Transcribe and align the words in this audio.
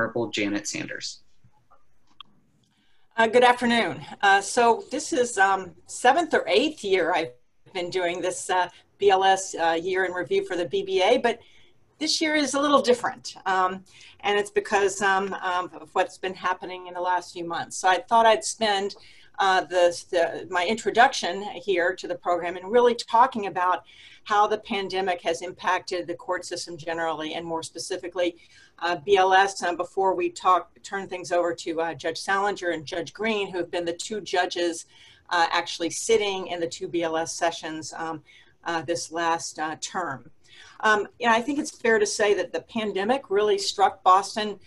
Honorable 0.00 0.30
Janet 0.30 0.66
Sanders. 0.66 1.20
Uh, 3.18 3.26
good 3.26 3.44
afternoon. 3.44 4.00
Uh, 4.22 4.40
so 4.40 4.82
this 4.90 5.12
is 5.12 5.36
um, 5.36 5.72
seventh 5.88 6.32
or 6.32 6.42
eighth 6.48 6.82
year 6.82 7.12
I've 7.12 7.32
been 7.74 7.90
doing 7.90 8.22
this 8.22 8.48
uh, 8.48 8.70
BLS 8.98 9.54
uh, 9.60 9.74
year 9.74 10.06
in 10.06 10.12
review 10.12 10.46
for 10.46 10.56
the 10.56 10.64
BBA, 10.64 11.22
but 11.22 11.40
this 11.98 12.18
year 12.18 12.34
is 12.34 12.54
a 12.54 12.60
little 12.60 12.80
different. 12.80 13.34
Um, 13.44 13.84
and 14.20 14.38
it's 14.38 14.50
because 14.50 15.02
um, 15.02 15.34
um, 15.34 15.70
of 15.78 15.90
what's 15.92 16.16
been 16.16 16.32
happening 16.32 16.86
in 16.86 16.94
the 16.94 17.00
last 17.02 17.34
few 17.34 17.44
months. 17.44 17.76
So 17.76 17.86
I 17.86 17.98
thought 17.98 18.24
I'd 18.24 18.42
spend 18.42 18.96
uh, 19.38 19.62
the, 19.64 20.04
the, 20.10 20.46
my 20.50 20.66
introduction 20.66 21.42
here 21.42 21.94
to 21.94 22.08
the 22.08 22.14
program 22.14 22.56
and 22.56 22.72
really 22.72 22.94
talking 22.94 23.48
about 23.48 23.84
how 24.24 24.46
the 24.46 24.58
pandemic 24.58 25.20
has 25.22 25.42
impacted 25.42 26.06
the 26.06 26.14
court 26.14 26.44
system 26.44 26.76
generally 26.76 27.34
and 27.34 27.44
more 27.44 27.62
specifically 27.62 28.36
uh, 28.80 28.96
BLS 29.06 29.62
uh, 29.62 29.74
before 29.74 30.14
we 30.14 30.30
talk 30.30 30.70
turn 30.82 31.06
things 31.06 31.32
over 31.32 31.54
to 31.54 31.80
uh, 31.80 31.94
Judge 31.94 32.18
Salinger 32.18 32.70
and 32.70 32.84
Judge 32.84 33.12
Green 33.12 33.50
who 33.50 33.58
have 33.58 33.70
been 33.70 33.84
the 33.84 33.92
two 33.92 34.20
judges 34.20 34.86
uh, 35.30 35.46
actually 35.50 35.90
sitting 35.90 36.48
in 36.48 36.60
the 36.60 36.68
two 36.68 36.88
BLS 36.88 37.28
sessions 37.28 37.92
um, 37.96 38.22
uh, 38.64 38.82
this 38.82 39.12
last 39.12 39.58
uh, 39.58 39.76
term. 39.80 40.30
Um, 40.80 41.08
I 41.26 41.40
think 41.40 41.58
it's 41.58 41.70
fair 41.70 41.98
to 41.98 42.06
say 42.06 42.34
that 42.34 42.52
the 42.52 42.62
pandemic 42.62 43.30
really 43.30 43.58
struck 43.58 44.02
Boston 44.02 44.58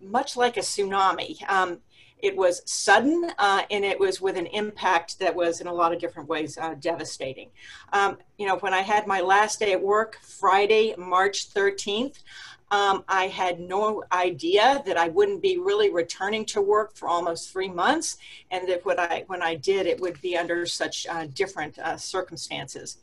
much 0.00 0.36
like 0.36 0.56
a 0.56 0.60
tsunami. 0.60 1.36
Um, 1.48 1.78
it 2.20 2.36
was 2.36 2.62
sudden 2.64 3.30
uh, 3.38 3.62
and 3.70 3.84
it 3.84 3.98
was 3.98 4.20
with 4.20 4.36
an 4.36 4.46
impact 4.46 5.18
that 5.20 5.34
was 5.34 5.60
in 5.60 5.66
a 5.66 5.72
lot 5.72 5.92
of 5.92 6.00
different 6.00 6.28
ways 6.28 6.58
uh, 6.58 6.74
devastating. 6.74 7.50
Um, 7.92 8.18
you 8.38 8.46
know, 8.46 8.56
when 8.58 8.74
I 8.74 8.80
had 8.80 9.06
my 9.06 9.20
last 9.20 9.60
day 9.60 9.72
at 9.72 9.80
work, 9.80 10.18
Friday, 10.22 10.94
March 10.98 11.50
13th, 11.54 12.22
um, 12.70 13.04
I 13.08 13.28
had 13.28 13.60
no 13.60 14.04
idea 14.12 14.82
that 14.86 14.96
I 14.96 15.08
wouldn't 15.08 15.42
be 15.42 15.58
really 15.58 15.90
returning 15.90 16.44
to 16.46 16.60
work 16.60 16.94
for 16.94 17.08
almost 17.08 17.50
three 17.50 17.68
months, 17.68 18.18
and 18.50 18.68
that 18.68 18.84
what 18.84 18.98
I 18.98 19.24
when 19.26 19.42
I 19.42 19.54
did, 19.54 19.86
it 19.86 20.00
would 20.00 20.20
be 20.20 20.36
under 20.36 20.66
such 20.66 21.06
uh, 21.08 21.26
different 21.34 21.78
uh, 21.78 21.96
circumstances. 21.96 22.98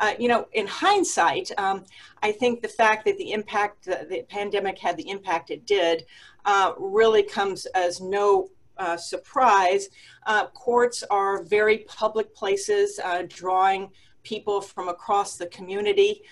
Uh, 0.00 0.14
you 0.18 0.28
know, 0.28 0.46
in 0.52 0.66
hindsight, 0.66 1.50
um, 1.58 1.84
I 2.22 2.32
think 2.32 2.62
the 2.62 2.68
fact 2.68 3.04
that 3.04 3.18
the 3.18 3.32
impact, 3.32 3.86
uh, 3.86 4.04
the 4.08 4.22
pandemic 4.22 4.78
had 4.78 4.96
the 4.96 5.08
impact 5.08 5.50
it 5.50 5.66
did, 5.66 6.06
uh, 6.44 6.72
really 6.78 7.22
comes 7.22 7.66
as 7.66 8.00
no 8.00 8.48
uh, 8.78 8.96
surprise. 8.96 9.88
Uh, 10.26 10.46
courts 10.48 11.04
are 11.10 11.42
very 11.42 11.78
public 11.86 12.34
places, 12.34 12.98
uh, 13.04 13.22
drawing 13.28 13.90
people 14.22 14.60
from 14.60 14.88
across 14.88 15.36
the 15.36 15.46
community. 15.46 16.22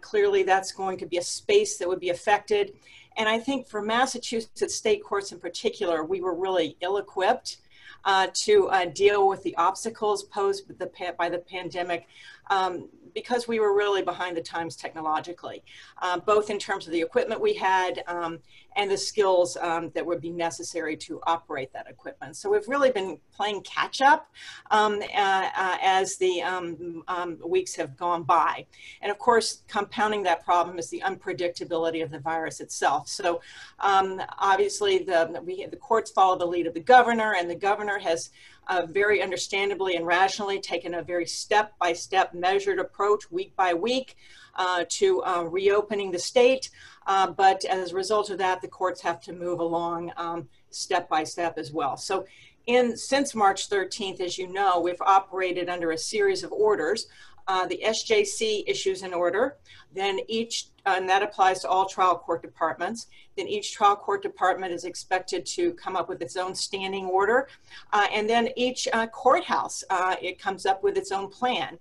clearly, 0.00 0.42
that's 0.42 0.72
going 0.72 0.98
to 0.98 1.06
be 1.06 1.18
a 1.18 1.22
space 1.22 1.78
that 1.78 1.88
would 1.88 2.00
be 2.00 2.10
affected. 2.10 2.74
And 3.16 3.28
I 3.28 3.38
think 3.38 3.66
for 3.66 3.80
Massachusetts 3.80 4.74
state 4.74 5.02
courts 5.02 5.32
in 5.32 5.38
particular, 5.38 6.04
we 6.04 6.20
were 6.20 6.34
really 6.34 6.76
ill 6.80 6.98
equipped 6.98 7.58
uh, 8.04 8.28
to 8.32 8.68
uh, 8.68 8.84
deal 8.86 9.28
with 9.28 9.42
the 9.42 9.54
obstacles 9.56 10.22
posed 10.24 10.68
by 10.68 10.74
the, 10.78 11.12
by 11.18 11.28
the 11.28 11.38
pandemic 11.38 12.06
um, 12.48 12.88
because 13.16 13.48
we 13.48 13.58
were 13.58 13.74
really 13.74 14.02
behind 14.02 14.36
the 14.36 14.42
times 14.42 14.76
technologically, 14.76 15.64
uh, 16.02 16.20
both 16.20 16.50
in 16.50 16.58
terms 16.58 16.86
of 16.86 16.92
the 16.92 17.00
equipment 17.00 17.40
we 17.40 17.54
had 17.54 18.04
um, 18.08 18.38
and 18.76 18.90
the 18.90 18.98
skills 18.98 19.56
um, 19.62 19.90
that 19.94 20.04
would 20.04 20.20
be 20.20 20.28
necessary 20.28 20.94
to 20.98 21.18
operate 21.26 21.72
that 21.72 21.86
equipment. 21.88 22.36
So 22.36 22.50
we've 22.50 22.68
really 22.68 22.90
been 22.90 23.18
playing 23.34 23.62
catch 23.62 24.02
up 24.02 24.30
um, 24.70 25.00
uh, 25.00 25.48
uh, 25.56 25.78
as 25.82 26.18
the 26.18 26.42
um, 26.42 27.02
um, 27.08 27.38
weeks 27.44 27.74
have 27.76 27.96
gone 27.96 28.22
by. 28.22 28.66
And 29.00 29.10
of 29.10 29.18
course, 29.18 29.62
compounding 29.66 30.22
that 30.24 30.44
problem 30.44 30.78
is 30.78 30.90
the 30.90 31.02
unpredictability 31.06 32.02
of 32.02 32.10
the 32.10 32.18
virus 32.18 32.60
itself. 32.60 33.08
So 33.08 33.40
obviously 33.80 34.98
the, 34.98 35.42
we, 35.42 35.64
the 35.64 35.76
courts 35.76 36.10
follow 36.10 36.36
the 36.36 36.44
lead 36.44 36.66
of 36.66 36.74
the 36.74 36.80
governor 36.80 37.34
and 37.38 37.48
the 37.48 37.54
governor 37.54 37.98
has 37.98 38.28
uh, 38.68 38.86
very 38.88 39.22
understandably 39.22 39.96
and 39.96 40.06
rationally 40.06 40.60
taken 40.60 40.94
a 40.94 41.02
very 41.02 41.26
step-by-step 41.26 42.34
measured 42.34 42.78
approach 42.78 43.30
week 43.30 43.54
by 43.56 43.74
week 43.74 44.16
uh, 44.56 44.84
to 44.88 45.22
uh, 45.24 45.42
reopening 45.42 46.10
the 46.10 46.18
state. 46.18 46.70
Uh, 47.06 47.30
but 47.30 47.64
as 47.64 47.92
a 47.92 47.94
result 47.94 48.30
of 48.30 48.38
that, 48.38 48.60
the 48.60 48.68
courts 48.68 49.00
have 49.00 49.20
to 49.20 49.32
move 49.32 49.60
along 49.60 50.12
um, 50.16 50.48
step 50.70 51.08
by 51.08 51.22
step 51.22 51.58
as 51.58 51.72
well. 51.72 51.96
So 51.96 52.26
in, 52.66 52.96
since 52.96 53.34
March 53.34 53.70
13th, 53.70 54.20
as 54.20 54.38
you 54.38 54.48
know, 54.48 54.80
we've 54.80 55.00
operated 55.00 55.68
under 55.68 55.92
a 55.92 55.98
series 55.98 56.42
of 56.42 56.52
orders. 56.52 57.06
Uh, 57.48 57.66
the 57.66 57.80
SJC 57.84 58.64
issues 58.66 59.02
an 59.02 59.14
order, 59.14 59.56
then 59.94 60.18
each, 60.28 60.66
uh, 60.84 60.94
and 60.96 61.08
that 61.08 61.22
applies 61.22 61.60
to 61.60 61.68
all 61.68 61.88
trial 61.88 62.18
court 62.18 62.42
departments, 62.42 63.06
then 63.36 63.46
each 63.46 63.72
trial 63.72 63.94
court 63.94 64.20
department 64.20 64.72
is 64.72 64.84
expected 64.84 65.46
to 65.46 65.72
come 65.74 65.94
up 65.96 66.08
with 66.08 66.20
its 66.20 66.36
own 66.36 66.54
standing 66.54 67.06
order, 67.06 67.48
uh, 67.92 68.06
and 68.12 68.28
then 68.28 68.48
each 68.56 68.88
uh, 68.92 69.06
courthouse, 69.06 69.84
uh, 69.90 70.16
it 70.20 70.40
comes 70.40 70.66
up 70.66 70.82
with 70.82 70.96
its 70.96 71.12
own 71.12 71.28
plan. 71.28 71.78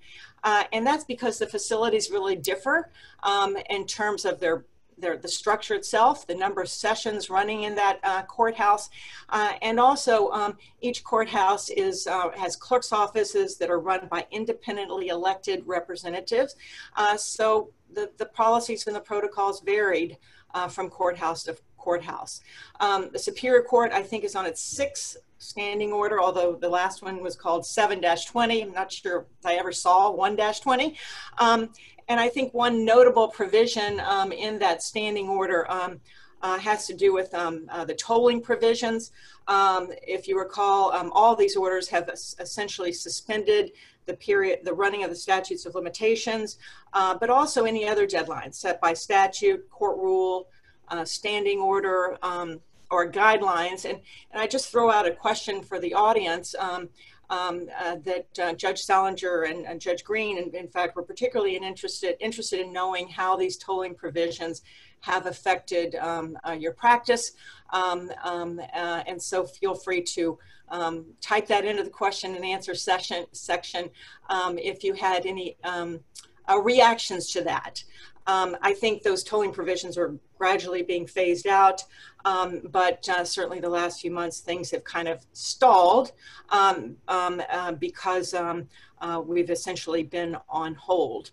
And 0.71 0.85
that's 0.85 1.03
because 1.03 1.39
the 1.39 1.47
facilities 1.47 2.11
really 2.11 2.35
differ 2.35 2.91
um, 3.23 3.57
in 3.71 3.87
terms 3.87 4.25
of 4.25 4.39
their 4.39 4.63
their, 4.97 5.17
the 5.17 5.27
structure 5.27 5.75
itself, 5.75 6.25
the 6.27 6.35
number 6.35 6.61
of 6.61 6.69
sessions 6.69 7.29
running 7.29 7.63
in 7.63 7.75
that 7.75 7.99
uh, 8.03 8.23
courthouse, 8.23 8.89
uh, 9.29 9.53
and 9.61 9.79
also 9.79 10.29
um, 10.31 10.57
each 10.81 11.03
courthouse 11.03 11.69
is 11.69 12.07
uh, 12.07 12.29
has 12.35 12.55
clerk's 12.55 12.91
offices 12.91 13.57
that 13.57 13.69
are 13.69 13.79
run 13.79 14.07
by 14.07 14.25
independently 14.31 15.07
elected 15.09 15.63
representatives. 15.65 16.55
Uh, 16.95 17.17
so 17.17 17.69
the, 17.93 18.09
the 18.17 18.25
policies 18.25 18.87
and 18.87 18.95
the 18.95 19.01
protocols 19.01 19.61
varied 19.61 20.17
uh, 20.53 20.67
from 20.67 20.89
courthouse 20.89 21.43
to 21.43 21.55
courthouse. 21.77 22.41
Um, 22.79 23.09
the 23.11 23.19
Superior 23.19 23.61
Court, 23.61 23.91
I 23.91 24.01
think, 24.01 24.23
is 24.23 24.35
on 24.35 24.45
its 24.45 24.61
sixth 24.61 25.17
standing 25.37 25.91
order, 25.91 26.21
although 26.21 26.55
the 26.55 26.69
last 26.69 27.01
one 27.01 27.21
was 27.21 27.35
called 27.35 27.63
7-20. 27.63 28.63
I'm 28.63 28.71
not 28.71 28.91
sure 28.91 29.25
if 29.39 29.45
I 29.45 29.55
ever 29.55 29.71
saw 29.71 30.11
1-20. 30.15 30.95
Um, 31.37 31.69
and 32.07 32.19
I 32.19 32.29
think 32.29 32.53
one 32.53 32.85
notable 32.85 33.27
provision 33.27 33.99
um, 34.01 34.31
in 34.31 34.59
that 34.59 34.83
standing 34.83 35.27
order 35.27 35.69
um, 35.71 35.99
uh, 36.41 36.59
has 36.59 36.85
to 36.87 36.93
do 36.93 37.13
with 37.13 37.33
um, 37.33 37.67
uh, 37.71 37.85
the 37.85 37.95
tolling 37.95 38.41
provisions. 38.41 39.11
Um, 39.47 39.89
if 40.07 40.27
you 40.27 40.37
recall, 40.37 40.91
all 41.11 41.35
these 41.35 41.55
orders 41.55 41.87
have 41.89 42.09
essentially 42.09 42.91
suspended 42.91 43.71
the 44.05 44.13
period, 44.13 44.59
the 44.63 44.73
running 44.73 45.03
of 45.03 45.09
the 45.09 45.15
statutes 45.15 45.65
of 45.65 45.75
limitations, 45.75 46.57
uh, 46.93 47.17
but 47.17 47.29
also 47.29 47.65
any 47.65 47.87
other 47.87 48.05
deadlines 48.05 48.55
set 48.55 48.79
by 48.79 48.93
statute, 48.93 49.67
court 49.69 49.97
rule, 49.97 50.47
uh, 50.89 51.03
standing 51.03 51.59
order, 51.59 52.17
um, 52.21 52.59
or 52.91 53.11
guidelines. 53.11 53.85
And, 53.85 53.99
and 54.31 54.41
I 54.41 54.47
just 54.47 54.71
throw 54.71 54.89
out 54.91 55.07
a 55.07 55.11
question 55.11 55.61
for 55.61 55.79
the 55.79 55.93
audience 55.93 56.55
um, 56.59 56.89
uh, 57.29 57.95
that 58.03 58.27
uh, 58.39 58.53
Judge 58.53 58.81
Salinger 58.83 59.43
and, 59.43 59.65
and, 59.65 59.81
Judge 59.81 60.03
Green, 60.03 60.37
in, 60.37 60.55
in 60.55 60.67
fact, 60.67 60.95
were 60.95 61.03
particularly 61.03 61.55
interested 61.55 62.15
interested 62.19 62.59
in 62.59 62.71
knowing 62.71 63.07
how 63.07 63.35
these 63.35 63.57
tolling 63.57 63.95
provisions 63.95 64.61
have 65.01 65.25
affected 65.25 65.95
um, 65.95 66.37
uh, 66.47 66.51
your 66.51 66.73
practice. 66.73 67.31
Um, 67.71 68.11
um 68.23 68.59
uh, 68.73 69.03
and 69.07 69.21
so 69.21 69.45
feel 69.45 69.73
free 69.73 70.01
to 70.01 70.37
um, 70.69 71.05
type 71.21 71.47
that 71.47 71.65
into 71.65 71.83
the 71.83 71.89
question 71.89 72.35
and 72.35 72.45
answer 72.45 72.75
session 72.75 73.25
section 73.31 73.89
um, 74.29 74.57
if 74.57 74.83
you 74.83 74.93
had 74.93 75.25
any 75.25 75.57
uh, 75.63 76.61
reactions 76.61 77.31
to 77.31 77.41
that. 77.41 77.83
Um, 78.27 78.57
I 78.61 78.73
think 78.73 79.03
those 79.03 79.23
tolling 79.23 79.51
provisions 79.51 79.97
are 79.97 80.15
gradually 80.37 80.81
being 80.81 81.05
phased 81.05 81.47
out, 81.47 81.83
um, 82.25 82.61
but 82.71 83.07
uh, 83.07 83.23
certainly 83.23 83.59
the 83.61 83.69
last 83.69 84.01
few 84.01 84.11
months 84.11 84.39
things 84.39 84.71
have 84.71 84.83
kind 84.83 85.07
of 85.07 85.25
stalled 85.31 86.11
um, 86.49 86.97
um 87.07 87.41
uh, 87.49 87.71
because 87.71 88.33
um, 88.33 88.67
uh, 88.99 89.21
we've 89.25 89.49
essentially 89.49 90.03
been 90.03 90.35
on 90.49 90.75
hold. 90.75 91.31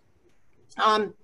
Um, 0.76 1.14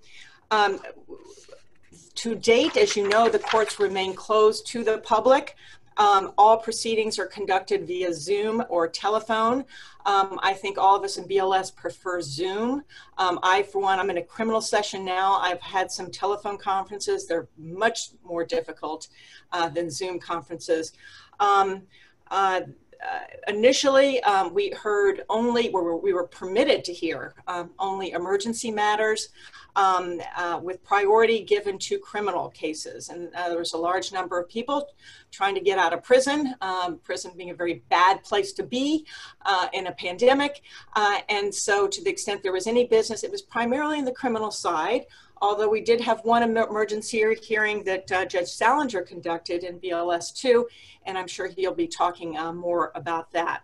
to 2.15 2.35
date, 2.35 2.75
as 2.75 2.97
you 2.97 3.07
know, 3.07 3.29
the 3.29 3.39
courts 3.39 3.79
remain 3.79 4.13
closed 4.13 4.67
to 4.67 4.83
the 4.83 4.97
public. 4.97 5.55
Um, 5.99 6.31
all 6.37 6.57
proceedings 6.57 7.19
are 7.19 7.27
conducted 7.27 7.85
via 7.85 8.13
Zoom 8.13 8.63
or 8.69 8.87
telephone. 8.87 9.65
Um, 10.05 10.39
I 10.41 10.53
think 10.53 10.77
all 10.77 10.95
of 10.95 11.03
us 11.03 11.17
in 11.17 11.27
BLS 11.27 11.75
prefer 11.75 12.21
Zoom. 12.21 12.83
Um, 13.17 13.37
I, 13.43 13.63
for 13.63 13.81
one, 13.81 13.99
I'm 13.99 14.09
in 14.09 14.17
a 14.17 14.23
criminal 14.23 14.61
session 14.61 15.03
now. 15.03 15.35
I've 15.35 15.61
had 15.61 15.91
some 15.91 16.09
telephone 16.09 16.57
conferences. 16.57 17.27
They're 17.27 17.49
much 17.57 18.11
more 18.23 18.45
difficult 18.45 19.09
uh, 19.51 19.67
than 19.67 19.91
Zoom 19.91 20.19
conferences. 20.19 20.93
Um, 21.41 21.83
uh, 22.31 22.61
uh, 23.01 23.19
initially, 23.47 24.21
um, 24.23 24.53
we 24.53 24.71
heard 24.71 25.23
only, 25.29 25.69
we 25.69 25.81
were, 25.81 25.97
we 25.97 26.13
were 26.13 26.27
permitted 26.27 26.83
to 26.85 26.93
hear 26.93 27.33
um, 27.47 27.71
only 27.79 28.11
emergency 28.11 28.71
matters 28.71 29.29
um, 29.75 30.21
uh, 30.35 30.59
with 30.61 30.83
priority 30.83 31.43
given 31.43 31.77
to 31.79 31.99
criminal 31.99 32.49
cases. 32.49 33.09
And 33.09 33.33
uh, 33.35 33.49
there 33.49 33.59
was 33.59 33.73
a 33.73 33.77
large 33.77 34.11
number 34.11 34.39
of 34.39 34.49
people 34.49 34.87
trying 35.31 35.55
to 35.55 35.61
get 35.61 35.77
out 35.77 35.93
of 35.93 36.03
prison, 36.03 36.55
um, 36.61 36.99
prison 37.03 37.31
being 37.35 37.51
a 37.51 37.55
very 37.55 37.83
bad 37.89 38.23
place 38.23 38.53
to 38.53 38.63
be 38.63 39.05
uh, 39.45 39.67
in 39.73 39.87
a 39.87 39.91
pandemic. 39.91 40.61
Uh, 40.95 41.19
and 41.29 41.53
so 41.53 41.87
to 41.87 42.03
the 42.03 42.09
extent 42.09 42.43
there 42.43 42.53
was 42.53 42.67
any 42.67 42.85
business, 42.85 43.23
it 43.23 43.31
was 43.31 43.41
primarily 43.41 43.99
in 43.99 44.05
the 44.05 44.11
criminal 44.11 44.51
side, 44.51 45.05
although 45.41 45.69
we 45.69 45.81
did 45.81 46.01
have 46.01 46.19
one 46.23 46.43
emergency 46.43 47.23
hearing 47.41 47.83
that 47.83 48.11
uh, 48.11 48.25
Judge 48.25 48.47
Salinger 48.47 49.01
conducted 49.01 49.63
in 49.63 49.79
BLS 49.79 50.33
2, 50.35 50.67
and 51.05 51.17
I'm 51.17 51.27
sure 51.27 51.47
he'll 51.47 51.73
be 51.73 51.87
talking 51.87 52.37
uh, 52.37 52.53
more 52.53 52.91
about 52.95 53.31
that. 53.31 53.63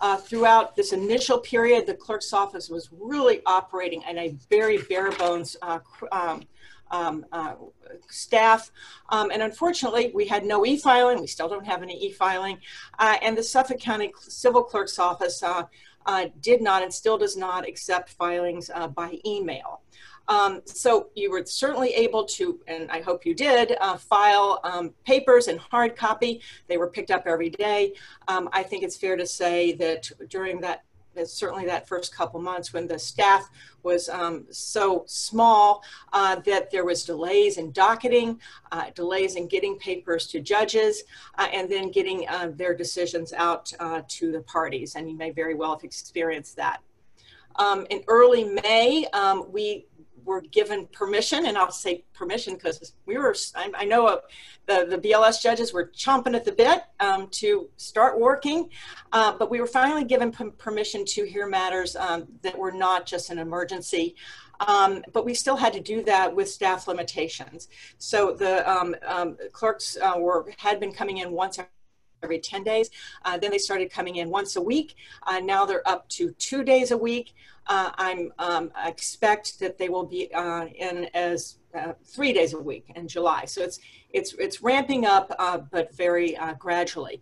Uh, 0.00 0.16
throughout 0.16 0.76
this 0.76 0.92
initial 0.92 1.38
period, 1.38 1.86
the 1.86 1.94
clerk's 1.94 2.32
office 2.32 2.68
was 2.68 2.90
really 2.92 3.40
operating 3.46 4.02
in 4.08 4.18
a 4.18 4.36
very 4.50 4.78
bare 4.78 5.10
bones 5.12 5.56
uh, 5.62 5.78
um, 6.12 6.42
um, 6.90 7.26
uh, 7.32 7.54
staff. 8.08 8.70
Um, 9.08 9.30
and 9.30 9.42
unfortunately, 9.42 10.12
we 10.14 10.26
had 10.26 10.44
no 10.44 10.66
e-filing. 10.66 11.20
We 11.20 11.26
still 11.26 11.48
don't 11.48 11.66
have 11.66 11.82
any 11.82 12.06
e-filing. 12.06 12.58
Uh, 12.98 13.16
and 13.22 13.36
the 13.36 13.42
Suffolk 13.42 13.80
County 13.80 14.12
Civil 14.20 14.62
Clerk's 14.62 14.98
Office 14.98 15.42
uh, 15.42 15.64
uh 16.06 16.26
did 16.40 16.60
not 16.60 16.82
and 16.82 16.92
still 16.92 17.16
does 17.16 17.34
not 17.34 17.66
accept 17.66 18.10
filings 18.10 18.70
by 18.94 19.18
email. 19.24 19.80
Um, 20.28 20.62
so 20.64 21.08
you 21.14 21.30
were 21.30 21.44
certainly 21.44 21.94
able 21.94 22.24
to, 22.24 22.60
and 22.66 22.90
I 22.90 23.00
hope 23.00 23.26
you 23.26 23.34
did, 23.34 23.76
uh, 23.80 23.96
file 23.96 24.60
um, 24.64 24.94
papers 25.04 25.48
in 25.48 25.58
hard 25.58 25.96
copy. 25.96 26.40
They 26.66 26.76
were 26.76 26.88
picked 26.88 27.10
up 27.10 27.24
every 27.26 27.50
day. 27.50 27.94
Um, 28.28 28.48
I 28.52 28.62
think 28.62 28.84
it's 28.84 28.96
fair 28.96 29.16
to 29.16 29.26
say 29.26 29.72
that 29.74 30.10
during 30.28 30.60
that 30.62 30.84
certainly 31.24 31.64
that 31.66 31.86
first 31.86 32.14
couple 32.14 32.40
months 32.40 32.72
when 32.72 32.88
the 32.88 32.98
staff 32.98 33.48
was 33.82 34.08
um, 34.08 34.46
so 34.50 35.04
small 35.06 35.82
uh, 36.12 36.36
that 36.40 36.70
there 36.70 36.84
was 36.84 37.04
delays 37.04 37.58
in 37.58 37.70
docketing, 37.72 38.40
uh, 38.72 38.90
delays 38.94 39.36
in 39.36 39.46
getting 39.46 39.78
papers 39.78 40.26
to 40.26 40.40
judges, 40.40 41.04
uh, 41.38 41.46
and 41.52 41.70
then 41.70 41.90
getting 41.90 42.26
uh, 42.28 42.50
their 42.54 42.74
decisions 42.74 43.32
out 43.32 43.72
uh, 43.78 44.02
to 44.08 44.32
the 44.32 44.40
parties. 44.40 44.96
And 44.96 45.08
you 45.08 45.16
may 45.16 45.30
very 45.30 45.54
well 45.54 45.72
have 45.74 45.84
experienced 45.84 46.56
that. 46.56 46.80
Um, 47.56 47.86
in 47.90 48.02
early 48.08 48.44
May, 48.44 49.06
um, 49.12 49.46
we 49.52 49.86
were 50.24 50.40
given 50.40 50.86
permission, 50.88 51.46
and 51.46 51.56
I'll 51.56 51.70
say 51.70 52.04
permission 52.12 52.54
because 52.54 52.94
we 53.06 53.18
were, 53.18 53.34
I, 53.54 53.70
I 53.74 53.84
know 53.84 54.06
uh, 54.06 54.16
the, 54.66 54.86
the 54.88 54.98
BLS 54.98 55.42
judges 55.42 55.72
were 55.72 55.90
chomping 55.94 56.34
at 56.34 56.44
the 56.44 56.52
bit 56.52 56.82
um, 57.00 57.28
to 57.32 57.68
start 57.76 58.18
working, 58.18 58.70
uh, 59.12 59.36
but 59.38 59.50
we 59.50 59.60
were 59.60 59.66
finally 59.66 60.04
given 60.04 60.32
permission 60.32 61.04
to 61.06 61.24
hear 61.24 61.46
matters 61.46 61.96
um, 61.96 62.26
that 62.42 62.58
were 62.58 62.72
not 62.72 63.06
just 63.06 63.30
an 63.30 63.38
emergency. 63.38 64.16
Um, 64.60 65.02
but 65.12 65.24
we 65.24 65.34
still 65.34 65.56
had 65.56 65.72
to 65.72 65.80
do 65.80 66.04
that 66.04 66.34
with 66.34 66.48
staff 66.48 66.86
limitations. 66.86 67.68
So 67.98 68.32
the 68.32 68.68
um, 68.70 68.94
um, 69.04 69.36
clerks 69.52 69.96
uh, 70.00 70.14
were 70.16 70.46
had 70.58 70.78
been 70.78 70.92
coming 70.92 71.18
in 71.18 71.32
once 71.32 71.58
every 72.24 72.40
10 72.40 72.64
days. 72.64 72.90
Uh, 73.24 73.38
then 73.38 73.50
they 73.50 73.58
started 73.58 73.90
coming 73.90 74.16
in 74.16 74.30
once 74.30 74.56
a 74.56 74.62
week. 74.62 74.96
Uh, 75.26 75.40
now 75.40 75.64
they're 75.64 75.86
up 75.88 76.08
to 76.08 76.32
two 76.32 76.64
days 76.64 76.90
a 76.90 76.98
week. 76.98 77.34
Uh, 77.66 77.90
I'm 77.96 78.32
um, 78.38 78.70
expect 78.84 79.58
that 79.60 79.78
they 79.78 79.88
will 79.88 80.04
be 80.04 80.32
uh, 80.34 80.66
in 80.66 81.08
as 81.14 81.58
uh, 81.74 81.92
three 82.04 82.32
days 82.32 82.52
a 82.52 82.58
week 82.58 82.92
in 82.94 83.08
July. 83.08 83.46
So 83.46 83.62
it's 83.62 83.78
it's 84.10 84.34
it's 84.34 84.62
ramping 84.62 85.06
up, 85.06 85.34
uh, 85.38 85.58
but 85.58 85.94
very 85.94 86.36
gradually. 86.58 87.20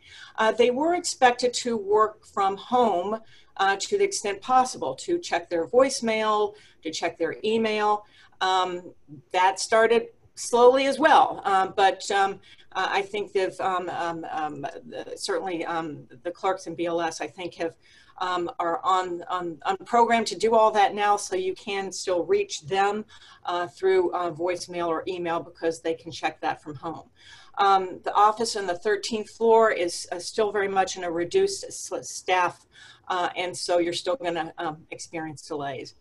They 0.58 0.70
were 0.70 0.94
expected 0.94 1.54
to 1.54 1.76
work 1.76 2.26
from 2.26 2.56
home 2.56 3.20
to 3.78 3.98
the 3.98 4.04
extent 4.04 4.40
possible 4.40 4.94
to 4.96 5.18
check 5.18 5.48
their 5.48 5.66
voicemail, 5.66 6.54
to 6.82 6.90
check 6.90 7.18
their 7.18 7.36
email. 7.44 8.04
Um, 8.40 8.92
that 9.30 9.60
started 9.60 10.08
slowly 10.34 10.86
as 10.86 10.98
well, 10.98 11.40
um, 11.44 11.74
but. 11.76 12.10
Um, 12.10 12.40
I 12.74 13.02
think 13.02 13.32
they've 13.32 13.58
um, 13.60 13.88
um, 13.90 14.26
um, 14.30 14.66
certainly 15.16 15.64
the 16.22 16.30
clerks 16.30 16.66
and 16.66 16.76
BLS, 16.76 17.20
I 17.20 17.26
think, 17.26 17.54
have 17.54 17.74
um, 18.18 18.50
are 18.58 18.80
on, 18.84 19.24
on, 19.28 19.58
on 19.64 19.76
program 19.84 20.24
to 20.26 20.36
do 20.36 20.54
all 20.54 20.70
that 20.70 20.94
now 20.94 21.16
so 21.16 21.34
you 21.34 21.54
can 21.54 21.90
still 21.90 22.24
reach 22.24 22.62
them 22.62 23.04
uh, 23.44 23.66
through 23.66 24.12
uh, 24.12 24.30
voicemail 24.30 24.86
or 24.86 25.02
email 25.08 25.40
because 25.40 25.80
they 25.80 25.94
can 25.94 26.12
check 26.12 26.40
that 26.40 26.62
from 26.62 26.76
home. 26.76 27.08
Um, 27.58 28.00
the 28.04 28.14
office 28.14 28.56
on 28.56 28.66
the 28.66 28.74
13th 28.74 29.30
floor 29.30 29.72
is 29.72 30.06
uh, 30.12 30.18
still 30.18 30.52
very 30.52 30.68
much 30.68 30.96
in 30.96 31.04
a 31.04 31.10
reduced 31.10 31.70
staff 32.04 32.66
uh, 33.08 33.28
and 33.36 33.56
so 33.56 33.78
you're 33.78 33.92
still 33.92 34.16
going 34.16 34.34
to 34.34 34.52
um, 34.58 34.86
experience 34.90 35.42
delays. 35.46 35.96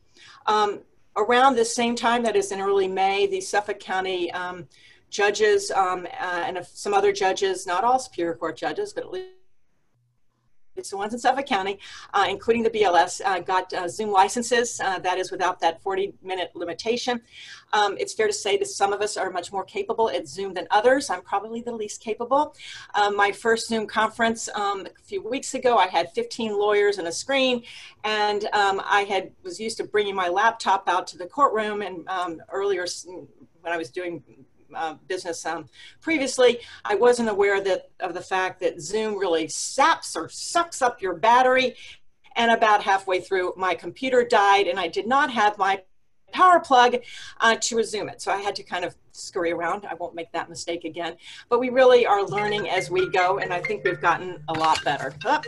Um, 0.46 0.82
around 1.18 1.56
the 1.56 1.66
same 1.66 1.96
time, 1.96 2.24
that 2.24 2.36
is 2.36 2.52
in 2.52 2.62
early 2.62 2.88
May, 2.88 3.28
the 3.28 3.42
Suffolk 3.42 3.80
County 3.80 4.32
um, 4.32 4.68
judges 5.12 5.70
um, 5.72 6.08
uh, 6.20 6.44
and 6.46 6.66
some 6.66 6.94
other 6.94 7.12
judges, 7.12 7.68
not 7.68 7.84
all 7.84 8.00
Superior 8.00 8.34
Court 8.34 8.58
judges, 8.58 8.94
but 8.94 9.04
at 9.04 9.12
least 9.12 9.28
it's 10.78 10.90
the 10.90 10.98
ones 10.98 11.14
in 11.14 11.20
Suffolk 11.20 11.46
County, 11.46 11.78
uh, 12.14 12.26
including 12.30 12.64
the 12.64 12.70
BLS, 12.70 13.22
uh, 13.26 13.40
got 13.40 13.72
uh, 13.74 13.90
Zoom 13.90 14.10
licenses. 14.10 14.80
Uh, 14.80 15.00
that 15.00 15.18
is 15.18 15.30
without 15.30 15.60
that 15.60 15.84
40 15.84 16.14
minute 16.24 16.52
limitation. 16.56 17.22
Um, 17.74 17.98
it's 18.00 18.14
fair 18.14 18.26
to 18.26 18.34
say 18.34 18.58
that 18.58 18.68
some 18.68 18.94
of 18.94 19.02
us 19.02 19.18
are 19.18 19.30
much 19.30 19.52
more 19.52 19.66
capable 19.66 20.10
at 20.10 20.28
Zoom 20.28 20.54
than 20.54 20.68
others. 20.72 21.10
I'm 21.10 21.22
probably 21.22 21.62
the 21.62 21.74
least 21.74 22.02
capable. 22.02 22.56
Um, 22.96 23.18
my 23.18 23.34
first 23.34 23.68
Zoom 23.68 23.86
conference 23.86 24.48
um, 24.56 24.88
a 24.88 25.04
few 25.04 25.22
weeks 25.22 25.54
ago, 25.54 25.78
I 25.78 25.88
had 25.88 26.10
15 26.14 26.58
lawyers 26.58 26.98
and 27.00 27.08
a 27.08 27.12
screen, 27.12 27.64
and 28.06 28.46
um, 28.54 28.82
I 28.84 29.02
had 29.02 29.32
was 29.44 29.60
used 29.60 29.78
to 29.78 29.84
bringing 29.84 30.16
my 30.16 30.30
laptop 30.30 30.88
out 30.88 31.06
to 31.08 31.18
the 31.18 31.28
courtroom 31.28 31.82
and 31.82 32.08
um, 32.08 32.42
earlier 32.50 32.86
when 33.62 33.74
I 33.74 33.78
was 33.78 33.90
doing 33.90 34.24
uh, 34.76 34.96
business 35.08 35.46
um, 35.46 35.68
previously, 36.02 36.60
I 36.86 36.96
wasn't 36.96 37.30
aware 37.30 37.62
that 37.62 37.90
of 38.00 38.14
the 38.14 38.22
fact 38.22 38.60
that 38.62 38.82
Zoom 38.82 39.18
really 39.18 39.48
saps 39.48 40.16
or 40.16 40.30
sucks 40.30 40.82
up 40.82 41.02
your 41.02 41.16
battery. 41.16 41.76
And 42.36 42.52
about 42.52 42.82
halfway 42.82 43.20
through, 43.20 43.54
my 43.58 43.76
computer 43.76 44.24
died, 44.24 44.68
and 44.68 44.80
I 44.80 44.88
did 44.88 45.06
not 45.06 45.32
have 45.32 45.58
my 45.58 45.84
power 46.32 46.62
plug 46.62 46.96
uh, 47.42 47.56
to 47.56 47.76
resume 47.76 48.08
it. 48.08 48.22
So 48.22 48.32
I 48.32 48.38
had 48.38 48.56
to 48.56 48.64
kind 48.64 48.86
of 48.86 48.96
scurry 49.12 49.52
around. 49.52 49.86
I 49.86 49.96
won't 49.96 50.16
make 50.16 50.32
that 50.32 50.50
mistake 50.50 50.86
again. 50.86 51.18
But 51.50 51.60
we 51.60 51.70
really 51.70 52.06
are 52.06 52.24
learning 52.24 52.70
as 52.70 52.90
we 52.90 53.10
go, 53.10 53.40
and 53.40 53.54
I 53.54 53.62
think 53.62 53.84
we've 53.84 54.02
gotten 54.02 54.42
a 54.48 54.54
lot 54.54 54.84
better. 54.84 55.14
Oh, 55.26 55.42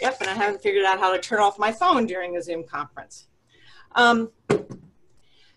yep, 0.00 0.16
and 0.20 0.28
I 0.28 0.34
haven't 0.34 0.62
figured 0.62 0.84
out 0.84 0.98
how 0.98 1.12
to 1.12 1.20
turn 1.20 1.40
off 1.40 1.58
my 1.58 1.72
phone 1.72 2.06
during 2.06 2.36
a 2.36 2.42
Zoom 2.42 2.64
conference. 2.64 3.28
Um, 3.94 4.30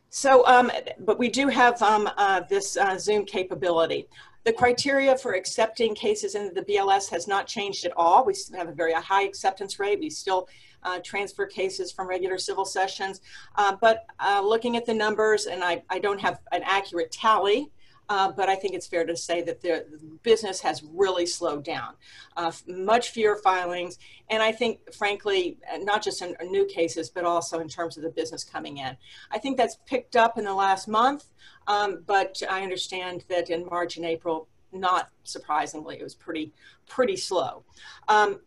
so, 0.09 0.45
um, 0.48 0.71
but 1.00 1.19
we 1.19 1.30
do 1.30 1.48
have 1.48 1.81
um, 1.81 2.09
uh, 2.18 2.42
this 2.50 2.77
uh, 2.77 2.98
Zoom 2.98 3.25
capability. 3.25 4.07
The 4.45 4.54
criteria 4.54 5.18
for 5.18 5.33
accepting 5.33 5.94
cases 5.94 6.36
into 6.36 6.54
the 6.54 6.62
BLS 6.62 7.09
has 7.09 7.27
not 7.27 7.48
changed 7.48 7.86
at 7.86 7.92
all. 7.98 8.25
We 8.25 8.33
still 8.33 8.57
have 8.57 8.69
a 8.69 8.74
very 8.74 8.94
high 8.94 9.24
acceptance 9.24 9.77
rate. 9.77 10.00
We 10.00 10.09
still 10.09 10.48
uh, 10.83 11.00
transfer 11.04 11.45
cases 11.45 11.92
from 11.92 12.07
regular 12.07 12.38
civil 12.38 12.63
sessions. 12.63 13.19
Uh, 13.56 13.75
but 13.81 14.06
uh, 14.19 14.42
looking 14.42 14.77
at 14.77 14.86
the 14.86 14.94
numbers, 14.94 15.48
and 15.48 15.63
I, 15.63 15.83
I 15.89 16.00
don't 16.00 16.21
have 16.21 16.39
an 16.54 16.62
accurate 16.63 17.12
tally, 17.12 17.69
uh, 18.09 18.31
but 18.31 18.50
I 18.50 18.56
think 18.56 18.74
it's 18.74 18.88
fair 18.88 19.06
to 19.06 19.15
say 19.15 19.42
that 19.44 19.62
the 19.62 19.86
business 20.24 20.62
has 20.62 20.83
really 20.83 21.25
slowed 21.25 21.63
down. 21.63 21.94
Uh, 22.36 22.51
much 22.68 23.09
fewer 23.09 23.35
filings, 23.35 23.99
and 24.30 24.42
I 24.42 24.52
think, 24.52 24.94
frankly, 24.94 25.57
not 25.80 26.04
just 26.04 26.21
in 26.21 26.35
new 26.49 26.66
cases, 26.66 27.09
but 27.09 27.26
also 27.26 27.59
in 27.59 27.68
terms 27.68 27.97
of 27.97 28.04
the 28.04 28.09
business 28.09 28.44
coming 28.44 28.78
in. 28.78 28.95
I 29.31 29.40
think 29.40 29.57
that's 29.57 29.78
picked 29.85 30.16
up 30.16 30.37
in 30.37 30.45
the 30.45 30.54
last 30.54 30.87
month, 30.87 31.26
um, 31.68 32.04
but 32.06 32.42
I 32.49 32.64
understand 32.64 33.26
that 33.30 33.49
in 33.49 33.66
March 33.66 33.97
and 33.97 34.06
April, 34.06 34.47
not 34.71 35.09
surprisingly, 35.23 35.97
it 35.99 36.04
was 36.04 36.16
pretty, 36.16 36.54
pretty 36.87 37.16
slow. 37.16 37.64
Um, 38.07 38.40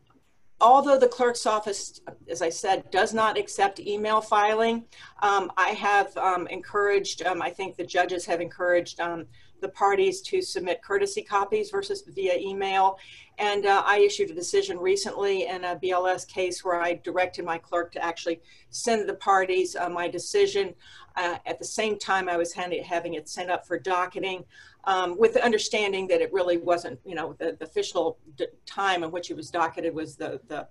although 0.61 0.99
the 0.99 1.09
clerk's 1.09 1.47
office, 1.47 2.01
as 2.29 2.43
I 2.43 2.51
said, 2.51 2.91
does 2.91 3.15
not 3.15 3.39
accept 3.39 3.81
email 3.81 4.21
filing, 4.21 4.85
um, 5.23 5.51
I 5.57 5.71
have 5.71 6.17
um, 6.17 6.47
encouraged, 6.49 7.23
um, 7.23 7.43
I 7.43 7.51
think 7.51 7.77
the 7.77 7.87
judges 7.87 8.27
have 8.27 8.41
encouraged 8.41 9.01
um, 9.01 9.27
the 9.61 9.69
parties 9.69 10.21
to 10.23 10.43
submit 10.43 10.83
courtesy 10.83 11.23
copies 11.23 11.71
versus 11.71 12.03
via 12.07 12.37
email. 12.37 12.99
And 13.39 13.65
uh, 13.65 13.83
I 13.87 13.99
issued 13.99 14.31
a 14.31 14.35
decision 14.35 14.79
recently 14.79 15.47
in 15.47 15.65
a 15.65 15.77
BLS 15.77 16.29
case 16.29 16.65
where 16.65 16.81
I 16.81 17.01
directed 17.03 17.45
my 17.45 17.59
clerk 17.59 17.93
to 17.93 18.05
actually 18.05 18.41
send 18.69 19.09
the 19.09 19.15
parties 19.15 19.77
uh, 19.77 19.89
my 19.89 20.09
decision. 20.09 20.75
Uh, 21.17 21.37
at 21.47 21.59
the 21.59 21.65
same 21.65 21.99
time, 21.99 22.29
I 22.29 22.37
was 22.37 22.53
having 22.53 23.15
it 23.15 23.29
sent 23.29 23.51
up 23.51 23.67
for 23.67 23.79
docketing 23.79 24.45
um, 24.85 25.19
with 25.19 25.35
the 25.35 25.45
understanding 25.45 26.07
that 26.09 26.21
it 26.21 26.33
really 26.33 26.59
wasn't, 26.59 26.99
you 27.05 27.15
know, 27.15 27.35
the, 27.39 27.57
the 27.59 27.65
official 27.65 28.19
time 28.67 29.03
in 29.03 29.11
which 29.11 29.31
it 29.31 29.37
was 29.37 29.51
docketed 29.51 29.95
was 29.95 30.17
the, 30.17 30.41
the, 30.49 30.67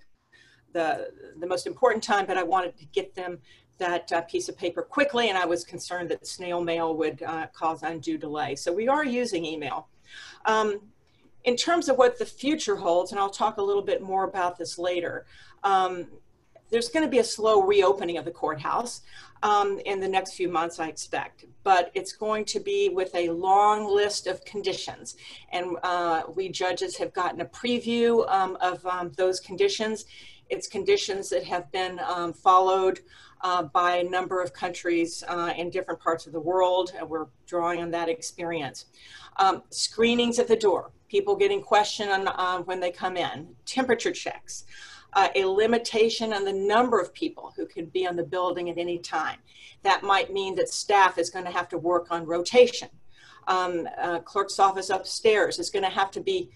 the, 0.73 1.09
the 1.39 1.47
most 1.47 1.67
important 1.67 2.03
time, 2.03 2.25
but 2.25 2.37
I 2.37 2.43
wanted 2.43 2.77
to 2.77 2.85
get 2.85 3.15
them 3.15 3.39
that 3.79 4.11
uh, 4.11 4.21
piece 4.21 4.49
of 4.49 4.57
paper 4.57 4.81
quickly, 4.81 5.29
and 5.29 5.37
I 5.37 5.45
was 5.45 5.63
concerned 5.63 6.09
that 6.09 6.27
snail 6.27 6.61
mail 6.61 6.95
would 6.95 7.23
uh, 7.23 7.47
cause 7.47 7.83
undue 7.83 8.17
delay. 8.17 8.55
So 8.55 8.71
we 8.71 8.87
are 8.87 9.03
using 9.03 9.45
email. 9.45 9.87
Um, 10.45 10.81
in 11.45 11.55
terms 11.55 11.89
of 11.89 11.97
what 11.97 12.19
the 12.19 12.25
future 12.25 12.75
holds, 12.75 13.11
and 13.11 13.19
I'll 13.19 13.29
talk 13.29 13.57
a 13.57 13.61
little 13.61 13.81
bit 13.81 14.01
more 14.01 14.25
about 14.25 14.57
this 14.57 14.77
later, 14.77 15.25
um, 15.63 16.07
there's 16.69 16.89
going 16.89 17.03
to 17.03 17.09
be 17.09 17.19
a 17.19 17.23
slow 17.23 17.63
reopening 17.63 18.17
of 18.17 18.25
the 18.25 18.31
courthouse 18.31 19.01
um, 19.41 19.79
in 19.85 19.99
the 19.99 20.07
next 20.07 20.35
few 20.35 20.49
months, 20.49 20.79
I 20.79 20.87
expect. 20.87 21.45
But 21.63 21.91
it's 21.95 22.13
going 22.13 22.45
to 22.45 22.59
be 22.59 22.89
with 22.89 23.15
a 23.15 23.29
long 23.29 23.87
list 23.87 24.27
of 24.27 24.43
conditions. 24.45 25.15
And 25.51 25.77
uh, 25.81 26.23
we 26.35 26.49
judges 26.49 26.97
have 26.97 27.13
gotten 27.13 27.41
a 27.41 27.45
preview 27.45 28.29
um, 28.29 28.57
of 28.61 28.85
um, 28.85 29.11
those 29.15 29.39
conditions 29.39 30.05
it's 30.49 30.67
conditions 30.67 31.29
that 31.29 31.43
have 31.43 31.71
been 31.71 31.99
um, 31.99 32.33
followed 32.33 32.99
uh, 33.41 33.63
by 33.63 33.97
a 33.97 34.03
number 34.03 34.41
of 34.41 34.53
countries 34.53 35.23
uh, 35.27 35.53
in 35.55 35.69
different 35.69 35.99
parts 35.99 36.27
of 36.27 36.33
the 36.33 36.39
world, 36.39 36.91
and 36.97 37.09
we're 37.09 37.27
drawing 37.45 37.81
on 37.81 37.91
that 37.91 38.09
experience. 38.09 38.85
Um, 39.37 39.63
screenings 39.69 40.39
at 40.39 40.47
the 40.47 40.55
door, 40.55 40.91
people 41.07 41.35
getting 41.35 41.61
questioned 41.61 42.11
on, 42.11 42.27
uh, 42.27 42.59
when 42.63 42.79
they 42.79 42.91
come 42.91 43.15
in, 43.15 43.47
temperature 43.65 44.11
checks, 44.11 44.65
uh, 45.13 45.29
a 45.35 45.45
limitation 45.45 46.33
on 46.33 46.43
the 46.43 46.53
number 46.53 46.99
of 46.99 47.13
people 47.13 47.53
who 47.55 47.65
can 47.65 47.85
be 47.85 48.05
on 48.05 48.15
the 48.15 48.23
building 48.23 48.69
at 48.69 48.77
any 48.77 48.99
time. 48.99 49.37
That 49.83 50.03
might 50.03 50.31
mean 50.33 50.55
that 50.55 50.69
staff 50.69 51.17
is 51.17 51.29
going 51.29 51.45
to 51.45 51.51
have 51.51 51.69
to 51.69 51.77
work 51.77 52.07
on 52.11 52.25
rotation. 52.25 52.89
Um, 53.47 53.87
uh, 53.97 54.19
clerk's 54.19 54.59
office 54.59 54.91
upstairs 54.91 55.57
is 55.57 55.71
going 55.71 55.83
to 55.83 55.89
have 55.89 56.11
to 56.11 56.19
be 56.19 56.51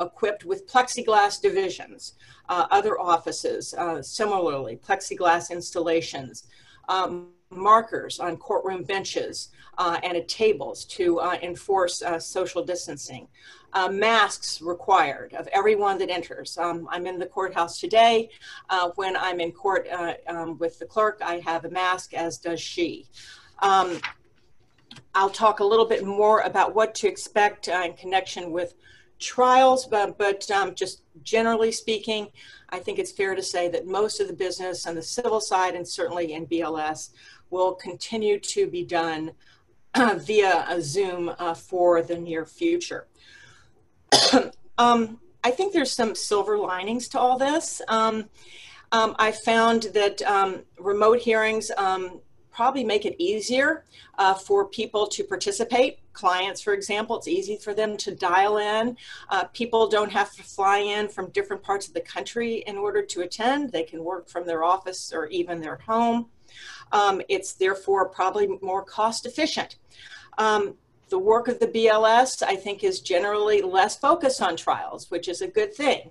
equipped 0.00 0.44
with 0.44 0.66
plexiglass 0.66 1.40
divisions. 1.40 2.14
Uh, 2.48 2.66
other 2.70 3.00
offices, 3.00 3.74
uh, 3.74 4.00
similarly, 4.00 4.76
plexiglass 4.76 5.50
installations, 5.50 6.44
um, 6.88 7.28
markers 7.50 8.20
on 8.20 8.36
courtroom 8.36 8.82
benches 8.82 9.48
uh, 9.78 9.98
and 10.02 10.16
at 10.16 10.28
tables 10.28 10.84
to 10.84 11.18
uh, 11.20 11.36
enforce 11.42 12.02
social 12.18 12.64
distancing. 12.64 13.28
masks 13.90 14.62
required 14.62 15.34
of 15.34 15.48
everyone 15.52 15.98
that 15.98 16.10
enters. 16.10 16.56
Um, 16.58 16.88
I'm 16.90 17.06
in 17.06 17.18
the 17.18 17.26
courthouse 17.26 17.78
today. 17.78 18.30
when 18.94 19.16
I'm 19.16 19.40
in 19.40 19.52
court 19.52 19.86
um, 20.28 20.58
with 20.58 20.78
the 20.78 20.86
clerk, 20.86 21.20
I 21.22 21.40
have 21.40 21.64
a 21.64 21.70
mask, 21.70 22.14
as 22.14 22.38
does 22.38 22.60
she. 22.60 23.06
Um, 23.60 24.00
I'll 25.14 25.30
talk 25.30 25.60
a 25.60 25.64
little 25.64 25.86
bit 25.86 26.04
more 26.04 26.40
about 26.40 26.74
what 26.74 26.94
to 26.96 27.08
expect 27.08 27.68
uh, 27.68 27.82
in 27.84 27.94
connection 27.94 28.50
with 28.50 28.74
trials, 29.18 29.86
but, 29.86 30.18
but 30.18 30.50
um, 30.50 30.74
just 30.74 31.02
generally 31.22 31.72
speaking, 31.72 32.28
I 32.70 32.78
think 32.78 32.98
it's 32.98 33.12
fair 33.12 33.34
to 33.34 33.42
say 33.42 33.68
that 33.68 33.86
most 33.86 34.20
of 34.20 34.28
the 34.28 34.34
business 34.34 34.86
on 34.86 34.94
the 34.94 35.02
civil 35.02 35.40
side 35.40 35.74
and 35.74 35.86
certainly 35.86 36.32
in 36.32 36.46
BLS 36.46 37.10
will 37.50 37.74
continue 37.74 38.38
to 38.40 38.66
be 38.66 38.84
done 38.84 39.32
uh, 39.94 40.18
via 40.18 40.66
a 40.68 40.80
Zoom 40.80 41.32
uh, 41.38 41.54
for 41.54 42.02
the 42.02 42.16
near 42.16 42.44
future. 42.44 43.06
um, 44.78 45.20
I 45.42 45.50
think 45.50 45.72
there's 45.72 45.92
some 45.92 46.14
silver 46.14 46.58
linings 46.58 47.08
to 47.08 47.20
all 47.20 47.38
this. 47.38 47.80
Um, 47.88 48.28
um, 48.92 49.14
I 49.18 49.32
found 49.32 49.84
that 49.94 50.22
um, 50.22 50.62
remote 50.78 51.20
hearings 51.20 51.70
um, 51.76 52.20
probably 52.56 52.82
make 52.82 53.04
it 53.04 53.14
easier 53.18 53.84
uh, 54.16 54.32
for 54.32 54.64
people 54.64 55.06
to 55.06 55.22
participate. 55.22 55.98
Clients, 56.14 56.62
for 56.62 56.72
example, 56.72 57.18
it's 57.18 57.28
easy 57.28 57.58
for 57.58 57.74
them 57.74 57.98
to 57.98 58.14
dial 58.14 58.56
in. 58.56 58.96
Uh, 59.28 59.44
people 59.52 59.86
don't 59.88 60.10
have 60.10 60.32
to 60.32 60.42
fly 60.42 60.78
in 60.78 61.06
from 61.06 61.28
different 61.32 61.62
parts 61.62 61.86
of 61.86 61.92
the 61.92 62.00
country 62.00 62.64
in 62.66 62.78
order 62.78 63.02
to 63.02 63.20
attend. 63.20 63.70
They 63.72 63.82
can 63.82 64.02
work 64.02 64.30
from 64.30 64.46
their 64.46 64.64
office 64.64 65.12
or 65.12 65.26
even 65.26 65.60
their 65.60 65.76
home. 65.76 66.30
Um, 66.92 67.20
it's 67.28 67.52
therefore 67.52 68.08
probably 68.08 68.48
more 68.62 68.82
cost 68.82 69.26
efficient. 69.26 69.76
Um, 70.38 70.76
the 71.10 71.18
work 71.18 71.48
of 71.48 71.60
the 71.60 71.68
BLS, 71.68 72.42
I 72.42 72.56
think, 72.56 72.82
is 72.82 73.00
generally 73.00 73.60
less 73.60 73.98
focused 73.98 74.40
on 74.40 74.56
trials, 74.56 75.10
which 75.10 75.28
is 75.28 75.42
a 75.42 75.46
good 75.46 75.74
thing. 75.74 76.10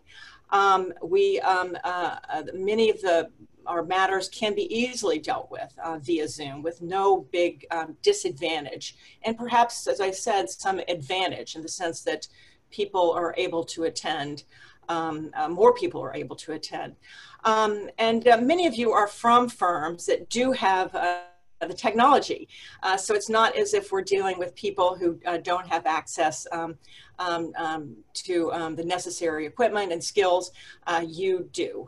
Um, 0.51 0.93
we, 1.01 1.39
um, 1.39 1.75
uh, 1.83 2.17
uh, 2.29 2.43
many 2.53 2.91
of 2.91 3.01
the 3.01 3.31
our 3.67 3.83
matters 3.83 4.29
can 4.29 4.55
be 4.55 4.73
easily 4.75 5.19
dealt 5.19 5.49
with 5.51 5.73
uh, 5.83 5.97
via 5.99 6.27
Zoom 6.27 6.61
with 6.61 6.81
no 6.81 7.27
big 7.31 7.65
um, 7.71 7.95
disadvantage. 8.01 8.95
And 9.23 9.37
perhaps, 9.37 9.87
as 9.87 10.01
I 10.01 10.11
said, 10.11 10.49
some 10.49 10.79
advantage 10.87 11.55
in 11.55 11.61
the 11.61 11.69
sense 11.69 12.01
that 12.01 12.27
people 12.71 13.11
are 13.11 13.33
able 13.37 13.63
to 13.63 13.83
attend, 13.83 14.43
um, 14.89 15.31
uh, 15.35 15.49
more 15.49 15.73
people 15.73 16.01
are 16.01 16.15
able 16.15 16.35
to 16.37 16.53
attend. 16.53 16.95
Um, 17.43 17.89
and 17.97 18.27
uh, 18.27 18.37
many 18.37 18.65
of 18.67 18.75
you 18.75 18.91
are 18.91 19.07
from 19.07 19.49
firms 19.49 20.05
that 20.07 20.29
do 20.29 20.51
have 20.51 20.93
uh, 20.95 21.21
the 21.61 21.73
technology. 21.73 22.47
Uh, 22.83 22.97
so 22.97 23.13
it's 23.13 23.29
not 23.29 23.55
as 23.55 23.73
if 23.73 23.91
we're 23.91 24.01
dealing 24.01 24.37
with 24.37 24.53
people 24.55 24.95
who 24.95 25.19
uh, 25.25 25.37
don't 25.37 25.67
have 25.67 25.85
access 25.85 26.45
um, 26.51 26.75
um, 27.19 27.53
um, 27.57 27.95
to 28.13 28.51
um, 28.51 28.75
the 28.75 28.83
necessary 28.83 29.45
equipment 29.45 29.91
and 29.91 30.03
skills. 30.03 30.51
Uh, 30.85 31.03
you 31.05 31.49
do. 31.53 31.87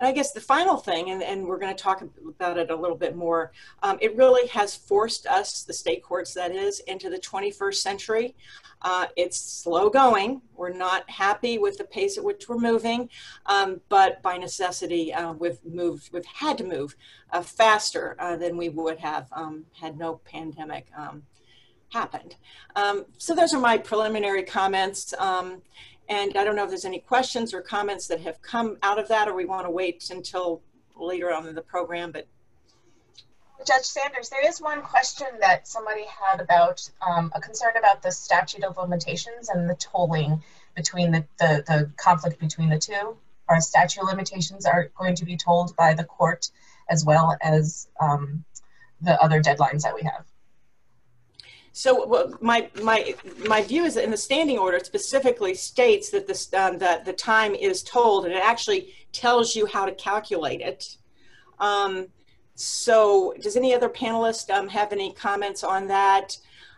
Um, 0.00 0.02
and 0.02 0.08
I 0.08 0.12
guess 0.12 0.32
the 0.32 0.40
final 0.40 0.76
thing, 0.76 1.10
and, 1.10 1.22
and 1.22 1.46
we're 1.46 1.58
going 1.58 1.74
to 1.74 1.82
talk 1.82 2.02
about 2.26 2.58
it 2.58 2.70
a 2.70 2.76
little 2.76 2.96
bit 2.96 3.16
more, 3.16 3.52
um, 3.82 3.98
it 4.00 4.16
really 4.16 4.48
has 4.48 4.74
forced 4.74 5.26
us, 5.26 5.62
the 5.62 5.72
state 5.72 6.02
courts 6.02 6.34
that 6.34 6.52
is, 6.52 6.80
into 6.80 7.10
the 7.10 7.18
21st 7.18 7.74
century. 7.74 8.34
Uh, 8.82 9.06
it's 9.16 9.40
slow 9.40 9.88
going. 9.88 10.42
We're 10.54 10.72
not 10.72 11.08
happy 11.08 11.58
with 11.58 11.78
the 11.78 11.84
pace 11.84 12.18
at 12.18 12.24
which 12.24 12.48
we're 12.48 12.58
moving, 12.58 13.08
um, 13.46 13.80
but 13.88 14.22
by 14.22 14.36
necessity, 14.36 15.12
uh, 15.12 15.32
we've 15.34 15.64
moved, 15.64 16.12
we've 16.12 16.24
had 16.26 16.58
to 16.58 16.64
move 16.64 16.96
uh, 17.30 17.42
faster 17.42 18.16
uh, 18.18 18.36
than 18.36 18.56
we 18.56 18.68
would 18.68 18.98
have 18.98 19.28
um, 19.32 19.64
had 19.80 19.96
no 19.96 20.20
pandemic 20.24 20.86
um, 20.96 21.22
happened. 21.90 22.36
Um, 22.74 23.04
so 23.18 23.34
those 23.34 23.54
are 23.54 23.60
my 23.60 23.78
preliminary 23.78 24.42
comments. 24.42 25.14
And 26.12 26.36
I 26.36 26.44
don't 26.44 26.56
know 26.56 26.64
if 26.64 26.68
there's 26.68 26.84
any 26.84 26.98
questions 26.98 27.54
or 27.54 27.62
comments 27.62 28.06
that 28.08 28.20
have 28.20 28.42
come 28.42 28.76
out 28.82 28.98
of 28.98 29.08
that, 29.08 29.28
or 29.28 29.34
we 29.34 29.46
want 29.46 29.64
to 29.64 29.70
wait 29.70 30.10
until 30.10 30.60
later 30.94 31.32
on 31.32 31.48
in 31.48 31.54
the 31.54 31.62
program. 31.62 32.12
But 32.12 32.26
Judge 33.66 33.84
Sanders, 33.84 34.28
there 34.28 34.46
is 34.46 34.60
one 34.60 34.82
question 34.82 35.26
that 35.40 35.66
somebody 35.66 36.04
had 36.04 36.42
about 36.42 36.86
um, 37.00 37.32
a 37.34 37.40
concern 37.40 37.72
about 37.78 38.02
the 38.02 38.12
statute 38.12 38.62
of 38.62 38.76
limitations 38.76 39.48
and 39.48 39.70
the 39.70 39.74
tolling 39.76 40.42
between 40.76 41.12
the, 41.12 41.24
the, 41.38 41.64
the 41.66 41.90
conflict 41.96 42.38
between 42.38 42.68
the 42.68 42.78
two. 42.78 43.16
Our 43.48 43.62
statute 43.62 44.02
of 44.02 44.08
limitations 44.08 44.66
are 44.66 44.90
going 44.98 45.14
to 45.14 45.24
be 45.24 45.38
tolled 45.38 45.74
by 45.76 45.94
the 45.94 46.04
court 46.04 46.50
as 46.90 47.06
well 47.06 47.38
as 47.40 47.88
um, 47.98 48.44
the 49.00 49.18
other 49.22 49.40
deadlines 49.40 49.84
that 49.84 49.94
we 49.94 50.02
have. 50.02 50.26
So 51.72 52.36
my 52.40 52.68
my 52.82 53.14
my 53.46 53.62
view 53.62 53.84
is 53.84 53.94
that 53.94 54.04
in 54.04 54.10
the 54.10 54.16
standing 54.16 54.58
order 54.58 54.76
it 54.76 54.86
specifically 54.86 55.54
states 55.54 56.10
that 56.10 56.26
the 56.26 56.60
um, 56.60 56.78
that 56.78 57.04
the 57.04 57.12
time 57.14 57.54
is 57.54 57.82
tolled, 57.82 58.26
and 58.26 58.34
it 58.34 58.42
actually 58.42 58.94
tells 59.12 59.56
you 59.56 59.66
how 59.66 59.86
to 59.86 59.92
calculate 59.92 60.60
it. 60.60 60.96
Um, 61.58 62.08
so, 62.54 63.34
does 63.40 63.56
any 63.56 63.74
other 63.74 63.88
panelist 63.88 64.50
um, 64.50 64.68
have 64.68 64.92
any 64.92 65.12
comments 65.14 65.64
on 65.64 65.88
that? 65.88 66.36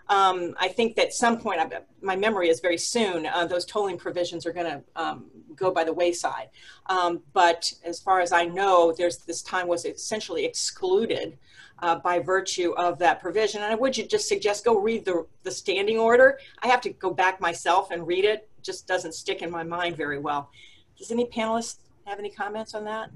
Um, 0.08 0.54
I 0.60 0.68
think 0.68 0.96
that 0.96 1.14
some 1.14 1.38
point, 1.38 1.60
my 2.02 2.14
memory 2.14 2.48
is 2.50 2.60
very 2.60 2.76
soon, 2.76 3.26
uh, 3.26 3.46
those 3.46 3.64
tolling 3.64 3.96
provisions 3.96 4.44
are 4.44 4.52
going 4.52 4.66
to 4.66 4.82
um, 5.02 5.30
go 5.56 5.70
by 5.70 5.82
the 5.82 5.94
wayside. 5.94 6.50
Um, 6.86 7.22
but 7.32 7.72
as 7.84 8.00
far 8.00 8.20
as 8.20 8.30
I 8.30 8.44
know, 8.44 8.94
there's 8.96 9.18
this 9.18 9.42
time 9.42 9.66
was 9.66 9.86
essentially 9.86 10.44
excluded 10.44 11.38
uh, 11.81 11.97
by 11.97 12.19
virtue 12.19 12.73
of 12.76 12.99
that 12.99 13.21
provision. 13.21 13.62
And 13.62 13.73
I 13.73 13.75
would 13.75 13.93
just 13.93 14.28
suggest 14.28 14.64
go 14.64 14.78
read 14.78 15.04
the, 15.04 15.26
the 15.43 15.50
standing 15.50 15.99
order. 15.99 16.38
I 16.62 16.69
have 16.69 16.81
to 16.83 16.90
go 16.90 17.12
back 17.12 17.40
myself 17.40 17.90
and 17.90 18.07
read 18.07 18.25
it. 18.25 18.49
it 18.57 18.62
just 18.62 18.87
doesn't 18.87 19.14
stick 19.14 19.43
in 19.43 19.50
my 19.50 19.62
mind 19.62 19.97
very 19.97 20.19
well. 20.19 20.50
Does 20.99 21.11
any 21.11 21.26
panelists 21.26 21.78
have 22.07 22.19
any 22.19 22.31
comments 22.31 22.75
on 22.75 22.85
that? 22.85 23.11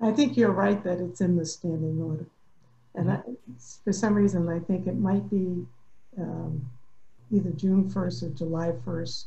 I 0.00 0.10
think 0.10 0.36
you're 0.36 0.52
right 0.52 0.82
that 0.84 0.98
it's 1.00 1.20
in 1.20 1.36
the 1.36 1.46
standing 1.46 2.00
order. 2.02 2.26
And 2.94 3.10
I, 3.10 3.20
for 3.84 3.92
some 3.92 4.14
reason, 4.14 4.48
I 4.48 4.58
think 4.60 4.86
it 4.86 4.96
might 4.96 5.28
be 5.30 5.66
um, 6.18 6.70
either 7.32 7.50
June 7.50 7.90
1st 7.90 8.22
or 8.22 8.28
July 8.30 8.72
1st 8.86 9.24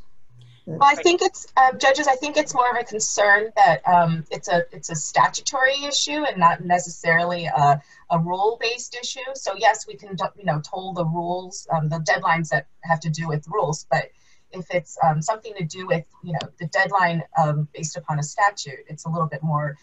well, 0.67 0.79
I 0.81 0.95
think 0.95 1.21
it's 1.21 1.47
uh, 1.55 1.71
judges. 1.74 2.07
I 2.07 2.15
think 2.15 2.36
it's 2.36 2.53
more 2.53 2.69
of 2.69 2.75
a 2.75 2.83
concern 2.83 3.51
that 3.55 3.88
um, 3.88 4.25
it's 4.29 4.50
a 4.50 4.65
it's 4.74 4.89
a 4.89 4.95
statutory 4.95 5.86
issue 5.86 6.25
and 6.25 6.38
not 6.38 6.63
necessarily 6.63 7.45
a, 7.45 7.81
a 8.12 8.19
rule 8.19 8.57
based 8.59 8.97
issue. 9.01 9.19
So 9.33 9.53
yes, 9.55 9.88
we 9.88 9.95
can 9.95 10.17
you 10.38 10.43
know 10.43 10.62
toll 10.62 10.93
the 10.93 11.05
rules, 11.05 11.67
um, 11.74 11.88
the 11.88 12.00
deadlines 12.00 12.50
that 12.50 12.67
have 12.83 13.00
to 13.01 13.09
do 13.09 13.29
with 13.29 13.47
rules, 13.47 13.88
but 13.89 14.12
if 14.51 14.65
it's 14.69 14.97
um, 15.03 15.21
something 15.21 15.53
to 15.57 15.63
do 15.63 15.88
with 15.88 16.03
you 16.21 16.33
know 16.33 16.50
the 16.59 16.65
deadline 16.67 17.24
um, 17.41 17.69
based 17.74 17.95
upon 17.95 18.19
a 18.19 18.24
statute, 18.24 18.79
it's 18.88 19.05
a 19.05 19.09
little 19.09 19.27
bit 19.27 19.41
more 19.41 19.77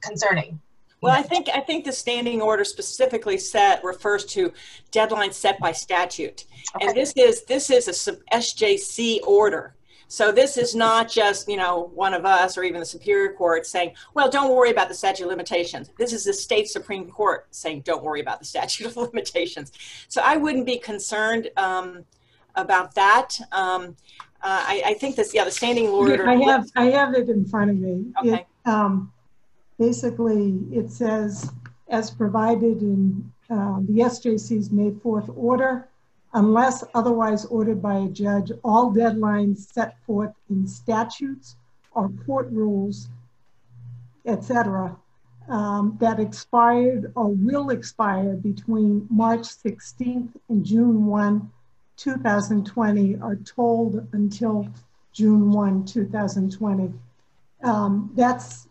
concerning. 0.00 0.60
Well, 1.00 1.12
I 1.12 1.22
think 1.22 1.48
I 1.52 1.60
think 1.60 1.84
the 1.84 1.92
standing 1.92 2.40
order 2.40 2.64
specifically 2.64 3.36
set 3.36 3.82
refers 3.82 4.24
to 4.26 4.52
deadlines 4.92 5.34
set 5.34 5.58
by 5.58 5.72
statute, 5.72 6.44
okay. 6.76 6.86
and 6.86 6.96
this 6.96 7.12
is 7.16 7.44
this 7.44 7.68
is 7.68 7.88
a 7.88 8.12
SJC 8.32 9.26
order. 9.26 9.74
So 10.08 10.32
this 10.32 10.56
is 10.56 10.74
not 10.74 11.08
just, 11.08 11.48
you 11.48 11.56
know, 11.56 11.90
one 11.94 12.14
of 12.14 12.24
us 12.24 12.56
or 12.56 12.62
even 12.62 12.80
the 12.80 12.86
Superior 12.86 13.32
Court 13.32 13.66
saying, 13.66 13.94
well, 14.14 14.30
don't 14.30 14.54
worry 14.54 14.70
about 14.70 14.88
the 14.88 14.94
statute 14.94 15.24
of 15.24 15.30
limitations. 15.30 15.90
This 15.98 16.12
is 16.12 16.24
the 16.24 16.32
state 16.32 16.68
Supreme 16.68 17.10
Court 17.10 17.46
saying, 17.50 17.82
don't 17.82 18.02
worry 18.02 18.20
about 18.20 18.38
the 18.38 18.44
statute 18.54 18.86
of 18.86 18.96
limitations. 18.96 19.72
So 20.08 20.20
I 20.24 20.36
wouldn't 20.36 20.66
be 20.66 20.78
concerned 20.78 21.50
um, 21.56 22.04
about 22.54 22.94
that. 22.94 23.38
Um, 23.52 23.96
uh, 24.42 24.62
I, 24.66 24.82
I, 24.86 24.94
think 24.94 25.16
this, 25.16 25.32
yeah, 25.32 25.44
the 25.44 25.50
standing 25.50 25.88
order. 25.88 26.28
I 26.28 26.36
have, 26.36 26.70
I 26.76 26.84
have 26.86 27.14
it 27.14 27.30
in 27.30 27.46
front 27.46 27.70
of 27.70 27.78
me. 27.78 28.12
Okay. 28.20 28.34
It, 28.34 28.46
um, 28.68 29.10
basically, 29.78 30.58
it 30.70 30.90
says, 30.90 31.50
as 31.88 32.10
provided 32.10 32.82
in 32.82 33.32
uh, 33.48 33.78
the 33.80 34.00
SJC's 34.00 34.70
May 34.70 34.90
4th 34.90 35.34
order, 35.36 35.88
unless 36.34 36.84
otherwise 36.94 37.44
ordered 37.46 37.80
by 37.80 37.96
a 37.98 38.08
judge, 38.08 38.52
all 38.62 38.92
deadlines 38.92 39.72
set 39.72 39.98
forth 40.04 40.34
in 40.50 40.66
statutes 40.66 41.56
or 41.92 42.10
court 42.26 42.48
rules 42.50 43.08
etc., 44.26 44.96
um, 45.48 45.96
that 46.00 46.18
expired 46.18 47.12
or 47.14 47.28
will 47.28 47.70
expire 47.70 48.34
between 48.34 49.06
March 49.10 49.42
16th 49.42 50.30
and 50.48 50.64
June 50.64 51.04
1, 51.06 51.50
2020 51.96 53.18
are 53.20 53.36
tolled 53.36 54.06
until 54.12 54.66
June 55.12 55.52
1, 55.52 55.84
2020. 55.84 56.92
Um, 57.62 58.10
that's 58.14 58.68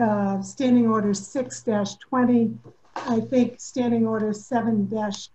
uh, 0.00 0.42
Standing 0.42 0.88
Order 0.88 1.10
6-20. 1.10 2.58
I 2.96 3.20
think 3.20 3.60
Standing 3.60 4.06
Order 4.06 4.30
7-20 4.30 5.28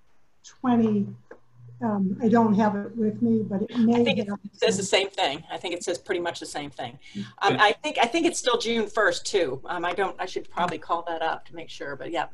um, 1.84 2.18
I 2.22 2.28
don't 2.28 2.54
have 2.56 2.76
it 2.76 2.96
with 2.96 3.22
me, 3.22 3.44
but 3.44 3.64
it 3.64 3.78
may. 3.78 4.02
I 4.02 4.04
think 4.04 4.20
it 4.20 4.28
says 4.54 4.78
the 4.78 4.84
same 4.84 5.10
thing. 5.10 5.44
I 5.52 5.58
think 5.58 5.74
it 5.74 5.84
says 5.84 5.98
pretty 5.98 6.22
much 6.22 6.40
the 6.40 6.46
same 6.46 6.70
thing. 6.70 7.00
Um, 7.42 7.58
I 7.60 7.72
think 7.72 7.98
I 8.02 8.06
think 8.06 8.26
it's 8.26 8.40
still 8.40 8.58
June 8.58 8.88
first 8.88 9.26
too. 9.26 9.62
Um, 9.66 9.86
I 9.86 9.94
don't. 9.94 10.16
I 10.20 10.26
should 10.26 10.50
probably 10.50 10.78
call 10.78 11.04
that 11.08 11.22
up 11.22 11.46
to 11.48 11.56
make 11.56 11.70
sure. 11.70 11.96
But 11.96 12.12
yeah. 12.12 12.28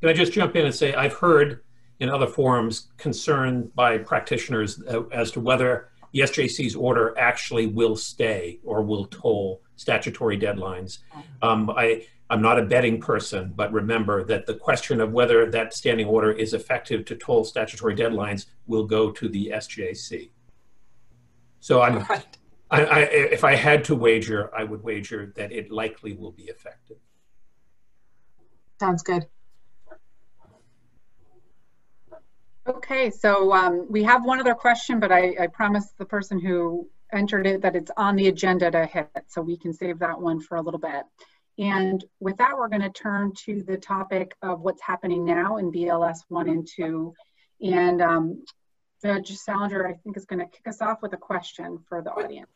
Can 0.00 0.08
I 0.08 0.12
just 0.12 0.32
jump 0.32 0.56
in 0.56 0.66
and 0.66 0.74
say 0.74 0.94
I've 0.94 1.14
heard 1.14 1.62
in 2.00 2.08
other 2.08 2.26
forums 2.26 2.88
concern 2.98 3.70
by 3.74 3.98
practitioners 3.98 4.82
uh, 4.88 5.04
as 5.12 5.30
to 5.32 5.40
whether 5.40 5.88
the 6.12 6.20
SJC's 6.20 6.74
order 6.74 7.16
actually 7.18 7.68
will 7.68 7.96
stay 7.96 8.58
or 8.64 8.82
will 8.82 9.06
toll 9.06 9.62
statutory 9.82 10.38
deadlines. 10.38 10.98
Mm-hmm. 11.14 11.48
Um, 11.48 11.70
I 11.70 12.06
I'm 12.30 12.40
not 12.40 12.58
a 12.58 12.62
betting 12.62 12.98
person, 12.98 13.52
but 13.54 13.70
remember 13.72 14.24
that 14.24 14.46
the 14.46 14.54
question 14.54 15.02
of 15.02 15.12
whether 15.12 15.50
that 15.50 15.74
standing 15.74 16.06
order 16.06 16.32
is 16.32 16.54
effective 16.54 17.04
to 17.04 17.14
toll 17.14 17.44
statutory 17.44 17.94
deadlines 17.94 18.46
will 18.66 18.86
go 18.86 19.10
to 19.10 19.28
the 19.28 19.52
SJC. 19.54 20.30
So 21.60 21.82
I'm, 21.82 21.98
right. 22.04 22.38
I, 22.70 22.84
I, 22.84 23.00
if 23.00 23.44
I 23.44 23.54
had 23.54 23.84
to 23.84 23.94
wager, 23.94 24.50
I 24.56 24.64
would 24.64 24.82
wager 24.82 25.32
that 25.36 25.52
it 25.52 25.70
likely 25.70 26.14
will 26.14 26.32
be 26.32 26.44
effective. 26.44 26.96
Sounds 28.80 29.02
good. 29.02 29.26
Okay, 32.66 33.10
so 33.10 33.52
um, 33.52 33.86
we 33.90 34.02
have 34.04 34.24
one 34.24 34.40
other 34.40 34.54
question, 34.54 35.00
but 35.00 35.12
I, 35.12 35.36
I 35.38 35.46
promised 35.48 35.98
the 35.98 36.06
person 36.06 36.40
who 36.40 36.88
entered 37.12 37.46
it 37.46 37.62
that 37.62 37.76
it's 37.76 37.90
on 37.96 38.16
the 38.16 38.28
agenda 38.28 38.70
to 38.70 38.86
hit, 38.86 39.10
so 39.28 39.42
we 39.42 39.56
can 39.56 39.72
save 39.72 39.98
that 40.00 40.20
one 40.20 40.40
for 40.40 40.56
a 40.56 40.62
little 40.62 40.80
bit. 40.80 41.04
And 41.58 42.04
with 42.20 42.36
that, 42.38 42.56
we're 42.56 42.68
going 42.68 42.82
to 42.82 42.90
turn 42.90 43.32
to 43.44 43.62
the 43.62 43.76
topic 43.76 44.34
of 44.42 44.60
what's 44.60 44.80
happening 44.80 45.24
now 45.24 45.58
in 45.58 45.70
BLS 45.70 46.20
1 46.28 46.48
and 46.48 46.66
2. 46.66 47.14
And 47.62 48.00
um, 48.00 48.44
Judge 49.02 49.36
Salinger, 49.36 49.86
I 49.86 49.94
think, 49.94 50.16
is 50.16 50.24
going 50.24 50.40
to 50.40 50.46
kick 50.46 50.66
us 50.66 50.80
off 50.80 51.02
with 51.02 51.12
a 51.12 51.18
question 51.18 51.78
for 51.88 52.02
the 52.02 52.10
audience. 52.10 52.48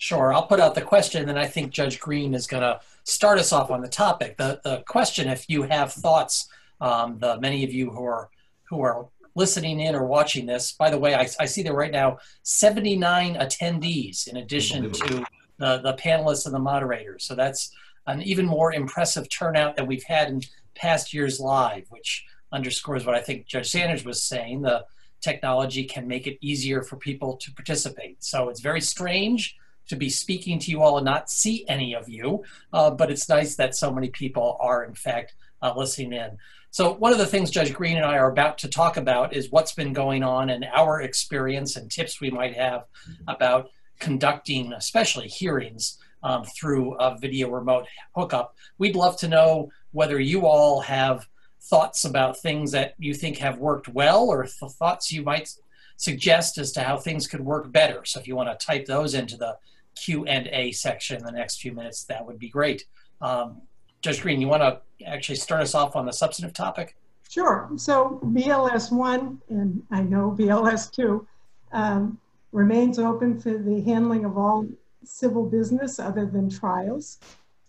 Sure, 0.00 0.32
I'll 0.32 0.46
put 0.46 0.60
out 0.60 0.76
the 0.76 0.82
question, 0.82 1.28
and 1.28 1.36
I 1.36 1.48
think 1.48 1.72
Judge 1.72 1.98
Green 1.98 2.32
is 2.32 2.46
going 2.46 2.62
to 2.62 2.80
start 3.02 3.40
us 3.40 3.52
off 3.52 3.72
on 3.72 3.80
the 3.80 3.88
topic. 3.88 4.36
The, 4.36 4.60
the 4.62 4.84
question, 4.86 5.26
if 5.26 5.50
you 5.50 5.64
have 5.64 5.92
thoughts, 5.92 6.48
um, 6.80 7.18
the 7.18 7.40
many 7.40 7.64
of 7.64 7.72
you 7.72 7.90
who 7.90 8.04
are 8.04 8.30
who 8.70 8.80
are 8.80 9.08
listening 9.38 9.78
in 9.80 9.94
or 9.94 10.04
watching 10.04 10.44
this, 10.44 10.72
by 10.72 10.90
the 10.90 10.98
way, 10.98 11.14
I, 11.14 11.28
I 11.38 11.46
see 11.46 11.62
there 11.62 11.72
right 11.72 11.92
now 11.92 12.18
79 12.42 13.36
attendees 13.36 14.26
in 14.26 14.36
addition 14.36 14.90
to 14.90 15.24
the, 15.58 15.78
the 15.78 15.94
panelists 15.94 16.44
and 16.44 16.54
the 16.54 16.58
moderators. 16.58 17.24
So 17.24 17.34
that's 17.34 17.72
an 18.08 18.20
even 18.22 18.44
more 18.44 18.72
impressive 18.72 19.28
turnout 19.30 19.76
than 19.76 19.86
we've 19.86 20.02
had 20.02 20.28
in 20.28 20.42
past 20.74 21.14
years 21.14 21.38
live, 21.38 21.84
which 21.90 22.24
underscores 22.52 23.06
what 23.06 23.14
I 23.14 23.20
think 23.20 23.46
Judge 23.46 23.70
Sanders 23.70 24.04
was 24.04 24.24
saying. 24.24 24.62
The 24.62 24.84
technology 25.20 25.84
can 25.84 26.08
make 26.08 26.26
it 26.26 26.38
easier 26.40 26.82
for 26.82 26.96
people 26.96 27.36
to 27.36 27.52
participate. 27.52 28.22
So 28.24 28.48
it's 28.48 28.60
very 28.60 28.80
strange 28.80 29.56
to 29.88 29.96
be 29.96 30.08
speaking 30.08 30.58
to 30.60 30.70
you 30.70 30.82
all 30.82 30.98
and 30.98 31.04
not 31.04 31.30
see 31.30 31.66
any 31.68 31.94
of 31.94 32.08
you, 32.08 32.44
uh, 32.72 32.90
but 32.90 33.10
it's 33.10 33.28
nice 33.28 33.56
that 33.56 33.74
so 33.74 33.92
many 33.92 34.08
people 34.08 34.56
are, 34.60 34.84
in 34.84 34.94
fact, 34.94 35.34
uh, 35.62 35.72
listening 35.76 36.12
in. 36.12 36.38
So 36.70 36.92
one 36.92 37.12
of 37.12 37.18
the 37.18 37.26
things 37.26 37.50
Judge 37.50 37.72
Green 37.72 37.96
and 37.96 38.04
I 38.04 38.18
are 38.18 38.30
about 38.30 38.58
to 38.58 38.68
talk 38.68 38.96
about 38.96 39.34
is 39.34 39.50
what's 39.50 39.72
been 39.72 39.92
going 39.92 40.22
on 40.22 40.50
and 40.50 40.66
our 40.66 41.00
experience 41.00 41.76
and 41.76 41.90
tips 41.90 42.20
we 42.20 42.30
might 42.30 42.54
have 42.54 42.84
about 43.26 43.70
conducting, 43.98 44.72
especially 44.72 45.28
hearings 45.28 45.98
um, 46.22 46.44
through 46.44 46.94
a 46.94 47.16
video 47.18 47.48
remote 47.48 47.86
hookup. 48.14 48.54
We'd 48.76 48.96
love 48.96 49.16
to 49.18 49.28
know 49.28 49.70
whether 49.92 50.20
you 50.20 50.46
all 50.46 50.80
have 50.80 51.26
thoughts 51.62 52.04
about 52.04 52.38
things 52.38 52.70
that 52.72 52.94
you 52.98 53.14
think 53.14 53.38
have 53.38 53.58
worked 53.58 53.88
well 53.88 54.28
or 54.28 54.44
th- 54.44 54.72
thoughts 54.72 55.10
you 55.10 55.22
might 55.22 55.50
suggest 55.96 56.58
as 56.58 56.72
to 56.72 56.82
how 56.82 56.96
things 56.96 57.26
could 57.26 57.40
work 57.40 57.70
better. 57.72 58.04
So 58.04 58.20
if 58.20 58.28
you 58.28 58.36
want 58.36 58.56
to 58.58 58.66
type 58.66 58.86
those 58.86 59.14
into 59.14 59.36
the 59.36 59.56
Q&A 60.04 60.72
section 60.72 61.16
in 61.16 61.24
the 61.24 61.32
next 61.32 61.60
few 61.60 61.72
minutes, 61.72 62.04
that 62.04 62.24
would 62.24 62.38
be 62.38 62.48
great. 62.48 62.84
Um, 63.20 63.62
Judge 64.00 64.22
Green, 64.22 64.40
you 64.40 64.48
want 64.48 64.62
to 64.62 64.80
actually 65.06 65.36
start 65.36 65.62
us 65.62 65.74
off 65.74 65.96
on 65.96 66.06
the 66.06 66.12
substantive 66.12 66.54
topic? 66.54 66.96
Sure. 67.28 67.68
So 67.76 68.20
BLS 68.24 68.90
1, 68.90 69.42
and 69.50 69.82
I 69.90 70.02
know 70.02 70.34
BLS 70.38 70.90
2, 70.92 71.26
um, 71.72 72.18
remains 72.52 72.98
open 72.98 73.38
for 73.38 73.58
the 73.58 73.82
handling 73.82 74.24
of 74.24 74.38
all 74.38 74.66
civil 75.04 75.44
business 75.44 75.98
other 75.98 76.26
than 76.26 76.48
trials 76.48 77.18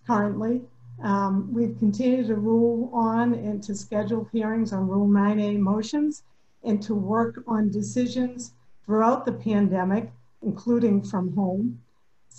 currently. 0.08 0.62
Um, 1.04 1.54
we've 1.54 1.78
continued 1.78 2.28
to 2.28 2.36
rule 2.36 2.90
on 2.94 3.34
and 3.34 3.64
to 3.64 3.76
schedule 3.76 4.28
hearings 4.32 4.74
on 4.74 4.88
Rule 4.88 5.08
9A 5.08 5.58
motions 5.58 6.24
and 6.64 6.82
to 6.84 6.94
work 6.94 7.44
on 7.48 7.70
decisions 7.70 8.54
throughout 8.86 9.26
the 9.26 9.32
pandemic, 9.32 10.12
including 10.42 11.02
from 11.02 11.34
home. 11.34 11.80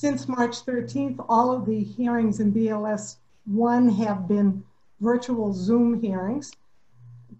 Since 0.01 0.29
March 0.29 0.65
13th, 0.65 1.23
all 1.29 1.53
of 1.53 1.67
the 1.67 1.79
hearings 1.79 2.41
in 2.41 2.55
BLS 2.55 3.17
1 3.45 3.91
have 3.97 4.27
been 4.27 4.65
virtual 4.99 5.53
Zoom 5.53 6.01
hearings. 6.01 6.53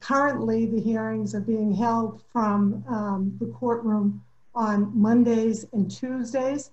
Currently, 0.01 0.67
the 0.67 0.79
hearings 0.83 1.35
are 1.35 1.41
being 1.41 1.73
held 1.73 2.21
from 2.31 2.85
um, 2.87 3.35
the 3.41 3.47
courtroom 3.47 4.23
on 4.55 4.93
Mondays 4.95 5.65
and 5.73 5.91
Tuesdays. 5.91 6.71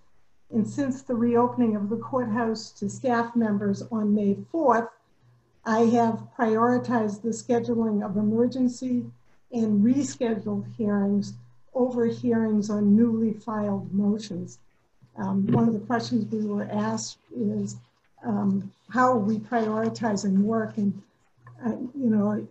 And 0.51 0.67
since 0.67 1.03
the 1.03 1.15
reopening 1.15 1.77
of 1.77 1.87
the 1.87 1.95
courthouse 1.95 2.71
to 2.71 2.89
staff 2.89 3.33
members 3.33 3.81
on 3.83 4.13
May 4.13 4.35
4th, 4.53 4.89
I 5.63 5.85
have 5.85 6.27
prioritized 6.37 7.21
the 7.21 7.29
scheduling 7.29 8.05
of 8.05 8.17
emergency 8.17 9.05
and 9.53 9.85
rescheduled 9.85 10.75
hearings 10.75 11.35
over 11.73 12.07
hearings 12.07 12.69
on 12.69 12.93
newly 12.93 13.31
filed 13.31 13.93
motions. 13.93 14.59
Um, 15.17 15.47
one 15.47 15.67
of 15.67 15.73
the 15.73 15.79
questions 15.79 16.25
we 16.31 16.45
were 16.45 16.69
asked 16.71 17.17
is 17.35 17.77
um, 18.23 18.71
how 18.89 19.11
are 19.11 19.17
we 19.17 19.39
prioritizing 19.39 20.39
work? 20.39 20.77
And, 20.77 21.01
uh, 21.65 21.71
you 21.71 22.09
know, 22.09 22.47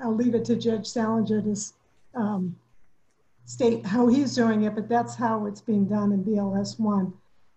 I'll 0.00 0.14
leave 0.14 0.34
it 0.34 0.44
to 0.46 0.56
Judge 0.56 0.86
Salinger 0.86 1.40
to 1.42 1.56
um, 2.14 2.56
state 3.46 3.86
how 3.86 4.06
he's 4.06 4.34
doing 4.34 4.64
it, 4.64 4.74
but 4.74 4.88
that's 4.88 5.14
how 5.14 5.46
it's 5.46 5.62
being 5.62 5.86
done 5.86 6.12
in 6.12 6.24
BLS 6.24 6.78
1. 6.78 7.12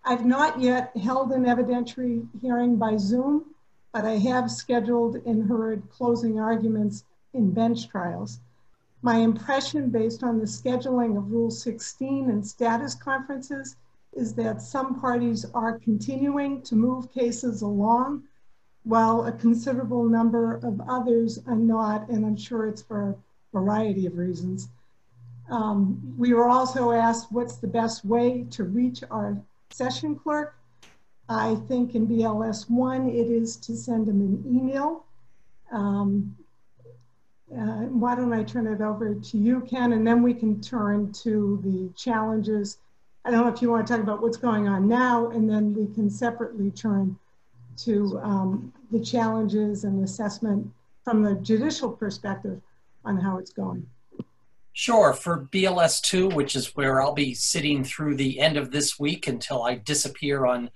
I've 0.06 0.26
not 0.26 0.60
yet 0.60 0.96
held 0.98 1.32
an 1.32 1.44
evidentiary 1.44 2.26
hearing 2.42 2.78
by 2.78 2.98
Zoom, 2.98 3.46
but 3.94 4.06
I 4.06 4.18
have 4.18 4.50
scheduled 4.50 5.18
and 5.26 5.48
heard 5.48 5.84
closing 5.92 6.40
arguments 6.40 7.04
in 7.34 7.52
bench 7.52 7.90
trials. 7.90 8.40
My 9.02 9.18
impression 9.18 9.90
based 9.90 10.24
on 10.24 10.40
the 10.40 10.46
scheduling 10.46 11.18
of 11.18 11.32
Rule 11.32 11.52
16 11.52 12.30
and 12.30 12.46
status 12.46 12.96
conferences 12.96 13.76
is 14.14 14.34
that 14.36 14.62
some 14.62 15.00
parties 15.00 15.46
are 15.54 15.80
continuing 15.80 16.62
to 16.64 16.76
move 16.76 17.14
cases 17.14 17.62
along 17.62 18.24
while 18.84 19.26
a 19.26 19.32
considerable 19.32 20.04
number 20.04 20.56
of 20.56 20.82
others 20.90 21.40
are 21.48 21.56
not, 21.56 22.10
and 22.10 22.26
I'm 22.26 22.36
sure 22.36 22.68
it's 22.68 22.82
for 22.82 23.10
a 23.10 23.16
variety 23.54 24.06
of 24.06 24.18
reasons. 24.18 24.70
Um, 25.50 26.16
we 26.18 26.34
were 26.34 26.48
also 26.48 26.92
asked 26.92 27.32
what's 27.32 27.58
the 27.58 27.68
best 27.68 28.06
way 28.06 28.46
to 28.52 28.64
reach 28.64 29.04
our 29.12 29.38
session 29.70 30.16
clerk. 30.16 30.56
I 31.30 31.56
think 31.68 31.96
in 31.96 32.08
BLS 32.08 32.70
1, 32.70 33.10
it 33.10 33.28
is 33.28 33.56
to 33.58 33.76
send 33.76 34.08
them 34.08 34.22
an 34.22 34.44
email. 34.48 35.06
Um, 35.72 36.36
uh, 37.54 37.86
why 37.88 38.16
don't 38.16 38.34
I 38.34 38.44
turn 38.44 38.68
it 38.68 38.82
over 38.82 39.14
to 39.14 39.38
you, 39.38 39.62
Ken, 39.62 39.94
and 39.94 40.08
then 40.08 40.24
we 40.24 40.34
can 40.34 40.62
turn 40.62 41.12
to 41.24 41.60
the 41.64 41.90
challenges. 41.98 42.78
I 43.24 43.32
don't 43.32 43.46
know 43.46 43.54
if 43.54 43.62
you 43.62 43.70
want 43.70 43.86
to 43.86 43.94
talk 43.94 44.02
about 44.02 44.22
what's 44.22 44.38
going 44.38 44.68
on 44.68 44.88
now, 44.88 45.30
and 45.30 45.50
then 45.50 45.76
we 45.76 45.94
can 45.94 46.10
separately 46.10 46.72
turn 46.72 47.18
to 47.78 48.20
um, 48.24 48.74
the 48.92 49.00
challenges 49.00 49.84
and 49.84 50.04
assessment 50.04 50.72
from 51.04 51.24
the 51.24 51.36
judicial 51.36 51.92
perspective 51.92 52.62
on 53.06 53.18
how 53.18 53.38
it's 53.38 53.52
going. 53.52 53.86
Sure. 54.74 55.14
For 55.14 55.48
BLS 55.52 56.02
2, 56.02 56.30
which 56.30 56.56
is 56.56 56.76
where 56.76 57.02
I'll 57.02 57.14
be 57.14 57.34
sitting 57.34 57.84
through 57.84 58.16
the 58.16 58.40
end 58.40 58.58
of 58.58 58.72
this 58.72 59.00
week 59.00 59.28
until 59.28 59.64
I 59.64 59.76
disappear 59.76 60.46
on 60.46 60.70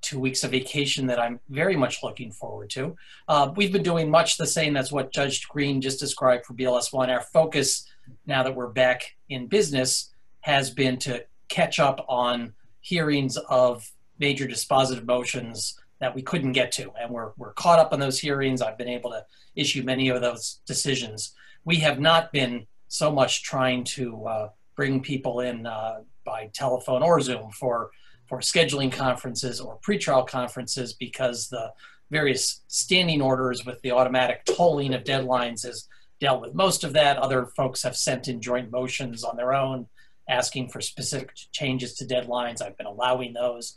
two 0.00 0.18
weeks 0.18 0.42
of 0.42 0.50
vacation 0.50 1.06
that 1.06 1.20
I'm 1.20 1.38
very 1.48 1.76
much 1.76 2.02
looking 2.02 2.32
forward 2.32 2.70
to. 2.70 2.96
Uh, 3.28 3.52
we've 3.54 3.72
been 3.72 3.82
doing 3.82 4.10
much 4.10 4.36
the 4.36 4.46
same 4.46 4.76
as 4.76 4.90
what 4.90 5.12
Judge 5.12 5.46
Green 5.48 5.80
just 5.80 6.00
described 6.00 6.44
for 6.44 6.54
BLS 6.54 6.92
1. 6.92 7.10
Our 7.10 7.20
focus, 7.20 7.86
now 8.26 8.42
that 8.42 8.54
we're 8.54 8.68
back 8.68 9.14
in 9.28 9.46
business, 9.46 10.10
has 10.40 10.70
been 10.70 10.98
to 10.98 11.24
catch 11.52 11.78
up 11.78 12.04
on 12.08 12.54
hearings 12.80 13.36
of 13.36 13.92
major 14.18 14.46
dispositive 14.46 15.04
motions 15.04 15.78
that 16.00 16.14
we 16.14 16.22
couldn't 16.22 16.52
get 16.52 16.72
to. 16.72 16.90
And 17.00 17.10
we're, 17.10 17.32
we're 17.36 17.52
caught 17.52 17.78
up 17.78 17.92
on 17.92 18.00
those 18.00 18.18
hearings. 18.18 18.62
I've 18.62 18.78
been 18.78 18.88
able 18.88 19.10
to 19.10 19.24
issue 19.54 19.82
many 19.82 20.08
of 20.08 20.20
those 20.22 20.60
decisions. 20.66 21.34
We 21.64 21.76
have 21.76 22.00
not 22.00 22.32
been 22.32 22.66
so 22.88 23.12
much 23.12 23.42
trying 23.42 23.84
to 23.84 24.24
uh, 24.26 24.48
bring 24.74 25.02
people 25.02 25.40
in 25.40 25.66
uh, 25.66 26.00
by 26.24 26.50
telephone 26.54 27.02
or 27.02 27.20
Zoom 27.20 27.50
for, 27.52 27.90
for 28.26 28.38
scheduling 28.38 28.90
conferences 28.90 29.60
or 29.60 29.78
pretrial 29.86 30.26
conferences 30.26 30.94
because 30.94 31.48
the 31.48 31.70
various 32.10 32.62
standing 32.68 33.20
orders 33.20 33.64
with 33.66 33.80
the 33.82 33.92
automatic 33.92 34.44
tolling 34.46 34.94
of 34.94 35.04
deadlines 35.04 35.64
has 35.64 35.86
dealt 36.18 36.40
with 36.40 36.54
most 36.54 36.82
of 36.82 36.94
that. 36.94 37.18
Other 37.18 37.46
folks 37.46 37.82
have 37.82 37.96
sent 37.96 38.28
in 38.28 38.40
joint 38.40 38.70
motions 38.70 39.22
on 39.22 39.36
their 39.36 39.52
own 39.52 39.86
asking 40.28 40.68
for 40.68 40.80
specific 40.80 41.32
changes 41.52 41.94
to 41.94 42.04
deadlines. 42.04 42.62
I've 42.62 42.76
been 42.76 42.86
allowing 42.86 43.32
those. 43.32 43.74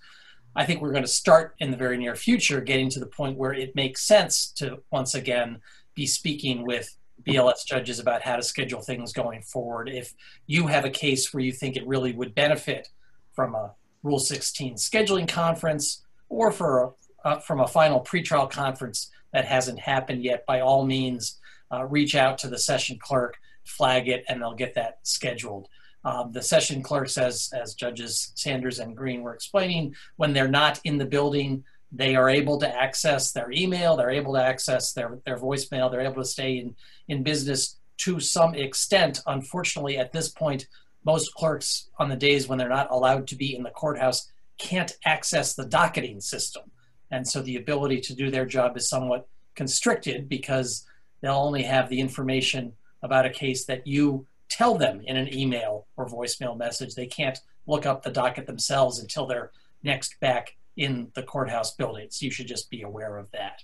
I 0.56 0.66
think 0.66 0.82
we're 0.82 0.92
going 0.92 1.04
to 1.04 1.10
start 1.10 1.56
in 1.60 1.72
the 1.72 1.78
very 1.78 1.98
near 1.98 2.16
future 2.16 2.62
getting 2.62 2.90
to 2.92 3.00
the 3.00 3.06
point 3.06 3.38
where 3.38 3.54
it 3.54 3.76
makes 3.76 4.08
sense 4.08 4.52
to 4.58 4.82
once 4.92 5.16
again 5.16 5.60
be 5.96 6.06
speaking 6.06 6.66
with 6.66 6.96
BLS 7.24 7.66
judges 7.66 8.00
about 8.00 8.22
how 8.22 8.36
to 8.36 8.44
schedule 8.44 8.82
things 8.82 9.12
going 9.12 9.42
forward. 9.42 9.90
If 9.90 10.14
you 10.48 10.68
have 10.68 10.86
a 10.86 10.90
case 10.90 11.34
where 11.34 11.44
you 11.44 11.52
think 11.52 11.76
it 11.76 11.88
really 11.88 12.14
would 12.14 12.36
benefit 12.36 12.88
from 13.34 13.56
a 13.56 13.74
Rule 14.04 14.20
16 14.20 14.76
scheduling 14.76 15.28
conference 15.28 16.06
or 16.30 16.52
for 16.52 16.84
a, 16.84 17.28
uh, 17.28 17.40
from 17.40 17.60
a 17.60 17.68
final 17.68 18.02
pretrial 18.02 18.50
conference 18.50 19.10
that 19.34 19.46
hasn't 19.46 19.80
happened 19.80 20.24
yet, 20.24 20.46
by 20.46 20.62
all 20.62 20.86
means, 20.86 21.40
uh, 21.74 21.84
reach 21.86 22.16
out 22.16 22.38
to 22.38 22.48
the 22.48 22.60
session 22.60 22.98
clerk, 23.02 23.38
flag 23.66 24.08
it, 24.08 24.24
and 24.30 24.42
they'll 24.42 24.54
get 24.54 24.76
that 24.76 25.00
scheduled. 25.04 25.68
Um, 26.06 26.32
the 26.32 26.42
session 26.42 26.84
clerks, 26.84 27.18
as, 27.18 27.50
as 27.60 27.74
Judges 27.74 28.32
Sanders 28.36 28.80
and 28.80 28.96
Green 28.96 29.24
were 29.24 29.34
explaining, 29.34 29.96
when 30.18 30.34
they're 30.34 30.48
not 30.48 30.80
in 30.84 31.00
the 31.00 31.06
building, 31.06 31.64
they 31.92 32.16
are 32.16 32.30
able 32.30 32.60
to 32.60 32.76
access 32.76 33.32
their 33.32 33.52
email, 33.52 33.96
they're 33.96 34.12
able 34.12 34.34
to 34.34 34.44
access 34.44 34.94
their, 34.94 35.18
their 35.26 35.38
voicemail, 35.38 35.90
they're 35.90 36.02
able 36.02 36.22
to 36.22 36.26
stay 36.26 36.60
in, 36.60 36.76
in 37.08 37.24
business 37.24 37.80
to 37.98 38.20
some 38.20 38.54
extent. 38.54 39.20
Unfortunately, 39.26 39.98
at 39.98 40.12
this 40.12 40.30
point, 40.30 40.68
most 41.06 41.34
clerks 41.34 41.90
on 41.98 42.10
the 42.10 42.16
days 42.16 42.48
when 42.48 42.60
they're 42.60 42.70
not 42.70 42.92
allowed 42.92 43.28
to 43.28 43.36
be 43.36 43.56
in 43.56 43.64
the 43.64 43.70
courthouse 43.72 44.32
can't 44.58 44.94
access 45.06 45.54
the 45.54 45.66
docketing 45.66 46.22
system. 46.22 46.64
And 47.12 47.28
so 47.28 47.42
the 47.42 47.56
ability 47.56 48.02
to 48.02 48.16
do 48.16 48.30
their 48.30 48.46
job 48.46 48.78
is 48.78 48.90
somewhat 48.90 49.28
constricted 49.56 50.30
because 50.30 50.86
they'll 51.22 51.34
only 51.34 51.64
have 51.64 51.90
the 51.90 52.00
information 52.00 52.74
about 53.02 53.26
a 53.26 53.30
case 53.30 53.66
that 53.66 53.86
you 53.86 54.26
tell 54.56 54.78
them 54.78 55.02
in 55.02 55.18
an 55.18 55.34
email 55.34 55.86
or 55.98 56.08
voicemail 56.08 56.58
message. 56.58 56.96
They 56.96 57.08
can't 57.08 57.38
look 57.68 57.86
up 57.86 58.04
the 58.04 58.12
docket 58.12 58.48
themselves 58.48 59.00
until 59.00 59.26
they're 59.26 59.52
next 59.84 60.20
back 60.20 60.56
in 60.78 61.12
the 61.14 61.24
courthouse 61.24 61.76
building. 61.76 62.08
So 62.10 62.26
you 62.26 62.32
should 62.32 62.48
just 62.48 62.70
be 62.70 62.84
aware 62.84 63.18
of 63.18 63.30
that. 63.32 63.64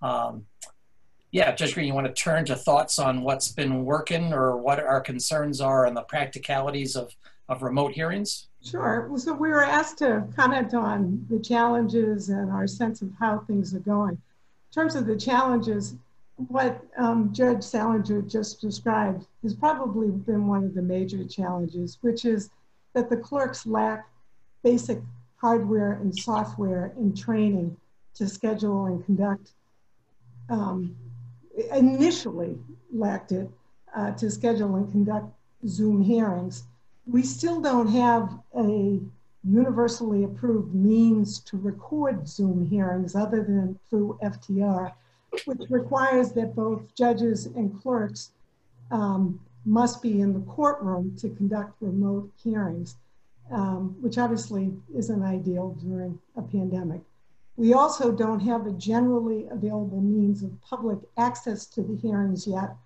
Um, 0.00 0.46
yeah, 1.30 1.54
Judge 1.54 1.74
Green, 1.74 1.86
you 1.86 1.94
want 1.94 2.06
to 2.06 2.12
turn 2.12 2.44
to 2.46 2.56
thoughts 2.56 2.98
on 2.98 3.22
what's 3.22 3.52
been 3.52 3.84
working 3.84 4.32
or 4.32 4.56
what 4.56 4.78
our 4.78 5.00
concerns 5.00 5.60
are 5.60 5.86
and 5.86 5.96
the 5.96 6.02
practicalities 6.02 6.96
of, 6.96 7.14
of 7.48 7.62
remote 7.62 7.92
hearings? 7.92 8.46
Sure. 8.64 9.10
So 9.16 9.34
we 9.34 9.50
were 9.50 9.64
asked 9.64 9.98
to 9.98 10.26
comment 10.36 10.72
on 10.72 11.26
the 11.28 11.38
challenges 11.38 12.28
and 12.28 12.50
our 12.50 12.66
sense 12.66 13.02
of 13.02 13.10
how 13.18 13.40
things 13.40 13.74
are 13.74 13.80
going. 13.80 14.12
In 14.14 14.74
terms 14.74 14.94
of 14.94 15.06
the 15.06 15.16
challenges, 15.16 15.96
what 16.46 16.84
um, 16.96 17.32
Judge 17.32 17.64
Salinger 17.64 18.22
just 18.22 18.60
described 18.60 19.26
has 19.42 19.54
probably 19.54 20.10
been 20.10 20.46
one 20.46 20.64
of 20.64 20.74
the 20.74 20.82
major 20.82 21.24
challenges, 21.24 21.98
which 22.00 22.24
is 22.24 22.50
that 22.94 23.10
the 23.10 23.16
clerks 23.16 23.66
lack 23.66 24.08
basic 24.62 25.00
hardware 25.36 25.94
and 25.94 26.16
software 26.16 26.92
and 26.96 27.16
training 27.16 27.76
to 28.14 28.28
schedule 28.28 28.86
and 28.86 29.04
conduct, 29.04 29.52
um, 30.48 30.96
initially 31.74 32.56
lacked 32.92 33.32
it 33.32 33.50
uh, 33.96 34.12
to 34.12 34.30
schedule 34.30 34.76
and 34.76 34.90
conduct 34.92 35.26
Zoom 35.66 36.02
hearings. 36.02 36.64
We 37.06 37.22
still 37.22 37.60
don't 37.60 37.88
have 37.88 38.38
a 38.56 39.00
universally 39.44 40.24
approved 40.24 40.74
means 40.74 41.40
to 41.40 41.56
record 41.56 42.28
Zoom 42.28 42.66
hearings 42.66 43.14
other 43.14 43.42
than 43.42 43.78
through 43.88 44.18
FTR 44.22 44.92
which 45.44 45.70
requires 45.70 46.32
that 46.32 46.54
both 46.54 46.94
judges 46.94 47.46
and 47.46 47.80
clerks 47.80 48.30
um, 48.90 49.40
must 49.64 50.02
be 50.02 50.20
in 50.20 50.32
the 50.32 50.40
courtroom 50.40 51.14
to 51.18 51.28
conduct 51.30 51.74
remote 51.80 52.30
hearings, 52.42 52.96
um, 53.50 53.96
which 54.00 54.18
obviously 54.18 54.72
isn't 54.94 55.22
ideal 55.22 55.76
during 55.82 56.18
a 56.36 56.42
pandemic. 56.42 57.00
We 57.56 57.74
also 57.74 58.12
don't 58.12 58.40
have 58.40 58.66
a 58.66 58.72
generally 58.72 59.46
available 59.50 60.00
means 60.00 60.42
of 60.42 60.60
public 60.62 60.98
access 61.16 61.66
to 61.66 61.82
the 61.82 61.96
hearings 61.96 62.46
yet, 62.46 62.76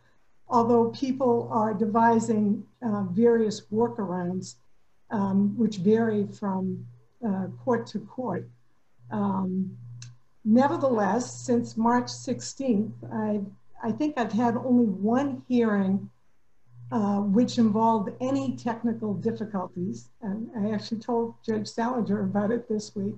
although 0.48 0.90
people 0.90 1.48
are 1.52 1.74
devising 1.74 2.64
uh, 2.80 3.02
various 3.10 3.60
workarounds, 3.72 4.56
um, 5.10 5.56
which 5.58 5.76
vary 5.76 6.26
from 6.26 6.86
uh, 7.26 7.48
court 7.62 7.86
to 7.88 8.00
court. 8.00 8.48
Um, 9.10 9.76
Nevertheless, 10.44 11.32
since 11.32 11.76
March 11.76 12.06
16th, 12.06 12.92
I, 13.12 13.40
I 13.86 13.92
think 13.92 14.18
I've 14.18 14.32
had 14.32 14.56
only 14.56 14.86
one 14.86 15.42
hearing 15.48 16.10
uh, 16.92 17.20
which 17.20 17.56
involved 17.56 18.10
any 18.20 18.54
technical 18.54 19.14
difficulties. 19.14 20.10
And 20.20 20.50
I 20.58 20.74
actually 20.74 20.98
told 20.98 21.34
Judge 21.42 21.66
Salinger 21.66 22.22
about 22.22 22.50
it 22.50 22.68
this 22.68 22.94
week. 22.94 23.14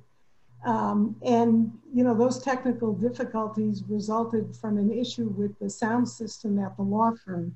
Um, 0.64 1.16
and, 1.22 1.76
you 1.92 2.04
know, 2.04 2.14
those 2.14 2.38
technical 2.38 2.94
difficulties 2.94 3.82
resulted 3.88 4.56
from 4.56 4.78
an 4.78 4.92
issue 4.92 5.26
with 5.26 5.58
the 5.58 5.68
sound 5.68 6.08
system 6.08 6.58
at 6.60 6.76
the 6.76 6.84
law 6.84 7.12
firm. 7.24 7.54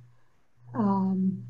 Um, 0.75 1.45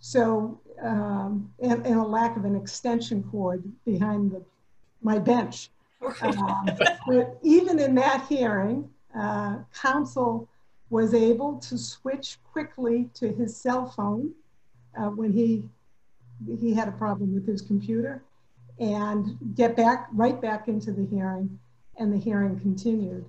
so, 0.00 0.60
um, 0.82 1.52
and, 1.62 1.86
and, 1.86 2.00
a 2.00 2.02
lack 2.02 2.36
of 2.36 2.44
an 2.44 2.56
extension 2.56 3.22
cord 3.30 3.62
behind 3.86 4.32
the, 4.32 4.42
my 5.00 5.18
bench. 5.18 5.70
Um, 6.22 6.68
but 7.06 7.38
even 7.42 7.78
in 7.78 7.94
that 7.96 8.26
hearing, 8.28 8.88
uh, 9.18 9.58
counsel 9.74 10.48
was 10.90 11.14
able 11.14 11.58
to 11.58 11.78
switch 11.78 12.38
quickly 12.52 13.08
to 13.14 13.32
his 13.32 13.56
cell 13.56 13.86
phone 13.86 14.32
uh, 14.98 15.08
when 15.08 15.32
he 15.32 15.64
he 16.60 16.74
had 16.74 16.88
a 16.88 16.92
problem 16.92 17.32
with 17.32 17.46
his 17.46 17.62
computer 17.62 18.24
and 18.80 19.38
get 19.54 19.76
back 19.76 20.08
right 20.12 20.40
back 20.40 20.66
into 20.66 20.90
the 20.92 21.06
hearing 21.06 21.58
and 21.98 22.12
the 22.12 22.18
hearing 22.18 22.58
continued. 22.58 23.24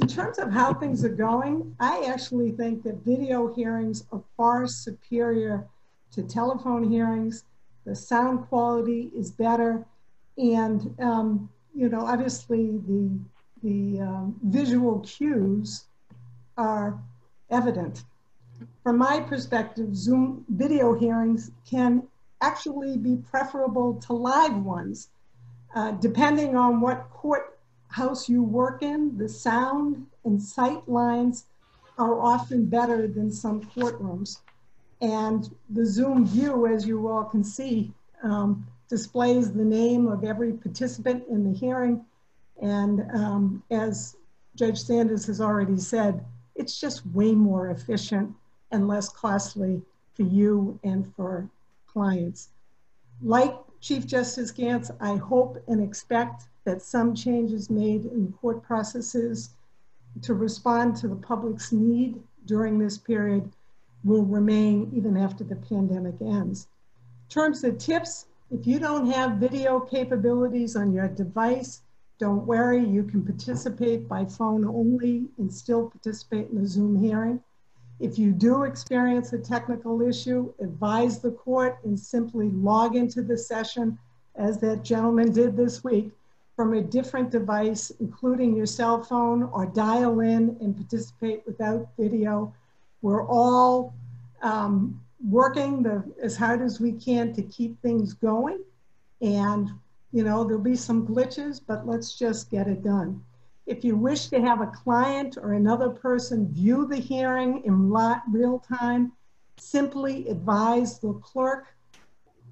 In 0.00 0.08
terms 0.08 0.38
of 0.38 0.50
how 0.50 0.74
things 0.74 1.04
are 1.04 1.10
going, 1.10 1.76
I 1.78 2.06
actually 2.08 2.52
think 2.52 2.82
that 2.82 3.04
video 3.04 3.52
hearings 3.52 4.04
are 4.10 4.22
far 4.36 4.66
superior 4.66 5.68
to 6.12 6.22
telephone 6.22 6.90
hearings. 6.90 7.44
The 7.84 7.94
sound 7.94 8.48
quality 8.48 9.10
is 9.14 9.30
better 9.30 9.86
and 10.38 10.94
um, 10.98 11.50
you 11.74 11.88
know, 11.88 12.06
obviously 12.06 12.78
the, 12.86 13.18
the 13.62 14.00
um, 14.00 14.36
visual 14.44 15.00
cues 15.00 15.84
are 16.56 16.98
evident. 17.50 18.04
From 18.82 18.98
my 18.98 19.20
perspective, 19.20 19.94
Zoom 19.96 20.44
video 20.48 20.94
hearings 20.94 21.50
can 21.68 22.06
actually 22.40 22.96
be 22.96 23.16
preferable 23.16 23.94
to 24.06 24.12
live 24.12 24.56
ones. 24.56 25.08
Uh, 25.74 25.92
depending 25.92 26.56
on 26.56 26.80
what 26.80 27.08
courthouse 27.10 28.28
you 28.28 28.42
work 28.42 28.82
in, 28.82 29.16
the 29.16 29.28
sound 29.28 30.06
and 30.24 30.42
sight 30.42 30.86
lines 30.88 31.46
are 31.98 32.20
often 32.20 32.66
better 32.66 33.06
than 33.06 33.30
some 33.32 33.62
courtrooms. 33.62 34.38
And 35.00 35.48
the 35.70 35.86
Zoom 35.86 36.26
view, 36.26 36.66
as 36.66 36.86
you 36.86 37.08
all 37.08 37.24
can 37.24 37.42
see, 37.42 37.92
um, 38.22 38.66
displays 38.92 39.50
the 39.50 39.64
name 39.64 40.06
of 40.06 40.22
every 40.22 40.52
participant 40.52 41.24
in 41.30 41.50
the 41.50 41.58
hearing. 41.58 42.04
And 42.60 43.00
um, 43.14 43.62
as 43.70 44.18
Judge 44.54 44.82
Sanders 44.82 45.24
has 45.28 45.40
already 45.40 45.78
said, 45.78 46.22
it's 46.56 46.78
just 46.78 47.06
way 47.06 47.32
more 47.34 47.70
efficient 47.70 48.34
and 48.70 48.86
less 48.86 49.08
costly 49.08 49.80
for 50.12 50.24
you 50.24 50.78
and 50.84 51.10
for 51.16 51.48
clients. 51.86 52.50
Like 53.22 53.54
Chief 53.80 54.06
Justice 54.06 54.50
Gants, 54.50 54.90
I 55.00 55.16
hope 55.16 55.56
and 55.68 55.82
expect 55.82 56.48
that 56.64 56.82
some 56.82 57.14
changes 57.14 57.70
made 57.70 58.04
in 58.04 58.34
court 58.42 58.62
processes 58.62 59.54
to 60.20 60.34
respond 60.34 60.96
to 60.96 61.08
the 61.08 61.16
public's 61.16 61.72
need 61.72 62.20
during 62.44 62.78
this 62.78 62.98
period 62.98 63.50
will 64.04 64.26
remain 64.26 64.90
even 64.94 65.16
after 65.16 65.44
the 65.44 65.56
pandemic 65.56 66.20
ends. 66.20 66.68
In 67.30 67.30
terms 67.30 67.64
of 67.64 67.78
tips, 67.78 68.26
if 68.52 68.66
you 68.66 68.78
don't 68.78 69.10
have 69.10 69.38
video 69.38 69.80
capabilities 69.80 70.76
on 70.76 70.92
your 70.92 71.08
device, 71.08 71.80
don't 72.18 72.46
worry, 72.46 72.84
you 72.84 73.02
can 73.02 73.24
participate 73.24 74.06
by 74.06 74.26
phone 74.26 74.66
only 74.66 75.24
and 75.38 75.52
still 75.52 75.88
participate 75.88 76.50
in 76.50 76.60
the 76.60 76.68
Zoom 76.68 77.02
hearing. 77.02 77.42
If 77.98 78.18
you 78.18 78.32
do 78.32 78.64
experience 78.64 79.32
a 79.32 79.38
technical 79.38 80.02
issue, 80.02 80.52
advise 80.60 81.18
the 81.18 81.30
court 81.30 81.78
and 81.84 81.98
simply 81.98 82.50
log 82.50 82.94
into 82.94 83.22
the 83.22 83.38
session 83.38 83.98
as 84.36 84.58
that 84.58 84.84
gentleman 84.84 85.32
did 85.32 85.56
this 85.56 85.82
week 85.82 86.10
from 86.54 86.74
a 86.74 86.82
different 86.82 87.30
device, 87.30 87.90
including 88.00 88.54
your 88.54 88.66
cell 88.66 89.02
phone, 89.02 89.44
or 89.44 89.64
dial 89.64 90.20
in 90.20 90.56
and 90.60 90.76
participate 90.76 91.42
without 91.46 91.88
video. 91.98 92.54
We're 93.00 93.26
all 93.26 93.94
um, 94.42 95.00
working 95.26 95.82
the, 95.82 96.04
as 96.22 96.36
hard 96.36 96.62
as 96.62 96.80
we 96.80 96.92
can 96.92 97.32
to 97.34 97.42
keep 97.42 97.80
things 97.80 98.12
going. 98.12 98.60
And, 99.20 99.70
you 100.12 100.24
know, 100.24 100.44
there'll 100.44 100.62
be 100.62 100.76
some 100.76 101.06
glitches, 101.06 101.60
but 101.64 101.86
let's 101.86 102.18
just 102.18 102.50
get 102.50 102.66
it 102.66 102.82
done. 102.82 103.22
If 103.66 103.84
you 103.84 103.96
wish 103.96 104.26
to 104.28 104.40
have 104.40 104.60
a 104.60 104.66
client 104.66 105.38
or 105.40 105.52
another 105.52 105.88
person 105.88 106.52
view 106.52 106.86
the 106.86 106.96
hearing 106.96 107.62
in 107.64 107.90
real 108.30 108.58
time, 108.58 109.12
simply 109.58 110.28
advise 110.28 110.98
the 110.98 111.12
clerk 111.14 111.66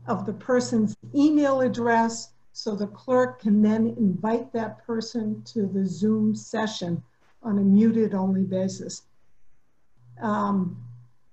of 0.06 0.24
the 0.24 0.32
person's 0.32 0.96
email 1.14 1.60
address 1.60 2.32
so 2.52 2.74
the 2.74 2.86
clerk 2.88 3.40
can 3.40 3.62
then 3.62 3.94
invite 3.98 4.52
that 4.52 4.84
person 4.86 5.42
to 5.44 5.66
the 5.66 5.84
Zoom 5.86 6.34
session 6.34 7.02
on 7.42 7.58
a 7.58 7.62
muted 7.62 8.14
only 8.14 8.44
basis. 8.44 9.02
Um, 10.20 10.76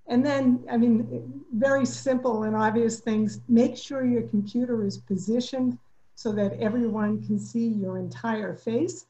and 0.09 0.25
then, 0.25 0.63
I 0.71 0.77
mean, 0.77 1.43
very 1.53 1.85
simple 1.85 2.43
and 2.43 2.55
obvious 2.55 2.99
things, 2.99 3.41
make 3.49 3.75
sure 3.75 4.05
your 4.05 4.23
computer 4.23 4.85
is 4.85 4.97
positioned 4.97 5.77
so 6.15 6.31
that 6.31 6.53
everyone 6.59 7.25
can 7.25 7.37
see 7.37 7.67
your 7.67 7.97
entire 7.97 8.55
face. 8.55 9.05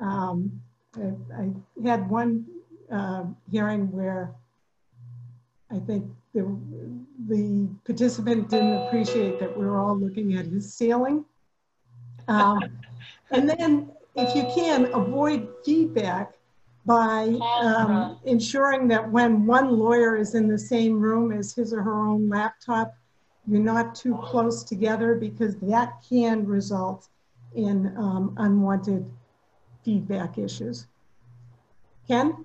Um, 0.00 0.60
I, 0.96 1.12
I, 1.36 1.50
had 1.86 2.08
one 2.08 2.46
uh, 2.90 3.24
hearing 3.50 3.92
where 3.92 4.34
I 5.70 5.78
think 5.78 6.06
the, 6.32 6.58
the 7.28 7.68
participant 7.84 8.48
didn't 8.48 8.74
appreciate 8.86 9.38
that 9.40 9.56
we 9.56 9.66
were 9.66 9.78
all 9.78 9.96
looking 9.96 10.36
at 10.36 10.46
his 10.46 10.72
ceiling. 10.72 11.24
Um, 12.28 12.60
and 13.30 13.48
then 13.48 13.90
if 14.16 14.34
you 14.34 14.44
can, 14.54 14.86
avoid 14.94 15.48
feedback 15.64 16.34
by 16.86 17.24
um, 17.62 18.18
ensuring 18.24 18.88
that 18.88 19.10
when 19.10 19.46
one 19.46 19.78
lawyer 19.78 20.16
is 20.16 20.34
in 20.34 20.48
the 20.48 20.58
same 20.58 21.00
room 21.00 21.32
as 21.32 21.54
his 21.54 21.72
or 21.72 21.82
her 21.82 22.06
own 22.06 22.28
laptop, 22.28 22.94
you're 23.46 23.60
not 23.60 23.94
too 23.94 24.18
close 24.22 24.64
together 24.64 25.14
because 25.14 25.56
that 25.60 25.94
can 26.08 26.46
result 26.46 27.08
in 27.54 27.94
um, 27.96 28.34
unwanted 28.38 29.10
feedback 29.84 30.38
issues. 30.38 30.86
Ken? 32.06 32.44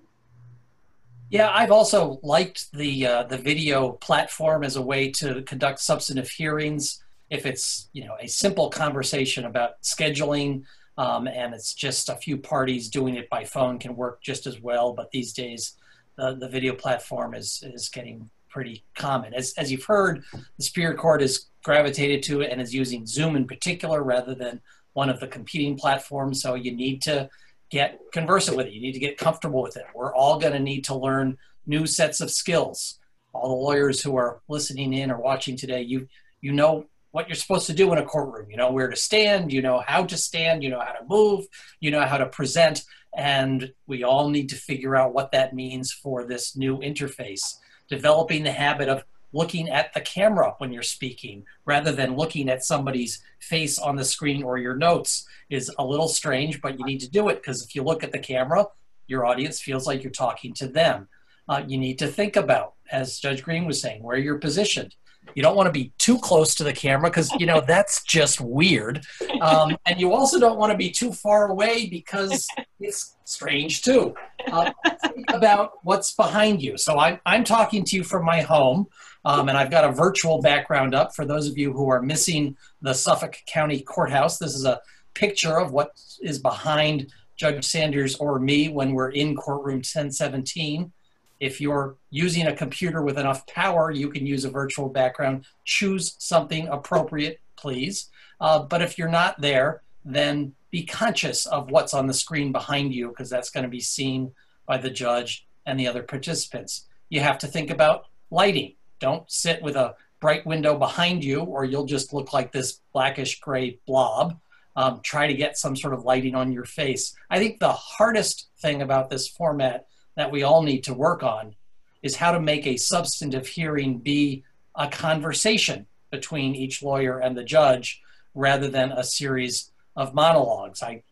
Yeah, 1.30 1.52
I've 1.52 1.72
also 1.72 2.20
liked 2.24 2.72
the 2.72 3.06
uh, 3.06 3.24
the 3.24 3.38
video 3.38 3.92
platform 3.92 4.64
as 4.64 4.78
a 4.78 4.82
way 4.82 5.12
to 5.12 5.44
conduct 5.44 5.80
substantive 5.80 6.30
hearings. 6.30 7.04
If 7.30 7.46
it's 7.46 7.90
you 7.94 8.06
know 8.06 8.16
a 8.20 8.28
simple 8.28 8.70
conversation 8.70 9.46
about 9.46 9.82
scheduling, 9.84 10.64
um, 11.00 11.30
and 11.30 11.54
it's 11.54 11.74
just 11.74 12.10
a 12.10 12.16
few 12.16 12.36
parties 12.36 12.90
doing 12.90 13.16
it 13.16 13.30
by 13.30 13.46
phone 13.46 13.80
can 13.80 13.96
work 13.96 14.22
just 14.22 14.46
as 14.46 14.60
well. 14.60 14.92
But 14.92 15.10
these 15.12 15.32
days, 15.32 15.78
the, 16.18 16.36
the 16.36 16.50
video 16.50 16.76
platform 16.76 17.34
is 17.34 17.64
is 17.74 17.88
getting 17.88 18.30
pretty 18.50 18.84
common. 18.96 19.34
As 19.34 19.54
as 19.58 19.72
you've 19.72 19.86
heard, 19.86 20.24
the 20.34 20.64
Superior 20.64 20.96
Court 20.96 21.22
has 21.22 21.46
gravitated 21.64 22.22
to 22.24 22.42
it 22.42 22.52
and 22.52 22.60
is 22.60 22.76
using 22.76 23.06
Zoom 23.06 23.38
in 23.38 23.48
particular 23.48 24.04
rather 24.04 24.36
than 24.36 24.60
one 24.92 25.10
of 25.10 25.22
the 25.22 25.28
competing 25.28 25.78
platforms. 25.78 26.42
So 26.42 26.56
you 26.56 26.76
need 26.76 27.02
to 27.04 27.30
get 27.70 27.98
conversant 28.12 28.58
with 28.58 28.68
it. 28.68 28.74
You 28.74 28.82
need 28.82 28.92
to 28.92 29.00
get 29.00 29.18
comfortable 29.18 29.62
with 29.62 29.78
it. 29.78 29.86
We're 29.96 30.14
all 30.14 30.38
going 30.38 30.54
to 30.54 30.60
need 30.60 30.84
to 30.86 30.96
learn 30.96 31.38
new 31.66 31.88
sets 31.88 32.20
of 32.20 32.30
skills. 32.30 33.00
All 33.32 33.48
the 33.48 33.64
lawyers 33.64 34.02
who 34.02 34.18
are 34.18 34.42
listening 34.50 34.92
in 34.92 35.12
or 35.12 35.22
watching 35.22 35.56
today, 35.56 35.82
you 35.82 36.10
you 36.42 36.52
know 36.52 36.88
what 37.12 37.28
you're 37.28 37.36
supposed 37.36 37.68
to 37.68 37.74
do 37.74 37.92
in 37.92 37.98
a 37.98 38.06
courtroom. 38.06 38.50
You 38.50 38.58
know 38.58 38.72
where 38.72 38.90
to 38.90 38.96
stand, 38.96 39.52
you 39.52 39.62
know 39.62 39.84
how 39.86 40.06
to 40.06 40.18
stand, 40.18 40.64
you 40.64 40.70
know 40.70 40.80
how 40.80 40.94
to 40.94 41.06
move, 41.08 41.46
you 41.80 41.92
know 41.92 42.06
how 42.06 42.18
to 42.18 42.28
present, 42.28 42.84
and 43.16 43.72
we 43.88 44.04
all 44.04 44.30
need 44.30 44.50
to 44.50 44.56
figure 44.56 44.96
out 44.96 45.14
what 45.14 45.32
that 45.32 45.54
means 45.54 45.92
for 45.92 46.26
this 46.26 46.56
new 46.56 46.78
interface. 46.80 47.56
Developing 47.90 48.44
the 48.44 48.52
habit 48.52 48.88
of 48.88 49.04
looking 49.32 49.70
at 49.70 49.94
the 49.94 50.02
camera 50.02 50.56
when 50.58 50.72
you're 50.74 50.84
speaking 50.84 51.46
rather 51.66 51.92
than 51.92 52.16
looking 52.16 52.50
at 52.50 52.64
somebody's 52.64 53.22
face 53.40 53.78
on 53.78 53.96
the 53.96 54.06
screen 54.06 54.44
or 54.44 54.58
your 54.58 54.76
notes 54.76 55.28
is 55.50 55.72
a 55.78 55.86
little 55.86 56.08
strange, 56.08 56.62
but 56.62 56.78
you 56.80 56.86
need 56.86 57.00
to 57.00 57.10
do 57.10 57.30
it 57.30 57.36
because 57.36 57.64
if 57.64 57.76
you 57.76 57.84
look 57.84 58.04
at 58.04 58.12
the 58.12 58.20
camera, 58.20 58.66
your 59.08 59.26
audience 59.26 59.60
feels 59.60 59.88
like 59.88 60.04
you're 60.04 60.12
talking 60.12 60.54
to 60.54 60.68
them. 60.68 61.08
Uh, 61.48 61.64
you 61.68 61.78
need 61.78 61.98
to 61.98 62.08
think 62.08 62.36
about, 62.36 62.74
as 62.92 63.20
Judge 63.20 63.44
Green 63.44 63.66
was 63.66 63.82
saying, 63.82 64.04
where 64.04 64.18
you're 64.18 64.38
positioned. 64.38 64.96
You 65.36 65.44
don't 65.44 65.56
want 65.56 65.68
to 65.68 65.72
be 65.72 65.92
too 65.98 66.18
close 66.20 66.56
to 66.56 66.64
the 66.64 66.74
camera 66.74 67.10
because, 67.10 67.32
you 67.34 67.46
know, 67.46 67.62
that's 67.62 68.04
just 68.04 68.42
weird. 68.42 69.06
Um, 69.42 69.78
and 69.86 70.00
you 70.00 70.14
also 70.14 70.40
don't 70.40 70.58
want 70.58 70.72
to 70.72 70.78
be 70.78 70.90
too 70.90 71.14
far 71.14 71.50
away 71.50 71.88
because 71.88 72.48
it's 72.80 73.16
strange 73.26 73.82
too. 73.82 74.16
Uh, 74.52 74.72
think 75.14 75.32
about 75.32 75.74
what's 75.84 76.14
behind 76.14 76.62
you. 76.62 76.78
So 76.78 76.98
I'm, 76.98 77.20
I'm 77.26 77.44
talking 77.44 77.84
to 77.86 77.96
you 77.96 78.04
from 78.04 78.26
my 78.26 78.42
home. 78.42 78.88
Um, 79.26 79.50
and 79.50 79.58
I've 79.58 79.72
got 79.72 79.84
a 79.84 79.92
virtual 79.92 80.42
background 80.42 80.96
up 80.96 81.14
for 81.14 81.26
those 81.26 81.48
of 81.48 81.58
you 81.58 81.74
who 81.74 81.90
are 81.90 82.02
missing 82.02 82.56
the 82.82 82.94
Suffolk 82.94 83.38
County 83.48 83.82
Courthouse. 83.82 84.38
This 84.38 84.56
is 84.56 84.66
a 84.66 84.80
picture 85.14 85.60
of 85.60 85.72
what 85.72 85.92
is 86.22 86.40
behind 86.40 87.12
Judge 87.36 87.66
Sanders 87.66 88.16
or 88.16 88.40
me 88.40 88.70
when 88.70 88.94
we're 88.94 89.12
in 89.12 89.36
courtroom 89.36 89.78
1017. 89.78 90.92
If 91.40 91.62
you're 91.62 91.96
using 92.10 92.48
a 92.48 92.56
computer 92.56 93.02
with 93.02 93.18
enough 93.18 93.48
power, 93.48 93.92
you 93.92 94.10
can 94.10 94.26
use 94.26 94.46
a 94.46 94.50
virtual 94.50 94.90
background. 94.90 95.46
Choose 95.64 96.16
something 96.20 96.68
appropriate, 96.68 97.40
please. 97.56 98.10
Uh, 98.42 98.60
but 98.60 98.82
if 98.82 98.98
you're 98.98 99.08
not 99.08 99.40
there, 99.40 99.82
then 100.04 100.54
be 100.72 100.86
conscious 100.86 101.46
of 101.46 101.72
what's 101.72 101.94
on 101.94 102.08
the 102.08 102.14
screen 102.14 102.52
behind 102.52 102.94
you 102.94 103.10
because 103.10 103.30
that's 103.30 103.50
going 103.50 103.64
to 103.64 103.70
be 103.70 103.80
seen 103.80 104.32
by 104.66 104.78
the 104.78 104.90
judge 104.90 105.48
and 105.66 105.80
the 105.80 105.88
other 105.88 106.04
participants. 106.04 106.86
You 107.10 107.22
have 107.22 107.38
to 107.40 107.48
think 107.48 107.70
about 107.70 108.06
lighting. 108.30 108.76
Don't 109.00 109.30
sit 109.32 109.62
with 109.62 109.76
a 109.76 109.96
bright 110.20 110.46
window 110.46 110.78
behind 110.78 111.24
you 111.24 111.42
or 111.42 111.64
you'll 111.66 111.86
just 111.86 112.14
look 112.14 112.34
like 112.34 112.52
this 112.52 112.82
blackish 112.94 113.40
gray 113.40 113.80
blob. 113.88 114.40
Um, 114.76 115.00
try 115.04 115.28
to 115.28 115.34
get 115.34 115.58
some 115.58 115.76
sort 115.76 115.94
of 115.94 116.04
lighting 116.04 116.36
on 116.36 116.52
your 116.52 116.66
face. 116.66 117.16
I 117.30 117.40
think 117.40 117.60
the 117.60 117.74
hardest 117.74 118.50
thing 118.60 118.82
about 118.82 119.10
this 119.10 119.28
format 119.28 119.88
that 120.20 120.32
we 120.32 120.44
all 120.44 120.62
need 120.62 120.84
to 120.84 120.94
work 120.94 121.24
on 121.24 121.56
is 122.02 122.16
how 122.16 122.32
to 122.32 122.40
make 122.40 122.66
a 122.66 122.78
substantive 122.78 123.48
hearing 123.48 123.98
be 123.98 124.44
a 124.76 124.88
conversation 124.88 125.86
between 126.12 126.56
each 126.56 126.82
lawyer 126.82 127.20
and 127.20 127.38
the 127.38 127.44
judge 127.44 128.02
rather 128.34 128.68
than 128.68 128.92
a 128.92 129.04
series 129.04 129.72
of 129.96 130.14
monologues. 130.14 130.82
I 130.82 131.04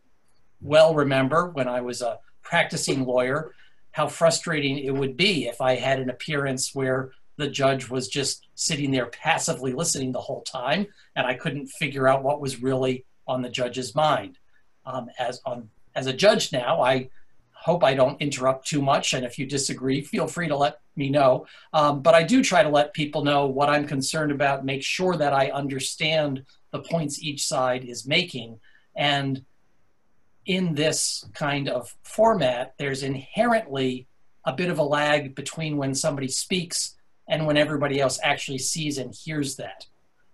well 0.61 0.95
remember 0.95 1.49
when 1.49 1.67
I 1.67 1.81
was 1.81 2.01
a 2.01 2.19
practicing 2.41 3.05
lawyer 3.05 3.53
how 3.91 4.07
frustrating 4.07 4.77
it 4.77 4.93
would 4.93 5.17
be 5.17 5.47
if 5.47 5.59
I 5.59 5.75
had 5.75 5.99
an 5.99 6.09
appearance 6.09 6.75
where 6.75 7.11
the 7.37 7.49
judge 7.49 7.89
was 7.89 8.07
just 8.07 8.47
sitting 8.55 8.91
there 8.91 9.07
passively 9.07 9.73
listening 9.73 10.11
the 10.11 10.21
whole 10.21 10.41
time, 10.41 10.87
and 11.15 11.25
I 11.25 11.33
couldn't 11.33 11.67
figure 11.67 12.07
out 12.07 12.23
what 12.23 12.39
was 12.39 12.61
really 12.61 13.05
on 13.27 13.41
the 13.41 13.49
judge's 13.49 13.95
mind. 13.95 14.37
Um, 14.85 15.09
as 15.17 15.41
on 15.45 15.69
as 15.95 16.05
a 16.05 16.13
judge 16.13 16.51
now, 16.51 16.81
I 16.81 17.09
hope 17.67 17.83
I 17.83 17.95
don't 17.95 18.21
interrupt 18.21 18.65
too 18.65 18.81
much, 18.81 19.13
and 19.13 19.25
if 19.25 19.37
you 19.37 19.45
disagree, 19.45 19.99
feel 20.01 20.25
free 20.25 20.47
to 20.47 20.55
let 20.55 20.79
me 20.95 21.09
know. 21.09 21.45
Um, 21.73 22.01
but 22.01 22.15
I 22.15 22.23
do 22.23 22.41
try 22.41 22.63
to 22.63 22.69
let 22.69 22.93
people 22.93 23.25
know 23.25 23.45
what 23.45 23.69
I'm 23.69 23.85
concerned 23.85 24.31
about, 24.31 24.63
make 24.63 24.83
sure 24.83 25.17
that 25.17 25.33
I 25.33 25.51
understand 25.51 26.45
the 26.71 26.79
points 26.79 27.21
each 27.21 27.45
side 27.45 27.83
is 27.83 28.07
making, 28.07 28.59
and 28.95 29.43
in 30.45 30.75
this 30.75 31.25
kind 31.33 31.67
of 31.67 31.93
format, 32.03 32.73
there's 32.79 33.03
inherently 33.03 34.07
a 34.45 34.53
bit 34.53 34.69
of 34.69 34.79
a 34.79 34.83
lag 34.97 35.35
between 35.35 35.75
when 35.75 35.93
somebody 35.93 36.29
speaks 36.29 36.95
and 37.27 37.45
when 37.45 37.57
everybody 37.57 37.99
else 37.99 38.17
actually 38.23 38.59
sees 38.59 38.97
and 38.97 39.13
hears 39.13 39.57
that. 39.57 39.85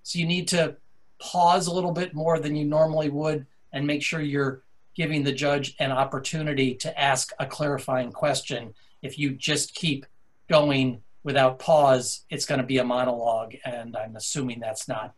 So 0.03 0.19
you 0.19 0.27
need 0.27 0.47
to 0.49 0.75
pause 1.19 1.65
a 1.65 1.73
little 1.73 1.93
bit 1.93 2.13
more 2.13 2.37
than 2.39 2.55
you 2.55 2.65
normally 2.65 3.09
would 3.09 3.47
and 3.71 3.87
make 3.87 4.03
sure 4.03 4.21
you're 4.21 4.61
giving 4.95 5.23
the 5.23 5.31
judge 5.31 5.75
an 5.79 5.91
opportunity 5.91 6.75
to 6.75 6.99
ask 6.99 7.31
a 7.39 7.45
clarifying 7.45 8.11
question. 8.11 8.73
If 9.01 9.17
you 9.17 9.31
just 9.31 9.75
keep 9.75 10.05
going 10.49 11.01
without 11.23 11.59
pause, 11.59 12.25
it's 12.29 12.45
going 12.45 12.61
to 12.61 12.67
be 12.67 12.77
a 12.77 12.83
monologue, 12.83 13.55
and 13.65 13.95
I'm 13.95 14.15
assuming 14.15 14.59
that's 14.59 14.87
not 14.87 15.13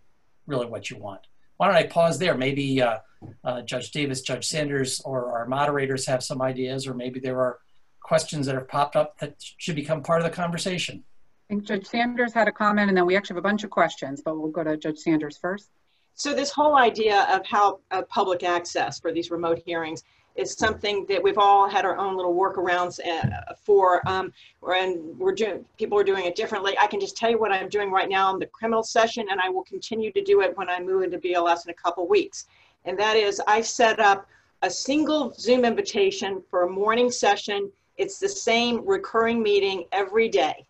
really 0.48 0.68
what 0.68 0.90
you 0.90 0.98
want. 0.98 1.22
Why 1.58 1.68
don't 1.68 1.76
I 1.76 1.88
pause 1.88 2.20
there? 2.20 2.36
Maybe 2.36 2.82
uh, 2.82 3.00
uh, 3.44 3.62
Judge 3.62 3.92
Davis, 3.92 4.22
Judge 4.22 4.48
Sanders, 4.48 5.02
or 5.02 5.32
our 5.32 5.48
moderators 5.48 6.06
have 6.06 6.24
some 6.24 6.42
ideas, 6.42 6.88
or 6.88 6.94
maybe 6.94 7.20
there 7.20 7.40
are 7.40 7.60
questions 8.02 8.46
that 8.46 8.56
have 8.56 8.68
popped 8.68 8.96
up 8.96 9.18
that 9.20 9.36
should 9.58 9.76
become 9.76 10.04
part 10.04 10.22
of 10.22 10.26
the 10.26 10.36
conversation. 10.36 11.04
I 11.50 11.54
think 11.54 11.64
Judge 11.64 11.88
Sanders 11.88 12.34
had 12.34 12.48
a 12.48 12.52
comment, 12.52 12.90
and 12.90 12.98
then 12.98 13.06
we 13.06 13.16
actually 13.16 13.36
have 13.36 13.46
a 13.46 13.48
bunch 13.48 13.64
of 13.64 13.70
questions, 13.70 14.22
but 14.24 14.38
we'll 14.38 14.52
go 14.52 14.64
to 14.64 14.78
Judge 14.78 15.00
Sanders 15.00 15.38
first. 15.38 15.70
So 16.18 16.34
this 16.34 16.50
whole 16.50 16.78
idea 16.78 17.28
of 17.30 17.46
how 17.46 17.80
uh, 17.92 18.02
public 18.04 18.44
access 18.44 19.00
for 19.00 19.12
these 19.12 19.30
remote 19.30 19.62
hearings 19.66 20.04
is 20.36 20.54
something 20.54 21.06
that 21.08 21.22
we've 21.22 21.38
all 21.38 21.68
had 21.68 21.84
our 21.84 21.98
own 21.98 22.16
little 22.16 22.34
workarounds 22.34 23.00
uh, 23.06 23.54
for, 23.62 24.02
um, 24.08 24.32
and 24.66 25.18
we're 25.20 25.34
doing. 25.34 25.66
People 25.78 26.00
are 26.00 26.06
doing 26.06 26.26
it 26.26 26.36
differently. 26.36 26.78
I 26.80 26.88
can 26.88 27.02
just 27.02 27.18
tell 27.18 27.30
you 27.30 27.38
what 27.38 27.52
I'm 27.52 27.68
doing 27.68 27.92
right 27.92 28.08
now 28.08 28.34
in 28.34 28.40
the 28.40 28.46
criminal 28.46 28.82
session, 28.82 29.28
and 29.30 29.42
I 29.42 29.50
will 29.50 29.64
continue 29.64 30.12
to 30.14 30.24
do 30.24 30.42
it 30.42 30.58
when 30.58 30.70
I 30.70 30.80
move 30.80 31.04
into 31.04 31.18
BLS 31.18 31.66
in 31.66 31.72
a 31.72 31.74
couple 31.74 32.08
weeks. 32.08 32.48
And 32.86 32.98
that 32.98 33.18
is 33.18 33.42
I 33.46 33.60
set 33.60 34.00
up 34.00 34.26
a 34.62 34.70
single 34.70 35.34
Zoom 35.34 35.66
invitation 35.66 36.42
for 36.50 36.64
a 36.64 36.70
morning 36.70 37.12
session. 37.12 37.70
It's 37.98 38.20
the 38.20 38.30
same 38.30 38.86
recurring 38.86 39.44
meeting 39.44 39.86
every 39.92 40.30
day. 40.30 40.66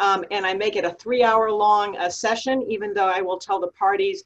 Um, 0.00 0.24
and 0.30 0.46
I 0.46 0.54
make 0.54 0.76
it 0.76 0.84
a 0.84 0.90
three 0.90 1.24
hour 1.24 1.50
long 1.50 1.96
uh, 1.96 2.08
session, 2.08 2.62
even 2.68 2.94
though 2.94 3.08
I 3.08 3.20
will 3.20 3.38
tell 3.38 3.60
the 3.60 3.68
parties 3.68 4.24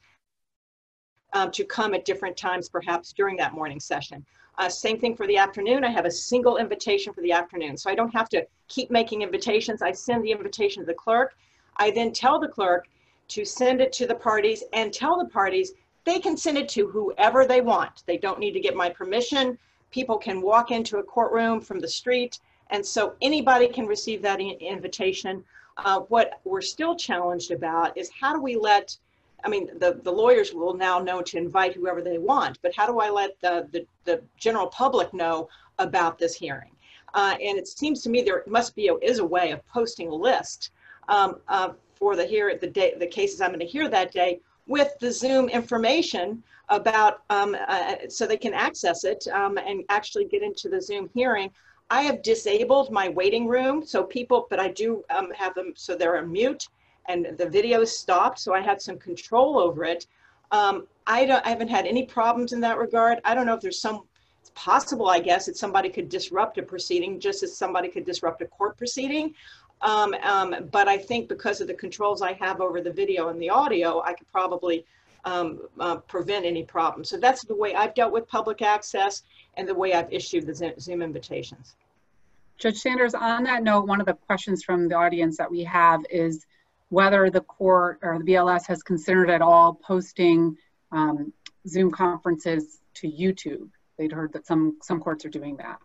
um, 1.33 1.51
to 1.51 1.63
come 1.63 1.93
at 1.93 2.05
different 2.05 2.37
times, 2.37 2.69
perhaps 2.69 3.11
during 3.13 3.35
that 3.37 3.53
morning 3.53 3.79
session. 3.79 4.25
Uh, 4.57 4.69
same 4.69 4.99
thing 4.99 5.15
for 5.15 5.25
the 5.27 5.37
afternoon. 5.37 5.83
I 5.83 5.89
have 5.89 6.05
a 6.05 6.11
single 6.11 6.57
invitation 6.57 7.11
for 7.11 7.21
the 7.21 7.31
afternoon. 7.31 7.75
So 7.75 7.89
I 7.89 7.95
don't 7.95 8.13
have 8.13 8.29
to 8.29 8.45
keep 8.67 8.91
making 8.91 9.23
invitations. 9.23 9.81
I 9.81 9.91
send 9.91 10.23
the 10.23 10.31
invitation 10.31 10.83
to 10.83 10.85
the 10.85 10.93
clerk. 10.93 11.35
I 11.77 11.89
then 11.89 12.11
tell 12.11 12.39
the 12.39 12.47
clerk 12.47 12.87
to 13.29 13.43
send 13.45 13.81
it 13.81 13.91
to 13.93 14.05
the 14.05 14.15
parties 14.15 14.63
and 14.73 14.93
tell 14.93 15.17
the 15.17 15.29
parties 15.29 15.73
they 16.05 16.19
can 16.19 16.37
send 16.37 16.57
it 16.57 16.69
to 16.69 16.87
whoever 16.87 17.45
they 17.45 17.61
want. 17.61 18.03
They 18.05 18.17
don't 18.17 18.39
need 18.39 18.51
to 18.51 18.59
get 18.59 18.75
my 18.75 18.89
permission. 18.89 19.57
People 19.89 20.17
can 20.17 20.41
walk 20.41 20.69
into 20.69 20.97
a 20.97 21.03
courtroom 21.03 21.61
from 21.61 21.79
the 21.79 21.87
street. 21.87 22.39
And 22.69 22.85
so 22.85 23.15
anybody 23.21 23.67
can 23.67 23.87
receive 23.87 24.21
that 24.21 24.39
invitation. 24.39 25.43
Uh, 25.77 26.01
what 26.01 26.39
we're 26.43 26.61
still 26.61 26.95
challenged 26.95 27.51
about 27.51 27.97
is 27.97 28.11
how 28.19 28.33
do 28.33 28.41
we 28.41 28.55
let 28.55 28.95
I 29.43 29.49
mean, 29.49 29.69
the, 29.79 29.99
the 30.03 30.11
lawyers 30.11 30.53
will 30.53 30.73
now 30.73 30.99
know 30.99 31.21
to 31.21 31.37
invite 31.37 31.75
whoever 31.75 32.01
they 32.01 32.17
want, 32.17 32.59
but 32.61 32.75
how 32.75 32.87
do 32.87 32.99
I 32.99 33.09
let 33.09 33.39
the, 33.41 33.67
the, 33.71 33.85
the 34.05 34.21
general 34.37 34.67
public 34.67 35.13
know 35.13 35.49
about 35.79 36.17
this 36.17 36.33
hearing? 36.33 36.71
Uh, 37.13 37.35
and 37.41 37.57
it 37.57 37.67
seems 37.67 38.01
to 38.03 38.09
me 38.09 38.21
there 38.21 38.43
must 38.47 38.75
be 38.75 38.87
a, 38.87 38.95
is 38.95 39.19
a 39.19 39.25
way 39.25 39.51
of 39.51 39.65
posting 39.67 40.07
a 40.07 40.15
list 40.15 40.71
um, 41.09 41.37
uh, 41.47 41.69
for 41.93 42.15
the 42.15 42.25
here 42.25 42.57
the 42.57 42.67
day 42.67 42.95
the 42.97 43.07
cases 43.07 43.39
I'm 43.39 43.49
going 43.49 43.59
to 43.59 43.65
hear 43.65 43.87
that 43.89 44.11
day 44.11 44.39
with 44.67 44.97
the 44.99 45.11
Zoom 45.11 45.49
information 45.49 46.41
about 46.69 47.23
um, 47.29 47.55
uh, 47.67 47.95
so 48.09 48.25
they 48.25 48.37
can 48.37 48.53
access 48.53 49.03
it 49.03 49.27
um, 49.27 49.57
and 49.57 49.83
actually 49.89 50.25
get 50.25 50.41
into 50.41 50.69
the 50.69 50.81
Zoom 50.81 51.09
hearing. 51.13 51.51
I 51.89 52.01
have 52.03 52.23
disabled 52.23 52.91
my 52.91 53.09
waiting 53.09 53.45
room 53.45 53.85
so 53.85 54.03
people, 54.03 54.47
but 54.49 54.59
I 54.59 54.69
do 54.69 55.03
um, 55.15 55.29
have 55.31 55.53
them 55.53 55.73
so 55.75 55.95
they're 55.95 56.17
on 56.17 56.31
mute 56.31 56.67
and 57.07 57.37
the 57.37 57.49
video 57.49 57.83
stopped, 57.83 58.39
so 58.39 58.53
I 58.53 58.61
had 58.61 58.81
some 58.81 58.97
control 58.97 59.59
over 59.59 59.83
it. 59.83 60.07
Um, 60.51 60.87
I 61.07 61.25
don't, 61.25 61.45
I 61.45 61.49
haven't 61.49 61.69
had 61.69 61.85
any 61.85 62.05
problems 62.05 62.53
in 62.53 62.61
that 62.61 62.77
regard. 62.77 63.19
I 63.25 63.33
don't 63.33 63.45
know 63.45 63.55
if 63.55 63.61
there's 63.61 63.81
some, 63.81 64.03
it's 64.39 64.51
possible, 64.55 65.09
I 65.09 65.19
guess, 65.19 65.45
that 65.47 65.57
somebody 65.57 65.89
could 65.89 66.09
disrupt 66.09 66.57
a 66.57 66.63
proceeding 66.63 67.19
just 67.19 67.43
as 67.43 67.57
somebody 67.57 67.89
could 67.89 68.05
disrupt 68.05 68.41
a 68.41 68.45
court 68.45 68.77
proceeding. 68.77 69.33
Um, 69.81 70.13
um, 70.23 70.69
but 70.71 70.87
I 70.87 70.97
think 70.97 71.27
because 71.27 71.59
of 71.59 71.67
the 71.67 71.73
controls 71.73 72.21
I 72.21 72.33
have 72.33 72.61
over 72.61 72.79
the 72.79 72.91
video 72.91 73.29
and 73.29 73.41
the 73.41 73.49
audio, 73.49 74.01
I 74.01 74.13
could 74.13 74.31
probably 74.31 74.85
um, 75.25 75.61
uh, 75.79 75.97
prevent 75.97 76.45
any 76.45 76.63
problems. 76.63 77.09
So 77.09 77.17
that's 77.17 77.43
the 77.43 77.55
way 77.55 77.75
I've 77.75 77.93
dealt 77.93 78.13
with 78.13 78.27
public 78.27 78.61
access 78.61 79.23
and 79.55 79.67
the 79.67 79.75
way 79.75 79.93
I've 79.93 80.11
issued 80.11 80.45
the 80.45 80.73
Zoom 80.79 81.01
invitations. 81.01 81.75
Judge 82.57 82.77
Sanders, 82.77 83.13
on 83.13 83.43
that 83.43 83.63
note, 83.63 83.87
one 83.87 83.99
of 83.99 84.05
the 84.05 84.13
questions 84.13 84.63
from 84.63 84.87
the 84.87 84.95
audience 84.95 85.37
that 85.37 85.49
we 85.49 85.63
have 85.63 86.01
is 86.09 86.45
whether 86.89 87.29
the 87.29 87.41
court 87.41 87.99
or 88.01 88.19
the 88.19 88.23
BLS 88.23 88.67
has 88.67 88.83
considered 88.83 89.29
at 89.29 89.41
all 89.41 89.73
posting 89.73 90.55
um, 90.91 91.33
Zoom 91.67 91.91
conferences 91.91 92.79
to 92.95 93.07
YouTube. 93.07 93.69
They'd 93.97 94.11
heard 94.11 94.33
that 94.33 94.45
some 94.45 94.77
some 94.81 94.99
courts 94.99 95.25
are 95.25 95.29
doing 95.29 95.57
that. 95.57 95.79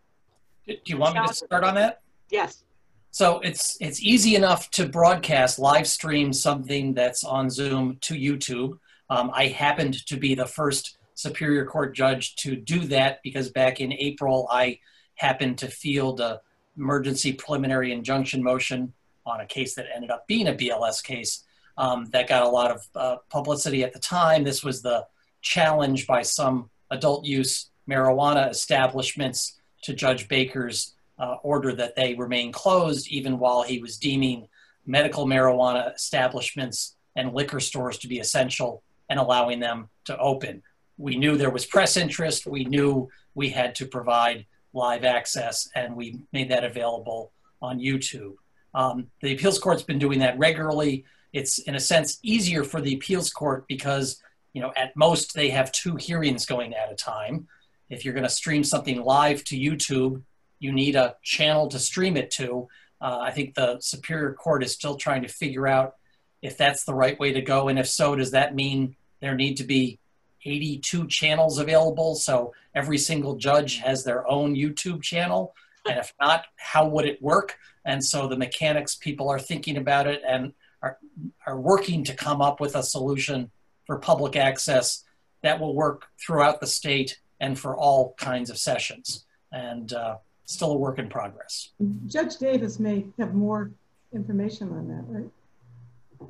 Do 0.66 0.76
you 0.86 0.98
want 0.98 1.14
me 1.14 1.26
to 1.26 1.32
start 1.32 1.64
on 1.64 1.74
that? 1.76 2.02
Yes. 2.30 2.64
So 3.10 3.40
it's 3.40 3.76
it's 3.80 4.02
easy 4.02 4.36
enough 4.36 4.70
to 4.72 4.88
broadcast 4.88 5.58
live 5.58 5.86
stream 5.86 6.32
something 6.32 6.94
that's 6.94 7.24
on 7.24 7.50
Zoom 7.50 7.98
to 8.02 8.14
YouTube. 8.14 8.78
Um, 9.10 9.30
I 9.32 9.46
happened 9.46 10.06
to 10.06 10.16
be 10.16 10.34
the 10.34 10.46
first 10.46 10.98
Superior 11.14 11.64
Court 11.64 11.94
judge 11.94 12.36
to 12.36 12.54
do 12.54 12.80
that 12.80 13.20
because 13.24 13.50
back 13.50 13.80
in 13.80 13.92
April 13.92 14.46
I 14.50 14.78
happened 15.14 15.58
to 15.58 15.68
field 15.68 16.20
a 16.20 16.40
emergency 16.76 17.32
preliminary 17.32 17.92
injunction 17.92 18.42
motion 18.42 18.92
on 19.28 19.40
a 19.40 19.46
case 19.46 19.74
that 19.74 19.86
ended 19.94 20.10
up 20.10 20.26
being 20.26 20.48
a 20.48 20.54
BLS 20.54 21.02
case 21.02 21.44
um, 21.76 22.06
that 22.12 22.28
got 22.28 22.42
a 22.42 22.48
lot 22.48 22.70
of 22.70 22.88
uh, 22.94 23.16
publicity 23.30 23.84
at 23.84 23.92
the 23.92 23.98
time. 23.98 24.44
This 24.44 24.64
was 24.64 24.82
the 24.82 25.06
challenge 25.40 26.06
by 26.06 26.22
some 26.22 26.70
adult 26.90 27.24
use 27.24 27.70
marijuana 27.88 28.50
establishments 28.50 29.58
to 29.82 29.94
Judge 29.94 30.28
Baker's 30.28 30.94
uh, 31.18 31.36
order 31.42 31.72
that 31.74 31.96
they 31.96 32.14
remain 32.14 32.52
closed, 32.52 33.08
even 33.08 33.38
while 33.38 33.62
he 33.62 33.80
was 33.80 33.96
deeming 33.96 34.48
medical 34.86 35.26
marijuana 35.26 35.94
establishments 35.94 36.96
and 37.16 37.34
liquor 37.34 37.60
stores 37.60 37.98
to 37.98 38.08
be 38.08 38.18
essential 38.18 38.82
and 39.08 39.18
allowing 39.18 39.60
them 39.60 39.88
to 40.04 40.16
open. 40.18 40.62
We 40.96 41.16
knew 41.16 41.36
there 41.36 41.50
was 41.50 41.66
press 41.66 41.96
interest. 41.96 42.46
We 42.46 42.64
knew 42.64 43.08
we 43.34 43.50
had 43.50 43.74
to 43.76 43.86
provide 43.86 44.46
live 44.72 45.04
access, 45.04 45.68
and 45.74 45.96
we 45.96 46.20
made 46.32 46.50
that 46.50 46.64
available 46.64 47.32
on 47.62 47.78
YouTube. 47.78 48.34
Um, 48.74 49.08
the 49.22 49.34
appeals 49.34 49.58
court's 49.58 49.82
been 49.82 49.98
doing 49.98 50.20
that 50.20 50.38
regularly. 50.38 51.04
It's 51.32 51.58
in 51.58 51.74
a 51.74 51.80
sense 51.80 52.18
easier 52.22 52.64
for 52.64 52.80
the 52.80 52.94
appeals 52.94 53.30
court 53.30 53.66
because 53.68 54.22
you 54.52 54.62
know 54.62 54.72
at 54.76 54.96
most 54.96 55.34
they 55.34 55.50
have 55.50 55.72
two 55.72 55.96
hearings 55.96 56.46
going 56.46 56.74
at 56.74 56.92
a 56.92 56.96
time. 56.96 57.48
If 57.90 58.04
you're 58.04 58.14
going 58.14 58.24
to 58.24 58.30
stream 58.30 58.64
something 58.64 59.02
live 59.02 59.44
to 59.44 59.58
YouTube, 59.58 60.22
you 60.58 60.72
need 60.72 60.96
a 60.96 61.16
channel 61.22 61.68
to 61.68 61.78
stream 61.78 62.16
it 62.16 62.30
to. 62.32 62.68
Uh, 63.00 63.18
I 63.20 63.30
think 63.30 63.54
the 63.54 63.78
Superior 63.80 64.34
Court 64.34 64.62
is 64.62 64.72
still 64.72 64.96
trying 64.96 65.22
to 65.22 65.28
figure 65.28 65.66
out 65.66 65.96
if 66.42 66.56
that's 66.56 66.84
the 66.84 66.94
right 66.94 67.18
way 67.18 67.32
to 67.32 67.40
go, 67.40 67.68
and 67.68 67.78
if 67.78 67.88
so, 67.88 68.14
does 68.14 68.32
that 68.32 68.54
mean 68.54 68.96
there 69.20 69.34
need 69.34 69.56
to 69.56 69.64
be 69.64 69.98
82 70.44 71.08
channels 71.08 71.58
available 71.58 72.14
so 72.14 72.54
every 72.74 72.98
single 72.98 73.36
judge 73.36 73.78
has 73.78 74.04
their 74.04 74.28
own 74.28 74.54
YouTube 74.54 75.02
channel? 75.02 75.54
And 75.88 75.98
if 75.98 76.12
not, 76.20 76.44
how 76.56 76.86
would 76.88 77.06
it 77.06 77.22
work? 77.22 77.56
And 77.88 78.04
so 78.04 78.28
the 78.28 78.36
mechanics 78.36 78.96
people 78.96 79.30
are 79.30 79.38
thinking 79.38 79.78
about 79.78 80.06
it 80.06 80.20
and 80.28 80.52
are, 80.82 80.98
are 81.46 81.58
working 81.58 82.04
to 82.04 82.14
come 82.14 82.42
up 82.42 82.60
with 82.60 82.76
a 82.76 82.82
solution 82.82 83.50
for 83.86 83.98
public 83.98 84.36
access 84.36 85.04
that 85.42 85.58
will 85.58 85.74
work 85.74 86.04
throughout 86.20 86.60
the 86.60 86.66
state 86.66 87.18
and 87.40 87.58
for 87.58 87.74
all 87.74 88.14
kinds 88.18 88.50
of 88.50 88.58
sessions. 88.58 89.24
And 89.52 89.90
uh, 89.94 90.18
still 90.44 90.72
a 90.72 90.76
work 90.76 90.98
in 90.98 91.08
progress. 91.08 91.70
Judge 92.06 92.36
Davis 92.36 92.78
may 92.78 93.06
have 93.18 93.32
more 93.32 93.70
information 94.12 94.68
on 94.70 94.88
that, 94.88 95.04
right? 95.08 96.28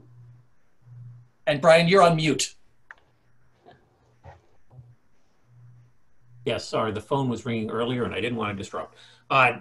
And 1.48 1.60
Brian, 1.60 1.88
you're 1.88 2.02
on 2.02 2.14
mute. 2.14 2.54
Yes, 6.44 6.68
sorry, 6.68 6.92
the 6.92 7.00
phone 7.00 7.28
was 7.28 7.44
ringing 7.44 7.68
earlier 7.68 8.04
and 8.04 8.14
I 8.14 8.20
didn't 8.20 8.38
want 8.38 8.56
to 8.56 8.62
disrupt. 8.62 8.94
Uh, 9.28 9.58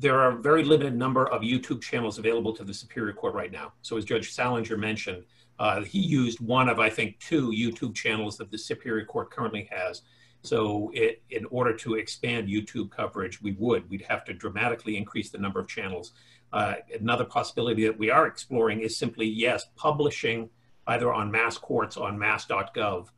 there 0.00 0.18
are 0.18 0.32
a 0.32 0.36
very 0.36 0.64
limited 0.64 0.96
number 0.96 1.28
of 1.28 1.42
YouTube 1.42 1.82
channels 1.82 2.18
available 2.18 2.54
to 2.56 2.64
the 2.64 2.72
Superior 2.72 3.12
Court 3.12 3.34
right 3.34 3.52
now. 3.52 3.74
So 3.82 3.98
as 3.98 4.04
Judge 4.06 4.32
Salinger 4.32 4.78
mentioned, 4.78 5.24
uh, 5.58 5.82
he 5.82 5.98
used 5.98 6.40
one 6.40 6.70
of, 6.70 6.80
I 6.80 6.88
think, 6.88 7.18
two 7.18 7.50
YouTube 7.50 7.94
channels 7.94 8.38
that 8.38 8.50
the 8.50 8.56
Superior 8.56 9.04
Court 9.04 9.30
currently 9.30 9.68
has. 9.70 10.00
So 10.42 10.90
it, 10.94 11.22
in 11.28 11.44
order 11.46 11.76
to 11.76 11.96
expand 11.96 12.48
YouTube 12.48 12.90
coverage, 12.90 13.42
we 13.42 13.52
would. 13.52 13.90
We'd 13.90 14.06
have 14.08 14.24
to 14.24 14.32
dramatically 14.32 14.96
increase 14.96 15.28
the 15.28 15.36
number 15.36 15.60
of 15.60 15.68
channels. 15.68 16.12
Uh, 16.50 16.76
another 16.98 17.26
possibility 17.26 17.84
that 17.84 17.98
we 17.98 18.10
are 18.10 18.26
exploring 18.26 18.80
is 18.80 18.96
simply, 18.96 19.26
yes, 19.26 19.66
publishing 19.76 20.48
either 20.86 21.12
on 21.12 21.30
mass 21.30 21.58
courts 21.58 21.98
on 21.98 22.18
mass.gov 22.18 23.08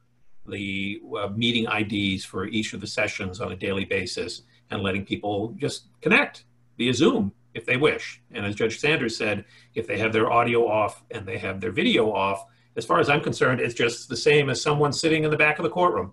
the 0.44 1.00
uh, 1.16 1.28
meeting 1.28 1.68
IDs 1.70 2.24
for 2.24 2.46
each 2.46 2.72
of 2.72 2.80
the 2.80 2.86
sessions 2.88 3.40
on 3.40 3.52
a 3.52 3.56
daily 3.56 3.84
basis 3.84 4.42
and 4.72 4.82
letting 4.82 5.04
people 5.04 5.54
just 5.56 5.86
connect 6.00 6.44
via 6.76 6.94
Zoom 6.94 7.32
if 7.54 7.66
they 7.66 7.76
wish. 7.76 8.20
And 8.30 8.46
as 8.46 8.54
Judge 8.54 8.78
Sanders 8.78 9.16
said, 9.16 9.44
if 9.74 9.86
they 9.86 9.98
have 9.98 10.12
their 10.12 10.30
audio 10.32 10.66
off 10.66 11.02
and 11.10 11.26
they 11.26 11.38
have 11.38 11.60
their 11.60 11.72
video 11.72 12.12
off, 12.12 12.46
as 12.76 12.86
far 12.86 13.00
as 13.00 13.10
I'm 13.10 13.20
concerned, 13.20 13.60
it's 13.60 13.74
just 13.74 14.08
the 14.08 14.16
same 14.16 14.48
as 14.48 14.60
someone 14.60 14.92
sitting 14.92 15.24
in 15.24 15.30
the 15.30 15.36
back 15.36 15.58
of 15.58 15.64
the 15.64 15.70
courtroom. 15.70 16.12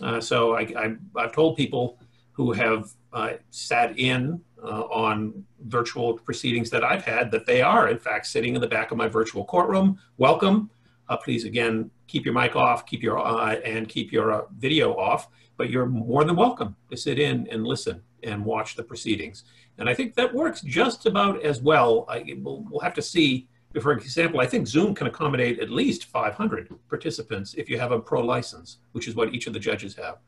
Uh, 0.00 0.20
so 0.20 0.56
I, 0.56 0.96
have 1.16 1.32
told 1.32 1.56
people 1.56 1.98
who 2.32 2.52
have 2.52 2.90
uh, 3.12 3.34
sat 3.50 3.98
in 3.98 4.40
uh, 4.62 4.82
on 4.82 5.44
virtual 5.66 6.14
proceedings 6.18 6.70
that 6.70 6.82
I've 6.82 7.04
had 7.04 7.30
that 7.32 7.46
they 7.46 7.62
are, 7.62 7.88
in 7.88 7.98
fact, 7.98 8.26
sitting 8.26 8.54
in 8.54 8.60
the 8.60 8.66
back 8.66 8.90
of 8.90 8.96
my 8.96 9.08
virtual 9.08 9.44
courtroom. 9.44 9.98
Welcome. 10.16 10.70
Uh, 11.08 11.16
please, 11.16 11.44
again, 11.44 11.90
keep 12.06 12.24
your 12.24 12.34
mic 12.34 12.56
off, 12.56 12.86
keep 12.86 13.02
your 13.02 13.18
uh, 13.18 13.56
and 13.56 13.88
keep 13.88 14.12
your 14.12 14.32
uh, 14.32 14.42
video 14.58 14.94
off. 14.94 15.28
But 15.56 15.70
you're 15.70 15.86
more 15.86 16.24
than 16.24 16.36
welcome 16.36 16.76
to 16.90 16.96
sit 16.96 17.18
in 17.18 17.46
and 17.50 17.66
listen 17.66 18.02
and 18.22 18.44
watch 18.44 18.76
the 18.76 18.82
proceedings. 18.82 19.44
And 19.78 19.88
I 19.88 19.94
think 19.94 20.14
that 20.14 20.32
works 20.34 20.60
just 20.60 21.06
about 21.06 21.42
as 21.42 21.60
well. 21.60 22.06
I, 22.08 22.34
we'll, 22.38 22.64
we'll 22.70 22.80
have 22.80 22.94
to 22.94 23.02
see. 23.02 23.48
For 23.80 23.92
example, 23.92 24.40
I 24.40 24.46
think 24.46 24.66
Zoom 24.66 24.94
can 24.94 25.06
accommodate 25.06 25.60
at 25.60 25.70
least 25.70 26.06
500 26.06 26.74
participants 26.88 27.54
if 27.54 27.70
you 27.70 27.78
have 27.78 27.92
a 27.92 28.00
pro 28.00 28.20
license, 28.20 28.78
which 28.92 29.06
is 29.06 29.14
what 29.14 29.32
each 29.32 29.46
of 29.46 29.52
the 29.52 29.60
judges 29.60 29.94
have. 29.94 30.18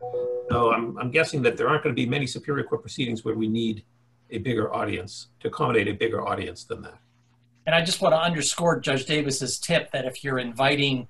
So 0.51 0.73
I'm, 0.73 0.97
I'm 0.99 1.11
guessing 1.11 1.43
that 1.43 1.57
there 1.57 1.69
aren't 1.69 1.83
going 1.83 1.95
to 1.95 2.01
be 2.01 2.09
many 2.09 2.27
Superior 2.27 2.65
Court 2.65 2.83
proceedings 2.83 3.25
where 3.25 3.35
we 3.35 3.49
need 3.49 3.85
a 4.31 4.39
bigger 4.39 4.73
audience 4.75 5.29
to 5.41 5.49
accommodate 5.49 5.89
a 5.89 5.93
bigger 5.93 6.27
audience 6.27 6.65
than 6.65 6.83
that. 6.83 6.99
And 7.67 7.75
I 7.75 7.85
just 7.85 8.01
want 8.01 8.13
to 8.15 8.21
underscore 8.21 8.81
Judge 8.81 9.07
Davis's 9.07 9.59
tip 9.59 9.91
that 9.93 10.05
if 10.05 10.25
you're 10.25 10.39
inviting 10.39 11.09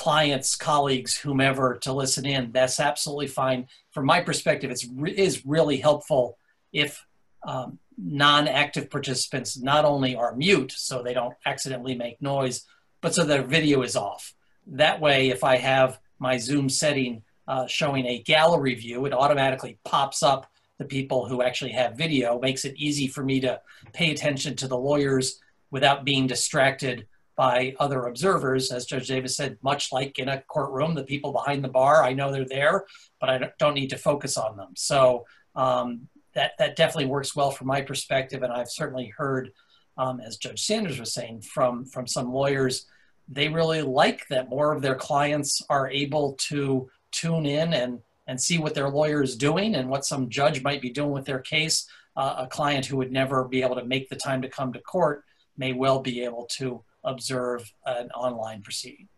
clients, 0.00 0.56
colleagues, 0.56 1.14
whomever 1.14 1.76
to 1.82 1.92
listen 1.92 2.24
in, 2.24 2.50
that's 2.52 2.80
absolutely 2.80 3.26
fine. 3.26 3.68
From 3.90 4.06
my 4.06 4.22
perspective, 4.22 4.70
it's 4.70 4.88
re- 4.88 5.12
is 5.12 5.44
really 5.44 5.76
helpful 5.76 6.38
if 6.72 7.04
um, 7.46 7.78
non-active 7.98 8.88
participants 8.88 9.58
not 9.58 9.84
only 9.84 10.16
are 10.16 10.34
mute 10.34 10.72
so 10.74 11.02
they 11.02 11.12
don't 11.12 11.34
accidentally 11.44 11.94
make 11.94 12.22
noise, 12.22 12.64
but 13.02 13.14
so 13.14 13.24
their 13.24 13.42
video 13.42 13.82
is 13.82 13.94
off. 13.94 14.32
That 14.68 15.02
way, 15.02 15.28
if 15.28 15.44
I 15.44 15.56
have 15.58 16.00
my 16.18 16.38
Zoom 16.38 16.70
setting 16.70 17.22
uh, 17.46 17.66
showing 17.66 18.06
a 18.06 18.22
gallery 18.22 18.76
view, 18.76 19.04
it 19.04 19.12
automatically 19.12 19.76
pops 19.84 20.22
up 20.22 20.50
the 20.78 20.86
people 20.86 21.26
who 21.26 21.42
actually 21.42 21.72
have 21.72 21.98
video, 21.98 22.40
makes 22.40 22.64
it 22.64 22.74
easy 22.78 23.06
for 23.06 23.22
me 23.22 23.38
to 23.40 23.60
pay 23.92 24.12
attention 24.12 24.56
to 24.56 24.66
the 24.66 24.78
lawyers 24.78 25.40
without 25.70 26.06
being 26.06 26.26
distracted 26.26 27.06
by 27.40 27.74
other 27.80 28.04
observers. 28.04 28.70
As 28.70 28.84
Judge 28.84 29.08
Davis 29.08 29.34
said, 29.34 29.56
much 29.62 29.92
like 29.92 30.18
in 30.18 30.28
a 30.28 30.42
courtroom, 30.42 30.94
the 30.94 31.04
people 31.04 31.32
behind 31.32 31.64
the 31.64 31.68
bar, 31.68 32.04
I 32.04 32.12
know 32.12 32.30
they're 32.30 32.44
there, 32.44 32.84
but 33.18 33.30
I 33.30 33.50
don't 33.58 33.72
need 33.72 33.88
to 33.88 33.96
focus 33.96 34.36
on 34.36 34.58
them. 34.58 34.72
So 34.76 35.24
um, 35.56 36.06
that, 36.34 36.52
that 36.58 36.76
definitely 36.76 37.06
works 37.06 37.34
well 37.34 37.50
from 37.50 37.68
my 37.68 37.80
perspective. 37.80 38.42
And 38.42 38.52
I've 38.52 38.68
certainly 38.68 39.06
heard, 39.16 39.52
um, 39.96 40.20
as 40.20 40.36
Judge 40.36 40.60
Sanders 40.60 41.00
was 41.00 41.14
saying, 41.14 41.40
from, 41.40 41.86
from 41.86 42.06
some 42.06 42.30
lawyers, 42.30 42.84
they 43.26 43.48
really 43.48 43.80
like 43.80 44.28
that 44.28 44.50
more 44.50 44.74
of 44.74 44.82
their 44.82 44.96
clients 44.96 45.62
are 45.70 45.88
able 45.88 46.34
to 46.50 46.90
tune 47.10 47.46
in 47.46 47.72
and, 47.72 48.00
and 48.26 48.38
see 48.38 48.58
what 48.58 48.74
their 48.74 48.90
lawyer 48.90 49.22
is 49.22 49.34
doing 49.34 49.76
and 49.76 49.88
what 49.88 50.04
some 50.04 50.28
judge 50.28 50.62
might 50.62 50.82
be 50.82 50.90
doing 50.90 51.12
with 51.12 51.24
their 51.24 51.40
case. 51.40 51.86
Uh, 52.18 52.34
a 52.40 52.46
client 52.46 52.84
who 52.84 52.98
would 52.98 53.10
never 53.10 53.48
be 53.48 53.62
able 53.62 53.76
to 53.76 53.86
make 53.86 54.10
the 54.10 54.16
time 54.16 54.42
to 54.42 54.48
come 54.50 54.74
to 54.74 54.80
court 54.80 55.24
may 55.56 55.72
well 55.72 56.00
be 56.00 56.22
able 56.22 56.44
to 56.58 56.84
observe 57.04 57.72
an 57.86 58.10
online 58.10 58.62
proceeding. 58.62 59.08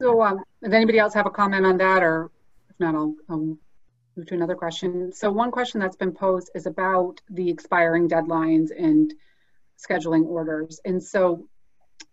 So 0.00 0.20
um, 0.22 0.42
does 0.62 0.72
anybody 0.72 0.98
else 0.98 1.14
have 1.14 1.26
a 1.26 1.30
comment 1.30 1.64
on 1.64 1.76
that 1.78 2.02
or 2.02 2.30
if 2.70 2.80
not, 2.80 2.94
I'll, 2.94 3.14
I'll 3.28 3.58
move 4.16 4.26
to 4.26 4.34
another 4.34 4.54
question. 4.54 5.12
So 5.12 5.30
one 5.30 5.50
question 5.50 5.80
that's 5.80 5.96
been 5.96 6.12
posed 6.12 6.50
is 6.54 6.66
about 6.66 7.20
the 7.30 7.48
expiring 7.48 8.08
deadlines 8.08 8.70
and 8.76 9.12
scheduling 9.78 10.26
orders. 10.26 10.80
And 10.84 11.02
so 11.02 11.46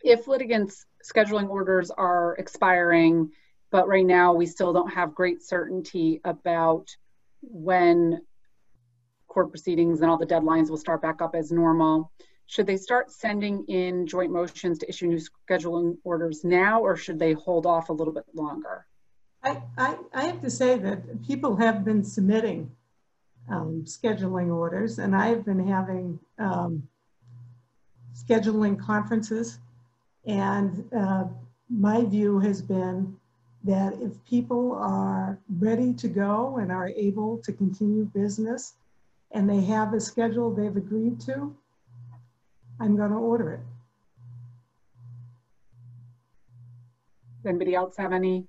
if 0.01 0.27
litigants 0.27 0.85
scheduling 1.03 1.49
orders 1.49 1.91
are 1.91 2.35
expiring, 2.37 3.31
but 3.71 3.87
right 3.87 4.05
now 4.05 4.33
we 4.33 4.45
still 4.45 4.73
don't 4.73 4.93
have 4.93 5.15
great 5.15 5.41
certainty 5.41 6.21
about 6.23 6.87
when 7.41 8.21
court 9.27 9.49
proceedings 9.49 10.01
and 10.01 10.09
all 10.09 10.17
the 10.17 10.25
deadlines 10.25 10.69
will 10.69 10.77
start 10.77 11.01
back 11.01 11.21
up 11.21 11.35
as 11.35 11.51
normal. 11.51 12.11
Should 12.49 12.65
they 12.65 12.77
start 12.77 13.11
sending 13.11 13.63
in 13.67 14.07
joint 14.07 14.31
motions 14.31 14.79
to 14.79 14.89
issue 14.89 15.05
new 15.05 15.19
scheduling 15.47 15.97
orders 16.03 16.43
now, 16.43 16.81
or 16.81 16.95
should 16.95 17.19
they 17.19 17.33
hold 17.33 17.67
off 17.67 17.89
a 17.89 17.93
little 17.93 18.11
bit 18.11 18.25
longer? 18.33 18.87
I, 19.43 19.61
I, 19.77 19.97
I 20.15 20.23
have 20.23 20.41
to 20.41 20.49
say 20.49 20.79
that 20.79 21.27
people 21.27 21.55
have 21.57 21.85
been 21.85 22.03
submitting 22.03 22.71
um, 23.49 23.83
scheduling 23.85 24.51
orders, 24.51 24.97
and 24.97 25.15
I've 25.15 25.45
been 25.45 25.67
having 25.67 26.19
um, 26.39 26.89
scheduling 28.15 28.79
conferences. 28.79 29.59
And 30.25 30.89
uh, 30.91 31.25
my 31.69 32.03
view 32.03 32.39
has 32.39 32.63
been 32.63 33.15
that 33.63 33.93
if 34.01 34.11
people 34.25 34.73
are 34.73 35.37
ready 35.59 35.93
to 35.93 36.07
go 36.07 36.57
and 36.57 36.71
are 36.71 36.89
able 36.89 37.37
to 37.43 37.53
continue 37.53 38.05
business 38.05 38.73
and 39.33 39.47
they 39.47 39.61
have 39.61 39.93
a 39.93 39.99
schedule 39.99 40.51
they've 40.51 40.75
agreed 40.75 41.19
to, 41.21 41.55
I'm 42.79 42.95
going 42.95 43.11
to 43.11 43.17
order 43.17 43.53
it. 43.53 43.59
Does 47.37 47.49
anybody 47.49 47.75
else 47.75 47.95
have 47.97 48.11
any 48.11 48.45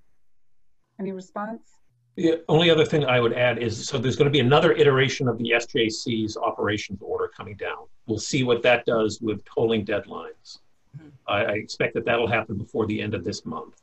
any 0.99 1.13
response? 1.13 1.81
The 2.17 2.43
only 2.49 2.71
other 2.71 2.85
thing 2.85 3.05
I 3.05 3.21
would 3.21 3.33
add 3.33 3.59
is, 3.59 3.89
so 3.89 3.97
there's 3.97 4.17
going 4.17 4.27
to 4.27 4.33
be 4.33 4.41
another 4.41 4.73
iteration 4.73 5.29
of 5.29 5.39
the 5.39 5.53
SJC's 5.57 6.37
operations 6.37 6.99
order 7.01 7.29
coming 7.29 7.55
down. 7.55 7.87
We'll 8.07 8.19
see 8.19 8.43
what 8.43 8.63
that 8.63 8.85
does 8.85 9.21
with 9.21 9.43
tolling 9.45 9.87
deadlines. 9.87 10.59
Mm-hmm. 10.97 11.09
I, 11.27 11.45
I, 11.45 11.53
expect 11.53 11.95
that 11.95 12.05
that'll 12.05 12.27
happen 12.27 12.59
before 12.59 12.85
the 12.87 13.01
end 13.01 13.15
of 13.15 13.25
this 13.25 13.47
month. 13.47 13.81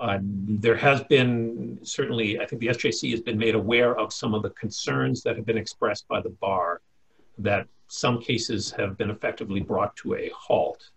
Uh, 0.00 0.18
there 0.22 0.76
has 0.76 1.02
been 1.04 1.78
certainly, 1.82 2.40
I 2.40 2.46
think 2.46 2.60
the 2.60 2.68
SJC 2.68 3.10
has 3.10 3.20
been 3.20 3.36
made 3.36 3.54
aware 3.54 3.96
of 3.98 4.12
some 4.12 4.34
of 4.34 4.42
the 4.42 4.50
concerns 4.50 5.22
that 5.24 5.36
have 5.36 5.44
been 5.44 5.58
expressed 5.58 6.08
by 6.08 6.20
the 6.20 6.30
bar 6.30 6.80
that 7.36 7.68
some 7.88 8.20
cases 8.20 8.70
have 8.72 8.96
been 8.96 9.10
effectively 9.10 9.60
brought 9.60 9.96
to 9.96 10.14
a 10.14 10.30
halt 10.34 10.90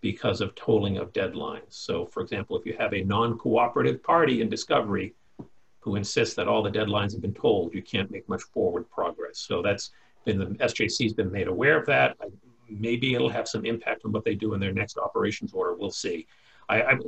because 0.00 0.40
of 0.40 0.54
tolling 0.54 0.96
of 0.96 1.12
deadlines. 1.12 1.70
So, 1.70 2.06
for 2.06 2.22
example, 2.22 2.56
if 2.56 2.64
you 2.64 2.76
have 2.78 2.94
a 2.94 3.02
non 3.02 3.36
cooperative 3.36 4.02
party 4.02 4.40
in 4.40 4.48
discovery 4.48 5.14
who 5.80 5.96
insists 5.96 6.34
that 6.36 6.48
all 6.48 6.62
the 6.62 6.70
deadlines 6.70 7.12
have 7.12 7.20
been 7.20 7.34
tolled, 7.34 7.74
you 7.74 7.82
can't 7.82 8.10
make 8.10 8.28
much 8.28 8.42
forward 8.42 8.88
progress. 8.88 9.38
So, 9.38 9.62
that's 9.62 9.90
been 10.24 10.38
the 10.38 10.46
SJC 10.46 11.02
has 11.04 11.12
been 11.12 11.32
made 11.32 11.48
aware 11.48 11.78
of 11.78 11.86
that. 11.86 12.16
Maybe 12.68 13.14
it'll 13.14 13.30
have 13.30 13.48
some 13.48 13.64
impact 13.64 14.04
on 14.04 14.12
what 14.12 14.24
they 14.24 14.34
do 14.34 14.54
in 14.54 14.60
their 14.60 14.72
next 14.72 14.98
operations 14.98 15.52
order. 15.52 15.74
We'll 15.74 15.90
see. 15.90 16.26
I, 16.68 16.82
I, 16.82 16.98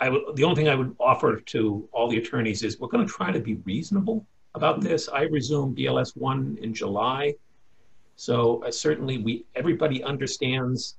I 0.00 0.08
would, 0.10 0.36
the 0.36 0.44
only 0.44 0.56
thing 0.56 0.68
I 0.68 0.74
would 0.74 0.94
offer 1.00 1.40
to 1.40 1.88
all 1.92 2.08
the 2.08 2.18
attorneys 2.18 2.62
is 2.62 2.78
we're 2.78 2.88
going 2.88 3.06
to 3.06 3.12
try 3.12 3.32
to 3.32 3.40
be 3.40 3.54
reasonable 3.64 4.24
about 4.54 4.80
this. 4.80 5.08
I 5.08 5.22
resume 5.22 5.74
BLS 5.74 6.16
1 6.16 6.58
in 6.60 6.74
July. 6.74 7.34
So 8.18 8.64
uh, 8.64 8.72
certainly 8.72 9.18
we 9.18 9.44
everybody 9.54 10.02
understands 10.02 10.96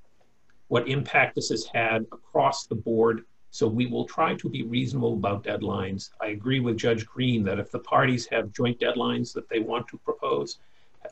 what 0.70 0.88
impact 0.88 1.36
this 1.36 1.50
has 1.50 1.66
had 1.66 2.04
across 2.14 2.66
the 2.66 2.76
board. 2.76 3.26
So 3.52 3.68
we 3.68 3.88
will 3.88 4.06
try 4.06 4.36
to 4.36 4.48
be 4.48 4.64
reasonable 4.64 5.16
about 5.16 5.44
deadlines. 5.44 6.12
I 6.22 6.28
agree 6.28 6.62
with 6.62 6.78
Judge 6.78 7.06
Green 7.06 7.44
that 7.44 7.60
if 7.60 7.72
the 7.72 7.80
parties 7.80 8.26
have 8.28 8.54
joint 8.54 8.80
deadlines 8.80 9.34
that 9.34 9.50
they 9.50 9.60
want 9.60 9.90
to 9.90 9.98
propose, 9.98 10.60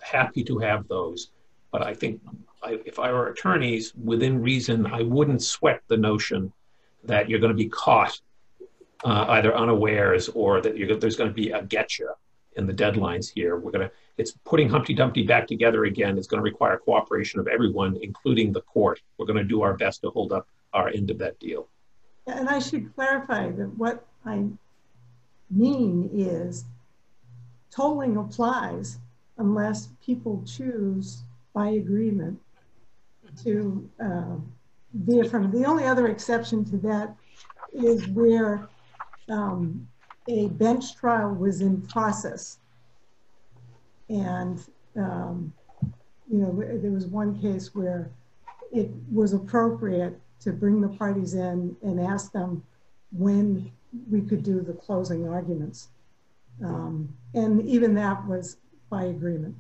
happy 0.02 0.46
to 0.46 0.58
have 0.60 0.88
those. 0.88 1.32
But 1.74 1.82
I 1.82 1.94
think 1.94 2.22
I, 2.64 2.80
if 2.86 3.00
I 3.00 3.12
were 3.12 3.28
attorneys, 3.28 3.94
within 3.96 4.42
reason, 4.42 4.86
I 4.86 5.02
wouldn't 5.02 5.44
sweat 5.44 5.82
the 5.90 5.98
notion 5.98 6.54
that 7.04 7.30
you're 7.30 7.40
going 7.40 7.52
to 7.52 7.64
be 7.66 7.70
caught 7.70 8.18
uh, 9.04 9.26
either 9.30 9.54
unawares 9.54 10.30
or 10.30 10.62
that 10.62 11.02
there's 11.02 11.18
going 11.18 11.30
to 11.30 11.36
be 11.36 11.52
a 11.52 11.64
getcha 11.64 12.14
in 12.58 12.66
the 12.66 12.74
deadlines 12.74 13.32
here. 13.34 13.58
We're 13.58 13.72
going 13.72 13.88
to 13.88 13.92
it's 14.18 14.32
putting 14.32 14.68
Humpty 14.68 14.94
Dumpty 14.94 15.24
back 15.24 15.48
together 15.48 15.86
again. 15.86 16.18
It's 16.18 16.28
going 16.28 16.40
to 16.40 16.44
require 16.44 16.78
cooperation 16.78 17.40
of 17.40 17.48
everyone, 17.48 17.98
including 18.02 18.52
the 18.52 18.62
court. 18.62 19.00
We're 19.18 19.28
going 19.28 19.38
to 19.38 19.44
do 19.44 19.62
our 19.62 19.76
best 19.76 20.02
to 20.02 20.10
hold 20.10 20.34
up 20.34 20.48
our 20.74 20.90
end 20.90 21.12
of 21.12 21.20
that 21.20 21.40
deal. 21.40 21.68
And 22.26 22.50
I 22.50 22.60
should 22.60 22.94
clarify 22.96 23.52
that 23.52 23.78
what 23.78 24.06
I 24.26 24.46
mean 25.50 26.10
is 26.12 26.66
tolling 27.72 28.18
applies 28.18 28.98
unless 29.38 29.90
people 30.04 30.44
choose 30.46 31.22
by 31.54 31.70
agreement 31.70 32.40
to 33.44 33.90
uh, 34.04 34.36
be 35.06 35.20
affirmed. 35.20 35.54
The 35.54 35.66
only 35.66 35.86
other 35.86 36.08
exception 36.08 36.66
to 36.66 36.78
that 36.78 37.16
is 37.72 38.08
where 38.08 38.68
um, 39.30 39.88
a 40.28 40.48
bench 40.50 40.96
trial 40.96 41.34
was 41.34 41.62
in 41.62 41.82
process 41.84 42.60
and, 44.10 44.64
um, 44.96 45.54
you 46.30 46.40
know, 46.40 46.64
there 46.82 46.92
was 46.92 47.08
one 47.08 47.40
case 47.40 47.74
where 47.74 48.12
it 48.72 48.90
was 49.12 49.34
appropriate 49.34 50.20
to 50.42 50.52
bring 50.52 50.82
the 50.82 50.90
parties 50.90 51.34
in 51.34 51.76
and 51.82 52.00
ask 52.00 52.32
them 52.32 52.64
when 53.12 53.72
we 54.10 54.22
could 54.22 54.44
do 54.44 54.62
the 54.62 54.74
closing 54.74 55.28
arguments. 55.28 55.90
Um, 56.64 57.14
and 57.34 57.66
even 57.68 57.94
that 57.96 58.26
was 58.28 58.58
by 58.90 59.06
agreement. 59.06 59.56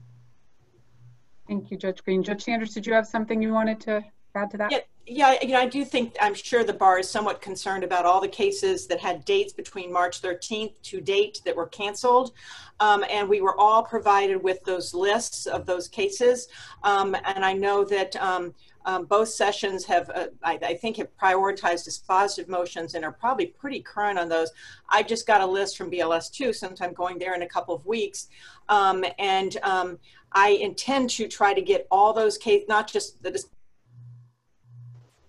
Thank 1.47 1.71
you, 1.71 1.77
Judge 1.77 2.03
Green. 2.03 2.23
Judge 2.23 2.43
Sanders, 2.43 2.73
did 2.73 2.85
you 2.85 2.93
have 2.93 3.07
something 3.07 3.41
you 3.41 3.53
wanted 3.53 3.79
to 3.81 4.03
add 4.35 4.51
to 4.51 4.57
that? 4.57 4.71
Yeah, 4.71 4.79
yeah, 5.09 5.35
you 5.41 5.53
know, 5.53 5.59
I 5.59 5.67
do 5.67 5.85
think 5.85 6.15
I'm 6.19 6.33
sure 6.33 6.65
the 6.65 6.73
bar 6.73 6.99
is 6.99 7.09
somewhat 7.09 7.41
concerned 7.41 7.85
about 7.85 8.05
all 8.05 8.19
the 8.19 8.27
cases 8.27 8.87
that 8.87 8.99
had 8.99 9.23
dates 9.23 9.53
between 9.53 9.91
March 9.91 10.21
13th 10.21 10.81
to 10.83 10.99
date 10.99 11.41
that 11.45 11.55
were 11.55 11.67
canceled. 11.67 12.33
Um, 12.81 13.05
and 13.09 13.29
we 13.29 13.39
were 13.39 13.57
all 13.57 13.83
provided 13.83 14.43
with 14.43 14.61
those 14.65 14.93
lists 14.93 15.45
of 15.45 15.65
those 15.65 15.87
cases. 15.87 16.49
Um, 16.83 17.15
and 17.23 17.45
I 17.45 17.53
know 17.53 17.85
that 17.85 18.15
um, 18.17 18.53
um 18.85 19.05
both 19.05 19.29
sessions 19.29 19.85
have, 19.85 20.09
uh, 20.13 20.27
I, 20.43 20.59
I, 20.61 20.73
think, 20.73 20.97
have 20.97 21.07
prioritized 21.17 21.87
dispositive 21.87 22.49
motions 22.49 22.93
and 22.93 23.05
are 23.05 23.13
probably 23.13 23.47
pretty 23.47 23.79
current 23.79 24.19
on 24.19 24.27
those. 24.27 24.51
I 24.89 25.03
just 25.03 25.25
got 25.25 25.39
a 25.39 25.45
list 25.45 25.77
from 25.77 25.89
BLS 25.89 26.31
2, 26.31 26.51
sometime 26.51 26.93
going 26.93 27.17
there 27.17 27.33
in 27.33 27.43
a 27.43 27.47
couple 27.47 27.73
of 27.73 27.85
weeks. 27.85 28.27
Um, 28.67 29.05
and 29.19 29.55
um, 29.63 29.99
I 30.33 30.49
intend 30.49 31.11
to 31.11 31.29
try 31.29 31.53
to 31.53 31.61
get 31.61 31.87
all 31.89 32.11
those 32.11 32.37
cases, 32.37 32.67
not 32.67 32.91
just 32.91 33.23
the 33.23 33.41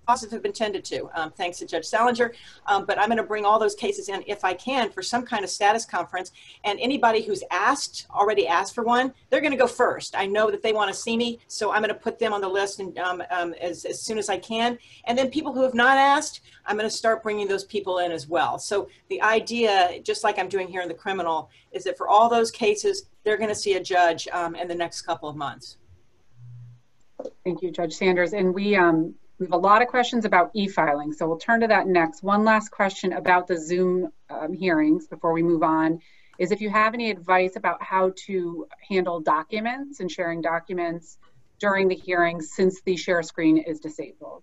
causes 0.09 0.33
have 0.33 0.43
been 0.43 0.53
tended 0.53 0.83
to, 0.87 1.11
um, 1.15 1.31
thanks 1.31 1.59
to 1.59 1.67
Judge 1.67 1.85
Salinger. 1.85 2.33
Um, 2.67 2.87
but 2.87 2.99
I'm 2.99 3.09
going 3.09 3.19
to 3.19 3.23
bring 3.23 3.45
all 3.45 3.59
those 3.59 3.75
cases 3.75 4.09
in 4.09 4.25
if 4.27 4.43
I 4.43 4.55
can 4.55 4.91
for 4.91 5.03
some 5.03 5.23
kind 5.23 5.45
of 5.45 5.51
status 5.51 5.85
conference. 5.85 6.33
And 6.65 6.81
anybody 6.81 7.23
who's 7.23 7.45
asked, 7.51 8.07
already 8.11 8.49
asked 8.49 8.75
for 8.75 8.85
one, 8.85 9.13
they're 9.29 9.43
going 9.43 9.53
to 9.53 9.59
go 9.59 9.67
first. 9.67 10.17
I 10.17 10.25
know 10.25 10.51
that 10.51 10.63
they 10.63 10.73
want 10.73 10.89
to 10.91 10.99
see 10.99 11.15
me, 11.19 11.41
so 11.47 11.73
I'm 11.73 11.83
going 11.83 11.93
to 11.93 12.01
put 12.01 12.19
them 12.19 12.33
on 12.33 12.41
the 12.41 12.49
list 12.49 12.81
and 12.81 12.99
um, 12.99 13.23
um, 13.31 13.53
as, 13.61 13.85
as 13.85 14.01
soon 14.01 14.17
as 14.17 14.31
I 14.31 14.39
can. 14.39 14.79
And 15.05 15.19
then 15.19 15.29
people 15.29 15.53
who 15.53 15.63
have 15.63 15.75
not 15.75 15.99
asked, 15.99 16.41
I'm 16.65 16.79
going 16.79 16.89
to 16.89 16.97
start 16.97 17.23
bringing 17.23 17.47
those 17.47 17.65
people 17.65 17.99
in 17.99 18.11
as 18.11 18.27
well. 18.27 18.59
So 18.59 18.89
the 19.11 19.21
idea, 19.21 20.01
just 20.03 20.25
like 20.25 20.39
I'm 20.39 20.49
doing 20.49 20.69
here 20.69 20.81
in 20.81 20.89
the 20.89 20.95
criminal, 20.95 21.51
is 21.73 21.85
that 21.85 21.99
for 21.99 22.09
all 22.09 22.31
those 22.31 22.51
cases, 22.51 23.11
they're 23.25 23.37
going 23.37 23.51
to 23.51 23.55
see 23.55 23.75
a 23.75 23.83
judge 23.83 24.27
um, 24.33 24.55
in 24.55 24.69
the 24.69 24.75
next 24.75 25.03
couple 25.03 25.29
of 25.29 25.37
months. 25.37 25.77
Thank 27.45 27.61
you, 27.61 27.71
Judge 27.71 27.93
Sanders. 27.93 28.33
And 28.33 28.55
we 28.55 28.75
um, 28.75 29.15
we 29.39 29.47
have 29.47 29.53
a 29.53 29.57
lot 29.57 29.83
of 29.83 29.89
questions 29.89 30.25
about 30.25 30.51
e-filing, 30.55 31.13
so 31.13 31.29
we'll 31.29 31.39
turn 31.39 31.61
to 31.61 31.69
that 31.69 31.87
next. 31.87 32.23
One 32.23 32.45
last 32.45 32.71
question 32.71 33.13
about 33.13 33.47
the 33.47 33.57
Zoom 33.57 34.11
um, 34.31 34.53
hearings 34.53 35.07
before 35.07 35.33
we 35.33 35.43
move 35.43 35.63
on 35.63 36.01
is 36.39 36.51
if 36.51 36.61
you 36.61 36.71
have 36.71 36.95
any 36.95 37.11
advice 37.11 37.57
about 37.57 37.83
how 37.83 38.13
to 38.27 38.67
handle 38.89 39.21
documents 39.21 40.01
and 40.01 40.11
sharing 40.11 40.41
documents 40.41 41.19
during 41.61 41.89
the 41.89 41.95
hearings 41.95 42.53
since 42.55 42.81
the 42.83 42.97
share 42.97 43.23
screen 43.23 43.59
is 43.59 43.81
disabled. 43.81 44.43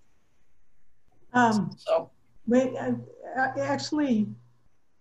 Um, 1.33 1.71
so, 1.77 2.09
wait, 2.47 2.75
uh, 2.77 2.91
actually, 3.59 4.27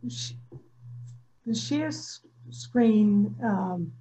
the 0.03 1.55
share 1.55 1.91
screen 2.51 3.35
um, 3.43 3.93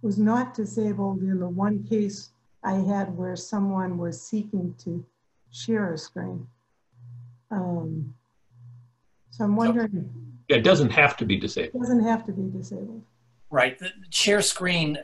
was 0.00 0.18
not 0.18 0.54
disabled 0.54 1.20
in 1.20 1.38
the 1.38 1.48
one 1.48 1.82
case 1.84 2.30
I 2.62 2.74
had 2.74 3.16
where 3.16 3.36
someone 3.36 3.98
was 3.98 4.20
seeking 4.20 4.74
to 4.84 5.04
share 5.50 5.92
a 5.92 5.98
screen. 5.98 6.46
Um, 7.50 8.14
so 9.30 9.44
I'm 9.44 9.56
wondering. 9.56 10.12
Yeah, 10.48 10.56
it 10.56 10.64
doesn't 10.64 10.90
have 10.90 11.16
to 11.18 11.26
be 11.26 11.36
disabled. 11.36 11.74
It 11.74 11.78
doesn't 11.80 12.04
have 12.04 12.24
to 12.26 12.32
be 12.32 12.50
disabled. 12.56 13.02
Right. 13.50 13.78
The 13.78 13.90
share 14.10 14.42
screen, 14.42 14.98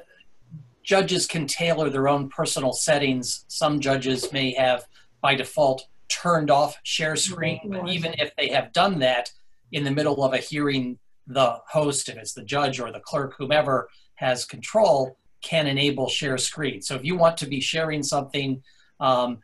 judges 0.82 1.26
can 1.26 1.46
tailor 1.46 1.90
their 1.90 2.08
own 2.08 2.28
personal 2.28 2.72
settings. 2.72 3.44
Some 3.48 3.80
judges 3.80 4.32
may 4.32 4.52
have, 4.54 4.86
by 5.20 5.34
default, 5.34 5.86
turned 6.08 6.50
off 6.50 6.78
share 6.82 7.16
screen. 7.16 7.60
But 7.64 7.88
even 7.88 8.14
if 8.18 8.34
they 8.36 8.48
have 8.48 8.72
done 8.72 8.98
that 9.00 9.30
in 9.72 9.84
the 9.84 9.90
middle 9.90 10.22
of 10.24 10.32
a 10.32 10.38
hearing, 10.38 10.98
the 11.26 11.58
host, 11.68 12.08
if 12.08 12.16
it's 12.16 12.34
the 12.34 12.44
judge 12.44 12.80
or 12.80 12.92
the 12.92 13.00
clerk, 13.00 13.34
whomever 13.38 13.88
has 14.16 14.44
control, 14.44 15.18
can 15.40 15.66
enable 15.66 16.08
share 16.08 16.38
screen. 16.38 16.80
So 16.80 16.94
if 16.94 17.04
you 17.04 17.16
want 17.16 17.36
to 17.38 17.46
be 17.46 17.60
sharing 17.60 18.02
something, 18.02 18.62
um, 19.00 19.38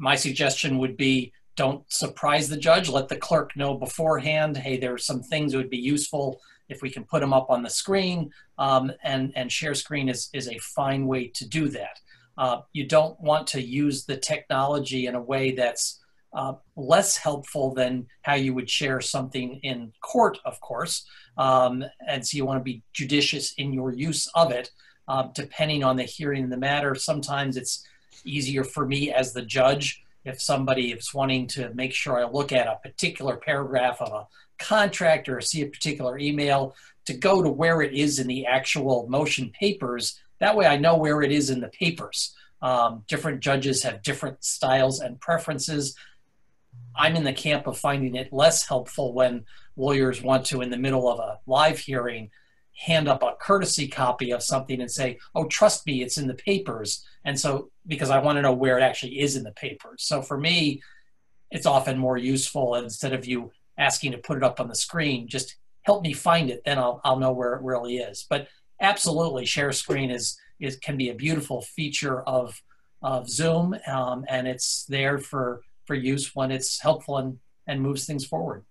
my 0.00 0.16
suggestion 0.16 0.78
would 0.78 0.96
be 0.96 1.32
don't 1.56 1.84
surprise 1.92 2.48
the 2.48 2.56
judge. 2.56 2.88
Let 2.88 3.08
the 3.08 3.16
clerk 3.16 3.54
know 3.54 3.74
beforehand, 3.74 4.56
hey, 4.56 4.78
there 4.78 4.94
are 4.94 4.98
some 4.98 5.22
things 5.22 5.52
that 5.52 5.58
would 5.58 5.68
be 5.68 5.76
useful 5.76 6.40
if 6.70 6.80
we 6.80 6.88
can 6.88 7.04
put 7.04 7.20
them 7.20 7.34
up 7.34 7.50
on 7.50 7.62
the 7.62 7.68
screen. 7.68 8.30
Um, 8.58 8.90
and, 9.02 9.32
and 9.36 9.52
share 9.52 9.74
screen 9.74 10.08
is, 10.08 10.30
is 10.32 10.48
a 10.48 10.58
fine 10.58 11.06
way 11.06 11.26
to 11.34 11.46
do 11.46 11.68
that. 11.68 12.00
Uh, 12.38 12.62
you 12.72 12.86
don't 12.86 13.20
want 13.20 13.46
to 13.48 13.60
use 13.60 14.06
the 14.06 14.16
technology 14.16 15.06
in 15.06 15.14
a 15.14 15.20
way 15.20 15.52
that's 15.52 16.00
uh, 16.32 16.54
less 16.76 17.16
helpful 17.16 17.74
than 17.74 18.06
how 18.22 18.34
you 18.34 18.54
would 18.54 18.70
share 18.70 19.00
something 19.00 19.60
in 19.62 19.92
court, 20.00 20.38
of 20.46 20.60
course. 20.60 21.04
Um, 21.36 21.84
and 22.08 22.26
so 22.26 22.36
you 22.36 22.46
want 22.46 22.60
to 22.60 22.64
be 22.64 22.82
judicious 22.94 23.52
in 23.58 23.72
your 23.72 23.92
use 23.92 24.28
of 24.34 24.50
it, 24.50 24.70
uh, 25.08 25.24
depending 25.34 25.84
on 25.84 25.96
the 25.96 26.04
hearing 26.04 26.44
in 26.44 26.50
the 26.50 26.56
matter. 26.56 26.94
Sometimes 26.94 27.58
it's 27.58 27.84
easier 28.24 28.64
for 28.64 28.86
me 28.86 29.12
as 29.12 29.32
the 29.32 29.42
judge 29.42 30.02
if 30.24 30.40
somebody 30.40 30.92
is 30.92 31.14
wanting 31.14 31.46
to 31.48 31.72
make 31.74 31.92
sure 31.92 32.18
I 32.18 32.28
look 32.28 32.52
at 32.52 32.66
a 32.66 32.78
particular 32.82 33.36
paragraph 33.36 34.00
of 34.00 34.12
a 34.12 34.26
contract 34.58 35.28
or 35.28 35.40
see 35.40 35.62
a 35.62 35.66
particular 35.66 36.18
email 36.18 36.74
to 37.06 37.14
go 37.14 37.42
to 37.42 37.48
where 37.48 37.82
it 37.82 37.94
is 37.94 38.18
in 38.18 38.26
the 38.26 38.46
actual 38.46 39.06
motion 39.08 39.50
papers. 39.58 40.20
That 40.38 40.56
way 40.56 40.66
I 40.66 40.76
know 40.76 40.96
where 40.96 41.22
it 41.22 41.32
is 41.32 41.50
in 41.50 41.60
the 41.60 41.68
papers. 41.68 42.34
Um, 42.62 43.04
different 43.08 43.40
judges 43.40 43.82
have 43.82 44.02
different 44.02 44.44
styles 44.44 45.00
and 45.00 45.18
preferences. 45.18 45.96
I'm 46.94 47.16
in 47.16 47.24
the 47.24 47.32
camp 47.32 47.66
of 47.66 47.78
finding 47.78 48.14
it 48.16 48.32
less 48.32 48.68
helpful 48.68 49.14
when 49.14 49.46
lawyers 49.76 50.22
want 50.22 50.46
to, 50.46 50.60
in 50.60 50.70
the 50.70 50.76
middle 50.76 51.08
of 51.08 51.18
a 51.18 51.38
live 51.46 51.78
hearing, 51.78 52.30
hand 52.80 53.08
up 53.08 53.22
a 53.22 53.34
courtesy 53.38 53.86
copy 53.86 54.30
of 54.30 54.42
something 54.42 54.80
and 54.80 54.90
say, 54.90 55.18
oh, 55.34 55.44
trust 55.44 55.86
me, 55.86 56.02
it's 56.02 56.16
in 56.16 56.26
the 56.26 56.34
papers. 56.34 57.04
And 57.26 57.38
so, 57.38 57.70
because 57.86 58.08
I 58.08 58.20
want 58.20 58.36
to 58.36 58.42
know 58.42 58.54
where 58.54 58.78
it 58.78 58.82
actually 58.82 59.20
is 59.20 59.36
in 59.36 59.42
the 59.42 59.52
papers. 59.52 60.02
So 60.02 60.22
for 60.22 60.38
me, 60.38 60.80
it's 61.50 61.66
often 61.66 61.98
more 61.98 62.16
useful 62.16 62.76
instead 62.76 63.12
of 63.12 63.26
you 63.26 63.52
asking 63.76 64.12
to 64.12 64.18
put 64.18 64.38
it 64.38 64.42
up 64.42 64.60
on 64.60 64.68
the 64.68 64.74
screen, 64.74 65.28
just 65.28 65.56
help 65.82 66.02
me 66.02 66.14
find 66.14 66.48
it, 66.48 66.62
then 66.64 66.78
I'll, 66.78 67.02
I'll 67.04 67.18
know 67.18 67.32
where 67.32 67.54
it 67.54 67.62
really 67.62 67.98
is. 67.98 68.26
But 68.28 68.48
absolutely, 68.80 69.44
share 69.44 69.72
screen 69.72 70.10
is, 70.10 70.38
is 70.58 70.76
can 70.76 70.96
be 70.96 71.10
a 71.10 71.14
beautiful 71.14 71.60
feature 71.60 72.22
of, 72.22 72.62
of 73.02 73.28
Zoom, 73.28 73.76
um, 73.88 74.24
and 74.26 74.48
it's 74.48 74.86
there 74.86 75.18
for, 75.18 75.60
for 75.86 75.94
use 75.94 76.34
when 76.34 76.50
it's 76.50 76.80
helpful 76.80 77.18
and, 77.18 77.38
and 77.66 77.82
moves 77.82 78.06
things 78.06 78.24
forward. 78.24 78.64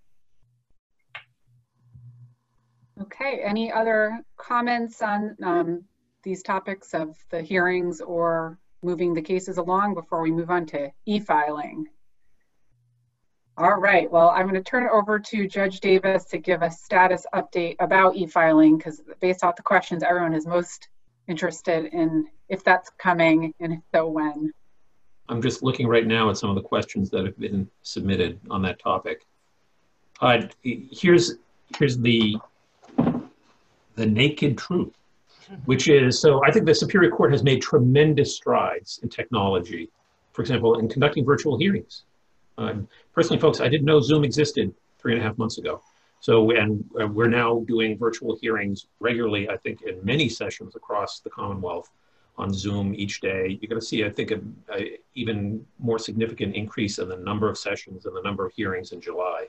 Okay, 3.02 3.40
any 3.42 3.72
other 3.72 4.20
comments 4.36 5.00
on 5.00 5.36
um, 5.42 5.84
these 6.22 6.42
topics 6.42 6.92
of 6.92 7.16
the 7.30 7.40
hearings 7.40 8.00
or 8.00 8.58
moving 8.82 9.14
the 9.14 9.22
cases 9.22 9.56
along 9.56 9.94
before 9.94 10.20
we 10.20 10.30
move 10.30 10.50
on 10.50 10.66
to 10.66 10.90
e-filing? 11.06 11.86
All 13.56 13.76
right, 13.76 14.10
well, 14.10 14.30
I'm 14.30 14.48
going 14.48 14.62
to 14.62 14.62
turn 14.62 14.84
it 14.84 14.90
over 14.92 15.18
to 15.18 15.48
Judge 15.48 15.80
Davis 15.80 16.24
to 16.26 16.38
give 16.38 16.62
a 16.62 16.70
status 16.70 17.26
update 17.34 17.76
about 17.80 18.16
e-filing 18.16 18.76
because 18.76 19.02
based 19.20 19.44
off 19.44 19.56
the 19.56 19.62
questions, 19.62 20.02
everyone 20.02 20.34
is 20.34 20.46
most 20.46 20.88
interested 21.28 21.86
in 21.86 22.26
if 22.48 22.64
that's 22.64 22.90
coming 22.98 23.54
and 23.60 23.74
if 23.74 23.80
so, 23.94 24.08
when. 24.08 24.52
I'm 25.28 25.40
just 25.40 25.62
looking 25.62 25.86
right 25.86 26.06
now 26.06 26.28
at 26.28 26.36
some 26.36 26.50
of 26.50 26.56
the 26.56 26.62
questions 26.62 27.08
that 27.10 27.24
have 27.24 27.38
been 27.38 27.68
submitted 27.82 28.40
on 28.50 28.62
that 28.62 28.78
topic. 28.78 29.24
Uh, 30.20 30.42
here's 30.62 31.34
here's 31.78 31.98
the 31.98 32.36
the 33.96 34.06
naked 34.06 34.56
truth, 34.58 34.94
which 35.64 35.88
is 35.88 36.20
so 36.20 36.44
I 36.44 36.50
think 36.50 36.66
the 36.66 36.74
Superior 36.74 37.10
Court 37.10 37.32
has 37.32 37.42
made 37.42 37.62
tremendous 37.62 38.36
strides 38.36 39.00
in 39.02 39.08
technology. 39.08 39.90
For 40.32 40.42
example, 40.42 40.78
in 40.78 40.88
conducting 40.88 41.24
virtual 41.24 41.58
hearings. 41.58 42.04
Um, 42.56 42.88
personally, 43.12 43.40
folks, 43.40 43.60
I 43.60 43.68
didn't 43.68 43.86
know 43.86 44.00
Zoom 44.00 44.22
existed 44.22 44.72
three 44.98 45.12
and 45.12 45.20
a 45.20 45.24
half 45.24 45.36
months 45.38 45.58
ago. 45.58 45.82
So, 46.20 46.50
and 46.50 46.84
uh, 47.00 47.06
we're 47.06 47.28
now 47.28 47.64
doing 47.66 47.96
virtual 47.96 48.36
hearings 48.36 48.86
regularly, 49.00 49.48
I 49.48 49.56
think, 49.56 49.82
in 49.82 50.04
many 50.04 50.28
sessions 50.28 50.76
across 50.76 51.20
the 51.20 51.30
Commonwealth 51.30 51.90
on 52.36 52.52
Zoom 52.52 52.94
each 52.94 53.20
day. 53.20 53.58
You're 53.60 53.68
going 53.68 53.80
to 53.80 53.86
see, 53.86 54.04
I 54.04 54.10
think, 54.10 54.30
an 54.30 54.54
even 55.14 55.64
more 55.78 55.98
significant 55.98 56.54
increase 56.54 56.98
in 56.98 57.08
the 57.08 57.16
number 57.16 57.48
of 57.48 57.56
sessions 57.56 58.04
and 58.04 58.14
the 58.14 58.22
number 58.22 58.44
of 58.44 58.52
hearings 58.52 58.92
in 58.92 59.00
July 59.00 59.48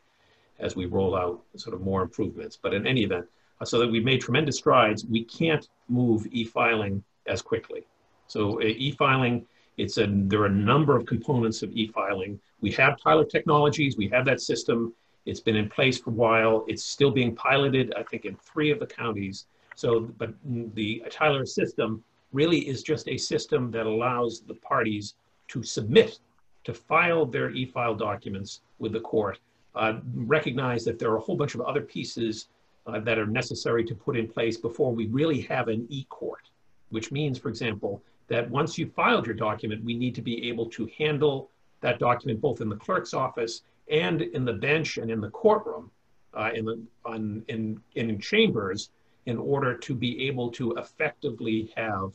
as 0.60 0.76
we 0.76 0.86
roll 0.86 1.16
out 1.16 1.42
sort 1.58 1.76
of 1.76 1.82
more 1.82 2.02
improvements. 2.02 2.58
But 2.62 2.74
in 2.74 2.88
any 2.88 3.04
event, 3.04 3.26
uh, 3.26 3.28
so 3.64 3.80
that 3.80 3.90
we've 3.90 4.04
made 4.04 4.22
tremendous 4.22 4.58
strides. 4.58 5.06
We 5.06 5.24
can't 5.24 5.68
move 5.90 6.28
e-filing 6.32 7.04
as 7.28 7.42
quickly. 7.42 7.86
So 8.28 8.62
uh, 8.62 8.66
e-filing, 8.66 9.46
it's 9.78 9.98
a, 9.98 10.08
there 10.08 10.42
are 10.42 10.48
a 10.48 10.50
number 10.50 10.96
of 10.96 11.06
components 11.06 11.64
of 11.64 11.72
e-filing. 11.72 12.40
We 12.62 12.72
have 12.72 13.00
Tyler 13.00 13.26
Technologies, 13.26 13.98
we 13.98 14.08
have 14.10 14.26
that 14.26 14.42
system. 14.42 14.94
It's 15.26 15.40
been 15.40 15.56
in 15.56 15.70
place 15.70 16.00
for 16.00 16.10
a 16.10 16.14
while. 16.14 16.66
It's 16.68 16.84
still 16.84 17.12
being 17.12 17.36
piloted, 17.36 17.94
I 17.96 18.04
think, 18.04 18.26
in 18.26 18.36
three 18.38 18.72
of 18.72 18.80
the 18.80 18.88
counties. 18.88 19.46
So, 19.76 20.12
but 20.18 20.34
the 20.74 21.04
Tyler 21.10 21.46
system 21.46 22.04
really 22.34 22.60
is 22.68 22.82
just 22.82 23.08
a 23.08 23.18
system 23.18 23.72
that 23.72 23.86
allows 23.86 24.42
the 24.42 24.56
parties 24.56 25.16
to 25.50 25.62
submit, 25.62 26.20
to 26.64 26.74
file 26.74 27.26
their 27.26 27.52
e-file 27.52 27.96
documents 27.96 28.62
with 28.80 28.94
the 28.94 29.00
court. 29.00 29.40
Uh, 29.76 30.00
recognize 30.16 30.84
that 30.86 31.00
there 31.00 31.12
are 31.12 31.18
a 31.18 31.22
whole 31.22 31.36
bunch 31.36 31.56
of 31.56 31.62
other 31.62 31.82
pieces 31.82 32.48
uh, 32.88 33.00
that 33.00 33.18
are 33.18 33.28
necessary 33.28 33.84
to 33.86 33.96
put 33.96 34.18
in 34.18 34.28
place 34.28 34.58
before 34.58 34.94
we 34.94 35.08
really 35.08 35.42
have 35.42 35.68
an 35.68 35.86
e-court, 35.90 36.50
which 36.90 37.12
means, 37.12 37.38
for 37.38 37.50
example, 37.50 38.02
that 38.28 38.50
once 38.50 38.78
you've 38.78 38.94
filed 38.94 39.26
your 39.26 39.36
document, 39.36 39.84
we 39.84 39.94
need 39.94 40.16
to 40.16 40.22
be 40.22 40.50
able 40.50 40.66
to 40.66 40.90
handle 40.98 41.50
that 41.82 42.00
document 42.00 42.40
both 42.40 42.62
in 42.62 42.70
the 42.70 42.76
clerk's 42.76 43.14
office 43.14 43.62
and 43.90 44.22
in 44.22 44.46
the 44.46 44.54
bench 44.54 44.98
and 44.98 45.12
in 45.12 45.20
the 45.20 45.30
courtroom, 45.30 45.92
uh, 46.34 46.50
in, 46.54 46.66
the, 46.66 46.82
on, 47.06 47.44
in, 47.50 47.80
in 47.96 48.20
chambers, 48.20 48.90
in 49.26 49.38
order 49.38 49.76
to 49.76 49.94
be 49.94 50.28
able 50.28 50.50
to 50.50 50.74
effectively 50.74 51.72
have 51.76 52.14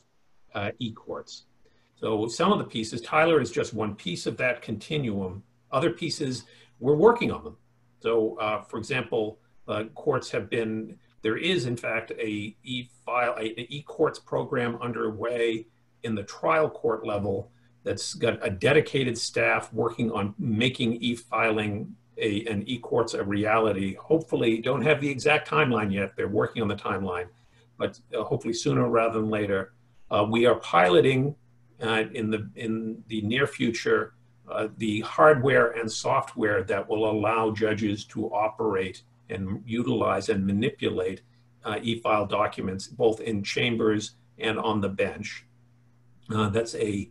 uh, 0.55 0.71
e-courts. 0.79 1.45
So 1.99 2.27
some 2.27 2.51
of 2.51 2.59
the 2.59 2.65
pieces, 2.65 3.01
Tyler 3.01 3.41
is 3.41 3.51
just 3.51 3.73
one 3.73 3.95
piece 3.95 4.25
of 4.25 4.37
that 4.37 4.61
continuum. 4.61 5.43
Other 5.71 5.91
pieces, 5.91 6.45
we're 6.79 6.95
working 6.95 7.31
on 7.31 7.43
them. 7.43 7.57
So 7.99 8.37
uh, 8.39 8.61
for 8.61 8.77
example, 8.77 9.39
uh, 9.67 9.83
courts 9.95 10.31
have 10.31 10.49
been, 10.49 10.97
there 11.21 11.37
is 11.37 11.65
in 11.65 11.77
fact 11.77 12.11
a 12.11 12.55
e-file, 12.63 13.35
a, 13.37 13.59
a 13.59 13.67
e-courts 13.69 14.19
program 14.19 14.77
underway 14.81 15.65
in 16.03 16.15
the 16.15 16.23
trial 16.23 16.69
court 16.69 17.05
level 17.05 17.51
that's 17.83 18.13
got 18.15 18.45
a 18.45 18.49
dedicated 18.49 19.17
staff 19.17 19.71
working 19.73 20.11
on 20.11 20.35
making 20.37 20.95
e-filing 20.95 21.95
a, 22.17 22.45
an 22.45 22.63
e-courts 22.67 23.13
a 23.13 23.23
reality. 23.23 23.95
Hopefully, 23.95 24.59
don't 24.59 24.81
have 24.81 24.99
the 25.01 25.09
exact 25.09 25.49
timeline 25.49 25.93
yet. 25.93 26.15
They're 26.15 26.27
working 26.27 26.61
on 26.61 26.67
the 26.67 26.75
timeline, 26.75 27.27
but 27.77 27.99
uh, 28.17 28.23
hopefully 28.23 28.53
sooner 28.53 28.87
rather 28.89 29.19
than 29.19 29.29
later. 29.29 29.73
Uh, 30.09 30.25
we 30.29 30.45
are 30.45 30.55
piloting 30.55 31.35
uh, 31.81 32.03
in 32.13 32.31
the 32.31 32.49
in 32.55 33.03
the 33.07 33.21
near 33.21 33.45
future 33.45 34.13
uh, 34.49 34.67
the 34.77 35.01
hardware 35.01 35.71
and 35.71 35.91
software 35.91 36.63
that 36.63 36.87
will 36.87 37.09
allow 37.09 37.51
judges 37.51 38.05
to 38.05 38.27
operate 38.27 39.03
and 39.29 39.61
utilize 39.65 40.29
and 40.29 40.45
manipulate 40.45 41.21
uh, 41.63 41.79
e-file 41.81 42.25
documents 42.25 42.87
both 42.87 43.19
in 43.19 43.43
chambers 43.43 44.15
and 44.37 44.57
on 44.59 44.81
the 44.81 44.89
bench. 44.89 45.45
Uh, 46.33 46.49
that's 46.49 46.75
a 46.75 47.09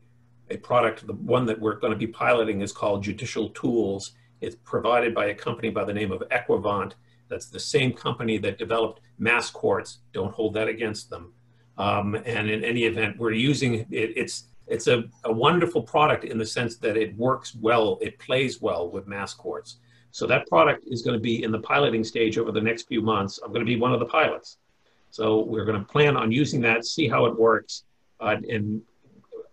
a 0.49 0.57
product. 0.59 1.07
The 1.07 1.13
one 1.13 1.45
that 1.47 1.59
we're 1.61 1.75
going 1.75 1.93
to 1.93 1.99
be 1.99 2.07
piloting 2.07 2.61
is 2.61 2.71
called 2.71 3.03
Judicial 3.03 3.49
Tools 3.51 4.13
it's 4.41 4.57
provided 4.65 5.15
by 5.15 5.27
a 5.27 5.35
company 5.35 5.71
by 5.71 5.85
the 5.85 5.93
name 5.93 6.13
of 6.13 6.23
Equivant. 6.31 6.95
That's 7.29 7.47
the 7.47 7.61
same 7.61 7.93
company 7.93 8.39
that 8.39 8.59
developed 8.59 9.01
mass 9.19 9.51
courts. 9.51 9.99
Don't 10.13 10.33
hold 10.33 10.55
that 10.55 10.69
against 10.69 11.11
them. 11.11 11.33
Um, 11.79 12.15
and 12.15 12.49
in 12.49 12.65
any 12.65 12.85
event, 12.85 13.19
we're 13.19 13.33
using 13.33 13.87
it. 13.91 14.13
It's 14.17 14.45
it's 14.67 14.89
a, 14.89 15.05
a 15.25 15.33
wonderful 15.33 15.83
product 15.83 16.25
in 16.25 16.39
the 16.39 16.47
sense 16.47 16.77
that 16.79 16.97
it 16.97 17.17
works 17.17 17.55
well, 17.55 17.99
it 18.01 18.19
plays 18.19 18.61
well 18.61 18.91
with 18.91 19.07
mass 19.07 19.33
courts. 19.33 19.77
So 20.17 20.27
that 20.29 20.47
product 20.47 20.85
is 20.87 21.03
going 21.03 21.13
to 21.13 21.21
be 21.21 21.45
in 21.45 21.53
the 21.53 21.59
piloting 21.59 22.03
stage 22.03 22.39
over 22.39 22.51
the 22.51 22.61
next 22.63 22.89
few 22.89 23.03
months. 23.03 23.39
I'm 23.45 23.53
going 23.53 23.61
to 23.61 23.71
be 23.71 23.79
one 23.79 23.93
of 23.93 24.01
the 24.01 24.07
pilots. 24.07 24.57
So 25.11 25.43
we're 25.43 25.67
going 25.67 25.79
to 25.79 25.85
plan 25.85 26.17
on 26.17 26.33
using 26.33 26.63
that, 26.63 26.87
see 26.87 27.07
how 27.07 27.27
it 27.27 27.39
works, 27.39 27.85
uh, 28.19 28.37
and 28.49 28.81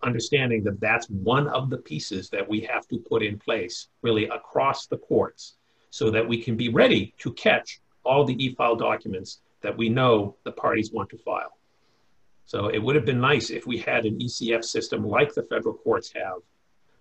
understanding 0.02 0.64
that 0.64 0.80
that's 0.80 1.06
one 1.10 1.48
of 1.48 1.68
the 1.68 1.76
pieces 1.76 2.30
that 2.30 2.48
we 2.48 2.60
have 2.60 2.88
to 2.88 2.96
put 2.98 3.22
in 3.22 3.38
place 3.38 3.88
really 4.00 4.24
across 4.28 4.86
the 4.86 4.96
courts 4.96 5.56
so 5.90 6.10
that 6.10 6.26
we 6.26 6.42
can 6.42 6.56
be 6.56 6.70
ready 6.70 7.12
to 7.18 7.34
catch 7.34 7.82
all 8.02 8.24
the 8.24 8.42
e-file 8.42 8.74
documents 8.74 9.40
that 9.60 9.76
we 9.76 9.90
know 9.90 10.34
the 10.44 10.52
parties 10.52 10.90
want 10.90 11.10
to 11.10 11.18
file. 11.18 11.58
So 12.46 12.68
it 12.68 12.78
would 12.78 12.96
have 12.96 13.04
been 13.04 13.20
nice 13.20 13.50
if 13.50 13.66
we 13.66 13.80
had 13.80 14.06
an 14.06 14.18
ECF 14.18 14.64
system 14.64 15.06
like 15.06 15.34
the 15.34 15.42
federal 15.42 15.74
courts 15.74 16.10
have. 16.14 16.38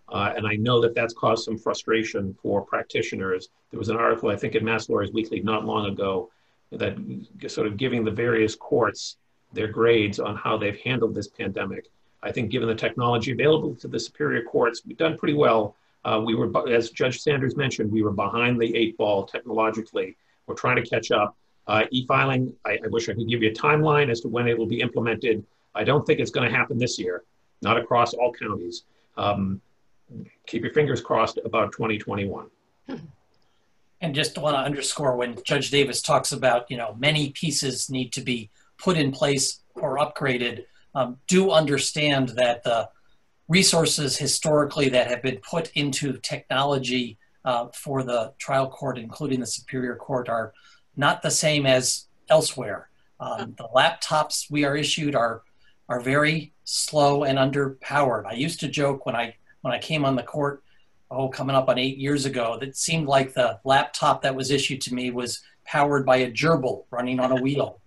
Uh, 0.10 0.34
and 0.36 0.46
I 0.46 0.56
know 0.56 0.82
that 0.82 0.94
that's 0.94 1.14
caused 1.14 1.46
some 1.46 1.58
frustration 1.58 2.36
for 2.42 2.62
practitioners. 2.62 3.50
There 3.72 3.80
was 3.80 3.90
an 3.90 3.98
article, 3.98 4.30
I 4.30 4.36
think, 4.36 4.56
in 4.56 4.64
Mass 4.64 4.90
Lawyers 4.90 5.12
Weekly 5.12 5.40
not 5.42 5.66
long 5.66 5.88
ago 5.88 6.30
that 6.72 6.98
sort 7.48 7.68
of 7.68 7.78
giving 7.78 8.04
the 8.04 8.12
various 8.12 8.56
courts 8.56 9.18
their 9.54 9.68
grades 9.68 10.20
on 10.20 10.36
how 10.36 10.58
they've 10.58 10.80
handled 10.82 11.16
this 11.16 11.28
pandemic. 11.28 11.88
I 12.24 12.32
think 12.32 12.50
given 12.50 12.68
the 12.68 12.76
technology 12.76 13.32
available 13.32 13.76
to 13.76 13.88
the 13.88 14.00
superior 14.00 14.44
courts, 14.44 14.82
we've 14.86 14.98
done 14.98 15.18
pretty 15.18 15.36
well. 15.36 15.76
Uh, 16.06 16.22
we 16.26 16.36
were, 16.36 16.52
as 16.70 16.90
Judge 16.90 17.22
Sanders 17.22 17.56
mentioned, 17.56 17.92
we 17.92 18.02
were 18.02 18.12
behind 18.12 18.60
the 18.60 18.76
eight 18.76 18.98
ball 18.98 19.26
technologically. 19.26 20.18
We're 20.48 20.56
trying 20.56 20.78
to 20.78 20.90
catch 20.90 21.12
up. 21.12 21.36
Uh, 21.68 21.84
e-filing, 21.92 22.54
I, 22.66 22.74
I, 22.84 22.88
wish 22.90 23.08
I 23.08 23.14
could 23.14 23.30
give 23.30 23.42
you 23.42 23.50
a 23.50 23.54
timeline 23.54 24.10
as 24.10 24.20
to 24.22 24.28
when 24.28 24.48
it 24.48 24.58
will 24.58 24.66
be 24.66 24.82
implemented. 24.82 25.46
I 25.74 25.86
don't 25.86 26.06
think 26.06 26.20
it's 26.20 26.32
going 26.32 26.50
to 26.50 26.54
happen 26.54 26.78
this 26.78 27.00
year, 27.00 27.24
not 27.62 27.78
across 27.78 28.14
all 28.14 28.34
counties. 28.34 28.84
Um, 29.16 29.62
keep 30.48 30.64
your 30.64 30.74
fingers 30.74 31.02
crossed 31.02 31.40
about 31.44 31.72
2021. 31.72 32.48
And 34.02 34.14
just 34.14 34.38
want 34.38 34.56
to 34.56 34.60
underscore 34.60 35.16
when 35.16 35.38
Judge 35.46 35.70
Davis 35.70 36.02
talks 36.02 36.34
about, 36.34 36.70
you 36.70 36.76
know, 36.76 36.96
many 37.00 37.30
pieces 37.32 37.90
need 37.90 38.12
to 38.14 38.22
be 38.22 38.50
put 38.78 38.98
in 38.98 39.12
place 39.12 39.62
or 39.76 39.98
upgraded 39.98 40.66
um, 40.96 41.18
do 41.28 41.52
understand 41.52 42.30
that 42.30 42.64
the 42.64 42.90
resources 43.48 44.18
historically 44.18 44.90
that 44.90 45.08
have 45.08 45.22
been 45.22 45.38
put 45.38 45.72
into 45.76 46.18
technology 46.20 47.18
uh, 47.46 47.68
for 47.74 48.04
the 48.04 48.34
trial 48.38 48.70
court, 48.70 48.98
including 48.98 49.40
the 49.40 49.46
Superior 49.46 49.96
Court, 49.96 50.30
are 50.30 50.54
not 50.96 51.22
the 51.22 51.32
same 51.32 51.66
as 51.66 52.06
elsewhere. 52.30 52.90
Um, 53.20 53.56
the 53.58 53.68
laptops 53.76 54.50
we 54.50 54.66
are 54.66 54.76
issued 54.76 55.16
are 55.16 55.44
are 55.90 56.00
very 56.00 56.54
slow 56.64 57.24
and 57.24 57.38
underpowered. 57.38 58.26
I 58.26 58.34
used 58.34 58.60
to 58.62 58.68
joke 58.68 59.06
when 59.06 59.16
I 59.16 59.36
when 59.64 59.74
I 59.74 59.80
came 59.80 60.06
on 60.06 60.16
the 60.16 60.24
court, 60.24 60.62
oh, 61.10 61.30
coming 61.30 61.56
up 61.56 61.70
on 61.70 61.80
eight 61.80 61.98
years 61.98 62.26
ago, 62.26 62.58
that 62.60 62.76
seemed 62.78 63.08
like 63.08 63.34
the 63.34 63.60
laptop 63.64 64.22
that 64.22 64.36
was 64.36 64.52
issued 64.52 64.82
to 64.82 64.94
me 64.94 65.10
was 65.10 65.42
powered 65.66 66.06
by 66.06 66.18
a 66.18 66.32
gerbil 66.32 66.84
running 66.92 67.20
on 67.20 67.32
a 67.32 67.42
wheel. 67.42 67.80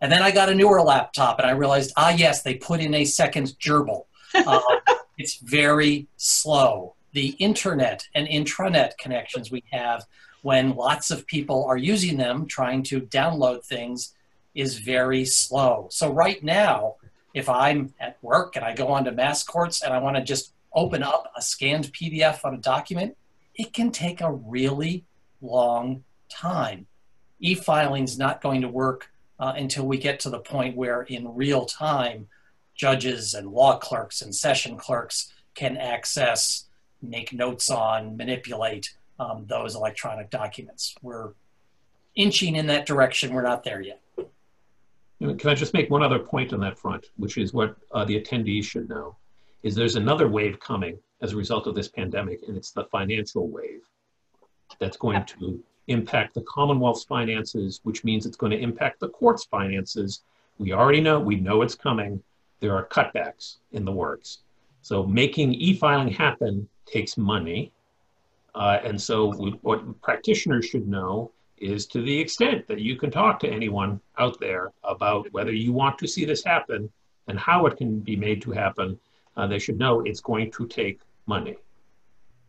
And 0.00 0.10
then 0.10 0.22
I 0.22 0.32
got 0.32 0.48
a 0.48 0.54
newer 0.54 0.82
laptop 0.82 1.38
and 1.38 1.46
I 1.46 1.52
realized, 1.52 1.92
ah, 1.96 2.10
yes, 2.10 2.42
they 2.42 2.54
put 2.54 2.80
in 2.80 2.94
a 2.94 3.04
second 3.04 3.54
gerbil. 3.60 4.06
Uh, 4.34 4.60
it's 5.18 5.36
very 5.36 6.08
slow. 6.16 6.94
The 7.12 7.28
internet 7.38 8.08
and 8.14 8.26
intranet 8.26 8.98
connections 8.98 9.50
we 9.50 9.62
have 9.70 10.04
when 10.42 10.74
lots 10.74 11.12
of 11.12 11.26
people 11.26 11.64
are 11.64 11.76
using 11.76 12.16
them 12.16 12.46
trying 12.46 12.82
to 12.84 13.02
download 13.02 13.64
things 13.64 14.14
is 14.54 14.78
very 14.78 15.24
slow. 15.24 15.86
So 15.92 16.10
right 16.12 16.42
now, 16.42 16.96
if 17.34 17.48
I'm 17.48 17.94
at 18.00 18.16
work 18.20 18.56
and 18.56 18.64
I 18.64 18.74
go 18.74 18.88
onto 18.88 19.12
mass 19.12 19.44
courts 19.44 19.82
and 19.82 19.92
I 19.94 19.98
want 19.98 20.16
to 20.16 20.22
just 20.22 20.54
open 20.74 21.02
up 21.02 21.32
a 21.36 21.42
scanned 21.42 21.92
PDF 21.92 22.44
on 22.44 22.54
a 22.54 22.58
document, 22.58 23.16
it 23.54 23.72
can 23.72 23.90
take 23.90 24.20
a 24.20 24.32
really 24.32 25.04
long 25.40 26.04
time. 26.28 26.86
E-filing 27.40 28.04
is 28.04 28.18
not 28.18 28.40
going 28.40 28.60
to 28.60 28.68
work 28.68 29.10
uh, 29.38 29.54
until 29.56 29.86
we 29.86 29.98
get 29.98 30.20
to 30.20 30.30
the 30.30 30.38
point 30.38 30.76
where 30.76 31.02
in 31.02 31.34
real 31.34 31.64
time, 31.64 32.28
judges 32.74 33.34
and 33.34 33.48
law 33.48 33.78
clerks 33.78 34.22
and 34.22 34.34
session 34.34 34.76
clerks 34.76 35.32
can 35.54 35.76
access, 35.76 36.66
make 37.02 37.32
notes 37.32 37.70
on, 37.70 38.16
manipulate 38.16 38.94
um, 39.18 39.44
those 39.46 39.74
electronic 39.74 40.30
documents. 40.30 40.94
We're 41.02 41.32
inching 42.14 42.56
in 42.56 42.66
that 42.66 42.86
direction. 42.86 43.34
We're 43.34 43.42
not 43.42 43.64
there 43.64 43.80
yet. 43.80 44.00
Can 45.20 45.50
I 45.50 45.54
just 45.54 45.74
make 45.74 45.90
one 45.90 46.02
other 46.02 46.18
point 46.18 46.54
on 46.54 46.60
that 46.60 46.78
front, 46.78 47.10
which 47.16 47.36
is 47.36 47.52
what 47.52 47.76
uh, 47.92 48.06
the 48.06 48.18
attendees 48.18 48.64
should 48.64 48.88
know, 48.88 49.16
is 49.62 49.74
there's 49.74 49.96
another 49.96 50.28
wave 50.28 50.58
coming 50.60 50.98
as 51.20 51.32
a 51.32 51.36
result 51.36 51.66
of 51.66 51.74
this 51.74 51.88
pandemic, 51.88 52.40
and 52.46 52.56
it's 52.56 52.72
the 52.72 52.84
financial 52.84 53.48
wave 53.48 53.82
that's 54.78 54.96
going 54.96 55.24
to 55.24 55.62
impact 55.88 56.34
the 56.34 56.42
Commonwealth's 56.42 57.04
finances, 57.04 57.80
which 57.82 58.04
means 58.04 58.24
it's 58.24 58.36
going 58.36 58.52
to 58.52 58.58
impact 58.58 59.00
the 59.00 59.08
court's 59.08 59.44
finances. 59.44 60.22
We 60.58 60.72
already 60.72 61.00
know, 61.00 61.18
we 61.18 61.36
know 61.36 61.62
it's 61.62 61.74
coming. 61.74 62.22
There 62.60 62.74
are 62.74 62.86
cutbacks 62.86 63.56
in 63.72 63.84
the 63.84 63.92
works. 63.92 64.38
So 64.82 65.04
making 65.04 65.54
e-filing 65.54 66.08
happen 66.08 66.68
takes 66.86 67.16
money. 67.16 67.72
Uh, 68.54 68.78
and 68.84 69.00
so 69.00 69.26
we, 69.26 69.50
what 69.62 70.00
practitioners 70.00 70.66
should 70.66 70.88
know 70.88 71.30
is 71.58 71.86
to 71.86 72.02
the 72.02 72.18
extent 72.18 72.66
that 72.68 72.80
you 72.80 72.96
can 72.96 73.10
talk 73.10 73.38
to 73.40 73.48
anyone 73.48 74.00
out 74.18 74.40
there 74.40 74.72
about 74.84 75.30
whether 75.32 75.52
you 75.52 75.72
want 75.72 75.98
to 75.98 76.08
see 76.08 76.24
this 76.24 76.42
happen 76.42 76.90
and 77.28 77.38
how 77.38 77.66
it 77.66 77.76
can 77.76 78.00
be 78.00 78.16
made 78.16 78.40
to 78.42 78.50
happen, 78.50 78.98
uh, 79.40 79.46
they 79.46 79.58
should 79.58 79.78
know 79.78 80.00
it's 80.00 80.20
going 80.20 80.50
to 80.52 80.66
take 80.66 81.00
money. 81.26 81.56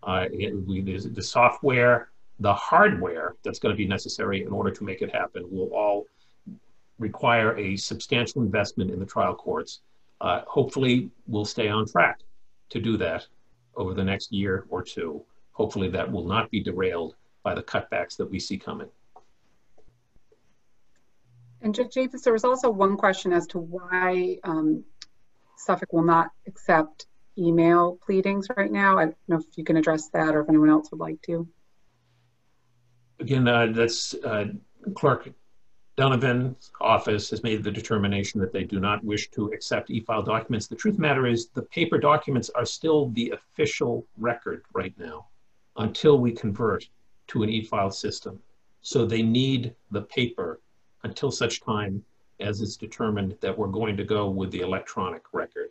Uh, 0.03 0.25
it, 0.31 1.15
the 1.15 1.21
software 1.21 2.11
the 2.41 2.53
hardware 2.53 3.35
that's 3.43 3.59
going 3.59 3.71
to 3.71 3.77
be 3.77 3.87
necessary 3.87 4.43
in 4.43 4.51
order 4.51 4.71
to 4.71 4.83
make 4.83 5.03
it 5.03 5.13
happen 5.13 5.45
will 5.51 5.71
all 5.75 6.07
require 6.97 7.55
a 7.57 7.77
substantial 7.77 8.41
investment 8.41 8.89
in 8.89 8.99
the 8.99 9.05
trial 9.05 9.35
courts. 9.35 9.81
Uh, 10.19 10.41
hopefully, 10.47 11.11
we'll 11.27 11.45
stay 11.45 11.67
on 11.67 11.85
track 11.85 12.19
to 12.69 12.79
do 12.79 12.97
that 12.97 13.27
over 13.75 13.93
the 13.93 14.03
next 14.03 14.31
year 14.31 14.65
or 14.69 14.81
two. 14.81 15.23
Hopefully, 15.51 15.87
that 15.89 16.11
will 16.11 16.25
not 16.25 16.49
be 16.49 16.61
derailed 16.63 17.15
by 17.43 17.53
the 17.53 17.61
cutbacks 17.61 18.17
that 18.17 18.29
we 18.29 18.39
see 18.39 18.57
coming. 18.57 18.89
And 21.61 21.75
Davis, 21.91 22.23
there 22.23 22.33
was 22.33 22.43
also 22.43 22.71
one 22.71 22.97
question 22.97 23.31
as 23.31 23.45
to 23.47 23.59
why 23.59 24.37
um, 24.43 24.83
Suffolk 25.65 25.93
will 25.93 26.03
not 26.03 26.31
accept 26.47 27.07
email 27.37 27.97
pleadings 28.05 28.47
right 28.57 28.71
now. 28.71 28.97
I 28.97 29.05
don't 29.05 29.17
know 29.27 29.37
if 29.37 29.57
you 29.57 29.63
can 29.63 29.77
address 29.77 30.09
that 30.09 30.35
or 30.35 30.41
if 30.41 30.49
anyone 30.49 30.69
else 30.69 30.91
would 30.91 30.99
like 30.99 31.21
to 31.23 31.47
again, 33.21 33.47
uh, 33.47 33.67
that's 33.67 34.13
uh, 34.15 34.45
Clerk 34.95 35.29
Donovan's 35.95 36.71
office 36.81 37.29
has 37.29 37.43
made 37.43 37.63
the 37.63 37.71
determination 37.71 38.41
that 38.41 38.51
they 38.51 38.63
do 38.63 38.79
not 38.79 39.03
wish 39.03 39.29
to 39.31 39.47
accept 39.47 39.89
e-file 39.89 40.23
documents. 40.23 40.67
The 40.67 40.75
truth 40.75 40.95
the 40.95 41.01
matter 41.01 41.27
is 41.27 41.49
the 41.49 41.61
paper 41.63 41.97
documents 41.97 42.49
are 42.49 42.65
still 42.65 43.09
the 43.09 43.31
official 43.31 44.05
record 44.17 44.63
right 44.73 44.93
now 44.97 45.27
until 45.77 46.17
we 46.17 46.31
convert 46.31 46.89
to 47.27 47.43
an 47.43 47.49
e-file 47.49 47.91
system. 47.91 48.39
So 48.81 49.05
they 49.05 49.21
need 49.21 49.75
the 49.91 50.01
paper 50.01 50.59
until 51.03 51.31
such 51.31 51.61
time 51.61 52.03
as 52.41 52.61
it's 52.61 52.77
determined 52.77 53.35
that 53.41 53.57
we're 53.57 53.67
going 53.67 53.95
to 53.97 54.03
go 54.03 54.29
with 54.29 54.51
the 54.51 54.61
electronic 54.61 55.23
record. 55.33 55.69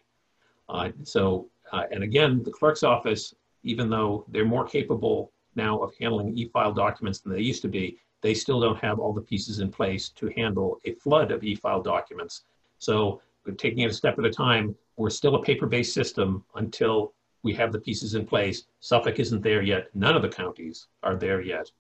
Uh, 0.69 0.91
so, 1.03 1.49
uh, 1.73 1.85
and 1.91 2.03
again, 2.03 2.43
the 2.43 2.51
clerk's 2.51 2.83
office, 2.83 3.35
even 3.63 3.91
though 3.91 4.25
they're 4.29 4.45
more 4.45 4.65
capable 4.65 5.33
now 5.57 5.79
of 5.79 5.93
handling 6.01 6.37
e-file 6.37 6.73
documents 6.73 7.21
than 7.21 7.33
they 7.33 7.41
used 7.41 7.63
to 7.63 7.69
be, 7.69 7.99
they 8.23 8.35
still 8.35 8.61
don't 8.61 8.79
have 8.79 8.99
all 8.99 9.13
the 9.13 9.21
pieces 9.21 9.61
in 9.61 9.71
place 9.71 10.11
to 10.11 10.31
handle 10.37 10.79
a 10.85 10.93
flood 10.95 11.31
of 11.33 11.43
e-file 11.43 11.83
documents. 11.83 12.45
So 12.79 13.21
taking 13.57 13.81
it 13.81 13.91
a 13.91 13.95
step 13.95 14.19
at 14.19 14.25
a 14.25 14.31
time, 14.31 14.77
we're 14.97 15.11
still 15.11 15.35
a 15.35 15.43
paper-based 15.43 15.95
system 15.95 16.45
until 16.55 17.15
we 17.43 17.55
have 17.55 17.73
the 17.73 17.81
pieces 17.81 18.15
in 18.15 18.27
place. 18.27 18.65
Suffolk 18.81 19.19
isn't 19.19 19.43
there 19.43 19.63
yet. 19.63 19.89
None 19.95 20.15
of 20.15 20.23
the 20.23 20.29
counties 20.29 20.89
are 21.03 21.17
there 21.17 21.41
yet 21.41 21.71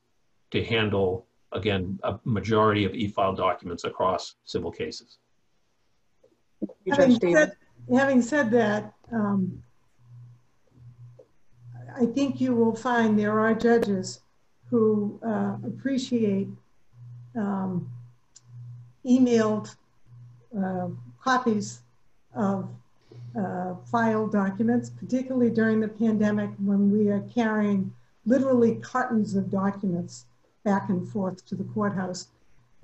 to 0.52 0.64
handle, 0.64 1.26
again, 1.52 1.98
a 2.02 2.18
majority 2.24 2.84
of 2.84 2.94
e-file 2.94 3.34
documents 3.34 3.84
across 3.84 4.36
civil 4.44 4.70
cases. 4.70 5.18
Having 6.90 7.18
said, 7.20 7.52
having 7.92 8.22
said 8.22 8.50
that, 8.50 8.92
um, 9.12 9.62
I 11.96 12.06
think 12.06 12.40
you 12.40 12.54
will 12.54 12.74
find 12.74 13.18
there 13.18 13.40
are 13.40 13.54
judges 13.54 14.20
who 14.68 15.18
uh, 15.26 15.56
appreciate 15.66 16.48
um, 17.36 17.90
emailed 19.04 19.74
uh, 20.56 20.88
copies 21.20 21.80
of 22.34 22.68
uh, 23.38 23.74
file 23.90 24.26
documents, 24.26 24.90
particularly 24.90 25.50
during 25.50 25.80
the 25.80 25.88
pandemic 25.88 26.50
when 26.58 26.90
we 26.92 27.08
are 27.08 27.20
carrying 27.34 27.92
literally 28.26 28.76
cartons 28.76 29.34
of 29.34 29.50
documents 29.50 30.26
back 30.70 30.88
and 30.88 31.08
forth 31.08 31.44
to 31.46 31.54
the 31.56 31.64
courthouse. 31.74 32.28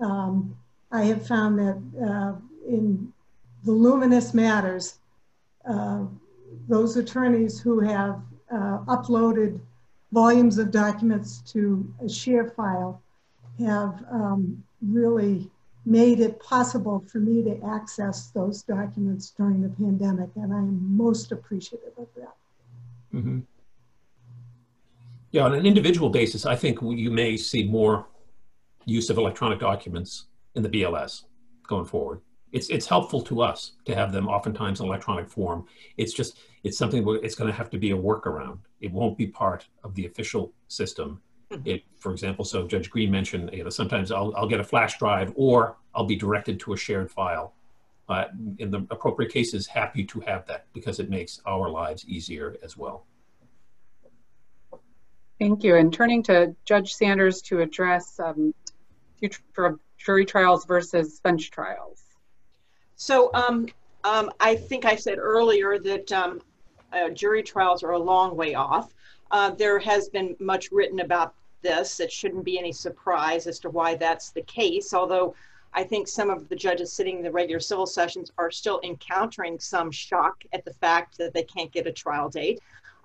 Um, 0.01 0.57
I 0.91 1.03
have 1.05 1.27
found 1.27 1.53
that 1.65 1.79
uh, 2.09 2.33
in 2.69 3.13
voluminous 3.63 4.35
matters, 4.35 4.99
uh, 5.73 6.03
those 6.69 6.97
attorneys 6.97 7.61
who 7.61 7.81
have 7.81 8.21
uh, 8.51 8.79
uploaded 8.95 9.61
volumes 10.13 10.59
of 10.59 10.71
documents 10.71 11.43
to 11.53 11.61
a 12.05 12.09
share 12.09 12.49
file 12.51 13.03
have 13.59 14.05
um, 14.11 14.63
really 14.83 15.51
made 15.85 16.19
it 16.21 16.41
possible 16.41 17.05
for 17.11 17.19
me 17.19 17.43
to 17.45 17.55
access 17.65 18.31
those 18.31 18.63
documents 18.63 19.33
during 19.37 19.63
the 19.63 19.69
pandemic, 19.69 20.31
and 20.35 20.53
I 20.53 20.59
am 20.59 20.97
most 20.97 21.31
appreciative 21.31 21.97
of 22.05 22.09
that. 22.17 22.37
Mm 23.13 23.23
-hmm. 23.25 23.56
Yeah, 25.37 25.45
on 25.45 25.55
an 25.55 25.67
individual 25.67 26.09
basis, 26.09 26.47
I 26.47 26.57
think 26.57 26.79
you 26.81 27.11
may 27.11 27.37
see 27.37 27.63
more 27.65 28.07
use 28.87 29.11
of 29.11 29.19
electronic 29.19 29.59
documents 29.59 30.29
in 30.55 30.63
the 30.63 30.69
BLS 30.71 31.25
going 31.69 31.85
forward. 31.85 32.23
It's, 32.53 32.71
it's 32.71 32.87
helpful 32.87 33.21
to 33.25 33.43
us 33.43 33.73
to 33.85 33.95
have 33.95 34.13
them 34.13 34.29
oftentimes 34.29 34.81
in 34.81 34.87
electronic 34.87 35.29
form. 35.29 35.67
It's 35.99 36.15
just, 36.15 36.39
it's 36.65 36.79
something 36.79 37.05
it's 37.23 37.35
going 37.35 37.51
to 37.51 37.55
have 37.55 37.69
to 37.69 37.77
be 37.77 37.91
a 37.91 37.95
workaround. 37.95 38.61
It 38.81 38.91
won't 38.91 39.19
be 39.19 39.27
part 39.27 39.67
of 39.85 39.95
the 39.95 40.07
official 40.07 40.55
system 40.69 41.21
it, 41.67 41.83
for 41.99 42.13
example, 42.13 42.47
so 42.47 42.67
Judge 42.67 42.89
Green 42.89 43.11
mentioned, 43.11 43.51
you 43.53 43.63
know, 43.63 43.69
sometimes 43.69 44.11
I'll, 44.11 44.35
I'll 44.39 44.49
get 44.49 44.61
a 44.61 44.65
flash 44.65 44.99
drive 44.99 45.35
or 45.37 45.77
I'll 45.95 46.07
be 46.07 46.17
directed 46.17 46.59
to 46.61 46.73
a 46.73 46.79
shared 46.79 47.11
file. 47.11 47.53
Uh, 48.09 48.25
in 48.57 48.71
the 48.71 48.87
appropriate 48.91 49.31
cases, 49.31 49.67
happy 49.67 50.03
to 50.03 50.21
have 50.21 50.47
that 50.47 50.65
because 50.73 50.99
it 50.99 51.11
makes 51.11 51.43
our 51.45 51.69
lives 51.69 52.07
easier 52.09 52.57
as 52.63 52.75
well. 52.75 53.05
Thank 55.39 55.65
you. 55.65 55.77
And 55.77 55.93
turning 55.93 56.23
to 56.25 56.55
Judge 56.65 56.95
Sanders 56.95 57.43
to 57.43 57.61
address 57.61 58.19
um, 58.19 58.55
future 59.19 59.79
jury 59.99 60.25
trials 60.25 60.65
versus 60.65 61.21
bench 61.21 61.51
trials. 61.51 62.03
So 62.97 63.31
um, 63.35 63.67
um, 64.05 64.31
I 64.41 64.55
think 64.55 64.85
I 64.85 64.97
said 64.97 65.19
earlier 65.19 65.79
that 65.79 66.13
um, 66.13 66.41
uh, 66.93 67.11
jury 67.11 67.43
trials 67.43 67.83
are 67.83 67.93
a 67.93 67.99
long 67.99 68.37
way 68.37 68.55
off. 68.55 68.95
Uh, 69.31 69.51
there 69.51 69.79
has 69.79 70.09
been 70.09 70.37
much 70.39 70.71
written 70.71 71.01
about 71.01 71.35
this. 71.63 72.01
It 72.01 72.13
shouldn't 72.13 72.45
be 72.45 72.59
any 72.59 72.73
surprise 72.73 73.47
as 73.47 73.59
to 73.61 73.71
why 73.71 73.97
that's 73.97 74.31
the 74.31 74.43
case, 74.43 74.95
although 74.95 75.35
I 75.75 75.85
think 75.85 76.09
some 76.09 76.31
of 76.31 76.49
the 76.49 76.57
judges 76.57 76.93
sitting 76.93 77.19
in 77.19 77.23
the 77.23 77.31
regular 77.31 77.61
civil 77.61 77.87
sessions 77.87 78.33
are 78.39 78.51
still 78.51 78.81
encountering 78.83 79.59
some 79.59 79.91
shock 79.91 80.45
at 80.53 80.65
the 80.65 80.73
fact 80.73 81.19
that 81.19 81.35
they 81.35 81.43
can't 81.43 81.73
get 81.73 81.87
a 81.87 81.93
trial 81.93 82.31
date. 82.31 82.61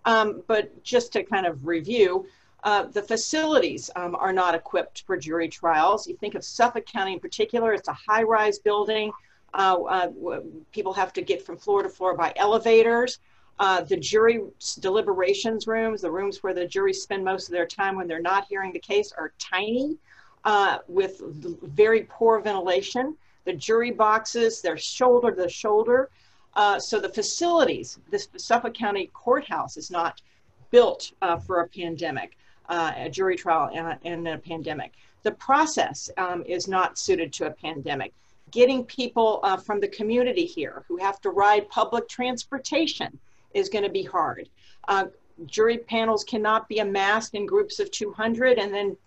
Um, 0.05 0.43
but 0.47 0.83
just 0.83 1.13
to 1.13 1.23
kind 1.23 1.45
of 1.45 1.65
review, 1.65 2.25
uh, 2.63 2.85
the 2.85 3.01
facilities 3.01 3.89
um, 3.95 4.15
are 4.15 4.33
not 4.33 4.55
equipped 4.55 5.03
for 5.05 5.17
jury 5.17 5.47
trials. 5.47 6.07
You 6.07 6.15
think 6.17 6.35
of 6.35 6.43
Suffolk 6.43 6.85
County 6.85 7.13
in 7.13 7.19
particular, 7.19 7.73
it's 7.73 7.87
a 7.87 7.93
high 7.93 8.23
rise 8.23 8.59
building. 8.59 9.11
Uh, 9.53 9.77
uh, 9.83 10.39
people 10.71 10.93
have 10.93 11.11
to 11.13 11.21
get 11.21 11.45
from 11.45 11.57
floor 11.57 11.83
to 11.83 11.89
floor 11.89 12.15
by 12.15 12.33
elevators. 12.35 13.19
Uh, 13.59 13.81
the 13.81 13.97
jury 13.97 14.41
deliberations 14.79 15.67
rooms, 15.67 16.01
the 16.01 16.09
rooms 16.09 16.41
where 16.41 16.53
the 16.53 16.65
jury 16.65 16.93
spend 16.93 17.23
most 17.23 17.47
of 17.47 17.51
their 17.51 17.67
time 17.67 17.95
when 17.95 18.07
they're 18.07 18.21
not 18.21 18.45
hearing 18.47 18.71
the 18.71 18.79
case, 18.79 19.11
are 19.17 19.33
tiny 19.37 19.97
uh, 20.45 20.79
with 20.87 21.21
very 21.61 22.07
poor 22.09 22.39
ventilation. 22.39 23.15
The 23.45 23.53
jury 23.53 23.91
boxes, 23.91 24.61
they're 24.61 24.77
shoulder 24.77 25.31
to 25.31 25.49
shoulder. 25.49 26.09
Uh, 26.53 26.79
so 26.79 26.99
the 26.99 27.09
facilities, 27.09 27.99
this 28.09 28.27
Suffolk 28.37 28.73
County 28.73 29.09
courthouse 29.13 29.77
is 29.77 29.89
not 29.89 30.21
built 30.69 31.11
uh, 31.21 31.37
for 31.37 31.61
a 31.61 31.67
pandemic, 31.67 32.37
uh, 32.69 32.91
a 32.95 33.09
jury 33.09 33.35
trial 33.35 33.69
and 34.03 34.27
a 34.27 34.37
pandemic. 34.37 34.93
The 35.23 35.31
process 35.31 36.09
um, 36.17 36.43
is 36.45 36.67
not 36.67 36.97
suited 36.97 37.31
to 37.33 37.47
a 37.47 37.51
pandemic. 37.51 38.13
Getting 38.49 38.83
people 38.85 39.39
uh, 39.43 39.57
from 39.57 39.79
the 39.79 39.87
community 39.87 40.45
here 40.45 40.83
who 40.87 40.97
have 40.97 41.21
to 41.21 41.29
ride 41.29 41.69
public 41.69 42.09
transportation 42.09 43.17
is 43.53 43.69
going 43.69 43.83
to 43.83 43.89
be 43.89 44.03
hard. 44.03 44.49
Uh, 44.87 45.05
jury 45.45 45.77
panels 45.77 46.23
cannot 46.23 46.67
be 46.67 46.79
amassed 46.79 47.33
in 47.33 47.45
groups 47.45 47.79
of 47.79 47.91
200 47.91 48.59
and 48.59 48.73
then 48.73 48.97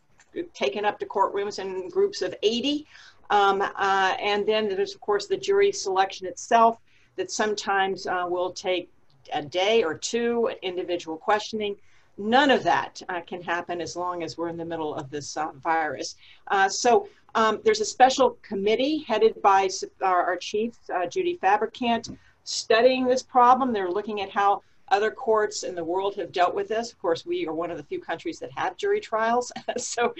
taken 0.54 0.84
up 0.84 0.98
to 0.98 1.06
courtrooms 1.06 1.58
in 1.58 1.88
groups 1.90 2.22
of 2.22 2.34
80. 2.42 2.86
Um, 3.30 3.62
and 3.76 4.46
then 4.46 4.68
there's, 4.68 4.94
of 4.94 5.00
course, 5.00 5.26
the 5.26 5.36
jury 5.36 5.72
selection 5.72 6.26
itself 6.26 6.78
that 7.16 7.30
sometimes 7.30 8.06
uh, 8.06 8.26
will 8.28 8.50
take 8.50 8.90
a 9.32 9.42
day 9.42 9.82
or 9.82 9.94
two, 9.94 10.50
individual 10.62 11.16
questioning. 11.16 11.76
None 12.16 12.50
of 12.50 12.62
that 12.64 13.02
uh, 13.08 13.20
can 13.22 13.42
happen 13.42 13.80
as 13.80 13.96
long 13.96 14.22
as 14.22 14.38
we're 14.38 14.48
in 14.48 14.56
the 14.56 14.64
middle 14.64 14.94
of 14.94 15.10
this 15.10 15.36
uh, 15.36 15.50
virus. 15.62 16.16
Uh, 16.48 16.68
so 16.68 17.08
um, 17.34 17.60
there's 17.64 17.80
a 17.80 17.84
special 17.84 18.38
committee 18.42 18.98
headed 18.98 19.40
by 19.42 19.68
our, 20.02 20.22
our 20.24 20.36
chief, 20.36 20.74
uh, 20.94 21.06
Judy 21.06 21.36
Fabricant, 21.36 22.16
studying 22.44 23.06
this 23.06 23.22
problem. 23.22 23.72
They're 23.72 23.90
looking 23.90 24.20
at 24.20 24.30
how 24.30 24.62
other 24.88 25.10
courts 25.10 25.62
in 25.62 25.74
the 25.74 25.82
world 25.82 26.14
have 26.16 26.30
dealt 26.30 26.54
with 26.54 26.68
this. 26.68 26.92
Of 26.92 27.00
course, 27.00 27.26
we 27.26 27.46
are 27.46 27.54
one 27.54 27.70
of 27.70 27.78
the 27.78 27.82
few 27.82 28.00
countries 28.00 28.38
that 28.38 28.52
have 28.52 28.76
jury 28.76 29.00
trials, 29.00 29.50
so 29.76 30.14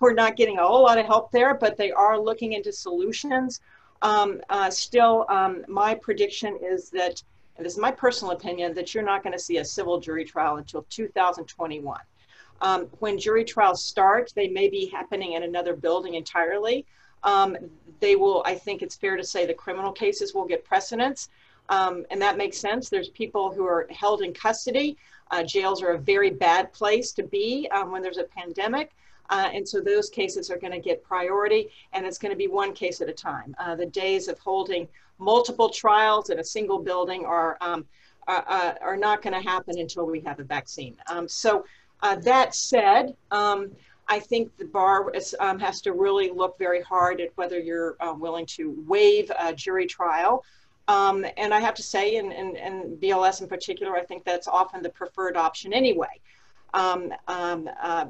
we're 0.00 0.12
not 0.12 0.36
getting 0.36 0.58
a 0.58 0.66
whole 0.66 0.82
lot 0.82 0.98
of 0.98 1.06
help 1.06 1.30
there, 1.30 1.54
but 1.54 1.76
they 1.76 1.92
are 1.92 2.18
looking 2.18 2.52
into 2.52 2.72
solutions. 2.72 3.60
Um, 4.02 4.40
uh, 4.48 4.70
still, 4.70 5.26
um, 5.28 5.64
my 5.68 5.94
prediction 5.94 6.58
is 6.62 6.90
that, 6.90 7.22
this 7.58 7.74
is 7.74 7.78
my 7.78 7.90
personal 7.90 8.32
opinion, 8.32 8.74
that 8.74 8.94
you're 8.94 9.04
not 9.04 9.22
going 9.22 9.34
to 9.34 9.38
see 9.38 9.58
a 9.58 9.64
civil 9.64 10.00
jury 10.00 10.24
trial 10.24 10.56
until 10.56 10.86
2021. 10.88 12.00
Um, 12.62 12.86
when 12.98 13.18
jury 13.18 13.44
trials 13.44 13.84
start, 13.84 14.32
they 14.34 14.48
may 14.48 14.68
be 14.68 14.86
happening 14.86 15.32
in 15.32 15.42
another 15.42 15.74
building 15.74 16.14
entirely. 16.14 16.86
Um, 17.22 17.56
they 18.00 18.16
will, 18.16 18.42
I 18.46 18.54
think 18.54 18.82
it's 18.82 18.96
fair 18.96 19.16
to 19.16 19.24
say 19.24 19.46
the 19.46 19.54
criminal 19.54 19.92
cases 19.92 20.34
will 20.34 20.46
get 20.46 20.64
precedence. 20.64 21.28
Um, 21.68 22.04
and 22.10 22.20
that 22.20 22.36
makes 22.36 22.58
sense. 22.58 22.88
There's 22.88 23.10
people 23.10 23.52
who 23.52 23.64
are 23.64 23.86
held 23.90 24.22
in 24.22 24.32
custody. 24.32 24.96
Uh, 25.30 25.42
jails 25.42 25.82
are 25.82 25.90
a 25.90 25.98
very 25.98 26.30
bad 26.30 26.72
place 26.72 27.12
to 27.12 27.22
be 27.22 27.68
um, 27.70 27.90
when 27.90 28.02
there's 28.02 28.18
a 28.18 28.24
pandemic. 28.24 28.92
Uh, 29.30 29.48
and 29.54 29.66
so 29.66 29.80
those 29.80 30.10
cases 30.10 30.50
are 30.50 30.58
going 30.58 30.72
to 30.72 30.80
get 30.80 31.02
priority, 31.04 31.68
and 31.92 32.04
it's 32.04 32.18
going 32.18 32.32
to 32.32 32.36
be 32.36 32.48
one 32.48 32.72
case 32.72 33.00
at 33.00 33.08
a 33.08 33.12
time. 33.12 33.54
Uh, 33.58 33.76
the 33.76 33.86
days 33.86 34.26
of 34.26 34.38
holding 34.40 34.88
multiple 35.18 35.68
trials 35.68 36.30
in 36.30 36.40
a 36.40 36.44
single 36.44 36.80
building 36.80 37.24
are, 37.24 37.56
um, 37.60 37.86
are, 38.26 38.44
uh, 38.48 38.74
are, 38.80 38.96
not 38.96 39.22
going 39.22 39.32
to 39.32 39.48
happen 39.48 39.78
until 39.78 40.04
we 40.04 40.20
have 40.20 40.40
a 40.40 40.44
vaccine. 40.44 40.96
Um, 41.08 41.28
so 41.28 41.64
uh, 42.02 42.16
that 42.16 42.54
said, 42.54 43.14
um, 43.30 43.70
I 44.08 44.18
think 44.18 44.56
the 44.56 44.64
bar 44.64 45.10
is, 45.12 45.36
um, 45.38 45.60
has 45.60 45.80
to 45.82 45.92
really 45.92 46.30
look 46.30 46.58
very 46.58 46.82
hard 46.82 47.20
at 47.20 47.30
whether 47.36 47.60
you're 47.60 47.96
uh, 48.00 48.12
willing 48.12 48.46
to 48.46 48.74
waive 48.86 49.30
a 49.38 49.54
jury 49.54 49.86
trial 49.86 50.44
um, 50.90 51.24
and 51.36 51.54
I 51.54 51.60
have 51.60 51.74
to 51.74 51.84
say, 51.84 52.16
in, 52.16 52.32
BLS 53.00 53.40
in 53.40 53.46
particular, 53.46 53.94
I 53.96 54.02
think 54.02 54.24
that's 54.24 54.48
often 54.48 54.82
the 54.82 54.88
preferred 54.88 55.36
option 55.36 55.72
anyway. 55.72 56.20
Um, 56.74 57.12
uh, 57.28 58.06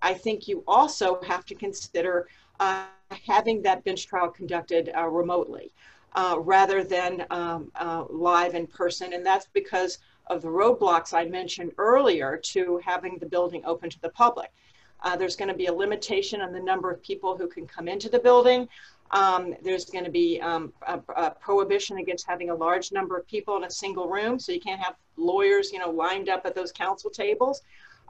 I 0.00 0.14
think 0.14 0.46
you 0.46 0.62
also 0.68 1.20
have 1.22 1.44
to 1.46 1.56
consider 1.56 2.28
uh, 2.60 2.84
having 3.26 3.62
that 3.62 3.82
bench 3.82 4.06
trial 4.06 4.28
conducted 4.28 4.92
uh, 4.96 5.08
remotely 5.08 5.72
uh, 6.12 6.36
rather 6.38 6.84
than 6.84 7.26
um, 7.30 7.72
uh, 7.74 8.04
live 8.08 8.54
in 8.54 8.68
person. 8.68 9.12
And 9.12 9.26
that's 9.26 9.48
because 9.52 9.98
of 10.28 10.40
the 10.40 10.48
roadblocks 10.48 11.12
I 11.12 11.24
mentioned 11.24 11.72
earlier 11.78 12.36
to 12.36 12.80
having 12.84 13.18
the 13.18 13.26
building 13.26 13.62
open 13.64 13.90
to 13.90 14.00
the 14.00 14.10
public. 14.10 14.52
Uh, 15.02 15.16
there's 15.16 15.34
going 15.34 15.48
to 15.48 15.56
be 15.56 15.66
a 15.66 15.72
limitation 15.72 16.40
on 16.42 16.52
the 16.52 16.60
number 16.60 16.92
of 16.92 17.02
people 17.02 17.36
who 17.36 17.48
can 17.48 17.66
come 17.66 17.88
into 17.88 18.08
the 18.08 18.20
building. 18.20 18.68
Um, 19.12 19.54
there's 19.62 19.86
going 19.86 20.04
to 20.04 20.10
be 20.10 20.40
um, 20.40 20.72
a, 20.86 21.00
a, 21.16 21.30
prohibition 21.32 21.98
against 21.98 22.26
having 22.28 22.50
a 22.50 22.54
large 22.54 22.92
number 22.92 23.18
of 23.18 23.26
people 23.26 23.56
in 23.56 23.64
a 23.64 23.70
single 23.70 24.08
room, 24.08 24.38
so 24.38 24.52
you 24.52 24.60
can't 24.60 24.80
have 24.80 24.94
lawyers, 25.16 25.72
you 25.72 25.80
know, 25.80 25.90
lined 25.90 26.28
up 26.28 26.46
at 26.46 26.54
those 26.54 26.70
counsel 26.70 27.10
tables 27.10 27.62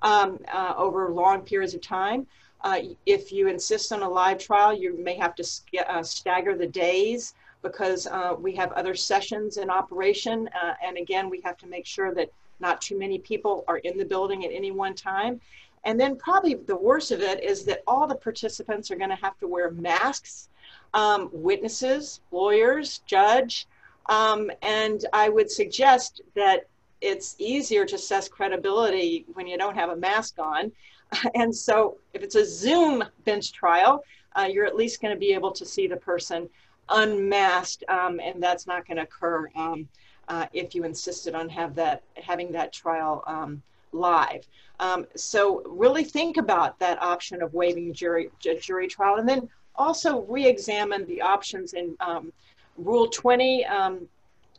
um, 0.02 0.38
uh, 0.52 0.74
over 0.76 1.08
long 1.10 1.40
periods 1.40 1.72
of 1.72 1.80
time. 1.80 2.26
Uh, 2.62 2.80
if 3.06 3.32
you 3.32 3.48
insist 3.48 3.92
on 3.92 4.02
a 4.02 4.08
live 4.08 4.38
trial, 4.38 4.74
you 4.74 4.96
may 4.98 5.14
have 5.14 5.34
to 5.34 5.44
uh, 5.88 6.02
stagger 6.02 6.54
the 6.54 6.66
days 6.66 7.32
because 7.62 8.06
uh, 8.06 8.34
we 8.38 8.54
have 8.54 8.70
other 8.72 8.94
sessions 8.94 9.56
in 9.56 9.70
operation, 9.70 10.48
uh, 10.62 10.74
and 10.84 10.98
again, 10.98 11.30
we 11.30 11.40
have 11.40 11.56
to 11.58 11.66
make 11.66 11.86
sure 11.86 12.14
that 12.14 12.30
not 12.58 12.80
too 12.80 12.98
many 12.98 13.18
people 13.18 13.64
are 13.68 13.78
in 13.78 13.96
the 13.96 14.04
building 14.04 14.44
at 14.44 14.52
any 14.52 14.70
one 14.70 14.94
time. 14.94 15.40
And 15.84 15.98
then 15.98 16.16
probably 16.16 16.54
the 16.54 16.76
worst 16.76 17.10
of 17.10 17.20
it 17.20 17.42
is 17.42 17.64
that 17.64 17.82
all 17.86 18.06
the 18.06 18.14
participants 18.14 18.90
are 18.90 18.96
going 18.96 19.10
to 19.10 19.16
have 19.16 19.38
to 19.38 19.48
wear 19.48 19.70
masks, 19.70 20.49
um, 20.94 21.30
witnesses, 21.32 22.20
lawyers, 22.30 22.98
judge. 23.06 23.66
Um, 24.08 24.50
and 24.62 25.04
I 25.12 25.28
would 25.28 25.50
suggest 25.50 26.20
that 26.34 26.66
it's 27.00 27.36
easier 27.38 27.84
to 27.86 27.94
assess 27.94 28.28
credibility 28.28 29.24
when 29.34 29.46
you 29.46 29.56
don't 29.56 29.76
have 29.76 29.90
a 29.90 29.96
mask 29.96 30.38
on. 30.38 30.72
And 31.34 31.54
so 31.54 31.96
if 32.14 32.22
it's 32.22 32.36
a 32.36 32.44
Zoom 32.46 33.02
bench 33.24 33.52
trial, 33.52 34.04
uh, 34.36 34.48
you're 34.50 34.64
at 34.64 34.76
least 34.76 35.02
going 35.02 35.12
to 35.12 35.18
be 35.18 35.32
able 35.34 35.50
to 35.50 35.66
see 35.66 35.88
the 35.88 35.96
person 35.96 36.48
unmasked, 36.88 37.84
um, 37.88 38.20
and 38.20 38.40
that's 38.40 38.66
not 38.66 38.86
going 38.86 38.96
to 38.96 39.02
occur 39.02 39.50
um, 39.56 39.88
uh, 40.28 40.46
if 40.52 40.74
you 40.74 40.84
insisted 40.84 41.34
on 41.34 41.48
have 41.48 41.74
that 41.74 42.02
having 42.14 42.52
that 42.52 42.72
trial 42.72 43.24
um, 43.26 43.60
live. 43.92 44.46
Um, 44.78 45.06
so 45.16 45.62
really 45.66 46.04
think 46.04 46.36
about 46.36 46.78
that 46.78 47.02
option 47.02 47.42
of 47.42 47.52
waiving 47.54 47.92
jury 47.92 48.30
jury 48.40 48.86
trial, 48.86 49.16
and 49.16 49.28
then 49.28 49.48
also 49.80 50.20
re-examine 50.22 51.06
the 51.06 51.20
options 51.20 51.72
in 51.72 51.96
um, 52.00 52.32
Rule 52.76 53.08
20, 53.08 53.64
um, 53.64 54.08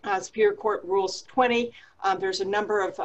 uh, 0.04 0.20
Superior 0.20 0.54
Court 0.54 0.82
Rules 0.84 1.22
20. 1.24 1.72
there's 2.20 2.42
a 2.42 2.46
number 2.46 2.82
of 2.86 3.00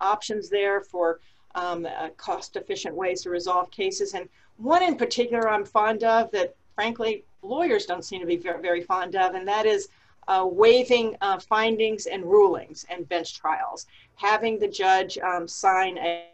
options 0.00 0.48
there 0.48 0.80
for 0.80 1.20
uh, 1.54 2.08
cost-efficient 2.16 2.94
ways 2.94 3.22
to 3.22 3.30
resolve 3.30 3.70
cases, 3.70 4.14
and 4.14 4.28
one 4.58 4.82
in 4.82 4.96
particular 4.96 5.48
I'm 5.48 5.64
fond 5.64 6.04
of 6.04 6.30
that, 6.32 6.54
frankly, 6.74 7.24
lawyers 7.42 7.86
don't 7.86 8.04
seem 8.04 8.20
to 8.20 8.26
be 8.26 8.36
very, 8.36 8.60
very 8.60 8.82
fond 8.82 9.14
of, 9.16 9.34
and 9.34 9.46
that 9.46 9.66
is 9.66 9.88
uh, 10.26 10.46
waiving 10.50 11.16
uh, 11.20 11.38
findings 11.38 12.06
and 12.06 12.22
rulings 12.24 12.84
and 12.90 13.08
bench 13.08 13.34
trials, 13.34 13.86
having 14.16 14.58
the 14.58 14.68
judge 14.68 15.16
um, 15.18 15.48
sign 15.48 15.96
a, 15.98 16.26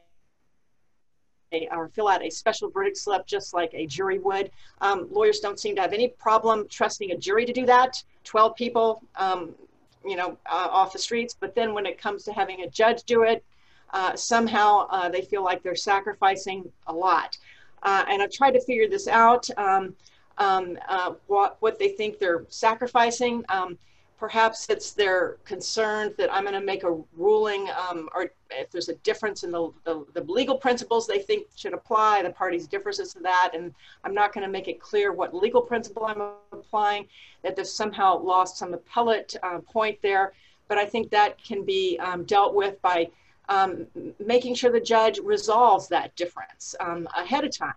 a, 1.55 1.69
or 1.75 1.89
fill 1.89 2.09
out 2.09 2.23
a 2.23 2.31
special 2.31 2.71
verdict 2.71 2.97
slip 2.97 3.27
just 3.27 3.55
like 3.55 3.71
a 3.75 3.87
jury 3.87 4.19
would. 4.19 4.51
Um, 4.81 5.09
lawyers 5.11 5.41
don't 5.41 5.59
seem 5.59 5.75
to 5.77 5.83
have 5.83 5.93
any 5.93 6.09
problem 6.09 6.67
trusting 6.69 7.11
a 7.13 7.17
jury 7.17 7.47
to 7.47 7.53
do 7.53 7.67
that. 7.67 8.03
12 8.25 8.57
people, 8.57 9.03
um, 9.17 9.55
you 10.05 10.17
know, 10.17 10.37
uh, 10.47 10.69
off 10.71 10.93
the 10.93 10.99
streets. 10.99 11.37
But 11.39 11.55
then 11.55 11.75
when 11.75 11.87
it 11.87 11.99
comes 11.99 12.25
to 12.25 12.33
having 12.33 12.63
a 12.63 12.69
judge 12.69 13.05
do 13.05 13.23
it, 13.23 13.45
uh, 13.93 14.17
somehow 14.17 14.87
uh, 14.91 15.09
they 15.09 15.23
feel 15.23 15.45
like 15.45 15.63
they're 15.63 15.77
sacrificing 15.77 16.71
a 16.89 16.93
lot. 16.93 17.39
Uh, 17.83 18.05
and 18.09 18.23
I've 18.23 18.33
tried 18.33 18.53
to 18.53 18.61
figure 18.61 18.89
this 18.89 19.07
out. 19.07 19.49
Um, 19.57 19.95
um, 20.39 20.79
uh, 20.89 21.15
what, 21.29 21.57
what 21.61 21.79
they 21.79 21.91
think 21.91 22.19
they're 22.19 22.45
sacrificing. 22.49 23.45
Perhaps 24.19 24.71
it's 24.71 24.93
their 24.93 25.39
concern 25.45 26.15
that 26.19 26.33
I'm 26.33 26.45
going 26.45 26.59
to 26.59 26.65
make 26.65 26.85
a 26.85 26.99
ruling, 27.17 27.69
um, 27.71 28.09
or 28.15 28.31
if 28.51 28.71
there's 28.71 28.89
a 28.89 28.95
difference 28.97 29.43
in 29.43 29.51
the, 29.51 29.71
the, 29.85 30.07
the, 30.15 30.23
legal 30.23 30.57
principles 30.57 31.07
they 31.07 31.19
think 31.19 31.47
should 31.57 31.75
apply, 31.75 32.23
the 32.23 32.31
parties' 32.31 32.67
differences 32.69 33.13
to 33.15 33.21
that, 33.21 33.51
and 33.55 33.75
I'm 34.05 34.15
not 34.15 34.33
going 34.33 34.47
to 34.47 34.51
make 34.51 34.69
it 34.69 34.81
clear 34.81 35.13
what 35.13 35.35
legal 35.35 35.61
principle 35.61 36.07
I'm 36.07 36.23
applying, 36.53 37.09
that 37.43 37.57
they've 37.57 37.67
somehow 37.67 38.19
lost 38.19 38.57
some 38.57 38.73
appellate 38.73 39.37
uh, 39.43 39.59
point 39.59 39.99
there. 40.01 40.33
But 40.69 40.79
I 40.79 40.87
think 40.87 41.11
that 41.11 41.43
can 41.43 41.65
be 41.65 41.99
um, 41.99 42.25
dealt 42.25 42.55
with 42.55 42.81
by 42.81 43.11
um, 43.49 43.87
making 44.25 44.55
sure 44.55 44.71
the 44.71 44.81
judge 44.81 45.19
resolves 45.19 45.89
that 45.89 46.15
difference 46.17 46.75
um, 46.81 47.09
ahead 47.17 47.45
of 47.45 47.57
time 47.57 47.75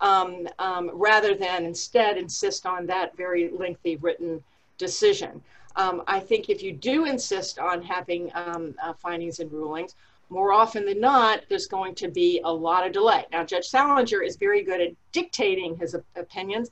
um, 0.00 0.48
um, 0.58 0.90
rather 0.92 1.34
than 1.34 1.64
instead 1.64 2.18
insist 2.18 2.66
on 2.66 2.86
that 2.86 3.16
very 3.16 3.50
lengthy 3.50 3.96
written 3.96 4.42
decision. 4.78 5.40
Um, 5.76 6.02
I 6.06 6.20
think 6.20 6.48
if 6.48 6.62
you 6.62 6.72
do 6.72 7.04
insist 7.06 7.58
on 7.58 7.82
having 7.82 8.30
um, 8.34 8.74
uh, 8.82 8.92
findings 8.94 9.40
and 9.40 9.50
rulings, 9.52 9.94
more 10.28 10.52
often 10.52 10.86
than 10.86 11.00
not, 11.00 11.42
there's 11.48 11.66
going 11.66 11.94
to 11.96 12.08
be 12.08 12.40
a 12.44 12.52
lot 12.52 12.86
of 12.86 12.92
delay. 12.92 13.26
Now, 13.30 13.44
Judge 13.44 13.66
Salinger 13.66 14.22
is 14.22 14.36
very 14.36 14.62
good 14.62 14.80
at 14.80 14.92
dictating 15.12 15.76
his 15.76 15.94
opinions. 16.16 16.70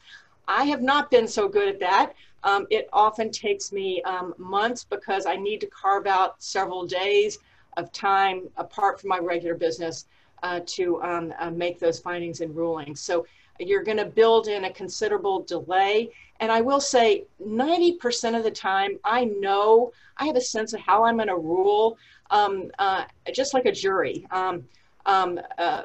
I 0.49 0.65
have 0.65 0.83
not 0.83 1.11
been 1.11 1.29
so 1.29 1.49
good 1.49 1.69
at 1.69 1.81
that. 1.81 2.15
Um, 2.43 2.67
it 2.71 2.89
often 2.93 3.31
takes 3.31 3.71
me 3.71 4.03
um, 4.03 4.35
months 4.39 4.85
because 4.85 5.27
I 5.27 5.37
need 5.37 5.61
to 5.61 5.67
carve 5.67 6.07
out 6.07 6.43
several 6.43 6.87
days 6.87 7.39
of 7.77 7.93
time 7.93 8.49
apart 8.57 9.01
from 9.01 9.09
my 9.09 9.19
regular 9.19 9.55
business 9.55 10.07
uh, 10.43 10.61
to 10.67 11.03
um, 11.03 11.35
uh, 11.39 11.51
make 11.51 11.79
those 11.79 12.01
findings 12.01 12.41
and 12.41 12.57
rulings. 12.57 13.01
So 13.01 13.27
you're 13.59 13.83
going 13.83 13.99
to 13.99 14.07
build 14.07 14.49
in 14.49 14.65
a 14.65 14.73
considerable 14.73 15.43
delay. 15.43 16.11
And 16.41 16.51
I 16.51 16.63
will 16.63 16.81
say 16.81 17.25
90% 17.45 18.37
of 18.37 18.43
the 18.43 18.51
time, 18.51 18.99
I 19.05 19.27
know, 19.27 19.93
I 20.17 20.25
have 20.25 20.37
a 20.37 20.41
sense 20.41 20.73
of 20.73 20.81
how 20.81 21.05
I'm 21.05 21.17
going 21.17 21.29
to 21.29 21.37
rule, 21.37 21.99
um, 22.31 22.71
uh, 22.79 23.05
just 23.33 23.53
like 23.53 23.67
a 23.67 23.73
jury, 23.73 24.27
um, 24.31 24.65
um, 25.05 25.39
uh, 25.59 25.83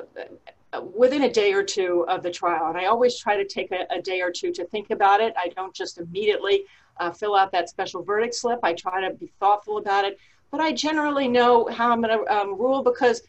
within 0.95 1.23
a 1.23 1.31
day 1.31 1.53
or 1.53 1.61
two 1.63 2.05
of 2.07 2.23
the 2.23 2.31
trial. 2.31 2.67
And 2.67 2.77
I 2.77 2.85
always 2.85 3.17
try 3.17 3.35
to 3.35 3.45
take 3.45 3.71
a, 3.71 3.85
a 3.91 4.01
day 4.01 4.21
or 4.21 4.31
two 4.31 4.51
to 4.53 4.65
think 4.65 4.91
about 4.91 5.19
it. 5.19 5.33
I 5.37 5.49
don't 5.49 5.73
just 5.73 5.97
immediately 5.97 6.63
uh, 6.99 7.11
fill 7.11 7.35
out 7.35 7.51
that 7.51 7.69
special 7.69 8.01
verdict 8.01 8.35
slip. 8.35 8.59
I 8.63 8.73
try 8.73 9.07
to 9.07 9.13
be 9.13 9.31
thoughtful 9.39 9.77
about 9.77 10.05
it. 10.05 10.17
But 10.51 10.61
I 10.61 10.71
generally 10.71 11.27
know 11.27 11.67
how 11.67 11.91
I'm 11.91 12.01
going 12.01 12.17
to 12.17 12.33
um, 12.33 12.57
rule 12.57 12.81
because 12.81 13.23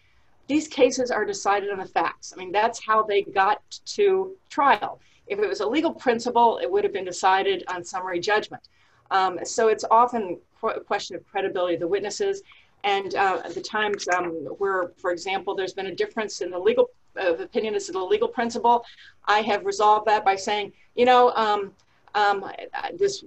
these 0.46 0.68
cases 0.68 1.10
are 1.10 1.24
decided 1.24 1.70
on 1.70 1.78
the 1.78 1.86
facts. 1.86 2.32
I 2.32 2.38
mean, 2.38 2.52
that's 2.52 2.84
how 2.84 3.02
they 3.02 3.22
got 3.22 3.60
to 3.86 4.36
trial. 4.48 5.00
If 5.26 5.38
it 5.38 5.48
was 5.48 5.60
a 5.60 5.66
legal 5.66 5.92
principle, 5.92 6.58
it 6.62 6.70
would 6.70 6.84
have 6.84 6.92
been 6.92 7.04
decided 7.04 7.64
on 7.68 7.84
summary 7.84 8.20
judgment. 8.20 8.68
Um, 9.10 9.38
so 9.44 9.68
it's 9.68 9.84
often 9.90 10.38
a 10.62 10.80
question 10.80 11.16
of 11.16 11.26
credibility 11.26 11.74
of 11.74 11.80
the 11.80 11.88
witnesses. 11.88 12.42
And 12.84 13.14
uh, 13.14 13.42
the 13.52 13.60
times 13.60 14.06
um, 14.08 14.30
where, 14.58 14.92
for 14.96 15.10
example, 15.10 15.54
there's 15.54 15.72
been 15.72 15.86
a 15.86 15.94
difference 15.94 16.40
in 16.40 16.50
the 16.50 16.58
legal 16.58 16.90
uh, 17.18 17.34
opinion 17.34 17.74
as 17.74 17.86
to 17.86 17.92
the 17.92 17.98
legal 17.98 18.28
principle, 18.28 18.84
I 19.26 19.40
have 19.40 19.64
resolved 19.64 20.06
that 20.06 20.24
by 20.24 20.36
saying, 20.36 20.72
you 20.94 21.04
know, 21.04 21.32
um, 21.34 21.72
um 22.14 22.50
this 22.94 23.24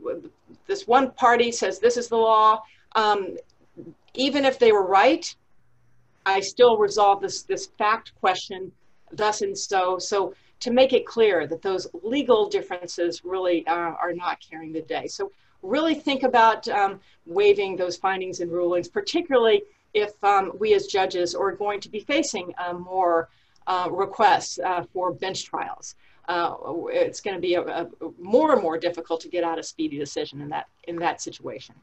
this 0.68 0.88
one 0.88 1.12
party 1.12 1.52
says 1.52 1.80
this 1.80 1.98
is 1.98 2.08
the 2.08 2.16
law. 2.16 2.62
Um, 2.96 3.38
even 4.14 4.46
if 4.46 4.60
they 4.60 4.72
were 4.72 4.86
right, 4.86 5.36
I 6.26 6.40
still 6.40 6.78
resolve 6.78 7.22
this, 7.22 7.44
this 7.44 7.68
fact 7.78 8.14
question 8.20 8.72
thus 9.12 9.42
and 9.42 9.58
so. 9.58 9.98
So 9.98 10.34
to 10.60 10.72
make 10.72 10.94
it 10.94 11.06
clear 11.06 11.48
that 11.48 11.62
those 11.62 11.88
legal 12.04 12.50
differences 12.50 13.24
really 13.24 13.66
uh, 13.68 13.72
are 13.74 14.14
not 14.14 14.40
carrying 14.40 14.74
the 14.74 14.82
day. 14.82 15.08
So 15.08 15.32
really 15.62 15.96
think 15.96 16.24
about 16.24 16.68
um, 16.68 17.00
waiving 17.26 17.76
those 17.76 17.98
findings 17.98 18.40
and 18.40 18.52
rulings, 18.52 18.88
particularly 18.88 19.64
if 19.94 20.22
um, 20.24 20.52
we 20.60 20.74
as 20.74 20.88
judges 20.88 21.36
are 21.36 21.52
going 21.52 21.82
to 21.82 21.90
be 21.90 22.00
facing 22.00 22.54
uh, 22.58 22.74
more 22.74 23.30
uh, 23.68 23.88
requests 23.92 24.60
uh, 24.60 24.84
for 24.94 25.12
bench 25.12 25.46
trials. 25.46 25.96
Uh, 26.28 26.54
it's 26.90 27.22
going 27.22 27.36
to 27.36 27.42
be 27.42 27.56
a, 27.56 27.62
a 27.62 27.88
more 28.20 28.54
and 28.54 28.62
more 28.62 28.78
difficult 28.78 29.20
to 29.22 29.30
get 29.30 29.44
out 29.44 29.58
a 29.58 29.64
speedy 29.64 29.98
decision 29.98 30.42
in 30.42 30.50
that 30.50 30.68
in 30.88 30.96
that 30.96 31.22
situation. 31.22 31.74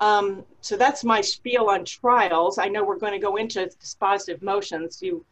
Um, 0.00 0.44
so 0.60 0.76
that's 0.76 1.04
my 1.04 1.20
spiel 1.20 1.68
on 1.70 1.84
trials. 1.84 2.58
I 2.58 2.66
know 2.66 2.82
we're 2.84 2.98
going 2.98 3.12
to 3.12 3.18
go 3.18 3.36
into 3.36 3.70
dispositive 3.80 4.42
motions. 4.42 5.00
You, 5.00 5.24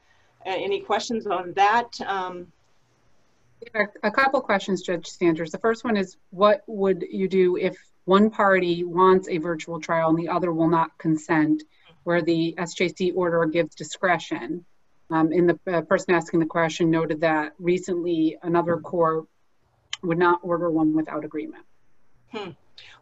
any 0.47 0.80
questions 0.80 1.26
on 1.26 1.53
that? 1.55 2.01
Um, 2.07 2.49
a 4.03 4.11
couple 4.11 4.40
questions, 4.40 4.82
Judge 4.82 5.07
Sanders. 5.07 5.51
The 5.51 5.59
first 5.59 5.84
one 5.84 5.97
is, 5.97 6.16
what 6.30 6.62
would 6.66 7.05
you 7.11 7.28
do 7.28 7.57
if 7.57 7.76
one 8.05 8.30
party 8.30 8.84
wants 8.84 9.28
a 9.28 9.38
virtual 9.38 9.80
trial 9.80 10.11
and 10.11 10.18
the 10.18 10.28
other 10.28 10.53
will 10.53 10.68
not 10.68 10.97
consent, 10.99 11.62
where 12.05 12.22
the 12.22 12.55
SJC 12.59 13.12
order 13.14 13.45
gives 13.47 13.74
discretion? 13.74 14.64
Um, 15.11 15.30
and 15.30 15.49
the 15.49 15.59
uh, 15.72 15.82
person 15.82 16.14
asking 16.14 16.40
the 16.40 16.47
question 16.47 16.90
noted 16.90 17.20
that 17.20 17.53
recently 17.59 18.36
another 18.43 18.78
court 18.78 19.26
would 20.03 20.18
not 20.18 20.40
order 20.43 20.70
one 20.70 20.95
without 20.95 21.24
agreement. 21.24 21.64
Hmm. 22.32 22.51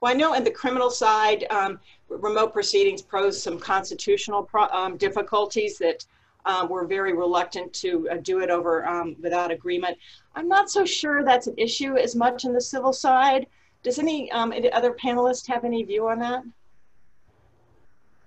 Well, 0.00 0.12
I 0.12 0.14
know 0.14 0.34
in 0.34 0.44
the 0.44 0.50
criminal 0.50 0.90
side, 0.90 1.46
um, 1.50 1.78
remote 2.08 2.52
proceedings 2.52 3.00
pose 3.00 3.40
some 3.40 3.58
constitutional 3.58 4.42
pro 4.42 4.64
um, 4.64 4.96
difficulties 4.96 5.78
that 5.78 6.04
um, 6.46 6.68
we're 6.68 6.86
very 6.86 7.12
reluctant 7.12 7.72
to 7.74 8.08
uh, 8.10 8.16
do 8.22 8.40
it 8.40 8.50
over 8.50 8.86
um, 8.86 9.16
without 9.20 9.50
agreement. 9.50 9.96
I'm 10.34 10.48
not 10.48 10.70
so 10.70 10.84
sure 10.84 11.24
that's 11.24 11.46
an 11.46 11.54
issue 11.56 11.96
as 11.96 12.14
much 12.14 12.44
in 12.44 12.52
the 12.52 12.60
civil 12.60 12.92
side. 12.92 13.46
Does 13.82 13.98
any 13.98 14.30
um, 14.32 14.52
other 14.72 14.94
panelists 14.94 15.46
have 15.48 15.64
any 15.64 15.82
view 15.82 16.08
on 16.08 16.18
that? 16.20 16.42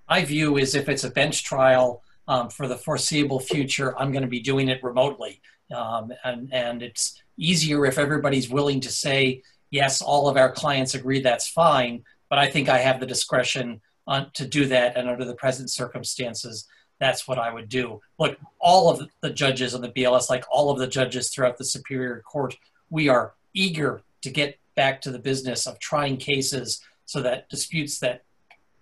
My 0.10 0.26
view 0.26 0.58
is 0.58 0.76
if 0.76 0.90
it's 0.90 1.04
a 1.04 1.10
bench 1.10 1.44
trial 1.44 2.04
um, 2.28 2.50
for 2.50 2.68
the 2.68 2.78
foreseeable 2.78 3.40
future, 3.40 3.98
I'm 3.98 4.12
going 4.12 4.24
to 4.24 4.28
be 4.28 4.40
doing 4.40 4.70
it 4.70 4.84
remotely. 4.84 5.42
and, 5.70 6.54
and 6.54 6.84
it's 6.84 7.22
easier 7.38 7.86
if 7.86 7.98
everybody's 7.98 8.50
willing 8.50 8.80
to 8.82 8.90
say, 8.90 9.42
yes, 9.72 10.02
all 10.02 10.28
of 10.28 10.38
our 10.38 10.52
clients 10.52 10.94
agree 10.94 11.22
that's 11.22 11.48
fine, 11.48 12.04
but 12.30 12.38
I 12.38 12.50
think 12.50 12.70
I 12.70 12.78
have 12.78 13.00
the 13.00 13.06
discretion 13.06 13.82
on, 14.06 14.30
to 14.34 14.48
do 14.48 14.66
that. 14.68 14.96
And 14.96 15.10
under 15.10 15.26
the 15.26 15.36
present 15.36 15.72
circumstances, 15.72 16.68
that's 17.04 17.28
what 17.28 17.38
I 17.38 17.54
would 17.54 17.68
do. 17.68 18.00
Look, 18.18 18.38
all 18.60 18.90
of 18.90 19.10
the 19.22 19.30
judges 19.30 19.76
on 19.76 19.82
the 19.82 19.90
BLS, 19.90 20.30
like 20.30 20.46
all 20.50 20.70
of 20.70 20.80
the 20.80 20.88
judges 20.88 21.30
throughout 21.30 21.58
the 21.58 21.66
Superior 21.66 22.22
Court, 22.22 22.56
we 22.90 23.10
are 23.10 23.34
eager 23.54 24.02
to 24.22 24.30
get 24.30 24.58
back 24.76 25.02
to 25.02 25.12
the 25.12 25.20
business 25.20 25.68
of 25.68 25.80
trying 25.80 26.18
cases 26.18 26.82
so 27.06 27.22
that 27.22 27.50
disputes 27.50 28.00
that 28.00 28.24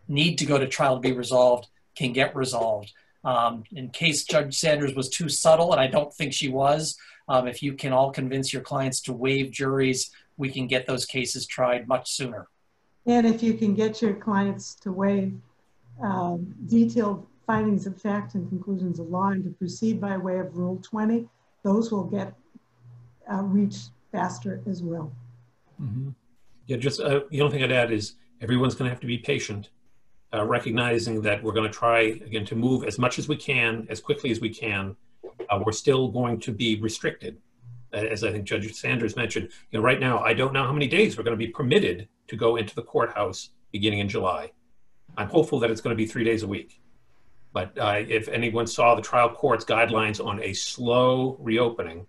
need 0.07 0.37
to 0.37 0.45
go 0.45 0.57
to 0.59 0.67
trial 0.67 0.95
to 0.95 1.01
be 1.01 1.13
resolved 1.13 1.67
can 1.95 2.13
get 2.13 2.35
resolved. 2.35 2.93
Um, 3.23 3.63
in 3.71 3.89
case 3.89 4.23
Judge 4.23 4.57
Sanders 4.57 4.93
was 4.95 5.09
too 5.09 5.29
subtle, 5.29 5.71
and 5.71 5.81
I 5.81 5.87
don't 5.87 6.13
think 6.13 6.33
she 6.33 6.49
was, 6.49 6.95
um, 7.27 7.47
if 7.47 7.63
you 7.63 7.73
can 7.73 7.91
all 7.91 8.11
convince 8.11 8.53
your 8.53 8.61
clients 8.61 9.01
to 9.01 9.13
waive 9.13 9.51
juries, 9.51 10.11
we 10.37 10.49
can 10.49 10.67
get 10.67 10.85
those 10.85 11.05
cases 11.05 11.45
tried 11.45 11.87
much 11.87 12.11
sooner. 12.11 12.47
And 13.05 13.25
if 13.25 13.41
you 13.41 13.55
can 13.55 13.73
get 13.73 14.01
your 14.01 14.13
clients 14.13 14.75
to 14.75 14.91
waive 14.91 15.33
um, 16.01 16.55
detailed 16.67 17.25
findings 17.51 17.85
of 17.85 18.01
fact 18.01 18.35
and 18.35 18.47
conclusions 18.47 18.97
of 18.97 19.09
law 19.09 19.27
and 19.27 19.43
to 19.43 19.49
proceed 19.49 19.99
by 19.99 20.15
way 20.15 20.39
of 20.39 20.55
Rule 20.55 20.79
20, 20.81 21.27
those 21.63 21.91
will 21.91 22.05
get 22.05 22.33
uh, 23.29 23.43
reached 23.43 23.89
faster 24.13 24.61
as 24.69 24.81
well. 24.81 25.11
Mm-hmm. 25.81 26.11
Yeah, 26.67 26.77
just 26.77 27.01
uh, 27.01 27.21
the 27.29 27.41
only 27.41 27.53
thing 27.53 27.63
I'd 27.65 27.73
add 27.73 27.91
is 27.91 28.13
everyone's 28.39 28.73
going 28.73 28.87
to 28.87 28.93
have 28.93 29.01
to 29.01 29.07
be 29.07 29.17
patient, 29.17 29.67
uh, 30.33 30.45
recognizing 30.45 31.21
that 31.23 31.43
we're 31.43 31.51
going 31.51 31.69
to 31.69 31.77
try 31.77 31.99
again 31.99 32.45
to 32.45 32.55
move 32.55 32.85
as 32.85 32.97
much 32.97 33.19
as 33.19 33.27
we 33.27 33.35
can, 33.35 33.85
as 33.89 33.99
quickly 33.99 34.31
as 34.31 34.39
we 34.39 34.49
can. 34.49 34.95
Uh, 35.49 35.59
we're 35.65 35.73
still 35.73 36.07
going 36.07 36.39
to 36.39 36.53
be 36.53 36.79
restricted, 36.79 37.37
as 37.91 38.23
I 38.23 38.31
think 38.31 38.45
Judge 38.45 38.73
Sanders 38.75 39.17
mentioned. 39.17 39.49
You 39.71 39.79
know, 39.79 39.83
right 39.83 39.99
now 39.99 40.19
I 40.19 40.33
don't 40.33 40.53
know 40.53 40.63
how 40.63 40.71
many 40.71 40.87
days 40.87 41.17
we're 41.17 41.25
going 41.25 41.37
to 41.37 41.45
be 41.45 41.51
permitted 41.51 42.07
to 42.29 42.37
go 42.37 42.55
into 42.55 42.73
the 42.75 42.83
courthouse 42.83 43.49
beginning 43.73 43.99
in 43.99 44.07
July. 44.07 44.53
I'm 45.17 45.27
hopeful 45.27 45.59
that 45.59 45.69
it's 45.69 45.81
going 45.81 45.93
to 45.93 46.01
be 46.01 46.05
three 46.05 46.23
days 46.23 46.43
a 46.43 46.47
week. 46.47 46.81
But 47.53 47.77
uh, 47.77 48.03
if 48.07 48.27
anyone 48.29 48.67
saw 48.67 48.95
the 48.95 49.01
trial 49.01 49.29
court's 49.29 49.65
guidelines 49.65 50.25
on 50.25 50.41
a 50.41 50.53
slow 50.53 51.37
reopening, 51.39 52.05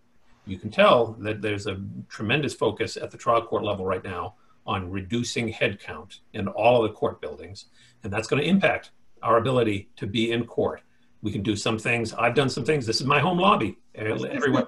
you 0.46 0.58
can 0.58 0.70
tell 0.70 1.12
that 1.20 1.42
there's 1.42 1.66
a 1.66 1.80
tremendous 2.08 2.54
focus 2.54 2.96
at 2.96 3.10
the 3.10 3.18
trial 3.18 3.42
court 3.42 3.64
level 3.64 3.84
right 3.84 4.04
now 4.04 4.34
on 4.66 4.90
reducing 4.90 5.52
headcount 5.52 6.20
in 6.32 6.48
all 6.48 6.84
of 6.84 6.90
the 6.90 6.94
court 6.94 7.20
buildings. 7.20 7.66
And 8.04 8.12
that's 8.12 8.28
going 8.28 8.42
to 8.42 8.48
impact 8.48 8.90
our 9.22 9.38
ability 9.38 9.88
to 9.96 10.06
be 10.06 10.32
in 10.32 10.44
court. 10.44 10.82
We 11.22 11.32
can 11.32 11.42
do 11.42 11.54
some 11.56 11.78
things. 11.78 12.12
I've 12.14 12.34
done 12.34 12.48
some 12.48 12.64
things. 12.64 12.86
This 12.86 13.00
is 13.00 13.06
my 13.06 13.20
home 13.20 13.38
lobby. 13.38 13.78
Everyone, 13.94 14.66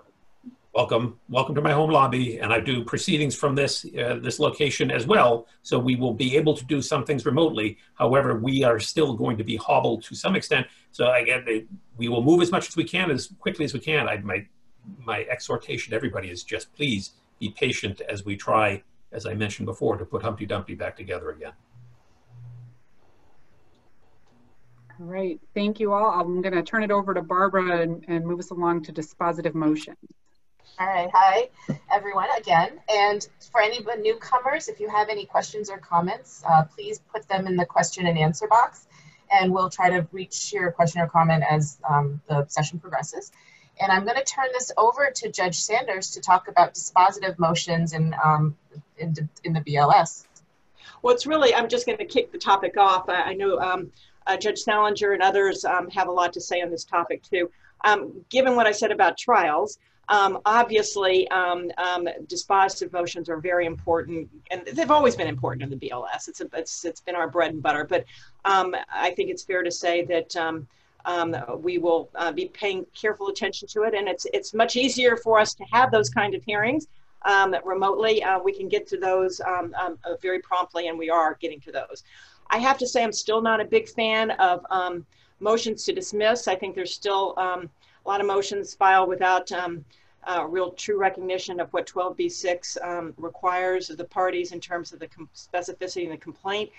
welcome, 0.75 1.19
welcome 1.29 1.55
to 1.55 1.63
my 1.63 1.73
home 1.73 1.91
lobby. 1.91 2.39
And 2.39 2.53
I 2.53 2.61
do 2.61 2.85
proceedings 2.85 3.35
from 3.35 3.55
this 3.55 3.85
uh, 3.85 4.19
this 4.23 4.39
location 4.39 4.91
as 4.91 5.07
well. 5.07 5.47
So 5.63 5.79
we 5.79 5.97
will 5.97 6.15
be 6.15 6.37
able 6.37 6.55
to 6.55 6.65
do 6.65 6.83
some 6.83 7.05
things 7.05 7.25
remotely. 7.27 7.79
However, 7.95 8.39
we 8.39 8.65
are 8.65 8.81
still 8.81 9.15
going 9.15 9.37
to 9.39 9.45
be 9.45 9.57
hobbled 9.57 10.03
to 10.05 10.15
some 10.15 10.37
extent. 10.37 10.67
So 10.91 11.13
again, 11.13 11.67
we 11.97 12.09
will 12.09 12.23
move 12.23 12.43
as 12.43 12.51
much 12.51 12.69
as 12.69 12.77
we 12.77 12.85
can, 12.85 13.11
as 13.11 13.29
quickly 13.39 13.65
as 13.65 13.73
we 13.75 13.81
can. 13.81 14.09
I, 14.09 14.19
my 14.19 14.47
my 14.99 15.25
exhortation 15.31 15.91
to 15.91 15.97
everybody 15.97 16.29
is 16.29 16.43
just 16.43 16.73
please 16.75 17.13
be 17.41 17.51
patient 17.51 18.03
as 18.03 18.25
we 18.25 18.37
try 18.37 18.83
as 19.15 19.27
I 19.27 19.35
mentioned 19.35 19.67
before, 19.67 19.97
to 19.97 20.05
put 20.05 20.23
Humpty 20.23 20.45
Dumpty 20.45 20.75
back 20.75 20.97
together 20.97 21.31
again. 21.31 21.53
All 25.01 25.07
right, 25.07 25.41
thank 25.55 25.81
you 25.81 25.93
all. 25.93 26.21
I'm 26.21 26.43
going 26.43 26.55
to 26.55 26.63
turn 26.63 26.83
it 26.83 26.91
over 26.91 27.15
to 27.15 27.23
Barbara 27.23 27.81
and, 27.81 28.05
and 28.09 28.27
move 28.27 28.41
us 28.41 28.51
along 28.51 28.83
to 28.85 28.93
dispositive 28.93 29.55
motion. 29.55 29.97
All 30.79 30.87
right, 30.87 31.11
hi 31.13 31.51
everyone 31.91 32.29
again. 32.37 32.81
And 32.89 33.27
for 33.53 33.61
any 33.63 33.85
newcomers, 34.03 34.69
if 34.69 34.81
you 34.81 34.89
have 34.89 35.09
any 35.09 35.25
questions 35.25 35.71
or 35.71 35.79
comments, 35.79 36.43
uh, 36.49 36.65
please 36.65 37.01
put 37.13 37.29
them 37.29 37.47
in 37.47 37.57
the 37.57 37.65
question 37.65 38.07
and 38.07 38.19
answer 38.19 38.49
box 38.49 38.87
and 39.31 39.53
we'll 39.53 39.71
try 39.71 39.91
to 39.91 40.07
reach 40.13 40.53
your 40.53 40.71
question 40.73 41.01
or 41.01 41.07
comment 41.07 41.45
as 41.49 41.79
um, 41.89 42.21
the 42.29 42.45
session 42.49 42.79
progresses. 42.79 43.33
And 43.81 43.91
I'm 43.91 44.05
going 44.05 44.17
to 44.17 44.25
turn 44.25 44.47
this 44.53 44.71
over 44.77 45.11
to 45.15 45.31
Judge 45.31 45.61
Sanders 45.61 46.11
to 46.13 46.21
talk 46.21 46.49
about 46.49 46.75
dispositive 46.75 47.39
motions 47.39 47.93
in, 47.93 48.15
um, 48.23 48.57
in, 48.99 49.15
in, 49.43 49.53
the 49.53 49.61
BLS. 49.61 50.27
Well, 51.03 51.15
it's 51.15 51.27
really, 51.27 51.55
I'm 51.55 51.69
just 51.69 51.87
going 51.87 51.99
to 51.99 52.05
kick 52.05 52.31
the 52.31 52.39
topic 52.39 52.77
off. 52.77 53.09
I, 53.09 53.23
I 53.23 53.35
know 53.35 53.59
um, 53.59 53.91
uh, 54.27 54.37
Judge 54.37 54.59
Salinger 54.59 55.13
and 55.13 55.23
others 55.23 55.65
um, 55.65 55.91
have 55.91 56.07
a 56.07 56.13
lot 56.13 56.33
to 56.35 56.41
say 56.41 56.61
on 56.63 56.71
this 56.71 56.85
topic 56.85 57.23
too. 57.23 57.51
Um, 57.85 58.25
given 58.31 58.55
what 58.55 58.67
I 58.67 58.73
said 58.73 58.93
about 58.93 59.19
trials, 59.19 59.79
um, 60.09 60.41
obviously, 60.45 61.29
um, 61.29 61.71
um, 61.79 62.09
dispositive 62.27 62.93
motions 62.93 63.29
are 63.29 63.39
very 63.39 63.67
important, 63.67 64.29
and 64.51 64.65
they've 64.67 64.91
always 64.91 65.17
been 65.17 65.29
important 65.29 65.63
in 65.63 65.71
the 65.71 65.89
BLS. 65.89 66.29
It's 66.29 66.41
a, 66.41 66.49
it's 66.55 66.85
it's 66.85 67.01
been 67.01 67.15
our 67.15 67.29
bread 67.29 67.53
and 67.53 67.63
butter. 67.63 67.85
But 67.85 68.05
um, 68.45 68.75
I 68.93 69.11
think 69.13 69.31
it's 69.31 69.43
fair 69.43 69.63
to 69.63 69.71
say 69.71 70.05
that 70.05 70.37
um, 70.37 70.67
um, 71.05 71.37
we 71.59 71.79
will 71.79 72.11
uh, 72.15 72.33
be 72.33 72.47
paying 72.47 72.87
careful 72.95 73.29
attention 73.29 73.69
to 73.69 73.83
it. 73.83 73.95
And 73.95 74.09
it's, 74.09 74.27
it's 74.33 74.55
much 74.55 74.77
easier 74.77 75.17
for 75.17 75.39
us 75.39 75.55
to 75.55 75.65
have 75.73 75.91
those 75.91 76.11
kind 76.11 76.35
of 76.35 76.43
hearings 76.45 76.87
remotely. 77.65 78.23
Uh, 78.23 78.39
we 78.39 78.53
can 78.53 78.69
get 78.69 78.87
to 78.89 78.99
those 78.99 79.41
uh, 79.41 79.67
very 80.21 80.41
promptly, 80.41 80.89
and 80.89 80.99
we 80.99 81.11
are 81.11 81.37
getting 81.41 81.61
to 81.61 81.73
those. 81.73 82.05
I 82.51 82.59
have 82.59 82.79
to 82.79 82.87
say, 82.87 83.03
I'm 83.03 83.13
still 83.13 83.41
not 83.41 83.61
a 83.61 83.65
big 83.65 83.89
fan 83.89 84.33
of 84.33 84.65
motions 85.41 85.85
to 85.85 85.93
dismiss. 85.93 86.49
I 86.49 86.55
think 86.55 86.75
there's 86.75 86.95
still 86.95 87.35
a 88.05 88.09
lot 88.09 88.21
of 88.21 88.27
motions 88.27 88.75
filed 88.75 89.09
without 89.09 89.51
uh, 89.53 90.47
real 90.47 90.71
true 90.73 90.99
recognition 90.99 91.61
of 91.61 91.73
what 91.73 91.87
12b6 91.87 93.15
requires 93.19 93.91
of 93.91 93.97
the 93.97 94.05
parties 94.05 94.53
in 94.53 94.61
terms 94.61 94.93
of 94.93 94.99
the 94.99 95.09
specificity 95.35 96.05
and 96.05 96.13
the 96.13 96.17
complaint. 96.17 96.71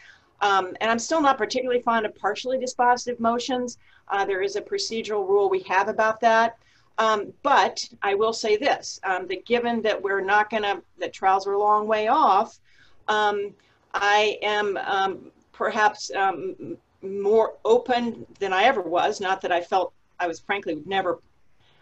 Um, 0.42 0.76
and 0.82 0.92
I'm 0.92 1.00
still 1.00 1.22
not 1.22 1.38
particularly 1.38 1.82
fond 1.82 2.06
of 2.06 2.16
partially 2.16 2.58
dispositive 2.58 3.20
motions. 3.20 3.78
Uh, 4.10 4.26
there 4.26 4.42
is 4.42 4.56
a 4.56 4.62
procedural 4.62 5.28
rule 5.28 5.50
we 5.50 5.62
have 5.62 5.88
about 5.88 6.20
that. 6.22 6.58
Um, 6.98 7.34
but 7.44 7.88
I 8.02 8.16
will 8.16 8.34
say 8.34 8.56
this, 8.56 9.00
um, 9.04 9.28
that 9.28 9.46
given 9.46 9.82
that 9.82 10.02
we're 10.02 10.22
not 10.22 10.50
gonna, 10.50 10.82
that 11.00 11.12
trials 11.12 11.46
are 11.46 11.54
a 11.54 11.60
long 11.60 11.88
way 11.88 12.08
off, 12.08 12.60
um, 13.08 13.54
I 13.94 14.38
am 14.42 14.78
um, 14.78 15.32
perhaps 15.52 16.12
um, 16.16 16.78
more 17.02 17.56
open 17.66 18.26
than 18.40 18.54
I 18.54 18.64
ever 18.64 18.82
was. 18.82 19.20
Not 19.20 19.42
that 19.42 19.52
I 19.52 19.62
felt 19.62 19.94
I 20.20 20.28
was 20.28 20.40
frankly 20.40 20.82
never 20.86 21.20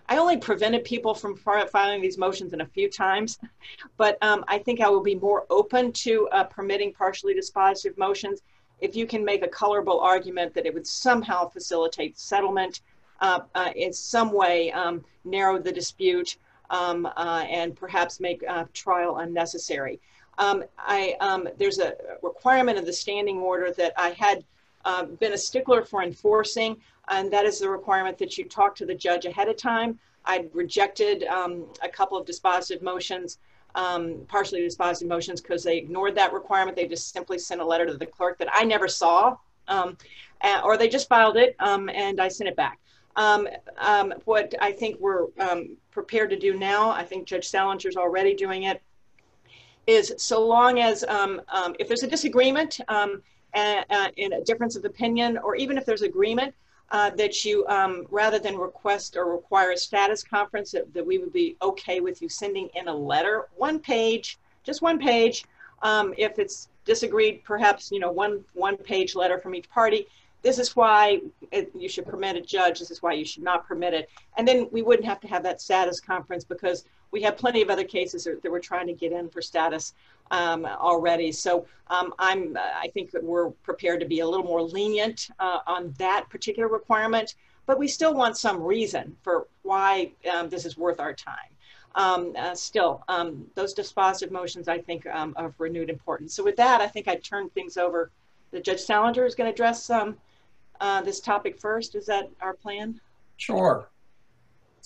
I 0.10 0.18
only 0.18 0.38
prevented 0.38 0.84
people 0.84 1.14
from 1.14 1.36
filing 1.36 2.02
these 2.02 2.18
motions 2.18 2.54
in 2.54 2.62
a 2.62 2.66
few 2.66 2.90
times, 2.90 3.40
but 3.98 4.18
um, 4.22 4.44
I 4.48 4.58
think 4.58 4.82
I 4.82 4.90
will 4.90 5.02
be 5.02 5.16
more 5.16 5.46
open 5.50 5.94
to 5.94 6.28
uh, 6.30 6.44
permitting 6.44 6.94
partially 6.94 7.34
dispositive 7.34 7.98
motions 7.98 8.42
if 8.82 8.96
you 8.98 9.08
can 9.08 9.24
make 9.24 9.44
a 9.44 9.48
colorable 9.48 10.02
argument 10.02 10.54
that 10.56 10.66
it 10.66 10.74
would 10.74 10.86
somehow 10.86 11.48
facilitate 11.48 12.20
settlement, 12.20 12.82
uh, 13.22 13.40
uh, 13.56 13.70
in 13.76 13.94
some 13.94 14.34
way 14.34 14.72
um, 14.74 15.06
narrow 15.24 15.58
the 15.58 15.72
dispute, 15.72 16.36
um, 16.70 17.06
uh, 17.06 17.46
and 17.50 17.76
perhaps 17.76 18.20
make 18.20 18.44
trial 18.74 19.18
unnecessary. 19.18 20.02
Um, 20.38 20.66
I, 20.78 21.16
um, 21.22 21.48
there's 21.58 21.80
a 21.80 21.96
requirement 22.22 22.78
of 22.78 22.86
the 22.86 22.92
standing 22.94 23.38
order 23.38 23.72
that 23.72 23.94
I 23.96 24.10
had 24.10 24.44
um, 24.84 25.16
been 25.16 25.34
a 25.34 25.38
stickler 25.38 25.86
for 25.86 26.04
enforcing 26.04 26.76
and 27.10 27.32
that 27.32 27.46
is 27.46 27.60
the 27.60 27.70
requirement 27.70 28.18
that 28.18 28.38
you 28.38 28.46
talk 28.46 28.76
to 28.76 28.86
the 28.86 28.96
judge 28.96 29.26
ahead 29.26 29.50
of 29.50 29.58
time. 29.58 30.00
I 30.26 30.48
rejected 30.54 31.24
um, 31.26 31.66
a 31.82 31.90
couple 31.90 32.18
of 32.18 32.26
dispositive 32.26 32.82
motions, 32.82 33.40
um, 33.76 34.22
partially 34.28 34.62
dispositive 34.62 35.08
motions, 35.08 35.42
because 35.42 35.64
they 35.64 35.78
ignored 35.78 36.16
that 36.16 36.32
requirement. 36.32 36.78
They 36.78 36.88
just 36.88 37.12
simply 37.12 37.38
sent 37.40 37.60
a 37.60 37.66
letter 37.66 37.86
to 37.86 37.98
the 37.98 38.06
clerk 38.06 38.38
that 38.38 38.48
I 38.54 38.64
never 38.64 38.88
saw, 38.88 39.36
um, 39.68 39.98
or 40.64 40.78
they 40.78 40.88
just 40.88 41.10
filed 41.10 41.38
it 41.38 41.56
um, 41.60 41.90
and 41.90 42.22
I 42.22 42.30
sent 42.30 42.48
it 42.48 42.56
back. 42.56 42.80
Um, 43.16 43.48
um, 43.78 44.14
what 44.26 44.56
I 44.60 44.72
think 44.72 45.00
we're 45.00 45.28
prepared 45.92 46.30
to 46.32 46.40
do 46.40 46.58
now, 46.58 46.90
I 46.90 47.04
think 47.04 47.28
Judge 47.28 47.50
Salinger's 47.50 47.98
already 47.98 48.34
doing 48.34 48.64
it, 48.64 48.82
is 49.86 50.14
so 50.18 50.46
long 50.46 50.80
as 50.80 51.04
if 51.80 51.88
there's 51.88 52.04
a 52.04 52.08
disagreement 52.08 52.80
and, 52.88 53.86
uh, 53.90 54.10
and 54.18 54.34
a 54.34 54.42
difference 54.42 54.76
of 54.76 54.86
opinion, 54.86 55.38
or 55.38 55.56
even 55.56 55.78
if 55.78 55.86
there's 55.86 56.02
agreement, 56.02 56.56
uh, 56.92 57.10
that 57.12 57.44
you, 57.44 57.66
um, 57.68 58.06
rather 58.12 58.40
than 58.40 58.58
request 58.58 59.18
or 59.18 59.26
require 59.32 59.72
a 59.72 59.78
status 59.78 60.24
conference, 60.24 60.72
that, 60.72 60.94
that, 60.94 61.06
we 61.06 61.18
would 61.18 61.34
be 61.34 61.56
okay 61.62 62.00
with 62.00 62.22
you 62.22 62.30
sending 62.30 62.70
in 62.76 62.88
a 62.88 62.94
letter, 62.94 63.48
one 63.56 63.80
page, 63.80 64.38
just 64.64 64.82
one 64.82 65.00
page. 65.00 65.46
Um, 65.82 66.14
if 66.18 66.40
it's 66.40 66.70
disagreed, 66.86 67.44
perhaps, 67.44 67.92
you 67.92 68.00
know, 68.00 68.12
one, 68.12 68.44
one 68.54 68.78
page 68.78 69.16
letter 69.16 69.40
from 69.40 69.56
each 69.56 69.70
party. 69.70 70.08
This 70.42 70.60
is 70.60 70.76
why 70.76 71.22
it, 71.52 71.72
you 71.78 71.88
should 71.88 72.06
permit 72.06 72.36
a 72.36 72.42
judge. 72.42 72.80
This 72.80 72.92
is 72.92 73.02
why 73.02 73.14
you 73.14 73.26
should 73.26 73.44
not 73.44 73.68
permit 73.68 73.94
it. 73.94 74.10
And 74.38 74.48
then 74.48 74.68
we 74.72 74.82
wouldn't 74.82 75.08
have 75.08 75.22
to 75.22 75.28
have 75.28 75.44
that 75.44 75.62
status 75.62 76.00
conference 76.00 76.44
because 76.44 76.86
we 77.14 77.22
have 77.22 77.38
plenty 77.38 77.62
of 77.62 77.70
other 77.70 77.84
cases 77.84 78.24
that, 78.26 78.52
we're 78.52 78.60
trying 78.60 78.88
to 78.88 78.94
get 78.94 79.12
in 79.12 79.30
for 79.30 79.42
status 79.42 79.94
um, 80.32 80.66
already. 80.66 81.32
So 81.32 81.68
um, 81.88 82.14
I'm, 82.18 82.58
I 82.58 82.90
think 82.94 83.12
that 83.12 83.24
we're 83.24 83.52
prepared 83.52 84.00
to 84.00 84.08
be 84.08 84.20
a 84.22 84.28
little 84.28 84.46
more 84.46 84.64
lenient 84.64 85.30
uh, 85.40 85.60
on 85.68 85.94
that 86.00 86.28
particular 86.30 86.68
requirement, 86.68 87.36
but 87.68 87.78
we 87.78 87.88
still 87.88 88.16
want 88.16 88.36
some 88.36 88.62
reason 88.62 89.16
for 89.22 89.48
why 89.62 90.12
um, 90.34 90.50
this 90.50 90.66
is 90.66 90.76
worth 90.76 91.00
our 91.00 91.14
time. 91.14 91.36
Um, 91.96 92.34
uh, 92.36 92.56
still, 92.56 93.04
um, 93.08 93.46
those 93.54 93.76
dispositive 93.76 94.32
motions, 94.32 94.68
I 94.68 94.80
think, 94.80 95.06
um, 95.06 95.36
of 95.38 95.54
renewed 95.60 95.92
importance. 95.92 96.34
So 96.34 96.44
with 96.44 96.56
that, 96.56 96.82
I 96.82 96.88
think 96.88 97.08
I'd 97.08 97.24
turn 97.24 97.50
things 97.52 97.78
over. 97.78 98.10
The 98.50 98.60
Judge 98.60 98.82
Salinger 98.82 99.26
is 99.26 99.36
going 99.36 99.48
to 99.48 99.54
address 99.54 99.92
uh, 99.92 101.02
this 101.04 101.20
topic 101.20 101.60
first. 101.60 101.94
Is 101.94 102.08
that 102.08 102.32
our 102.42 102.56
plan? 102.56 103.00
Sure. 103.38 103.88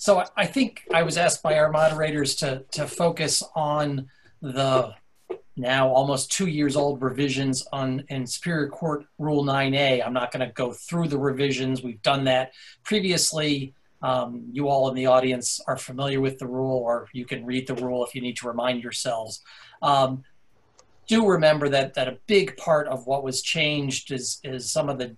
So 0.00 0.22
I 0.36 0.46
think 0.46 0.84
I 0.94 1.02
was 1.02 1.18
asked 1.18 1.42
by 1.42 1.58
our 1.58 1.72
moderators 1.72 2.36
to, 2.36 2.62
to 2.70 2.86
focus 2.86 3.42
on 3.56 4.08
the 4.40 4.94
now 5.56 5.88
almost 5.88 6.30
two 6.30 6.46
years 6.46 6.76
old 6.76 7.02
revisions 7.02 7.66
on 7.72 8.04
in 8.08 8.24
Superior 8.24 8.68
Court 8.68 9.06
Rule 9.18 9.44
9A. 9.44 10.06
I'm 10.06 10.12
not 10.12 10.30
going 10.30 10.46
to 10.46 10.54
go 10.54 10.72
through 10.72 11.08
the 11.08 11.18
revisions. 11.18 11.82
We've 11.82 12.00
done 12.02 12.22
that 12.26 12.52
previously. 12.84 13.74
Um, 14.00 14.44
you 14.52 14.68
all 14.68 14.88
in 14.88 14.94
the 14.94 15.06
audience 15.06 15.60
are 15.66 15.76
familiar 15.76 16.20
with 16.20 16.38
the 16.38 16.46
rule, 16.46 16.78
or 16.78 17.08
you 17.12 17.26
can 17.26 17.44
read 17.44 17.66
the 17.66 17.74
rule 17.74 18.06
if 18.06 18.14
you 18.14 18.20
need 18.20 18.36
to 18.36 18.46
remind 18.46 18.84
yourselves. 18.84 19.42
Um, 19.82 20.22
do 21.08 21.26
remember 21.26 21.68
that 21.70 21.94
that 21.94 22.06
a 22.06 22.18
big 22.28 22.56
part 22.56 22.86
of 22.86 23.08
what 23.08 23.24
was 23.24 23.42
changed 23.42 24.12
is 24.12 24.38
is 24.44 24.70
some 24.70 24.88
of 24.88 24.98
the 24.98 25.16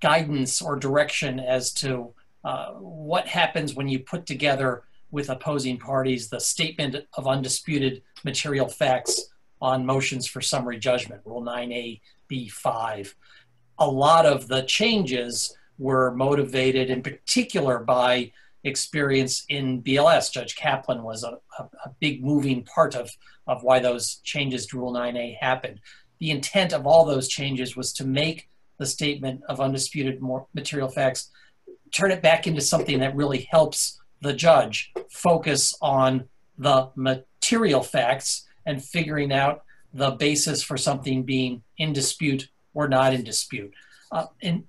guidance 0.00 0.62
or 0.62 0.76
direction 0.76 1.40
as 1.40 1.72
to 1.72 2.14
uh, 2.44 2.72
what 2.72 3.26
happens 3.26 3.74
when 3.74 3.88
you 3.88 3.98
put 4.00 4.26
together 4.26 4.84
with 5.10 5.30
opposing 5.30 5.78
parties 5.78 6.28
the 6.28 6.40
statement 6.40 6.96
of 7.14 7.26
undisputed 7.26 8.02
material 8.24 8.68
facts 8.68 9.30
on 9.60 9.84
motions 9.84 10.26
for 10.26 10.40
summary 10.40 10.78
judgment, 10.78 11.20
Rule 11.24 11.42
9A 11.42 12.00
B5. 12.30 13.14
A 13.78 13.86
lot 13.88 14.26
of 14.26 14.48
the 14.48 14.62
changes 14.62 15.56
were 15.78 16.12
motivated 16.14 16.90
in 16.90 17.02
particular 17.02 17.78
by 17.78 18.32
experience 18.64 19.44
in 19.48 19.82
BLS. 19.82 20.32
Judge 20.32 20.56
Kaplan 20.56 21.02
was 21.02 21.24
a, 21.24 21.38
a, 21.58 21.62
a, 21.84 21.90
big 22.00 22.24
moving 22.24 22.64
part 22.64 22.94
of, 22.96 23.10
of 23.46 23.62
why 23.62 23.78
those 23.78 24.16
changes 24.24 24.66
to 24.66 24.78
Rule 24.78 24.92
9A 24.92 25.36
happened. 25.38 25.80
The 26.18 26.32
intent 26.32 26.72
of 26.72 26.86
all 26.86 27.04
those 27.04 27.28
changes 27.28 27.76
was 27.76 27.92
to 27.94 28.04
make 28.04 28.48
the 28.78 28.86
statement 28.86 29.42
of 29.48 29.60
undisputed 29.60 30.20
material 30.54 30.88
facts, 30.88 31.30
turn 31.92 32.10
it 32.10 32.22
back 32.22 32.46
into 32.46 32.60
something 32.60 33.00
that 33.00 33.16
really 33.16 33.48
helps 33.50 34.00
the 34.20 34.32
judge 34.32 34.92
focus 35.10 35.74
on 35.80 36.28
the 36.58 36.90
material 36.96 37.82
facts 37.82 38.46
and 38.66 38.84
figuring 38.84 39.32
out 39.32 39.62
the 39.94 40.10
basis 40.10 40.62
for 40.62 40.76
something 40.76 41.22
being 41.22 41.62
in 41.78 41.92
dispute 41.92 42.48
or 42.74 42.88
not 42.88 43.14
in 43.14 43.24
dispute. 43.24 43.72
Uh, 44.12 44.26
in 44.40 44.64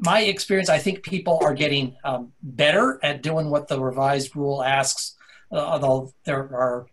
my 0.00 0.20
experience, 0.22 0.68
I 0.68 0.78
think 0.78 1.02
people 1.02 1.38
are 1.42 1.54
getting 1.54 1.96
um, 2.04 2.32
better 2.42 2.98
at 3.02 3.22
doing 3.22 3.50
what 3.50 3.68
the 3.68 3.80
revised 3.80 4.36
rule 4.36 4.62
asks, 4.62 5.16
uh, 5.52 5.56
although 5.56 6.12
there 6.24 6.40
are 6.40 6.86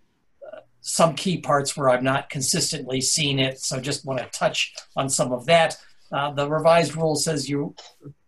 uh, 0.51 0.59
some 0.81 1.15
key 1.15 1.39
parts 1.39 1.75
where 1.75 1.89
I've 1.89 2.03
not 2.03 2.29
consistently 2.29 3.01
seen 3.01 3.39
it. 3.39 3.59
So 3.59 3.79
just 3.79 4.05
want 4.05 4.19
to 4.19 4.25
touch 4.27 4.73
on 4.95 5.09
some 5.09 5.31
of 5.31 5.45
that. 5.47 5.77
Uh, 6.11 6.31
the 6.31 6.49
revised 6.49 6.95
rule 6.95 7.15
says 7.15 7.49
you 7.49 7.75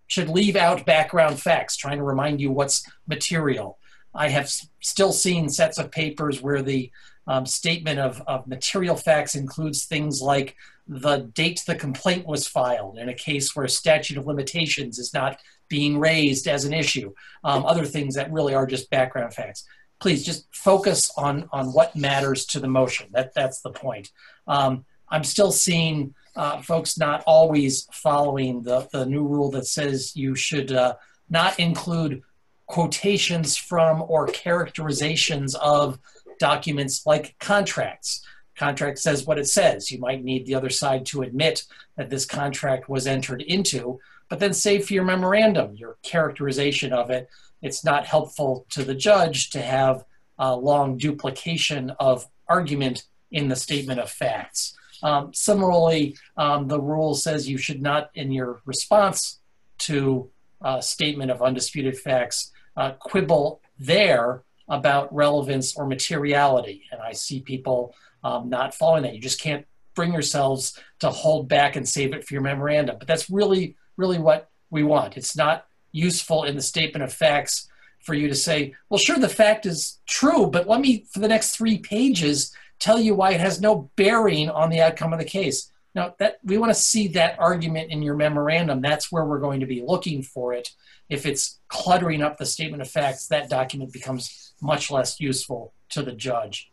should 0.07 0.29
leave 0.29 0.55
out 0.55 0.85
background 0.85 1.39
facts, 1.39 1.75
trying 1.75 1.97
to 1.97 2.03
remind 2.03 2.39
you 2.39 2.51
what's 2.51 2.87
material. 3.07 3.77
I 4.13 4.29
have 4.29 4.49
still 4.81 5.11
seen 5.11 5.49
sets 5.49 5.77
of 5.77 5.91
papers 5.91 6.41
where 6.41 6.61
the 6.61 6.91
um, 7.27 7.45
statement 7.45 7.99
of, 7.99 8.21
of 8.27 8.47
material 8.47 8.95
facts 8.95 9.35
includes 9.35 9.85
things 9.85 10.21
like 10.21 10.55
the 10.87 11.29
date 11.33 11.63
the 11.65 11.75
complaint 11.75 12.27
was 12.27 12.47
filed 12.47 12.97
in 12.97 13.09
a 13.09 13.13
case 13.13 13.55
where 13.55 13.65
a 13.65 13.69
statute 13.69 14.17
of 14.17 14.27
limitations 14.27 14.99
is 14.99 15.13
not 15.13 15.39
being 15.67 15.99
raised 15.99 16.47
as 16.47 16.63
an 16.63 16.73
issue, 16.73 17.11
um, 17.43 17.65
other 17.65 17.85
things 17.85 18.13
that 18.15 18.31
really 18.31 18.53
are 18.53 18.67
just 18.67 18.89
background 18.91 19.33
facts. 19.33 19.67
Please 19.99 20.23
just 20.23 20.45
focus 20.51 21.11
on, 21.17 21.49
on 21.51 21.73
what 21.73 21.95
matters 21.95 22.45
to 22.45 22.59
the 22.59 22.67
motion. 22.67 23.07
That, 23.11 23.33
that's 23.33 23.61
the 23.61 23.71
point. 23.71 24.11
Um, 24.47 24.85
I'm 25.09 25.23
still 25.23 25.51
seeing 25.51 26.13
uh, 26.35 26.61
folks 26.61 26.97
not 26.97 27.23
always 27.25 27.87
following 27.91 28.61
the, 28.61 28.87
the 28.91 29.05
new 29.05 29.25
rule 29.25 29.49
that 29.51 29.67
says 29.67 30.15
you 30.15 30.35
should 30.35 30.71
uh, 30.71 30.95
not 31.29 31.59
include 31.59 32.21
quotations 32.67 33.55
from 33.55 34.03
or 34.07 34.27
characterizations 34.27 35.55
of 35.55 35.99
documents 36.39 37.05
like 37.05 37.35
contracts. 37.39 38.25
Contract 38.57 38.97
says 38.99 39.25
what 39.25 39.37
it 39.37 39.47
says. 39.47 39.91
You 39.91 39.99
might 39.99 40.23
need 40.23 40.45
the 40.45 40.55
other 40.55 40.69
side 40.69 41.05
to 41.07 41.21
admit 41.21 41.63
that 41.97 42.09
this 42.09 42.25
contract 42.25 42.89
was 42.89 43.07
entered 43.07 43.41
into, 43.41 43.99
but 44.29 44.39
then 44.39 44.53
save 44.53 44.87
for 44.87 44.93
your 44.93 45.03
memorandum, 45.03 45.75
your 45.75 45.97
characterization 46.03 46.93
of 46.93 47.09
it. 47.09 47.29
It's 47.61 47.83
not 47.83 48.05
helpful 48.05 48.65
to 48.69 48.83
the 48.83 48.95
judge 48.95 49.49
to 49.51 49.61
have 49.61 50.05
a 50.37 50.55
long 50.55 50.97
duplication 50.97 51.91
of 51.99 52.27
argument 52.47 53.03
in 53.31 53.47
the 53.47 53.55
statement 53.55 53.99
of 53.99 54.09
facts. 54.09 54.75
Um, 55.05 55.33
similarly, 55.33 56.17
um, 56.35 56.67
the 56.67 56.81
rule 56.81 57.13
says 57.13 57.47
you 57.47 57.59
should 57.59 57.81
not, 57.89 58.09
in 58.15 58.31
your 58.31 58.61
response 58.65 59.39
to 59.87 60.29
a 60.61 60.81
statement 60.81 61.29
of 61.29 61.43
undisputed 61.43 61.95
facts, 61.95 62.51
uh, 62.75 62.91
quibble 62.93 63.61
there 63.77 64.43
about 64.67 65.13
relevance 65.13 65.75
or 65.77 65.85
materiality. 65.85 66.77
And 66.91 66.99
I 67.01 67.13
see 67.13 67.39
people 67.39 67.93
um, 68.23 68.49
not 68.49 68.73
following 68.73 69.03
that. 69.03 69.13
You 69.13 69.21
just 69.21 69.39
can't 69.39 69.65
bring 69.93 70.11
yourselves 70.11 70.63
to 71.01 71.09
hold 71.11 71.47
back 71.47 71.75
and 71.75 71.87
save 71.87 72.13
it 72.15 72.25
for 72.25 72.33
your 72.33 72.41
memorandum. 72.41 72.95
But 72.97 73.07
that's 73.07 73.29
really, 73.29 73.75
really 73.97 74.17
what 74.17 74.49
we 74.71 74.81
want. 74.81 75.17
It's 75.17 75.37
not 75.37 75.67
useful 75.91 76.45
in 76.45 76.55
the 76.55 76.61
statement 76.63 77.03
of 77.03 77.13
facts 77.13 77.69
for 77.99 78.15
you 78.15 78.27
to 78.27 78.35
say, 78.35 78.73
well, 78.89 78.97
sure, 78.97 79.19
the 79.19 79.29
fact 79.29 79.67
is 79.67 79.99
true, 80.07 80.47
but 80.47 80.67
let 80.67 80.81
me, 80.81 81.05
for 81.11 81.19
the 81.19 81.27
next 81.27 81.55
three 81.55 81.77
pages, 81.77 82.55
tell 82.79 82.99
you 82.99 83.15
why 83.15 83.31
it 83.31 83.41
has 83.41 83.61
no 83.61 83.89
bearing 83.95 84.49
on 84.49 84.69
the 84.69 84.81
outcome 84.81 85.13
of 85.13 85.19
the 85.19 85.25
case. 85.25 85.71
Now, 85.93 86.13
that 86.19 86.37
we 86.43 86.57
want 86.57 86.73
to 86.73 86.79
see 86.79 87.07
that 87.09 87.39
argument 87.39 87.89
in 87.89 88.01
your 88.01 88.15
memorandum. 88.15 88.81
That's 88.81 89.11
where 89.11 89.25
we're 89.25 89.39
going 89.39 89.61
to 89.61 89.65
be 89.65 89.81
looking 89.81 90.21
for 90.21 90.53
it. 90.53 90.69
If 91.07 91.25
it's 91.25 91.59
cluttering 91.69 92.21
up 92.21 92.37
the 92.37 92.45
statement 92.45 92.81
of 92.81 92.89
facts, 92.89 93.27
that 93.27 93.49
document 93.49 93.93
becomes 93.93 94.53
much 94.61 94.91
less 94.91 95.19
useful 95.19 95.73
to 95.89 96.03
the 96.03 96.11
judge. 96.11 96.69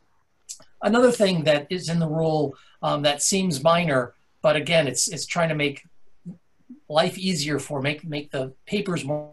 Another 0.83 1.13
thing 1.13 1.45
that 1.45 1.69
is 1.71 1.89
in 1.89 2.01
the 2.01 2.09
rule 2.09 2.57
um, 2.83 3.03
that 3.03 3.23
seems 3.23 3.63
minor, 3.63 4.15
but 4.43 4.57
again, 4.57 4.89
it's 4.89 5.07
it's 5.07 5.27
trying 5.27 5.51
to 5.51 5.55
make 5.55 5.87
life 6.89 7.17
easier 7.17 7.61
for 7.61 7.81
make 7.81 8.05
make 8.05 8.33
the 8.33 8.53
papers 8.67 9.05
more 9.05 9.31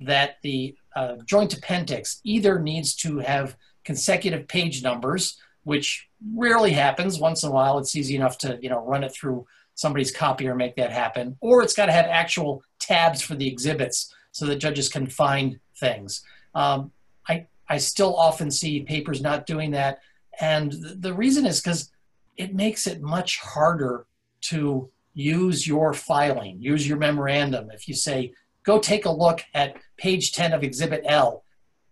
that 0.00 0.38
the 0.42 0.74
uh, 0.96 1.16
joint 1.24 1.54
appendix 1.54 2.20
either 2.24 2.58
needs 2.58 2.94
to 2.96 3.18
have 3.18 3.56
consecutive 3.84 4.48
page 4.48 4.82
numbers, 4.82 5.36
which 5.64 6.08
rarely 6.34 6.72
happens. 6.72 7.18
Once 7.18 7.42
in 7.42 7.50
a 7.50 7.52
while, 7.52 7.78
it's 7.78 7.96
easy 7.96 8.16
enough 8.16 8.38
to 8.38 8.58
you 8.60 8.68
know 8.68 8.84
run 8.84 9.04
it 9.04 9.12
through 9.12 9.46
somebody's 9.74 10.12
copier 10.12 10.54
make 10.54 10.76
that 10.76 10.92
happen, 10.92 11.36
or 11.40 11.62
it's 11.62 11.74
got 11.74 11.86
to 11.86 11.92
have 11.92 12.06
actual 12.06 12.62
tabs 12.78 13.22
for 13.22 13.34
the 13.34 13.46
exhibits 13.46 14.14
so 14.32 14.46
that 14.46 14.56
judges 14.56 14.88
can 14.88 15.06
find 15.06 15.58
things. 15.78 16.22
Um, 16.54 16.92
I, 17.28 17.46
I 17.68 17.78
still 17.78 18.16
often 18.16 18.50
see 18.50 18.82
papers 18.82 19.20
not 19.20 19.46
doing 19.46 19.70
that. 19.72 20.00
And 20.40 20.72
the 20.72 21.14
reason 21.14 21.46
is 21.46 21.60
because 21.60 21.90
it 22.36 22.54
makes 22.54 22.86
it 22.86 23.02
much 23.02 23.38
harder 23.38 24.06
to 24.42 24.90
use 25.14 25.66
your 25.66 25.92
filing, 25.92 26.60
use 26.60 26.88
your 26.88 26.98
memorandum. 26.98 27.70
If 27.72 27.88
you 27.88 27.94
say, 27.94 28.32
go 28.62 28.78
take 28.78 29.04
a 29.04 29.10
look 29.10 29.42
at 29.54 29.76
page 30.00 30.32
10 30.32 30.52
of 30.52 30.64
Exhibit 30.64 31.02
L, 31.04 31.44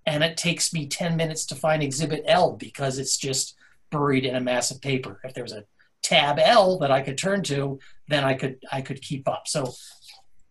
and 0.06 0.24
it 0.24 0.36
takes 0.36 0.72
me 0.72 0.86
10 0.86 1.16
minutes 1.16 1.44
to 1.46 1.54
find 1.54 1.82
Exhibit 1.82 2.24
L 2.26 2.56
because 2.56 2.98
it's 2.98 3.18
just 3.18 3.54
buried 3.90 4.24
in 4.24 4.34
a 4.34 4.40
mass 4.40 4.70
of 4.70 4.80
paper. 4.80 5.20
If 5.22 5.34
there's 5.34 5.52
a 5.52 5.64
tab 6.02 6.38
L 6.38 6.78
that 6.78 6.90
I 6.90 7.02
could 7.02 7.18
turn 7.18 7.42
to, 7.44 7.78
then 8.08 8.24
I 8.24 8.34
could 8.34 8.58
I 8.72 8.80
could 8.80 9.02
keep 9.02 9.28
up. 9.28 9.42
So 9.46 9.74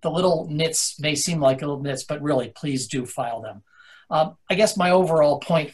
the 0.01 0.11
little 0.11 0.47
nits 0.49 0.99
may 0.99 1.15
seem 1.15 1.39
like 1.39 1.61
little 1.61 1.81
nits, 1.81 2.03
but 2.03 2.21
really, 2.21 2.49
please 2.49 2.87
do 2.87 3.05
file 3.05 3.41
them. 3.41 3.63
Um, 4.09 4.37
I 4.49 4.55
guess 4.55 4.77
my 4.77 4.91
overall 4.91 5.39
point 5.39 5.71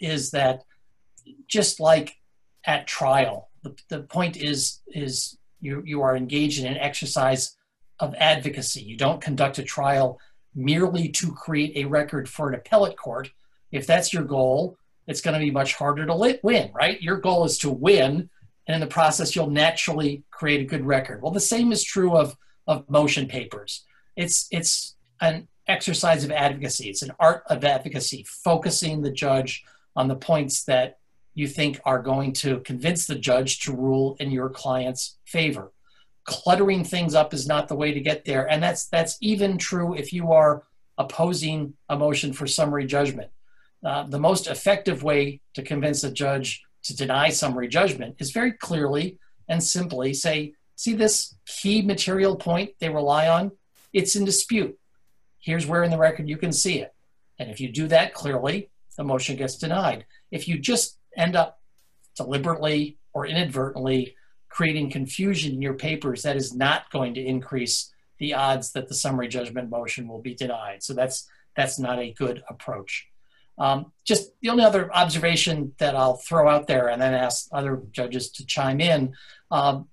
is 0.00 0.30
that 0.30 0.62
just 1.48 1.80
like 1.80 2.16
at 2.64 2.86
trial, 2.86 3.50
the, 3.62 3.76
the 3.88 4.00
point 4.02 4.36
is 4.36 4.80
is 4.86 5.36
you 5.60 5.82
you 5.84 6.02
are 6.02 6.16
engaged 6.16 6.60
in 6.62 6.72
an 6.72 6.78
exercise 6.78 7.56
of 7.98 8.14
advocacy. 8.14 8.82
You 8.82 8.96
don't 8.96 9.20
conduct 9.20 9.58
a 9.58 9.64
trial 9.64 10.20
merely 10.54 11.08
to 11.08 11.32
create 11.32 11.76
a 11.76 11.84
record 11.84 12.28
for 12.28 12.48
an 12.48 12.54
appellate 12.54 12.96
court. 12.96 13.30
If 13.72 13.86
that's 13.86 14.12
your 14.12 14.24
goal, 14.24 14.76
it's 15.06 15.20
going 15.20 15.34
to 15.34 15.44
be 15.44 15.50
much 15.50 15.74
harder 15.74 16.06
to 16.06 16.38
win, 16.42 16.70
right? 16.74 17.00
Your 17.02 17.16
goal 17.16 17.44
is 17.44 17.58
to 17.58 17.70
win, 17.70 18.30
and 18.66 18.74
in 18.74 18.80
the 18.80 18.86
process, 18.86 19.34
you'll 19.36 19.50
naturally 19.50 20.22
create 20.30 20.60
a 20.60 20.64
good 20.64 20.86
record. 20.86 21.20
Well, 21.22 21.32
the 21.32 21.40
same 21.40 21.72
is 21.72 21.82
true 21.82 22.16
of 22.16 22.36
of 22.66 22.88
motion 22.88 23.28
papers. 23.28 23.84
It's 24.16 24.46
it's 24.50 24.96
an 25.20 25.48
exercise 25.66 26.24
of 26.24 26.30
advocacy. 26.30 26.88
It's 26.88 27.02
an 27.02 27.12
art 27.18 27.42
of 27.48 27.64
advocacy, 27.64 28.24
focusing 28.26 29.02
the 29.02 29.10
judge 29.10 29.64
on 29.96 30.08
the 30.08 30.16
points 30.16 30.64
that 30.64 30.98
you 31.34 31.48
think 31.48 31.80
are 31.84 32.00
going 32.00 32.32
to 32.32 32.60
convince 32.60 33.06
the 33.06 33.16
judge 33.16 33.60
to 33.60 33.74
rule 33.74 34.16
in 34.20 34.30
your 34.30 34.48
client's 34.48 35.18
favor. 35.24 35.72
Cluttering 36.24 36.84
things 36.84 37.14
up 37.14 37.34
is 37.34 37.46
not 37.46 37.68
the 37.68 37.74
way 37.74 37.92
to 37.92 38.00
get 38.00 38.24
there, 38.24 38.50
and 38.50 38.62
that's 38.62 38.86
that's 38.86 39.18
even 39.20 39.58
true 39.58 39.94
if 39.94 40.12
you 40.12 40.32
are 40.32 40.62
opposing 40.96 41.74
a 41.88 41.96
motion 41.98 42.32
for 42.32 42.46
summary 42.46 42.86
judgment. 42.86 43.30
Uh, 43.84 44.04
the 44.04 44.18
most 44.18 44.46
effective 44.46 45.02
way 45.02 45.40
to 45.52 45.62
convince 45.62 46.02
a 46.04 46.10
judge 46.10 46.62
to 46.82 46.96
deny 46.96 47.28
summary 47.28 47.68
judgment 47.68 48.16
is 48.18 48.30
very 48.30 48.52
clearly 48.52 49.18
and 49.48 49.62
simply 49.62 50.14
say, 50.14 50.54
See 50.76 50.94
this 50.94 51.34
key 51.46 51.82
material 51.82 52.36
point 52.36 52.70
they 52.78 52.88
rely 52.88 53.28
on? 53.28 53.52
It's 53.92 54.16
in 54.16 54.24
dispute. 54.24 54.78
Here's 55.38 55.66
where 55.66 55.84
in 55.84 55.90
the 55.90 55.98
record 55.98 56.28
you 56.28 56.36
can 56.36 56.52
see 56.52 56.80
it. 56.80 56.94
And 57.38 57.50
if 57.50 57.60
you 57.60 57.70
do 57.70 57.86
that 57.88 58.14
clearly, 58.14 58.70
the 58.96 59.04
motion 59.04 59.36
gets 59.36 59.56
denied. 59.56 60.06
If 60.30 60.48
you 60.48 60.58
just 60.58 60.98
end 61.16 61.36
up 61.36 61.60
deliberately 62.16 62.98
or 63.12 63.26
inadvertently 63.26 64.16
creating 64.54 64.88
confusion 64.88 65.52
in 65.52 65.60
your 65.60 65.74
papers, 65.74 66.22
that 66.22 66.36
is 66.36 66.54
not 66.54 66.88
going 66.92 67.12
to 67.12 67.20
increase 67.20 67.92
the 68.18 68.32
odds 68.32 68.70
that 68.70 68.86
the 68.86 68.94
summary 68.94 69.26
judgment 69.26 69.68
motion 69.68 70.06
will 70.06 70.22
be 70.22 70.32
denied. 70.32 70.80
So 70.80 70.94
that's 70.94 71.28
that's 71.56 71.78
not 71.78 71.98
a 71.98 72.12
good 72.12 72.42
approach. 72.48 73.08
Um, 73.58 73.92
just 74.04 74.30
the 74.42 74.50
only 74.50 74.64
other 74.64 74.92
observation 74.94 75.74
that 75.78 75.96
I'll 75.96 76.18
throw 76.28 76.48
out 76.48 76.68
there 76.68 76.88
and 76.88 77.02
then 77.02 77.14
ask 77.14 77.48
other 77.50 77.82
judges 77.90 78.30
to 78.32 78.46
chime 78.46 78.80
in. 78.80 79.14
Um, 79.50 79.88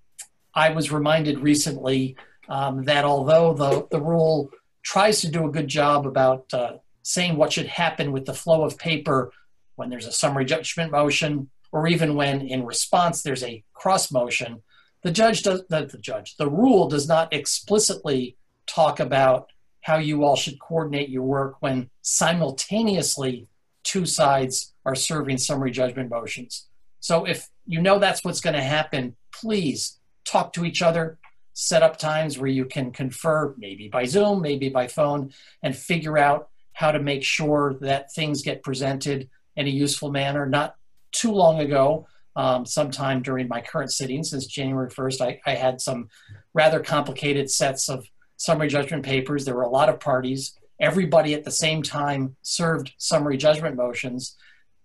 I 0.54 0.70
was 0.70 0.92
reminded 0.92 1.40
recently 1.40 2.16
um, 2.48 2.84
that 2.84 3.04
although 3.04 3.54
the, 3.54 3.88
the 3.90 4.02
rule 4.02 4.52
tries 4.84 5.22
to 5.22 5.32
do 5.32 5.48
a 5.48 5.52
good 5.52 5.68
job 5.68 6.06
about 6.06 6.46
uh, 6.54 6.74
saying 7.04 7.36
what 7.36 7.54
should 7.54 7.68
happen 7.68 8.12
with 8.12 8.26
the 8.26 8.34
flow 8.34 8.64
of 8.64 8.78
paper 8.78 9.32
when 9.76 9.90
there's 9.90 10.08
a 10.08 10.12
summary 10.12 10.46
judgment 10.46 10.92
motion, 10.92 11.50
or 11.72 11.88
even 11.88 12.16
when 12.16 12.42
in 12.42 12.66
response 12.66 13.22
there's 13.22 13.44
a 13.44 13.64
cross 13.74 14.12
motion, 14.12 14.62
the 15.04 15.12
judge 15.12 15.44
does 15.44 15.64
the, 15.70 15.86
the 15.86 15.98
judge, 15.98 16.36
the 16.38 16.50
rule 16.50 16.88
does 16.88 17.08
not 17.08 17.34
explicitly 17.34 18.38
talk 18.68 19.00
about 19.00 19.52
how 19.82 19.98
you 19.98 20.24
all 20.24 20.36
should 20.36 20.60
coordinate 20.60 21.10
your 21.10 21.24
work 21.24 21.56
when 21.60 21.90
simultaneously 22.02 23.48
two 23.84 24.06
sides 24.06 24.74
are 24.86 24.96
serving 24.96 25.38
summary 25.38 25.72
judgment 25.72 26.10
motions. 26.10 26.68
So 27.00 27.26
if 27.26 27.50
you 27.66 27.82
know 27.82 27.98
that's 27.98 28.24
what's 28.24 28.42
going 28.42 28.56
to 28.56 28.62
happen, 28.62 29.16
please 29.34 30.00
talk 30.24 30.54
to 30.54 30.66
each 30.66 30.84
other, 30.84 31.18
set 31.54 31.82
up 31.82 31.98
times 31.98 32.38
where 32.38 32.50
you 32.50 32.66
can 32.66 32.92
confer, 32.92 33.56
maybe 33.58 33.88
by 33.88 34.06
Zoom, 34.06 34.42
maybe 34.42 34.70
by 34.70 34.88
phone, 34.88 35.34
and 35.64 35.76
figure 35.76 36.18
out 36.18 36.50
how 36.74 36.92
to 36.92 37.00
make 37.00 37.24
sure 37.24 37.76
that 37.82 38.14
things 38.14 38.44
get 38.44 38.64
presented 38.64 39.30
in 39.56 39.68
a 39.68 39.70
useful 39.70 40.12
manner. 40.12 40.46
Not 40.46 40.76
too 41.12 41.32
long 41.32 41.60
ago, 41.60 42.08
um, 42.36 42.66
sometime 42.66 43.22
during 43.22 43.48
my 43.48 43.62
current 43.62 43.92
sitting, 43.92 44.24
since 44.24 44.46
January 44.46 44.90
1st, 44.90 45.22
I, 45.22 45.40
I 45.46 45.56
had 45.56 45.82
some 45.82 46.10
rather 46.54 46.80
complicated 46.80 47.50
sets 47.50 47.90
of 47.90 48.06
summary 48.38 48.68
judgment 48.68 49.04
papers. 49.04 49.46
There 49.46 49.56
were 49.56 49.62
a 49.62 49.70
lot 49.70 49.90
of 49.90 50.00
parties. 50.00 50.58
Everybody 50.80 51.34
at 51.34 51.44
the 51.44 51.52
same 51.52 51.84
time 51.84 52.36
served 52.42 52.94
summary 52.98 53.38
judgment 53.38 53.76
motions. 53.76 54.36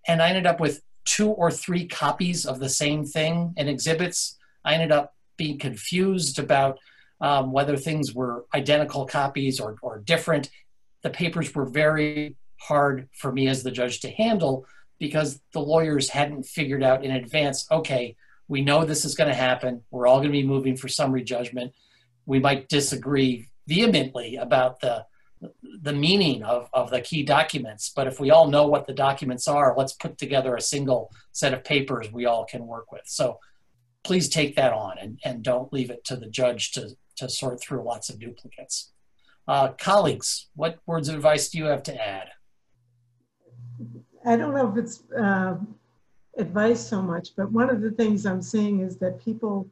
And 0.06 0.20
I 0.20 0.28
ended 0.28 0.46
up 0.46 0.60
with 0.60 0.82
two 1.04 1.28
or 1.28 1.50
three 1.50 1.86
copies 1.86 2.44
of 2.44 2.58
the 2.58 2.68
same 2.68 3.04
thing 3.04 3.54
in 3.56 3.68
exhibits. 3.68 4.36
I 4.64 4.74
ended 4.74 4.92
up 4.92 5.14
being 5.36 5.58
confused 5.58 6.38
about 6.38 6.78
um, 7.20 7.52
whether 7.52 7.76
things 7.76 8.12
were 8.12 8.44
identical 8.54 9.06
copies 9.06 9.60
or, 9.60 9.76
or 9.80 10.00
different. 10.00 10.50
The 11.02 11.10
papers 11.10 11.54
were 11.54 11.64
very 11.64 12.36
hard 12.60 13.08
for 13.12 13.32
me 13.32 13.48
as 13.48 13.62
the 13.62 13.70
judge 13.70 14.00
to 14.00 14.10
handle 14.10 14.66
because 14.98 15.40
the 15.52 15.60
lawyers 15.60 16.08
hadn't 16.08 16.44
figured 16.44 16.82
out 16.82 17.04
in 17.04 17.10
advance 17.10 17.66
okay, 17.70 18.16
we 18.48 18.62
know 18.62 18.84
this 18.84 19.04
is 19.04 19.14
going 19.14 19.28
to 19.28 19.34
happen. 19.34 19.82
We're 19.90 20.06
all 20.06 20.18
going 20.18 20.30
to 20.30 20.32
be 20.32 20.46
moving 20.46 20.76
for 20.76 20.88
summary 20.88 21.24
judgment. 21.24 21.72
We 22.26 22.38
might 22.38 22.68
disagree 22.68 23.48
vehemently 23.66 24.36
about 24.36 24.80
the 24.80 25.04
the 25.82 25.92
meaning 25.92 26.42
of, 26.42 26.68
of 26.72 26.90
the 26.90 27.00
key 27.00 27.22
documents. 27.22 27.92
But 27.94 28.06
if 28.06 28.18
we 28.18 28.30
all 28.30 28.48
know 28.48 28.66
what 28.66 28.86
the 28.86 28.94
documents 28.94 29.46
are, 29.46 29.74
let's 29.76 29.92
put 29.92 30.16
together 30.16 30.56
a 30.56 30.60
single 30.60 31.12
set 31.32 31.52
of 31.52 31.62
papers 31.62 32.10
we 32.10 32.24
all 32.24 32.44
can 32.44 32.66
work 32.66 32.90
with. 32.90 33.02
So 33.04 33.38
please 34.02 34.28
take 34.28 34.56
that 34.56 34.72
on 34.72 34.96
and, 34.98 35.20
and 35.24 35.42
don't 35.42 35.72
leave 35.72 35.90
it 35.90 36.04
to 36.04 36.16
the 36.16 36.28
judge 36.28 36.72
to, 36.72 36.96
to 37.16 37.28
sort 37.28 37.60
through 37.60 37.82
lots 37.82 38.08
of 38.08 38.18
duplicates. 38.18 38.92
Uh, 39.46 39.68
colleagues, 39.72 40.48
what 40.54 40.78
words 40.86 41.08
of 41.08 41.14
advice 41.14 41.50
do 41.50 41.58
you 41.58 41.66
have 41.66 41.82
to 41.84 41.94
add? 41.94 42.28
I 44.26 44.36
don't 44.36 44.54
know 44.54 44.68
if 44.70 44.76
it's 44.76 45.04
uh, 45.12 45.56
advice 46.36 46.86
so 46.86 47.00
much, 47.00 47.28
but 47.36 47.50
one 47.52 47.70
of 47.70 47.80
the 47.80 47.92
things 47.92 48.26
I'm 48.26 48.42
seeing 48.42 48.80
is 48.80 48.96
that 48.96 49.24
people 49.24 49.68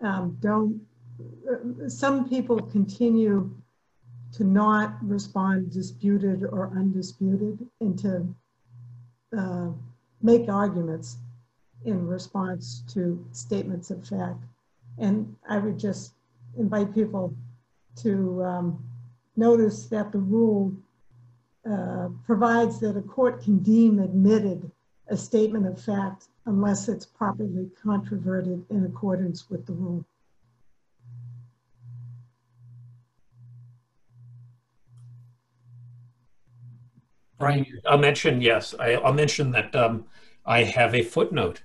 um, 0.00 0.38
don't, 0.40 0.80
uh, 1.50 1.88
some 1.88 2.28
people 2.28 2.62
continue 2.62 3.52
to 4.32 4.44
not 4.44 4.96
respond 5.02 5.72
disputed 5.72 6.44
or 6.44 6.70
undisputed 6.76 7.66
and 7.80 7.98
to 7.98 8.34
uh, 9.36 9.70
make 10.22 10.48
arguments 10.48 11.16
in 11.84 12.06
response 12.06 12.84
to 12.92 13.24
statements 13.32 13.90
of 13.90 14.06
fact. 14.06 14.44
And 14.98 15.34
I 15.48 15.58
would 15.58 15.78
just 15.78 16.12
invite 16.56 16.94
people 16.94 17.34
to 17.96 18.44
um, 18.44 18.84
notice 19.36 19.86
that 19.86 20.12
the 20.12 20.18
rule 20.18 20.72
uh, 21.70 22.08
provides 22.24 22.80
that 22.80 22.96
a 22.96 23.02
court 23.02 23.42
can 23.42 23.58
deem 23.58 23.98
admitted 23.98 24.70
a 25.08 25.16
statement 25.16 25.66
of 25.66 25.82
fact 25.82 26.28
unless 26.46 26.88
it's 26.88 27.04
properly 27.04 27.68
controverted 27.82 28.64
in 28.70 28.86
accordance 28.86 29.50
with 29.50 29.66
the 29.66 29.72
rule. 29.72 30.04
Brian, 37.38 37.66
I'll 37.86 37.98
mention, 37.98 38.40
yes, 38.40 38.74
I, 38.80 38.96
will 38.96 39.12
mention 39.12 39.50
that 39.52 39.74
um, 39.76 40.06
I 40.44 40.64
have 40.64 40.94
a 40.94 41.02
footnote 41.02 41.62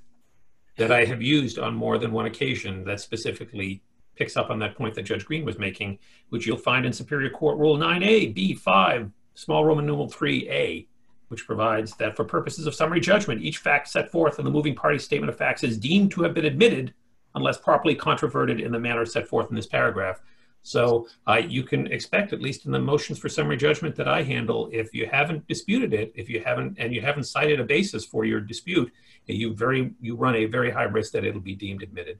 that 0.78 0.92
I 0.92 1.06
have 1.06 1.22
used 1.22 1.58
on 1.58 1.74
more 1.76 1.98
than 1.98 2.12
one 2.12 2.26
occasion 2.26 2.84
that 2.84 3.00
specifically 3.00 3.82
picks 4.16 4.38
up 4.38 4.50
on 4.50 4.60
that 4.60 4.76
point 4.76 4.94
that 4.96 5.04
Judge 5.04 5.26
Green 5.26 5.46
was 5.46 5.58
making, 5.58 5.98
which 6.30 6.46
you'll 6.46 6.58
find 6.58 6.86
in 6.86 6.94
Superior 6.94 7.30
Court 7.30 7.58
Rule 7.58 7.78
9A, 7.78 8.36
B5, 8.36 9.12
small 9.34 9.66
Roman 9.66 9.86
numeral 9.86 10.10
3A, 10.10 10.88
which 11.30 11.46
provides 11.46 11.96
that 11.96 12.16
for 12.16 12.24
purposes 12.24 12.68
of 12.68 12.76
summary 12.76 13.00
judgment, 13.00 13.42
each 13.42 13.58
fact 13.58 13.88
set 13.88 14.12
forth 14.12 14.40
in 14.40 14.46
the 14.46 14.52
moving 14.52 14.76
party 14.76 15.00
statement 15.00 15.30
of 15.30 15.38
facts 15.38 15.64
is 15.64 15.78
deemed 15.78 16.12
to 16.12 16.22
have 16.24 16.34
been 16.34 16.46
admitted 16.46 16.94
unless 17.36 17.58
properly 17.58 17.96
controverted 17.96 18.60
in 18.60 18.72
the 18.72 18.80
manner 18.80 19.06
set 19.06 19.28
forth 19.28 19.50
in 19.50 19.56
this 19.56 19.66
paragraph. 19.66 20.22
So 20.64 21.08
uh, 21.28 21.42
you 21.46 21.64
can 21.64 21.88
expect, 21.88 22.32
at 22.32 22.42
least 22.42 22.66
in 22.66 22.72
the 22.72 22.80
motions 22.80 23.20
for 23.20 23.28
summary 23.28 23.58
judgment 23.58 23.96
that 23.98 24.08
I 24.08 24.24
handle, 24.24 24.70
if 24.72 24.94
you 24.94 25.06
haven't 25.06 25.46
disputed 25.48 25.94
it, 25.94 26.14
if 26.16 26.30
you 26.30 26.42
haven't 26.42 26.78
and 26.80 26.94
you 26.94 27.02
haven't 27.02 27.26
cited 27.26 27.60
a 27.60 27.66
basis 27.66 28.06
for 28.06 28.24
your 28.24 28.40
dispute, 28.40 28.92
you 29.26 29.54
very 29.54 29.94
you 30.02 30.16
run 30.16 30.36
a 30.36 30.46
very 30.46 30.72
high 30.72 30.84
risk 30.84 31.12
that 31.14 31.26
it'll 31.26 31.42
be 31.42 31.56
deemed 31.56 31.84
admitted, 31.84 32.20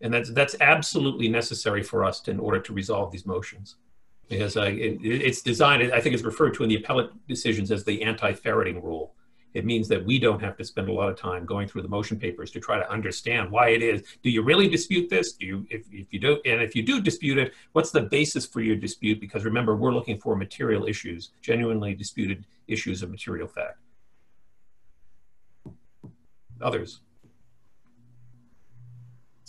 and 0.00 0.14
that's 0.14 0.30
that's 0.30 0.56
absolutely 0.60 1.28
necessary 1.28 1.82
for 1.82 2.04
us 2.04 2.20
to, 2.20 2.30
in 2.30 2.38
order 2.38 2.60
to 2.60 2.72
resolve 2.72 3.10
these 3.10 3.26
motions, 3.26 3.76
because 4.30 4.56
uh, 4.56 4.62
it, 4.62 4.98
it's 5.02 5.42
designed. 5.42 5.92
I 5.92 6.00
think 6.00 6.14
it's 6.14 6.24
referred 6.24 6.54
to 6.54 6.62
in 6.62 6.70
the 6.70 6.76
appellate 6.76 7.10
decisions 7.28 7.70
as 7.70 7.84
the 7.84 8.02
anti-ferreting 8.02 8.82
rule 8.82 9.14
it 9.54 9.64
means 9.64 9.88
that 9.88 10.04
we 10.04 10.18
don't 10.18 10.40
have 10.40 10.56
to 10.56 10.64
spend 10.64 10.88
a 10.88 10.92
lot 10.92 11.08
of 11.08 11.18
time 11.18 11.44
going 11.44 11.66
through 11.66 11.82
the 11.82 11.88
motion 11.88 12.18
papers 12.18 12.50
to 12.52 12.60
try 12.60 12.78
to 12.78 12.90
understand 12.90 13.50
why 13.50 13.70
it 13.70 13.82
is. 13.82 14.02
Do 14.22 14.30
you 14.30 14.42
really 14.42 14.68
dispute 14.68 15.10
this? 15.10 15.32
Do 15.32 15.46
you, 15.46 15.66
if, 15.70 15.82
if 15.90 16.12
you 16.12 16.20
do, 16.20 16.40
and 16.44 16.62
if 16.62 16.76
you 16.76 16.82
do 16.82 17.00
dispute 17.00 17.38
it, 17.38 17.52
what's 17.72 17.90
the 17.90 18.02
basis 18.02 18.46
for 18.46 18.60
your 18.60 18.76
dispute? 18.76 19.20
Because 19.20 19.44
remember, 19.44 19.74
we're 19.74 19.92
looking 19.92 20.20
for 20.20 20.36
material 20.36 20.86
issues, 20.86 21.30
genuinely 21.42 21.94
disputed 21.94 22.46
issues 22.68 23.02
of 23.02 23.10
material 23.10 23.48
fact. 23.48 23.78
Others? 26.62 27.00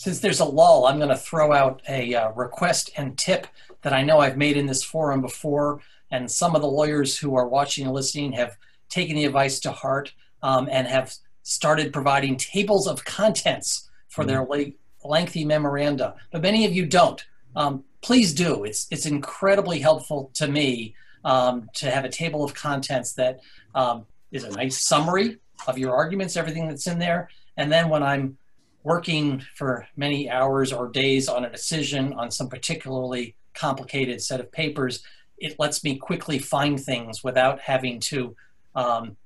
Since 0.02 0.20
there's 0.20 0.40
a 0.40 0.46
lull, 0.46 0.88
I'm 0.88 0.98
going 0.98 1.10
to 1.10 1.16
throw 1.16 1.54
out 1.54 1.84
a 1.88 2.16
uh, 2.16 2.32
request 2.32 2.90
and 2.98 3.16
tip 3.16 3.46
that 3.84 3.94
I 3.94 4.02
know 4.02 4.18
I've 4.18 4.36
made 4.36 4.58
in 4.58 4.66
this 4.66 4.82
forum 4.82 5.22
before, 5.22 5.80
and 6.10 6.32
some 6.32 6.56
of 6.56 6.64
the 6.64 6.68
lawyers 6.68 7.20
who 7.20 7.36
are 7.36 7.48
watching 7.48 7.86
and 7.86 7.94
listening 7.94 8.32
have 8.32 8.58
taken 8.90 9.16
the 9.16 9.26
advice 9.26 9.60
to 9.60 9.72
heart 9.72 10.12
um, 10.42 10.68
and 10.72 10.88
have 10.88 11.14
started 11.44 11.94
providing 11.94 12.36
tables 12.36 12.88
of 12.88 13.06
contents 13.06 13.92
for 14.08 14.26
their 14.26 14.44
mm-hmm. 14.44 14.72
lengthy 15.08 15.46
memoranda. 15.46 16.16
But 16.32 16.42
many 16.42 16.66
of 16.66 16.74
you 16.74 16.88
don't. 16.88 17.24
Um, 17.56 17.84
please 18.02 18.34
do. 18.34 18.64
It's 18.64 18.88
it's 18.90 19.06
incredibly 19.06 19.78
helpful 19.78 20.32
to 20.34 20.48
me 20.48 20.96
um, 21.24 21.70
to 21.76 21.92
have 21.92 22.06
a 22.06 22.10
table 22.10 22.44
of 22.44 22.56
contents 22.56 23.14
that 23.14 23.42
um, 23.76 24.08
is 24.32 24.46
a 24.46 24.50
nice 24.50 24.82
summary 24.82 25.38
of 25.68 25.78
your 25.78 25.94
arguments, 25.94 26.38
everything 26.38 26.68
that's 26.68 26.88
in 26.88 26.98
there, 26.98 27.30
and 27.56 27.72
then 27.72 27.88
when 27.88 28.02
I'm 28.02 28.40
working 28.84 29.44
for 29.56 29.88
many 29.96 30.30
hours 30.30 30.74
or 30.74 30.90
days 30.90 31.28
on 31.28 31.46
a 31.46 31.50
decision 31.50 32.14
on 32.14 32.32
some 32.32 32.50
particularly 32.50 33.36
complicated 33.54 34.22
set 34.22 34.40
of 34.40 34.52
papers, 34.52 35.04
it 35.38 35.60
lets 35.60 35.84
me 35.84 35.98
quickly 35.98 36.40
find 36.40 36.80
things 36.80 37.24
without 37.24 37.60
having 37.60 38.00
to 38.00 38.36
um, 38.76 39.18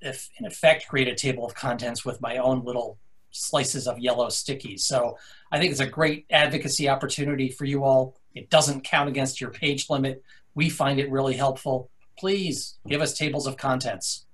if 0.00 0.28
in 0.38 0.46
effect 0.46 0.86
create 0.88 1.08
a 1.08 1.14
table 1.14 1.44
of 1.46 1.54
contents 1.54 2.04
with 2.04 2.20
my 2.20 2.36
own 2.36 2.62
little 2.64 2.98
slices 3.30 3.88
of 3.88 3.98
yellow 3.98 4.28
stickies. 4.28 4.80
So 4.80 5.18
I 5.50 5.58
think 5.58 5.72
it's 5.72 5.80
a 5.80 5.86
great 5.86 6.26
advocacy 6.30 6.88
opportunity 6.88 7.48
for 7.48 7.64
you 7.64 7.82
all. 7.82 8.14
It 8.34 8.50
doesn't 8.50 8.84
count 8.84 9.08
against 9.08 9.40
your 9.40 9.50
page 9.50 9.90
limit. 9.90 10.22
We 10.54 10.68
find 10.68 11.00
it 11.00 11.10
really 11.10 11.34
helpful. 11.34 11.90
Please 12.16 12.78
give 12.86 13.00
us 13.00 13.16
tables 13.16 13.46
of 13.46 13.56
contents. 13.56 14.26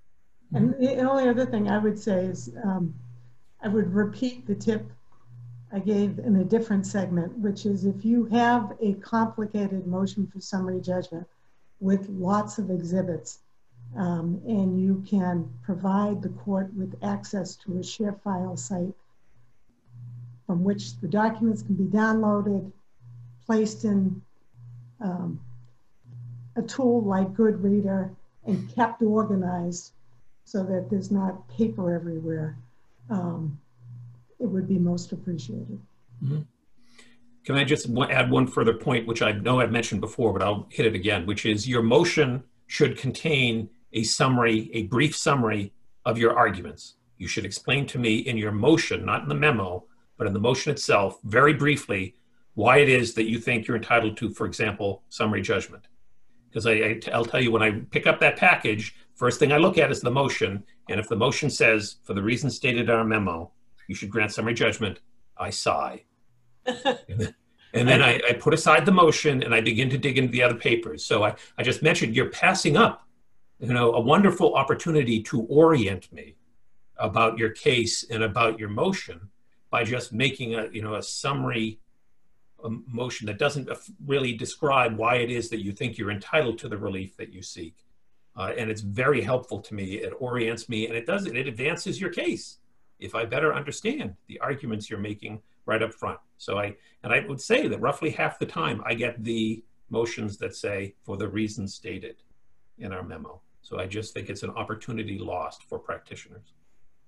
And 0.53 0.75
the 0.79 0.97
only 0.97 1.29
other 1.29 1.47
thing 1.47 1.69
I 1.69 1.79
would 1.79 1.99
say 1.99 2.27
is 2.27 2.51
um, 2.65 2.93
I 3.63 3.69
would 3.69 3.93
repeat 3.93 4.47
the 4.47 4.55
tip 4.55 4.91
I 5.73 5.79
gave 5.79 6.19
in 6.19 6.37
a 6.37 6.45
different 6.45 6.87
segment, 6.87 7.39
which 7.39 7.67
is 7.67 7.85
if 7.85 8.05
you 8.05 8.25
have 8.27 8.77
a 8.81 8.95
complicated 8.95 9.87
motion 9.87 10.27
for 10.27 10.41
summary 10.41 10.81
judgment 10.81 11.27
with 11.81 12.09
lots 12.09 12.59
of 12.59 12.71
exhibits, 12.71 13.41
Um, 13.97 14.41
and 14.47 14.81
you 14.81 15.03
can 15.05 15.51
provide 15.63 16.23
the 16.23 16.29
court 16.45 16.73
with 16.75 16.95
access 17.03 17.57
to 17.57 17.79
a 17.79 17.83
share 17.83 18.13
file 18.13 18.57
site 18.57 18.95
from 20.47 20.63
which 20.63 21.01
the 21.01 21.09
documents 21.09 21.63
can 21.63 21.75
be 21.75 21.87
downloaded, 21.87 22.71
placed 23.47 23.85
in 23.85 24.23
um, 25.01 25.41
a 26.55 26.63
tool 26.63 27.03
like 27.03 27.35
Goodreader, 27.35 28.15
and 28.47 28.69
kept 28.77 29.03
organized 29.03 29.93
so 30.45 30.63
that 30.63 30.89
there's 30.89 31.11
not 31.11 31.49
paper 31.49 31.93
everywhere. 31.93 32.57
Um, 33.11 33.59
it 34.39 34.47
would 34.47 34.69
be 34.69 34.79
most 34.79 35.13
appreciated. 35.13 35.81
Mm-hmm. 36.23 36.41
Can 37.45 37.57
I 37.57 37.65
just 37.65 37.89
add 38.11 38.31
one 38.31 38.47
further 38.47 38.75
point, 38.75 39.07
which 39.07 39.23
I 39.23 39.33
know 39.33 39.61
I've 39.61 39.73
mentioned 39.73 40.01
before, 40.01 40.33
but 40.33 40.43
I'll 40.43 40.67
hit 40.71 40.87
it 40.87 40.95
again, 40.95 41.27
which 41.27 41.47
is 41.47 41.69
your 41.69 41.83
motion 41.83 42.45
should 42.67 42.97
contain 42.97 43.69
a 43.93 44.03
summary, 44.05 44.71
a 44.73 44.85
brief 44.85 45.17
summary 45.17 45.73
of 46.05 46.19
your 46.19 46.37
arguments. 46.37 46.95
You 47.19 47.29
should 47.29 47.45
explain 47.45 47.87
to 47.89 47.99
me 47.99 48.19
in 48.19 48.37
your 48.37 48.53
motion, 48.53 49.05
not 49.05 49.23
in 49.23 49.29
the 49.29 49.35
memo, 49.35 49.85
but 50.17 50.27
in 50.27 50.33
the 50.33 50.41
motion 50.41 50.71
itself, 50.73 51.19
very 51.25 51.55
briefly, 51.55 52.15
why 52.55 52.79
it 52.79 52.89
is 52.89 53.15
that 53.15 53.29
you 53.29 53.39
think 53.39 53.67
you're 53.67 53.77
entitled 53.77 54.17
to, 54.19 54.31
for 54.31 54.47
example, 54.47 55.03
summary 55.09 55.43
judgment. 55.43 55.89
Because 56.49 56.67
I, 56.67 57.01
I, 57.13 57.19
will 57.19 57.25
tell 57.25 57.43
you, 57.43 57.51
when 57.51 57.63
I 57.63 57.81
pick 57.91 58.07
up 58.07 58.21
that 58.21 58.37
package, 58.37 58.95
first 59.21 59.39
thing 59.39 59.53
I 59.53 59.59
look 59.59 59.77
at 59.77 59.91
is 59.91 60.01
the 60.01 60.11
motion. 60.11 60.65
And 60.89 60.99
if 60.99 61.07
the 61.07 61.15
motion 61.15 61.51
says, 61.51 61.97
for 62.05 62.15
the 62.15 62.23
reasons 62.23 62.57
stated 62.57 62.89
in 62.89 62.97
our 62.97 63.05
memo, 63.05 63.53
you 63.87 63.95
should 63.95 64.09
grant 64.09 64.33
summary 64.33 64.55
judgment, 64.55 65.01
I 65.37 65.51
sigh. 65.51 66.05
and 66.67 67.35
then 67.75 68.03
I, 68.03 68.19
I, 68.27 68.33
put 68.41 68.55
aside 68.55 68.87
the 68.87 68.93
motion 68.93 69.43
and 69.43 69.55
I 69.55 69.61
begin 69.61 69.91
to 69.91 69.99
dig 69.99 70.17
into 70.17 70.33
the 70.33 70.43
other 70.43 70.55
papers. 70.55 71.05
So 71.05 71.23
I, 71.23 71.35
I 71.59 71.63
just 71.63 71.83
mentioned 71.83 72.17
you're 72.17 72.31
passing 72.31 72.79
up, 72.79 73.07
you 73.59 73.75
know, 73.75 73.93
a 73.93 74.01
wonderful 74.01 74.55
opportunity 74.55 75.23
to 75.25 75.43
orient 75.43 76.11
me 76.13 76.37
about 76.97 77.37
your 77.37 77.51
case 77.51 78.07
and 78.11 78.23
about 78.23 78.59
your 78.59 78.71
motion 78.71 79.29
by 79.71 79.85
just 79.85 80.15
making 80.15 80.55
a, 80.55 80.69
you 80.73 80.81
know, 80.81 80.95
a 80.95 81.03
summary 81.03 81.79
um, 82.65 82.85
motion 82.87 83.27
that 83.27 83.39
doesn't 83.39 83.69
really 84.07 84.33
describe 84.33 84.97
why 84.97 85.17
it 85.17 85.31
is 85.31 85.51
that 85.51 85.63
you 85.63 85.73
think 85.73 85.99
you're 85.99 86.11
entitled 86.11 86.59
to 86.61 86.69
the 86.69 86.79
relief 86.79 87.19
that 87.19 87.35
you 87.35 87.43
seek. 87.43 87.85
Uh, 88.41 88.55
and 88.57 88.71
it's 88.71 88.81
very 88.81 89.21
helpful 89.21 89.61
to 89.61 89.75
me. 89.75 89.97
It 89.97 90.15
orients 90.19 90.67
me 90.71 90.87
and 90.87 90.97
it 90.97 91.05
does 91.05 91.27
it. 91.27 91.37
It 91.37 91.47
advances 91.47 92.01
your 92.01 92.09
case 92.09 92.57
if 92.99 93.15
I 93.15 93.27
better 93.27 93.53
understand 93.53 94.15
the 94.29 94.41
arguments 94.41 94.89
you're 94.89 94.99
making 94.99 95.43
right 95.67 95.83
up 95.83 95.93
front. 95.93 96.19
So 96.39 96.59
I, 96.59 96.75
and 97.03 97.13
I 97.13 97.21
would 97.29 97.39
say 97.39 97.69
that 97.69 97.79
roughly 97.83 98.09
half 98.09 98.39
the 98.39 98.47
time 98.47 98.81
I 98.87 98.95
get 98.95 99.23
the 99.23 99.63
motions 99.91 100.39
that 100.39 100.57
say 100.57 100.95
for 101.03 101.19
the 101.19 101.29
reasons 101.29 101.75
stated 101.75 102.17
in 102.79 102.93
our 102.93 103.03
memo. 103.03 103.43
So 103.61 103.79
I 103.79 103.85
just 103.85 104.15
think 104.15 104.31
it's 104.31 104.43
an 104.43 104.53
opportunity 104.53 105.19
lost 105.19 105.65
for 105.69 105.79
practitioners. 105.79 106.55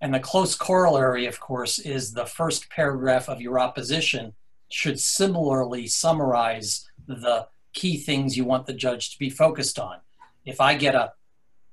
And 0.02 0.12
the 0.12 0.20
close 0.20 0.54
corollary, 0.54 1.24
of 1.24 1.40
course, 1.40 1.78
is 1.78 2.12
the 2.12 2.26
first 2.26 2.68
paragraph 2.68 3.30
of 3.30 3.40
your 3.40 3.58
opposition 3.58 4.34
should 4.68 5.00
similarly 5.00 5.86
summarize 5.86 6.86
the 7.06 7.48
key 7.72 7.96
things 7.96 8.36
you 8.36 8.44
want 8.44 8.66
the 8.66 8.74
judge 8.74 9.12
to 9.12 9.18
be 9.18 9.30
focused 9.30 9.78
on. 9.78 9.96
If 10.44 10.60
I 10.60 10.74
get 10.74 10.94
a 10.94 11.12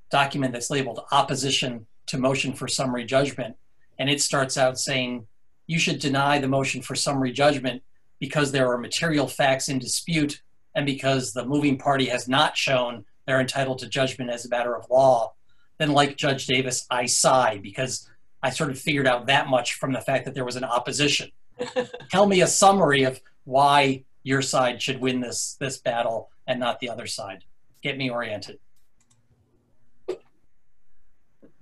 document 0.10 0.54
that's 0.54 0.70
labeled 0.70 1.02
opposition 1.12 1.86
to 2.08 2.18
motion 2.18 2.54
for 2.54 2.68
summary 2.68 3.06
judgment, 3.06 3.56
and 3.98 4.10
it 4.10 4.22
starts 4.22 4.58
out 4.58 4.80
saying 4.80 5.28
you 5.68 5.78
should 5.80 6.00
deny 6.00 6.40
the 6.40 6.48
motion 6.48 6.82
for 6.82 6.96
summary 6.96 7.32
judgment 7.32 7.84
because 8.20 8.52
there 8.52 8.72
are 8.72 8.78
material 8.78 9.28
facts 9.28 9.70
in 9.70 9.80
dispute 9.80 10.42
and 10.76 10.86
because 10.86 11.32
the 11.34 11.46
moving 11.46 11.78
party 11.78 12.06
has 12.06 12.28
not 12.28 12.58
shown 12.58 13.06
they're 13.26 13.40
entitled 13.40 13.78
to 13.80 13.88
judgment 13.88 14.32
as 14.32 14.46
a 14.46 14.50
matter 14.50 14.76
of 14.76 14.90
law, 14.90 15.34
then 15.78 15.92
like 15.92 16.18
Judge 16.18 16.48
Davis, 16.48 16.88
I 16.90 17.06
sigh 17.06 17.60
because 17.62 18.10
I 18.42 18.50
sort 18.50 18.72
of 18.72 18.80
figured 18.80 19.06
out 19.06 19.28
that 19.28 19.48
much 19.48 19.74
from 19.74 19.94
the 19.94 20.02
fact 20.02 20.26
that 20.26 20.34
there 20.34 20.46
was 20.46 20.56
an 20.56 20.64
opposition. 20.64 21.30
Tell 22.10 22.26
me 22.26 22.42
a 22.42 22.48
summary 22.48 23.04
of 23.04 23.22
why 23.44 24.06
your 24.24 24.42
side 24.42 24.82
should 24.82 25.00
win 25.00 25.20
this 25.20 25.56
this 25.60 25.78
battle 25.78 26.30
and 26.48 26.60
not 26.60 26.80
the 26.80 26.90
other 26.90 27.06
side. 27.06 27.44
Get 27.84 27.98
me 27.98 28.10
oriented. 28.10 28.60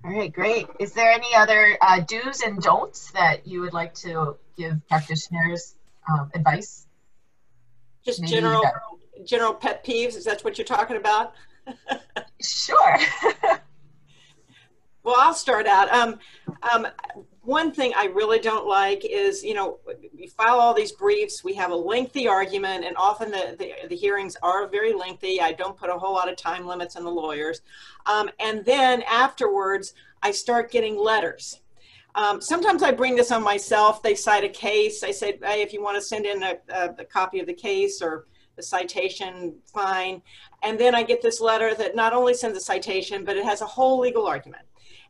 All 0.04 0.12
right, 0.12 0.32
great. 0.32 0.68
Is 0.78 0.92
there 0.92 1.10
any 1.10 1.34
other 1.34 1.76
uh, 1.80 2.00
do's 2.00 2.40
and 2.40 2.60
don'ts 2.60 3.10
that 3.12 3.46
you 3.46 3.60
would 3.62 3.72
like 3.72 3.94
to 3.94 4.36
give 4.56 4.80
practitioners 4.88 5.74
um, 6.08 6.30
advice? 6.34 6.86
Just 8.04 8.20
Maybe 8.20 8.32
general 8.32 8.62
that... 8.62 9.26
general 9.26 9.54
pet 9.54 9.84
peeves. 9.84 10.16
Is 10.16 10.24
that 10.24 10.44
what 10.44 10.56
you're 10.56 10.64
talking 10.64 10.96
about? 10.96 11.34
sure. 12.42 12.96
well, 15.02 15.16
I'll 15.18 15.34
start 15.34 15.66
out. 15.66 15.92
Um, 15.92 16.18
um, 16.72 16.86
one 17.48 17.72
thing 17.72 17.94
I 17.96 18.04
really 18.04 18.38
don't 18.38 18.66
like 18.66 19.06
is, 19.06 19.42
you 19.42 19.54
know, 19.54 19.78
we 20.14 20.26
file 20.26 20.60
all 20.60 20.74
these 20.74 20.92
briefs, 20.92 21.42
we 21.42 21.54
have 21.54 21.70
a 21.70 21.74
lengthy 21.74 22.28
argument, 22.28 22.84
and 22.84 22.94
often 22.98 23.30
the, 23.30 23.56
the, 23.58 23.88
the 23.88 23.96
hearings 23.96 24.36
are 24.42 24.68
very 24.68 24.92
lengthy. 24.92 25.40
I 25.40 25.52
don't 25.52 25.74
put 25.74 25.88
a 25.88 25.94
whole 25.94 26.12
lot 26.12 26.28
of 26.28 26.36
time 26.36 26.66
limits 26.66 26.94
on 26.94 27.04
the 27.04 27.10
lawyers. 27.10 27.62
Um, 28.04 28.28
and 28.38 28.66
then 28.66 29.00
afterwards, 29.08 29.94
I 30.22 30.30
start 30.30 30.70
getting 30.70 30.98
letters. 30.98 31.62
Um, 32.14 32.42
sometimes 32.42 32.82
I 32.82 32.90
bring 32.92 33.16
this 33.16 33.32
on 33.32 33.42
myself. 33.42 34.02
They 34.02 34.14
cite 34.14 34.44
a 34.44 34.50
case. 34.50 35.02
I 35.02 35.10
say, 35.10 35.38
hey, 35.42 35.62
if 35.62 35.72
you 35.72 35.82
want 35.82 35.96
to 35.96 36.02
send 36.02 36.26
in 36.26 36.42
a, 36.42 36.56
a, 36.68 36.96
a 36.98 37.04
copy 37.06 37.40
of 37.40 37.46
the 37.46 37.54
case 37.54 38.02
or 38.02 38.26
the 38.56 38.62
citation, 38.62 39.54
fine. 39.64 40.20
And 40.62 40.78
then 40.78 40.94
I 40.94 41.02
get 41.02 41.22
this 41.22 41.40
letter 41.40 41.74
that 41.76 41.96
not 41.96 42.12
only 42.12 42.34
sends 42.34 42.58
a 42.58 42.60
citation, 42.60 43.24
but 43.24 43.38
it 43.38 43.44
has 43.46 43.62
a 43.62 43.66
whole 43.66 44.00
legal 44.00 44.26
argument. 44.26 44.64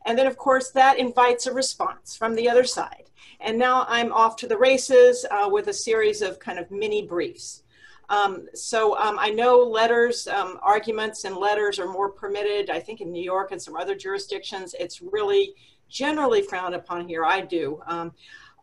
And 0.09 0.17
then, 0.17 0.25
of 0.25 0.37
course, 0.37 0.71
that 0.71 0.97
invites 0.97 1.45
a 1.45 1.53
response 1.53 2.17
from 2.17 2.33
the 2.33 2.49
other 2.49 2.63
side. 2.63 3.11
And 3.41 3.59
now 3.59 3.85
I'm 3.87 4.11
off 4.11 4.37
to 4.37 4.47
the 4.47 4.57
races 4.57 5.23
uh, 5.29 5.47
with 5.47 5.67
a 5.67 5.73
series 5.73 6.23
of 6.23 6.39
kind 6.39 6.57
of 6.57 6.71
mini 6.71 7.05
briefs. 7.05 7.61
Um, 8.09 8.47
so 8.55 8.97
um, 8.97 9.19
I 9.19 9.29
know 9.29 9.59
letters, 9.59 10.27
um, 10.27 10.57
arguments 10.63 11.25
and 11.25 11.35
letters 11.37 11.77
are 11.77 11.87
more 11.87 12.09
permitted. 12.09 12.71
I 12.71 12.79
think 12.79 13.01
in 13.01 13.11
New 13.11 13.21
York 13.21 13.51
and 13.51 13.61
some 13.61 13.75
other 13.75 13.93
jurisdictions, 13.93 14.73
it's 14.79 14.99
really 14.99 15.53
generally 15.89 16.41
frowned 16.41 16.73
upon 16.73 17.07
here. 17.07 17.23
I 17.23 17.41
do. 17.41 17.79
Um, 17.85 18.11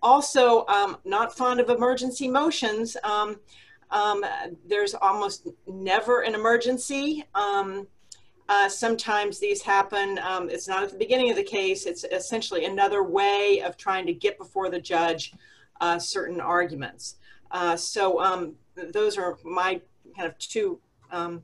also, 0.02 0.66
um, 0.66 0.96
not 1.04 1.36
fond 1.36 1.60
of 1.60 1.70
emergency 1.70 2.26
motions. 2.26 2.96
Um, 3.04 3.36
there's 4.66 4.94
almost 4.94 5.46
never 5.68 6.22
an 6.22 6.34
emergency. 6.34 7.22
Uh, 8.48 8.68
sometimes 8.68 9.40
these 9.40 9.60
happen, 9.60 10.20
um, 10.20 10.48
it's 10.48 10.68
not 10.68 10.82
at 10.82 10.90
the 10.90 10.98
beginning 10.98 11.30
of 11.30 11.36
the 11.36 11.42
case, 11.42 11.84
it's 11.84 12.04
essentially 12.04 12.64
another 12.64 13.02
way 13.02 13.60
of 13.64 13.76
trying 13.76 14.06
to 14.06 14.12
get 14.12 14.38
before 14.38 14.70
the 14.70 14.80
judge 14.80 15.34
uh, 15.80 15.98
certain 15.98 16.40
arguments. 16.40 17.16
Uh, 17.50 17.76
so 17.76 18.20
um, 18.20 18.54
those 18.92 19.18
are 19.18 19.36
my 19.44 19.80
kind 20.16 20.28
of 20.28 20.38
two 20.38 20.78
um, 21.10 21.42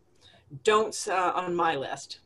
don'ts 0.63 1.09
uh, 1.09 1.33
on 1.35 1.55
my 1.55 1.75
list. 1.75 2.21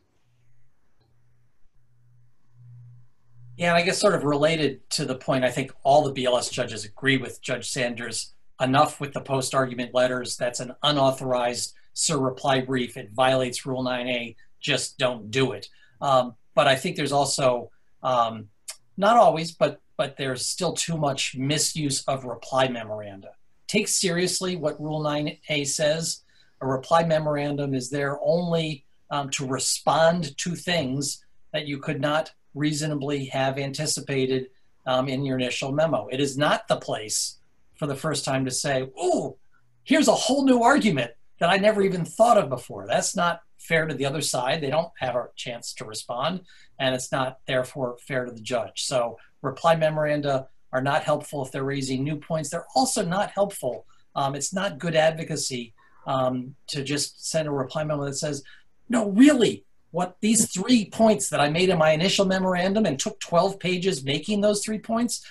Yeah, 3.57 3.69
and 3.69 3.77
I 3.77 3.81
guess 3.81 3.97
sort 3.97 4.13
of 4.13 4.23
related 4.23 4.87
to 4.91 5.05
the 5.05 5.15
point, 5.15 5.43
I 5.43 5.49
think 5.49 5.71
all 5.81 6.03
the 6.03 6.13
BLS 6.13 6.51
judges 6.51 6.85
agree 6.85 7.17
with 7.17 7.41
Judge 7.41 7.69
Sanders 7.69 8.35
enough 8.61 8.99
with 8.99 9.13
the 9.13 9.21
post 9.21 9.55
argument 9.55 9.95
letters. 9.95 10.37
That's 10.37 10.59
an 10.59 10.73
unauthorized 10.83 11.73
sur 11.93 12.19
reply 12.19 12.61
brief. 12.61 12.97
It 12.97 13.11
violates 13.13 13.65
Rule 13.65 13.83
9A 13.83 14.35
just 14.59 14.97
don't 14.97 15.31
do 15.31 15.51
it. 15.51 15.67
Um, 16.01 16.35
but 16.55 16.67
I 16.67 16.75
think 16.75 16.95
there's 16.95 17.11
also 17.11 17.71
um, 18.03 18.49
not 18.97 19.17
always, 19.17 19.51
but 19.51 19.81
but 19.97 20.15
there's 20.17 20.45
still 20.45 20.73
too 20.73 20.97
much 20.97 21.35
misuse 21.35 22.03
of 22.03 22.25
reply 22.25 22.67
memoranda. 22.67 23.29
Take 23.67 23.87
seriously 23.87 24.55
what 24.55 24.79
Rule 24.79 25.01
9A 25.01 25.65
says. 25.67 26.21
A 26.61 26.67
reply 26.67 27.03
memorandum 27.03 27.73
is 27.73 27.89
there 27.89 28.19
only 28.23 28.85
um, 29.09 29.29
to 29.31 29.47
respond 29.47 30.37
to 30.37 30.55
things 30.55 31.25
that 31.51 31.67
you 31.67 31.79
could 31.79 31.99
not 31.99 32.31
reasonably 32.53 33.25
have 33.25 33.57
anticipated 33.57 34.49
um, 34.85 35.07
in 35.07 35.25
your 35.25 35.37
initial 35.37 35.71
memo. 35.71 36.07
It 36.11 36.19
is 36.19 36.37
not 36.37 36.67
the 36.67 36.77
place 36.77 37.39
for 37.75 37.87
the 37.87 37.95
first 37.95 38.23
time 38.23 38.45
to 38.45 38.51
say, 38.51 38.83
"Ooh, 39.03 39.35
here's 39.83 40.07
a 40.07 40.13
whole 40.13 40.45
new 40.45 40.63
argument 40.63 41.11
that 41.39 41.49
I 41.49 41.57
never 41.57 41.81
even 41.81 42.05
thought 42.05 42.37
of 42.37 42.49
before." 42.49 42.87
That's 42.87 43.15
not 43.15 43.41
fair 43.67 43.85
to 43.85 43.93
the 43.93 44.05
other 44.05 44.21
side. 44.21 44.61
They 44.61 44.69
don't 44.69 44.91
have 44.99 45.15
a 45.15 45.27
chance 45.35 45.73
to 45.75 45.85
respond, 45.85 46.41
and 46.79 46.95
it's 46.95 47.11
not 47.11 47.39
therefore 47.47 47.97
fair 48.07 48.25
to 48.25 48.31
the 48.31 48.41
judge. 48.41 48.83
So 48.83 49.17
reply 49.41 49.75
memoranda 49.75 50.47
are 50.71 50.81
not 50.81 51.03
helpful 51.03 51.45
if 51.45 51.51
they're 51.51 51.63
raising 51.63 52.03
new 52.03 52.17
points. 52.17 52.49
They're 52.49 52.67
also 52.75 53.05
not 53.05 53.31
helpful. 53.31 53.85
Um, 54.15 54.35
it's 54.35 54.53
not 54.53 54.79
good 54.79 54.95
advocacy 54.95 55.73
um, 56.05 56.55
to 56.67 56.83
just 56.83 57.29
send 57.29 57.47
a 57.47 57.51
reply 57.51 57.83
memo 57.83 58.05
that 58.05 58.15
says, 58.15 58.43
no, 58.89 59.09
really, 59.09 59.65
what 59.91 60.17
these 60.21 60.51
three 60.51 60.89
points 60.89 61.29
that 61.29 61.39
I 61.39 61.49
made 61.49 61.69
in 61.69 61.77
my 61.77 61.91
initial 61.91 62.25
memorandum 62.25 62.85
and 62.85 62.99
took 62.99 63.19
12 63.19 63.59
pages 63.59 64.03
making 64.03 64.41
those 64.41 64.63
three 64.63 64.79
points, 64.79 65.25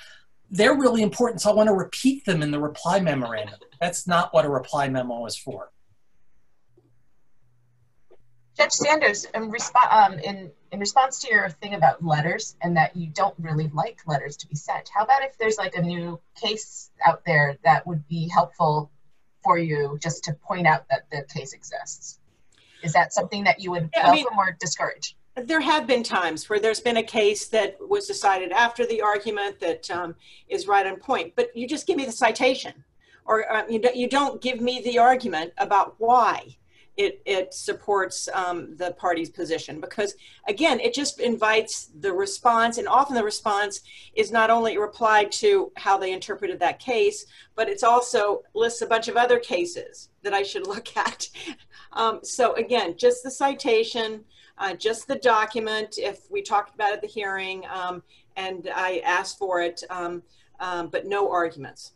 they're 0.50 0.76
really 0.76 1.02
important. 1.02 1.40
So 1.40 1.50
I 1.50 1.54
want 1.54 1.68
to 1.68 1.74
repeat 1.74 2.24
them 2.24 2.42
in 2.42 2.50
the 2.50 2.60
reply 2.60 3.00
memorandum. 3.00 3.58
That's 3.80 4.06
not 4.06 4.32
what 4.32 4.44
a 4.44 4.50
reply 4.50 4.88
memo 4.88 5.26
is 5.26 5.36
for. 5.36 5.70
Judge 8.56 8.72
Sanders, 8.72 9.26
in, 9.34 9.50
resp- 9.50 9.92
um, 9.92 10.18
in, 10.18 10.50
in 10.72 10.80
response 10.80 11.20
to 11.20 11.32
your 11.32 11.50
thing 11.50 11.74
about 11.74 12.02
letters 12.04 12.56
and 12.62 12.76
that 12.76 12.96
you 12.96 13.08
don't 13.08 13.34
really 13.38 13.70
like 13.74 14.00
letters 14.06 14.36
to 14.38 14.48
be 14.48 14.54
sent, 14.54 14.88
how 14.94 15.04
about 15.04 15.22
if 15.22 15.36
there's 15.38 15.58
like 15.58 15.74
a 15.74 15.82
new 15.82 16.18
case 16.40 16.90
out 17.06 17.22
there 17.26 17.58
that 17.64 17.86
would 17.86 18.08
be 18.08 18.28
helpful 18.28 18.90
for 19.44 19.58
you 19.58 19.98
just 20.02 20.24
to 20.24 20.32
point 20.32 20.66
out 20.66 20.86
that 20.88 21.10
the 21.10 21.22
case 21.32 21.52
exists? 21.52 22.18
Is 22.82 22.94
that 22.94 23.12
something 23.12 23.44
that 23.44 23.60
you 23.60 23.70
would 23.72 23.90
Yeah, 23.94 24.08
I 24.08 24.12
mean- 24.12 24.26
or 24.36 24.56
discourage? 24.58 25.16
There 25.36 25.60
have 25.60 25.86
been 25.86 26.02
times 26.02 26.48
where 26.48 26.58
there's 26.58 26.80
been 26.80 26.96
a 26.96 27.02
case 27.02 27.48
that 27.48 27.76
was 27.78 28.06
decided 28.06 28.52
after 28.52 28.86
the 28.86 29.02
argument 29.02 29.60
that 29.60 29.90
um, 29.90 30.14
is 30.48 30.66
right 30.66 30.86
on 30.86 30.96
point, 30.96 31.34
but 31.36 31.54
you 31.54 31.68
just 31.68 31.86
give 31.86 31.98
me 31.98 32.06
the 32.06 32.12
citation, 32.12 32.72
or 33.26 33.52
uh, 33.52 33.64
you, 33.68 33.78
don't, 33.78 33.94
you 33.94 34.08
don't 34.08 34.40
give 34.40 34.62
me 34.62 34.80
the 34.80 34.98
argument 34.98 35.52
about 35.58 35.96
why 35.98 36.56
it, 36.96 37.20
it 37.26 37.52
supports 37.52 38.28
um, 38.32 38.76
the 38.76 38.92
party's 38.92 39.30
position. 39.30 39.80
Because 39.80 40.14
again, 40.48 40.80
it 40.80 40.94
just 40.94 41.20
invites 41.20 41.90
the 42.00 42.12
response, 42.12 42.78
and 42.78 42.88
often 42.88 43.14
the 43.14 43.24
response 43.24 43.82
is 44.14 44.32
not 44.32 44.50
only 44.50 44.78
reply 44.78 45.24
to 45.24 45.72
how 45.76 45.98
they 45.98 46.12
interpreted 46.12 46.58
that 46.60 46.78
case, 46.78 47.26
but 47.54 47.68
it's 47.68 47.82
also 47.82 48.42
lists 48.54 48.82
a 48.82 48.86
bunch 48.86 49.08
of 49.08 49.16
other 49.16 49.38
cases 49.38 50.08
that 50.22 50.34
I 50.34 50.42
should 50.42 50.66
look 50.68 50.96
at. 50.96 51.28
Um, 51.92 52.20
so 52.22 52.54
again, 52.54 52.96
just 52.96 53.22
the 53.22 53.30
citation 53.30 54.24
uh, 54.58 54.74
just 54.74 55.06
the 55.06 55.16
document 55.16 55.98
if 55.98 56.30
we 56.30 56.42
talked 56.42 56.74
about 56.74 56.90
it 56.90 56.94
at 56.94 57.00
the 57.02 57.06
hearing 57.06 57.64
um, 57.72 58.02
and 58.36 58.70
I 58.74 59.02
asked 59.04 59.38
for 59.38 59.60
it, 59.60 59.82
um, 59.90 60.22
um, 60.60 60.88
but 60.88 61.06
no 61.06 61.30
arguments. 61.30 61.92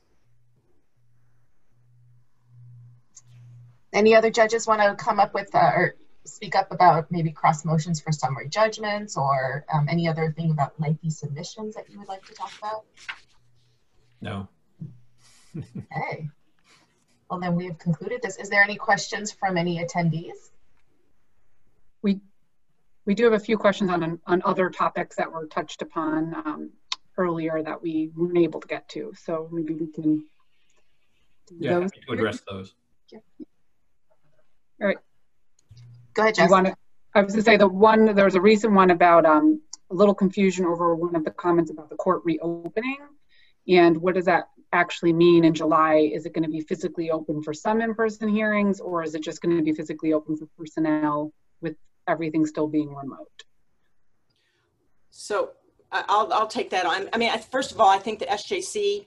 Any 3.93 4.15
other 4.15 4.31
judges 4.31 4.67
want 4.67 4.81
to 4.81 4.95
come 5.03 5.19
up 5.19 5.35
with 5.35 5.55
uh, 5.55 5.73
or 5.75 5.95
speak 6.25 6.55
up 6.55 6.71
about 6.71 7.11
maybe 7.11 7.31
cross 7.31 7.65
motions 7.65 8.01
for 8.01 8.13
summary 8.13 8.49
judgments 8.49 9.17
or 9.17 9.65
um, 9.73 9.89
any 9.89 10.09
other 10.09 10.33
thing 10.33 10.51
about 10.51 10.79
lengthy 10.81 11.11
submissions 11.11 11.75
that 11.75 11.91
you 11.91 11.99
would 11.99 12.09
like 12.09 12.25
to 12.27 12.35
talk 12.35 12.53
about? 12.59 12.85
No. 14.21 14.49
Okay. 15.57 16.29
Well, 17.29 17.41
then 17.41 17.57
we 17.57 17.67
have 17.67 17.79
concluded 17.79 18.23
this. 18.23 18.37
Is 18.37 18.51
there 18.51 18.63
any 18.63 18.77
questions 18.77 19.33
from 19.33 19.57
any 19.57 19.85
attendees? 19.85 20.51
We 22.03 22.21
we 23.07 23.15
do 23.15 23.25
have 23.25 23.33
a 23.33 23.41
few 23.41 23.57
questions 23.59 23.91
on, 23.91 24.21
on 24.27 24.43
other 24.45 24.71
topics 24.71 25.17
that 25.17 25.33
were 25.33 25.47
touched 25.47 25.83
upon 25.83 26.35
um, 26.45 26.71
earlier 27.17 27.63
that 27.63 27.83
we 27.83 28.11
weren't 28.15 28.39
able 28.39 28.61
to 28.61 28.69
get 28.69 28.89
to. 28.91 29.13
So 29.17 29.49
maybe 29.51 29.75
we 29.75 29.87
can 29.89 30.25
do 31.47 31.57
Yeah, 31.59 31.81
those. 31.81 31.91
happy 31.91 32.01
to 32.07 32.65
address 34.81 34.95
those. 34.97 35.03
Go 36.15 36.23
ahead, 36.23 36.35
Do 36.35 36.43
Jess. 36.43 36.51
want 36.51 36.67
to, 36.67 36.77
I 37.15 37.23
was 37.23 37.33
gonna 37.33 37.43
say 37.43 37.57
the 37.57 37.69
one, 37.69 38.15
there 38.15 38.25
was 38.25 38.35
a 38.35 38.41
recent 38.41 38.73
one 38.73 38.91
about 38.91 39.25
um, 39.27 39.61
a 39.91 39.95
little 39.95 40.15
confusion 40.15 40.65
over 40.67 40.95
one 40.95 41.15
of 41.17 41.25
the 41.25 41.31
comments 41.31 41.71
about 41.71 41.91
the 41.91 41.97
court 41.97 42.23
reopening. 42.25 42.99
And 43.69 43.97
what 43.99 44.15
does 44.15 44.25
that 44.27 44.49
actually 44.73 45.13
mean 45.13 45.45
in 45.45 45.53
July? 45.55 46.11
Is 46.13 46.27
it 46.27 46.33
going 46.33 46.45
to 46.45 46.49
be 46.51 46.61
physically 46.61 47.11
open 47.11 47.43
for 47.43 47.53
some 47.53 47.81
in-person 47.81 48.29
hearings 48.29 48.81
or 48.81 49.03
is 49.03 49.15
it 49.15 49.23
just 49.23 49.43
going 49.43 49.57
to 49.57 49.63
be 49.63 49.73
physically 49.73 50.13
open 50.13 50.37
for 50.37 50.47
personnel 50.57 51.33
with 51.61 51.77
everything 52.09 52.47
still 52.47 52.69
being 52.69 52.95
remote? 52.95 53.29
So 55.11 55.51
I- 55.93 56.05
I'll, 56.09 56.33
I'll 56.33 56.47
take 56.47 56.71
that 56.71 56.87
on. 56.87 57.09
I 57.13 57.19
mean, 57.19 57.31
I- 57.31 57.39
first 57.39 57.73
of 57.73 57.81
all, 57.81 57.89
I 57.89 57.99
think 57.99 58.19
the 58.21 58.27
SJC, 58.27 59.07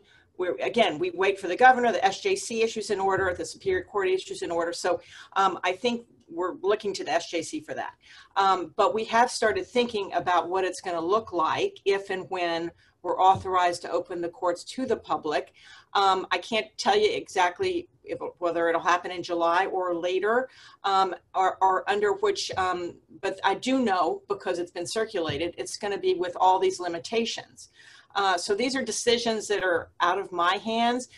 again, 0.62 1.00
we 1.00 1.12
wait 1.12 1.40
for 1.40 1.48
the 1.48 1.56
governor, 1.56 1.92
the 1.92 2.00
SJC 2.00 2.64
issues 2.64 2.90
an 2.90 3.00
order, 3.00 3.34
the 3.38 3.46
Superior 3.46 3.84
Court 3.84 4.10
issues 4.10 4.42
an 4.42 4.52
order. 4.52 4.74
So 4.74 5.02
um, 5.36 5.60
I 5.64 5.74
think 5.74 6.06
we're 6.30 6.56
looking 6.62 6.94
to 6.94 7.04
the 7.04 7.12
SJC 7.12 7.66
for 7.66 7.74
that. 7.74 7.94
Um, 8.36 8.74
but 8.76 8.94
we 8.94 9.06
have 9.06 9.30
started 9.30 9.68
thinking 9.68 10.12
about 10.14 10.50
what 10.50 10.64
it's 10.64 10.82
going 10.82 10.96
to 10.96 11.06
look 11.06 11.32
like 11.32 11.80
if 11.86 12.10
and 12.10 12.26
when 12.30 12.72
we're 13.04 13.20
authorized 13.20 13.82
to 13.82 13.92
open 13.92 14.22
the 14.22 14.30
courts 14.30 14.64
to 14.64 14.86
the 14.86 14.96
public. 14.96 15.54
Um, 15.94 16.26
I 16.32 16.38
can't 16.38 16.68
tell 16.78 16.98
you 16.98 17.12
exactly 17.12 17.90
if, 18.04 18.18
whether 18.40 18.70
it'll 18.70 18.82
happen 18.82 19.12
in 19.12 19.22
July 19.22 19.66
or 19.66 19.94
later, 19.94 20.50
um, 20.84 21.14
or, 21.36 21.58
or 21.62 21.90
under 21.90 22.14
which, 22.14 22.50
um, 22.58 22.96
but 23.22 23.40
I 23.44 23.56
do 23.56 23.80
know 23.80 24.22
because 24.30 24.58
it's 24.58 24.72
been 24.72 24.88
circulated, 24.88 25.54
it's 25.58 25.78
going 25.78 25.94
to 25.94 26.00
be 26.00 26.16
with 26.16 26.36
all 26.40 26.60
these 26.60 26.80
limitations. 26.80 27.70
Uh, 28.16 28.38
so 28.38 28.54
these 28.54 28.76
are 28.76 28.84
decisions 28.84 29.48
that 29.48 29.64
are 29.64 29.90
out 30.02 30.20
of 30.20 30.32
my 30.32 30.58
hands. 30.58 31.10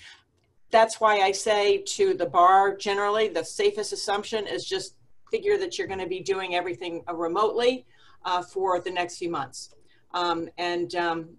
That's 0.72 1.00
why 1.00 1.20
I 1.20 1.32
say 1.32 1.84
to 1.98 2.14
the 2.14 2.26
bar 2.26 2.76
generally, 2.76 3.28
the 3.28 3.44
safest 3.44 3.94
assumption 3.94 4.48
is 4.48 4.66
just 4.66 4.96
figure 5.32 5.58
that 5.58 5.78
you're 5.78 5.88
going 5.88 6.00
to 6.00 6.08
be 6.08 6.22
doing 6.22 6.56
everything 6.56 7.04
uh, 7.10 7.16
remotely 7.16 7.86
uh, 8.24 8.42
for 8.42 8.80
the 8.80 8.92
next 8.92 9.18
few 9.18 9.30
months. 9.30 9.76
Um, 10.14 10.50
and, 10.58 10.96
um, 10.96 11.30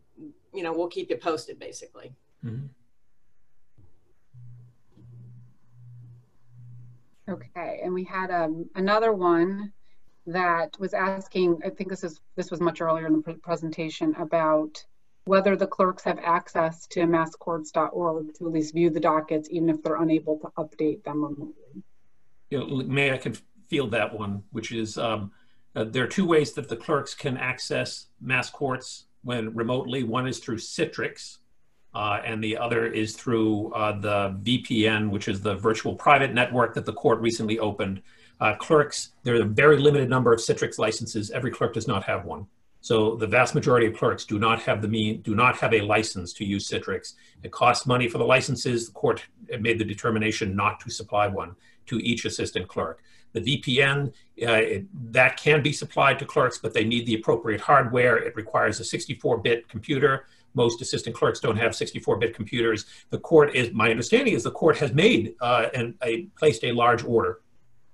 you 0.53 0.63
know, 0.63 0.73
we'll 0.73 0.89
keep 0.89 1.11
you 1.11 1.17
posted 1.17 1.59
basically. 1.59 2.13
Mhm. 2.45 2.69
Okay, 7.29 7.81
and 7.83 7.93
we 7.93 8.05
had 8.05 8.31
um, 8.31 8.71
another 8.77 9.13
one 9.13 9.73
that 10.27 10.79
was 10.79 10.95
asking, 10.95 11.61
I 11.65 11.71
think 11.71 11.91
this 11.91 12.05
is 12.05 12.21
this 12.37 12.53
was 12.53 12.61
much 12.61 12.81
earlier 12.81 13.07
in 13.07 13.15
the 13.15 13.23
pre- 13.23 13.35
presentation 13.35 14.15
about 14.17 14.85
whether 15.27 15.57
the 15.57 15.67
clerks 15.67 16.05
have 16.05 16.19
access 16.23 16.87
to 16.87 17.01
masscourts.org 17.01 18.35
to 18.35 18.47
at 18.47 18.53
least 18.53 18.73
view 18.73 18.91
the 18.91 19.01
dockets, 19.01 19.49
even 19.51 19.69
if 19.69 19.83
they're 19.83 20.01
unable 20.01 20.39
to 20.39 20.47
update 20.57 21.03
them 21.05 21.23
remotely. 21.23 21.83
You 22.51 22.59
know, 22.61 22.67
may 22.87 23.13
I 23.13 23.19
could 23.19 23.39
field 23.69 23.91
that 23.91 24.17
one, 24.17 24.45
which 24.53 24.71
is 24.71 24.97
um, 24.97 25.33
uh, 25.75 25.85
there 25.85 26.05
are 26.05 26.09
two 26.09 26.27
ways 26.27 26.53
that 26.53 26.69
the 26.69 26.77
clerks 26.77 27.15
can 27.15 27.37
access 27.37 28.07
mass 28.21 28.49
courts 28.51 29.07
when 29.25 29.53
remotely. 29.53 30.05
One 30.05 30.29
is 30.29 30.39
through 30.39 30.59
Citrix, 30.59 31.39
uh, 31.93 32.21
and 32.25 32.43
the 32.43 32.57
other 32.57 32.87
is 32.87 33.17
through 33.17 33.73
uh, 33.73 33.99
the 33.99 34.39
VPN, 34.45 35.11
which 35.11 35.27
is 35.27 35.41
the 35.41 35.57
virtual 35.57 35.97
private 35.97 36.33
network 36.33 36.73
that 36.75 36.87
the 36.87 36.93
court 36.93 37.21
recently 37.21 37.59
opened. 37.59 38.01
Uh, 38.41 38.55
clerks, 38.55 39.11
there 39.25 39.35
are 39.35 39.43
a 39.43 39.45
very 39.45 39.79
limited 39.79 40.09
number 40.09 40.33
of 40.33 40.39
Citrix 40.39 40.79
licenses. 40.79 41.33
Every 41.33 41.51
clerk 41.51 41.75
does 41.75 41.89
not 41.89 42.05
have 42.05 42.25
one. 42.25 42.47
So 42.87 43.17
the 43.17 43.27
vast 43.27 43.53
majority 43.53 43.89
of 43.89 43.97
clerks 43.97 44.25
do 44.25 44.39
not 44.39 44.63
have 44.63 44.81
the 44.81 44.87
mean, 44.87 45.21
do 45.23 45.35
not 45.35 45.57
have 45.57 45.75
a 45.75 45.81
license 45.81 46.33
to 46.35 46.45
use 46.45 46.71
Citrix. 46.71 47.15
It 47.43 47.51
costs 47.51 47.85
money 47.85 48.07
for 48.07 48.19
the 48.19 48.25
licenses. 48.25 48.87
The 48.87 48.93
court 48.93 49.25
made 49.59 49.81
the 49.81 49.85
determination 49.85 50.55
not 50.55 50.79
to 50.83 50.91
supply 50.91 51.27
one 51.27 51.57
to 51.87 51.99
each 51.99 52.25
assistant 52.25 52.69
clerk. 52.69 53.03
The 53.33 53.41
VPN, 53.41 54.13
uh, 54.41 54.53
it, 54.53 55.13
that 55.13 55.37
can 55.37 55.65
be 55.65 55.73
supplied 55.73 56.21
to 56.21 56.25
clerks, 56.25 56.59
but 56.59 56.75
they 56.75 56.85
need 56.85 57.07
the 57.07 57.17
appropriate 57.17 57.61
hardware. 57.61 58.19
It 58.19 58.37
requires 58.37 58.79
a 58.79 58.85
64-bit 58.85 59.69
computer. 59.69 60.27
Most 60.55 60.81
assistant 60.81 61.17
clerks 61.17 61.41
don't 61.41 61.57
have 61.57 61.73
64-bit 61.73 62.37
computers. 62.37 62.87
The 63.11 63.19
court 63.19 63.53
is, 63.57 63.73
my 63.73 63.91
understanding 63.91 64.35
is 64.35 64.45
the 64.45 64.53
court 64.53 64.79
has 64.79 64.93
made 64.93 65.35
uh, 65.41 65.71
and 65.75 65.95
a, 66.05 66.27
placed 66.39 66.63
a 66.63 66.71
large 66.71 67.03
order 67.03 67.41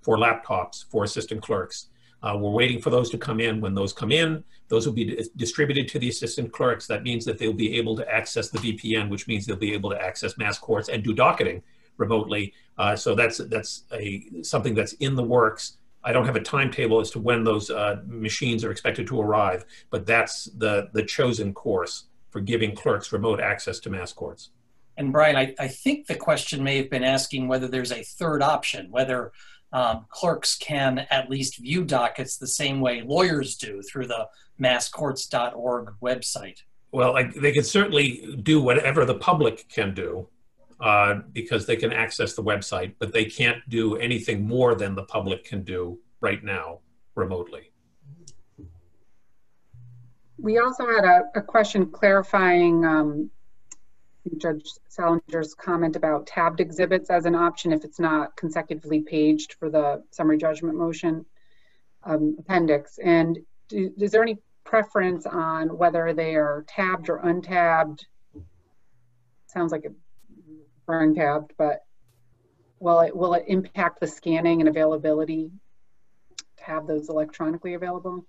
for 0.02 0.18
laptops 0.18 0.84
for 0.90 1.02
assistant 1.02 1.40
clerks. 1.40 1.86
Uh, 2.22 2.36
we're 2.38 2.50
waiting 2.50 2.80
for 2.80 2.90
those 2.90 3.10
to 3.10 3.18
come 3.18 3.40
in. 3.40 3.60
When 3.60 3.74
those 3.74 3.92
come 3.92 4.12
in, 4.12 4.44
those 4.72 4.86
will 4.86 4.94
be 4.94 5.22
distributed 5.36 5.86
to 5.86 5.98
the 5.98 6.08
assistant 6.08 6.50
clerks. 6.50 6.86
That 6.86 7.02
means 7.02 7.26
that 7.26 7.36
they'll 7.36 7.52
be 7.52 7.76
able 7.76 7.94
to 7.96 8.10
access 8.10 8.48
the 8.48 8.56
VPN, 8.56 9.10
which 9.10 9.28
means 9.28 9.44
they'll 9.44 9.54
be 9.54 9.74
able 9.74 9.90
to 9.90 10.00
access 10.00 10.38
mass 10.38 10.58
courts 10.58 10.88
and 10.88 11.04
do 11.04 11.12
docketing 11.12 11.62
remotely. 11.98 12.54
Uh, 12.78 12.96
so 12.96 13.14
that's 13.14 13.36
that's 13.36 13.84
a 13.92 14.24
something 14.40 14.74
that's 14.74 14.94
in 14.94 15.14
the 15.14 15.22
works. 15.22 15.76
I 16.02 16.12
don't 16.12 16.24
have 16.24 16.36
a 16.36 16.40
timetable 16.40 17.00
as 17.00 17.10
to 17.10 17.18
when 17.18 17.44
those 17.44 17.68
uh, 17.68 18.00
machines 18.06 18.64
are 18.64 18.70
expected 18.70 19.06
to 19.08 19.20
arrive, 19.20 19.66
but 19.90 20.06
that's 20.06 20.46
the 20.56 20.88
the 20.94 21.04
chosen 21.04 21.52
course 21.52 22.04
for 22.30 22.40
giving 22.40 22.74
clerks 22.74 23.12
remote 23.12 23.40
access 23.40 23.78
to 23.80 23.90
mass 23.90 24.14
courts. 24.14 24.52
And 24.96 25.12
Brian, 25.12 25.36
I, 25.36 25.54
I 25.58 25.68
think 25.68 26.06
the 26.06 26.14
question 26.14 26.64
may 26.64 26.78
have 26.78 26.88
been 26.88 27.04
asking 27.04 27.46
whether 27.46 27.68
there's 27.68 27.92
a 27.92 28.02
third 28.02 28.40
option, 28.40 28.90
whether 28.90 29.32
um, 29.72 30.06
clerks 30.08 30.56
can 30.56 31.06
at 31.10 31.28
least 31.28 31.58
view 31.58 31.84
dockets 31.84 32.38
the 32.38 32.46
same 32.46 32.80
way 32.80 33.02
lawyers 33.02 33.56
do 33.56 33.82
through 33.82 34.06
the 34.06 34.28
masscourts.org 34.60 35.94
website. 36.02 36.58
Well, 36.92 37.16
I, 37.16 37.24
they 37.24 37.52
can 37.52 37.64
certainly 37.64 38.38
do 38.42 38.60
whatever 38.60 39.04
the 39.04 39.14
public 39.14 39.68
can 39.68 39.94
do 39.94 40.28
uh, 40.80 41.20
because 41.32 41.66
they 41.66 41.76
can 41.76 41.92
access 41.92 42.34
the 42.34 42.42
website, 42.42 42.94
but 42.98 43.12
they 43.12 43.24
can't 43.24 43.66
do 43.68 43.96
anything 43.96 44.46
more 44.46 44.74
than 44.74 44.94
the 44.94 45.04
public 45.04 45.44
can 45.44 45.62
do 45.62 45.98
right 46.20 46.42
now 46.44 46.80
remotely. 47.14 47.70
We 50.38 50.58
also 50.58 50.86
had 50.86 51.04
a, 51.04 51.22
a 51.36 51.40
question 51.40 51.86
clarifying 51.86 52.84
um, 52.84 53.30
Judge 54.38 54.64
Salinger's 54.88 55.54
comment 55.54 55.96
about 55.96 56.26
tabbed 56.26 56.60
exhibits 56.60 57.10
as 57.10 57.26
an 57.26 57.34
option 57.34 57.72
if 57.72 57.84
it's 57.84 57.98
not 57.98 58.36
consecutively 58.36 59.00
paged 59.00 59.54
for 59.54 59.70
the 59.70 60.02
summary 60.10 60.38
judgment 60.38 60.76
motion 60.76 61.24
um, 62.04 62.36
appendix. 62.38 62.98
And 62.98 63.38
do, 63.72 63.92
is 63.98 64.10
there 64.10 64.22
any 64.22 64.38
preference 64.64 65.26
on 65.26 65.76
whether 65.76 66.12
they 66.12 66.34
are 66.36 66.64
tabbed 66.68 67.08
or 67.08 67.18
untabbed? 67.18 68.06
Sounds 69.46 69.72
like 69.72 69.84
it's 69.84 69.94
preferring 70.86 71.14
tabbed, 71.14 71.52
but 71.58 71.84
will 72.78 73.00
it 73.00 73.14
will 73.14 73.34
it 73.34 73.44
impact 73.48 74.00
the 74.00 74.06
scanning 74.06 74.60
and 74.60 74.68
availability 74.68 75.50
to 76.56 76.64
have 76.64 76.86
those 76.86 77.08
electronically 77.08 77.74
available? 77.74 78.24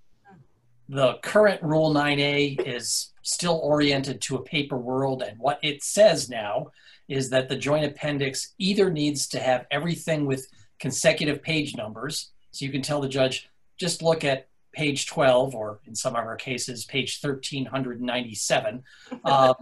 the 0.89 1.13
current 1.23 1.61
Rule 1.63 1.93
9A 1.93 2.67
is 2.67 3.13
still 3.21 3.59
oriented 3.63 4.21
to 4.21 4.35
a 4.35 4.43
paper 4.43 4.77
world, 4.77 5.21
and 5.21 5.39
what 5.39 5.59
it 5.63 5.81
says 5.81 6.29
now 6.29 6.71
is 7.07 7.29
that 7.29 7.49
the 7.49 7.55
joint 7.55 7.85
appendix 7.85 8.53
either 8.57 8.89
needs 8.89 9.27
to 9.29 9.39
have 9.39 9.65
everything 9.71 10.25
with 10.25 10.47
consecutive 10.79 11.41
page 11.41 11.75
numbers, 11.75 12.31
so 12.51 12.65
you 12.65 12.71
can 12.71 12.81
tell 12.81 13.01
the 13.01 13.07
judge, 13.07 13.49
just 13.77 14.01
look 14.01 14.23
at 14.23 14.47
page 14.73 15.07
12, 15.07 15.55
or 15.55 15.79
in 15.85 15.95
some 15.95 16.15
of 16.15 16.25
our 16.25 16.35
cases, 16.35 16.85
page 16.85 17.19
1397. 17.21 18.83
Um, 19.25 19.55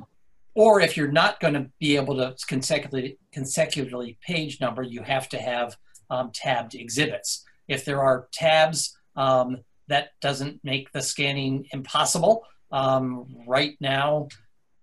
or 0.54 0.82
if 0.82 0.98
you're 0.98 1.12
not 1.12 1.40
going 1.40 1.54
to 1.54 1.70
be 1.80 1.96
able 1.96 2.18
to 2.18 2.36
consecutively, 2.48 3.18
consecutively 3.32 4.18
page 4.22 4.60
number, 4.60 4.84
you 4.84 5.02
have 5.02 5.30
to 5.30 5.38
have 5.38 5.78
um, 6.10 6.32
tabbed 6.34 6.76
exhibits. 6.76 7.46
If 7.68 7.86
there 7.86 8.02
are 8.02 8.28
tabs, 8.34 8.98
um, 9.16 9.60
that 9.88 10.10
doesn't 10.20 10.60
make 10.64 10.92
the 10.92 11.02
scanning 11.02 11.68
impossible. 11.72 12.44
Um, 12.72 13.28
right 13.48 13.78
now, 13.80 14.28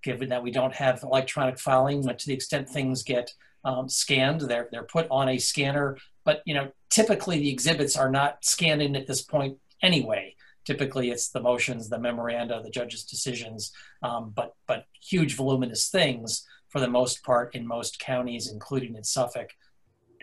given 0.02 0.30
that 0.30 0.42
we 0.42 0.50
don't 0.50 0.74
have 0.74 1.02
electronic 1.02 1.59
filing, 1.59 2.02
but 2.02 2.18
to 2.20 2.26
the 2.26 2.34
extent 2.34 2.68
things 2.68 3.02
get 3.02 3.30
um, 3.64 3.88
scanned, 3.88 4.42
they're, 4.42 4.68
they're 4.72 4.84
put 4.84 5.06
on 5.10 5.28
a 5.28 5.38
scanner. 5.38 5.98
But 6.24 6.42
you 6.46 6.55
know, 6.55 6.70
typically 6.90 7.38
the 7.38 7.50
exhibits 7.50 7.96
are 7.96 8.10
not 8.10 8.44
scanned 8.44 8.82
in 8.82 8.96
at 8.96 9.06
this 9.06 9.22
point 9.22 9.59
anyway. 9.82 10.34
Typically, 10.64 11.10
it's 11.10 11.30
the 11.30 11.40
motions, 11.40 11.88
the 11.88 11.98
memoranda, 11.98 12.60
the 12.62 12.68
judge's 12.68 13.05
decisions, 13.05 13.72
um, 14.02 14.32
but 14.34 14.55
but 14.66 14.84
huge 15.00 15.34
voluminous 15.34 15.88
things 15.88 16.46
for 16.68 16.80
the 16.80 16.88
most 16.88 17.22
part 17.22 17.55
in 17.55 17.66
most 17.66 17.98
counties, 17.98 18.50
including 18.52 18.94
in 18.94 19.02
Suffolk, 19.02 19.48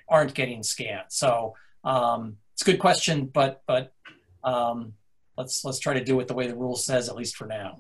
aren't 0.08 0.36
getting 0.36 0.62
scanned. 0.62 1.08
So 1.10 1.56
um, 1.84 2.38
it's 2.54 2.62
a 2.62 2.66
good 2.66 2.80
question, 2.80 3.26
but 3.26 3.64
but 3.66 3.94
um, 4.44 4.94
let's 5.38 5.66
let's 5.66 5.80
try 5.80 5.94
to 5.94 6.04
do 6.04 6.20
it 6.20 6.28
the 6.28 6.36
way 6.36 6.48
the 6.48 6.56
rule 6.56 6.76
says, 6.76 7.10
at 7.10 7.16
least 7.16 7.36
for 7.36 7.48
now. 7.48 7.80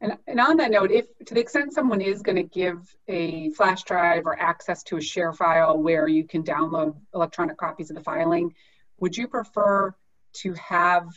And, 0.00 0.18
and 0.26 0.38
on 0.38 0.58
that 0.58 0.70
note, 0.70 0.90
if 0.90 1.06
to 1.26 1.34
the 1.34 1.40
extent 1.40 1.72
someone 1.72 2.02
is 2.02 2.20
going 2.20 2.36
to 2.36 2.42
give 2.42 2.94
a 3.08 3.50
flash 3.50 3.84
drive 3.84 4.26
or 4.26 4.38
access 4.38 4.82
to 4.84 4.98
a 4.98 5.00
share 5.00 5.32
file 5.32 5.78
where 5.78 6.08
you 6.08 6.24
can 6.24 6.42
download 6.42 6.94
electronic 7.14 7.56
copies 7.56 7.90
of 7.90 7.96
the 7.96 8.02
filing, 8.02 8.54
would 8.98 9.16
you 9.16 9.28
prefer 9.28 9.94
to 10.34 10.52
have 10.54 11.08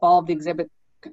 all 0.00 0.22
the 0.22 0.32
exhibits 0.32 0.70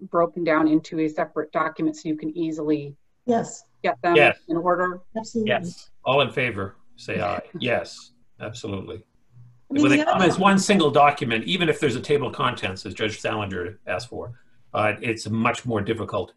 broken 0.10 0.44
down 0.44 0.68
into 0.68 0.99
a 0.99 1.07
separate 1.07 1.52
document 1.52 1.95
so 1.95 2.10
you 2.10 2.18
can 2.18 2.36
easily 2.38 2.95
Yes, 3.26 3.64
get 3.84 3.99
them 4.03 4.15
Yes. 4.15 4.38
in 4.48 4.57
order? 4.57 5.02
absolutely. 5.18 5.49
Yes. 5.49 5.90
All 6.03 6.22
in 6.22 6.30
favor, 6.32 6.76
say 6.95 7.19
aye. 7.22 7.41
Yes, 7.60 8.11
absolutely. 8.40 8.98
I 8.98 9.73
mean, 9.73 9.82
When 9.84 9.91
they 9.91 9.98
the 9.98 10.06
come 10.06 10.22
as 10.22 10.38
one 10.38 10.60
single 10.60 10.91
document, 10.91 11.44
even 11.45 11.68
if 11.69 11.80
there's 11.80 11.95
a 11.95 12.02
table 12.02 12.27
of 12.27 12.36
contents, 12.36 12.86
as 12.86 12.94
Judge 12.94 13.19
Salinger 13.19 13.80
asked 13.88 14.10
for, 14.10 14.40
uh, 14.76 14.94
it's 15.02 15.26
a 15.26 15.32
much 15.32 15.65
more 15.65 15.82
difficult 15.82 16.34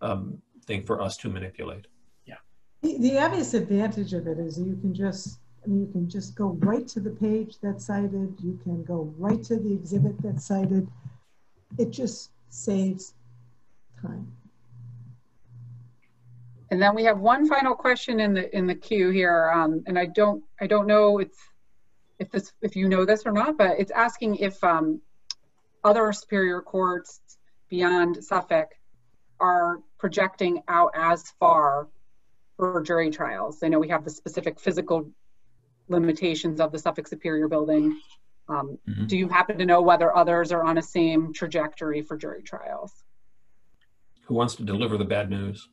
um, 0.00 0.40
thing 0.64 0.82
for 0.84 1.02
us 1.02 1.16
to 1.18 1.28
manipulate. 1.28 1.86
The, 2.82 2.96
the 2.96 3.18
obvious 3.18 3.52
advantage 3.52 4.14
of 4.14 4.26
it 4.26 4.38
is 4.38 4.58
you 4.58 4.74
can 4.80 4.94
just, 4.94 5.39
I 5.64 5.68
mean, 5.68 5.80
you 5.80 5.92
can 5.92 6.08
just 6.08 6.34
go 6.34 6.56
right 6.60 6.86
to 6.88 7.00
the 7.00 7.10
page 7.10 7.56
that's 7.62 7.86
cited. 7.86 8.34
You 8.42 8.58
can 8.62 8.82
go 8.84 9.12
right 9.18 9.42
to 9.44 9.56
the 9.56 9.72
exhibit 9.72 10.20
that's 10.22 10.46
cited. 10.46 10.88
It 11.78 11.90
just 11.90 12.30
saves 12.48 13.14
time. 14.00 14.32
And 16.70 16.80
then 16.80 16.94
we 16.94 17.04
have 17.04 17.18
one 17.18 17.48
final 17.48 17.74
question 17.74 18.20
in 18.20 18.32
the 18.32 18.56
in 18.56 18.66
the 18.66 18.74
queue 18.74 19.10
here, 19.10 19.50
um, 19.50 19.82
and 19.86 19.98
I 19.98 20.06
don't 20.06 20.42
I 20.60 20.66
don't 20.66 20.86
know 20.86 21.18
it's 21.18 21.38
if 22.18 22.30
this 22.30 22.52
if 22.62 22.76
you 22.76 22.88
know 22.88 23.04
this 23.04 23.26
or 23.26 23.32
not, 23.32 23.58
but 23.58 23.78
it's 23.78 23.90
asking 23.90 24.36
if 24.36 24.62
um, 24.62 25.00
other 25.82 26.12
superior 26.12 26.60
courts 26.60 27.20
beyond 27.68 28.22
Suffolk 28.22 28.68
are 29.40 29.80
projecting 29.98 30.62
out 30.68 30.92
as 30.94 31.30
far 31.40 31.88
for 32.56 32.82
jury 32.82 33.10
trials. 33.10 33.62
I 33.62 33.68
know 33.68 33.78
we 33.78 33.88
have 33.88 34.04
the 34.04 34.10
specific 34.10 34.60
physical 34.60 35.10
limitations 35.90 36.60
of 36.60 36.72
the 36.72 36.78
Suffolk 36.78 37.06
Superior 37.08 37.48
Building. 37.48 38.00
Um, 38.48 38.78
Mhm. 38.88 39.06
Do 39.08 39.16
you 39.16 39.28
happen 39.28 39.58
to 39.58 39.66
know 39.66 39.82
whether 39.82 40.16
others 40.16 40.50
are 40.52 40.62
on 40.64 40.78
a 40.78 40.82
same 40.82 41.32
trajectory 41.32 42.02
for 42.02 42.16
jury 42.16 42.42
trials? 42.42 43.04
Who 44.22 44.34
wants 44.34 44.54
to 44.56 44.64
deliver 44.64 44.96
the 44.96 45.04
bad 45.04 45.28
news? 45.30 45.68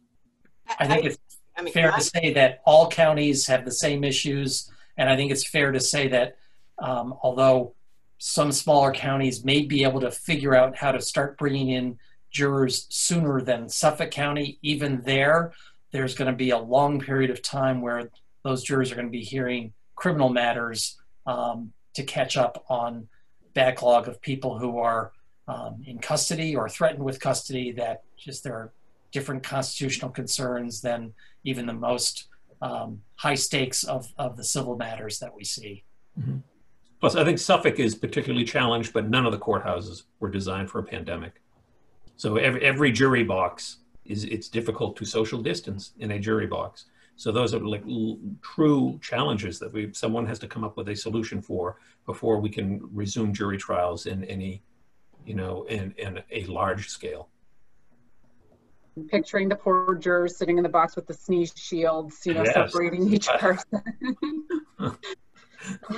I 0.79 0.87
think 0.87 1.05
it's 1.05 1.17
I 1.55 1.61
mean, 1.61 1.73
fair 1.73 1.93
I- 1.93 1.97
to 1.97 2.03
say 2.03 2.33
that 2.33 2.61
all 2.65 2.89
counties 2.89 3.47
have 3.47 3.65
the 3.65 3.71
same 3.71 4.03
issues, 4.03 4.69
and 4.97 5.09
I 5.09 5.15
think 5.15 5.31
it's 5.31 5.47
fair 5.47 5.71
to 5.71 5.79
say 5.79 6.07
that 6.09 6.37
um, 6.79 7.15
although 7.23 7.73
some 8.19 8.51
smaller 8.51 8.91
counties 8.91 9.43
may 9.43 9.61
be 9.63 9.83
able 9.83 9.99
to 10.01 10.11
figure 10.11 10.53
out 10.55 10.75
how 10.75 10.91
to 10.91 11.01
start 11.01 11.37
bringing 11.39 11.69
in 11.69 11.97
jurors 12.29 12.85
sooner 12.89 13.41
than 13.41 13.69
Suffolk 13.69 14.11
County, 14.11 14.59
even 14.61 15.01
there, 15.01 15.53
there's 15.91 16.13
going 16.13 16.29
to 16.31 16.37
be 16.37 16.51
a 16.51 16.57
long 16.57 16.99
period 16.99 17.31
of 17.31 17.41
time 17.41 17.81
where 17.81 18.09
those 18.43 18.61
jurors 18.63 18.91
are 18.91 18.95
going 18.95 19.07
to 19.07 19.11
be 19.11 19.23
hearing 19.23 19.73
criminal 19.97 20.29
matters 20.29 20.95
um, 21.25 21.73
to 21.93 22.03
catch 22.03 22.37
up 22.37 22.63
on 22.69 23.05
backlog 23.53 24.07
of 24.07 24.21
people 24.21 24.57
who 24.57 24.77
are 24.77 25.11
um, 25.49 25.83
in 25.85 25.97
custody 25.97 26.55
or 26.55 26.69
threatened 26.69 27.03
with 27.03 27.19
custody 27.19 27.71
that 27.71 28.03
just 28.15 28.43
there 28.43 28.53
are 28.53 28.71
different 29.11 29.43
constitutional 29.43 30.11
concerns 30.11 30.79
than 30.79 31.13
even 31.43 31.65
the 31.65 31.73
most 31.73 32.27
um, 32.61 33.01
high 33.15 33.35
stakes 33.35 33.83
of, 33.83 34.13
of 34.17 34.37
the 34.37 34.43
civil 34.43 34.77
matters 34.77 35.19
that 35.19 35.33
we 35.35 35.43
see. 35.43 35.83
Plus, 36.99 37.15
I 37.15 37.23
think 37.23 37.39
Suffolk 37.39 37.79
is 37.79 37.95
particularly 37.95 38.45
challenged, 38.45 38.93
but 38.93 39.09
none 39.09 39.25
of 39.25 39.31
the 39.31 39.37
courthouses 39.37 40.03
were 40.19 40.29
designed 40.29 40.69
for 40.69 40.79
a 40.79 40.83
pandemic. 40.83 41.41
So 42.17 42.37
every, 42.37 42.61
every 42.63 42.91
jury 42.91 43.23
box 43.23 43.77
is 44.05 44.23
it's 44.25 44.49
difficult 44.49 44.95
to 44.97 45.05
social 45.05 45.41
distance 45.41 45.93
in 45.99 46.11
a 46.11 46.19
jury 46.19 46.47
box. 46.47 46.85
So 47.17 47.31
those 47.31 47.53
are 47.53 47.59
like 47.59 47.83
l- 47.87 48.19
true 48.41 48.99
challenges 49.01 49.57
that 49.59 49.73
we 49.73 49.91
someone 49.93 50.25
has 50.27 50.39
to 50.39 50.47
come 50.47 50.63
up 50.63 50.77
with 50.77 50.87
a 50.89 50.95
solution 50.95 51.41
for 51.41 51.77
before 52.05 52.39
we 52.39 52.49
can 52.49 52.79
resume 52.93 53.33
jury 53.33 53.57
trials 53.57 54.05
in 54.05 54.23
any, 54.25 54.61
you 55.25 55.33
know, 55.33 55.63
in, 55.63 55.93
in 55.97 56.21
a 56.31 56.45
large 56.45 56.87
scale. 56.89 57.29
picturing 59.09 59.47
the 59.49 59.55
poor 59.55 59.95
jurors 59.95 60.37
sitting 60.37 60.57
in 60.57 60.63
the 60.63 60.69
box 60.69 60.95
with 60.95 61.05
the 61.07 61.13
sneeze 61.13 61.53
shields, 61.55 62.25
you 62.25 62.33
know, 62.33 62.43
Yes. 62.43 62.53
separating 62.53 63.11
each 63.13 63.27
person. 63.39 63.83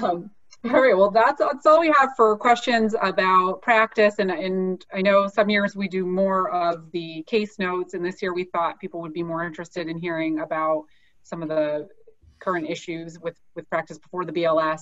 um, 0.02 0.30
all 0.66 0.82
right, 0.82 0.98
well, 0.98 1.10
that's, 1.10 1.40
that's 1.40 1.66
all 1.66 1.80
we 1.80 1.94
have 1.98 2.10
for 2.18 2.36
questions 2.38 2.94
about 3.02 3.62
practice. 3.62 4.16
And, 4.20 4.30
and 4.32 4.86
I 4.94 5.02
know 5.02 5.28
some 5.28 5.50
years 5.50 5.76
we 5.76 5.88
do 5.88 6.06
more 6.06 6.50
of 6.52 6.92
the 6.92 7.24
case 7.28 7.58
notes, 7.60 7.94
and 7.94 8.04
this 8.04 8.22
year 8.22 8.34
we 8.34 8.44
thought 8.44 8.80
people 8.80 9.00
would 9.02 9.14
be 9.14 9.24
more 9.24 9.46
interested 9.46 9.88
in 9.88 9.98
hearing 9.98 10.40
about 10.40 10.84
some 11.30 11.44
of 11.44 11.50
the 11.50 11.88
current 12.40 12.70
issues 12.70 13.20
with, 13.20 13.38
with 13.56 13.70
practice 13.70 13.98
before 13.98 14.26
the 14.26 14.32
BLS. 14.32 14.82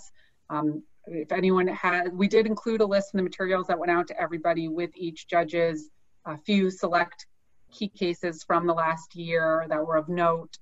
Um, 0.50 0.84
if 1.08 1.32
anyone 1.32 1.68
had, 1.68 2.14
we 2.14 2.28
did 2.28 2.46
include 2.46 2.82
a 2.82 2.86
list 2.86 3.14
in 3.14 3.18
the 3.18 3.24
materials 3.24 3.68
that 3.68 3.78
went 3.78 3.92
out 3.92 4.08
to 4.08 4.20
everybody 4.20 4.68
with 4.68 4.92
each 4.96 5.28
judge's 5.28 5.90
a 6.26 6.38
few 6.38 6.70
select 6.70 7.26
key 7.72 7.88
cases 7.88 8.44
from 8.44 8.68
the 8.68 8.74
last 8.74 9.16
year 9.16 9.66
that 9.70 9.86
were 9.86 9.98
of 9.98 10.10
note. 10.10 10.58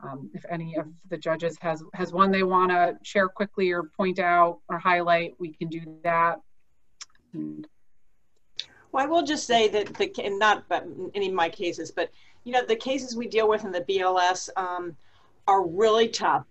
Um, 0.00 0.30
if 0.34 0.44
any 0.50 0.76
of 0.76 0.86
the 1.08 1.16
judges 1.16 1.56
has 1.60 1.82
has 1.94 2.12
one 2.12 2.30
they 2.30 2.42
want 2.42 2.70
to 2.70 2.98
share 3.02 3.28
quickly 3.28 3.72
or 3.72 3.84
point 3.84 4.18
out 4.18 4.58
or 4.68 4.78
highlight, 4.78 5.34
we 5.38 5.54
can 5.54 5.68
do 5.68 5.80
that. 6.04 6.38
And 7.32 7.66
Well, 8.92 9.02
I 9.02 9.06
will 9.06 9.22
just 9.22 9.46
say 9.46 9.68
that 9.68 9.94
the 9.94 10.12
and 10.22 10.38
not 10.38 10.68
but 10.68 10.86
any 11.14 11.28
of 11.28 11.34
my 11.34 11.48
cases, 11.48 11.90
but 11.90 12.10
you 12.44 12.52
know 12.52 12.64
the 12.64 12.76
cases 12.76 13.16
we 13.16 13.26
deal 13.26 13.48
with 13.48 13.64
in 13.64 13.72
the 13.72 13.80
BLS 13.80 14.50
um, 14.56 14.94
are 15.46 15.66
really 15.66 16.08
tough. 16.08 16.44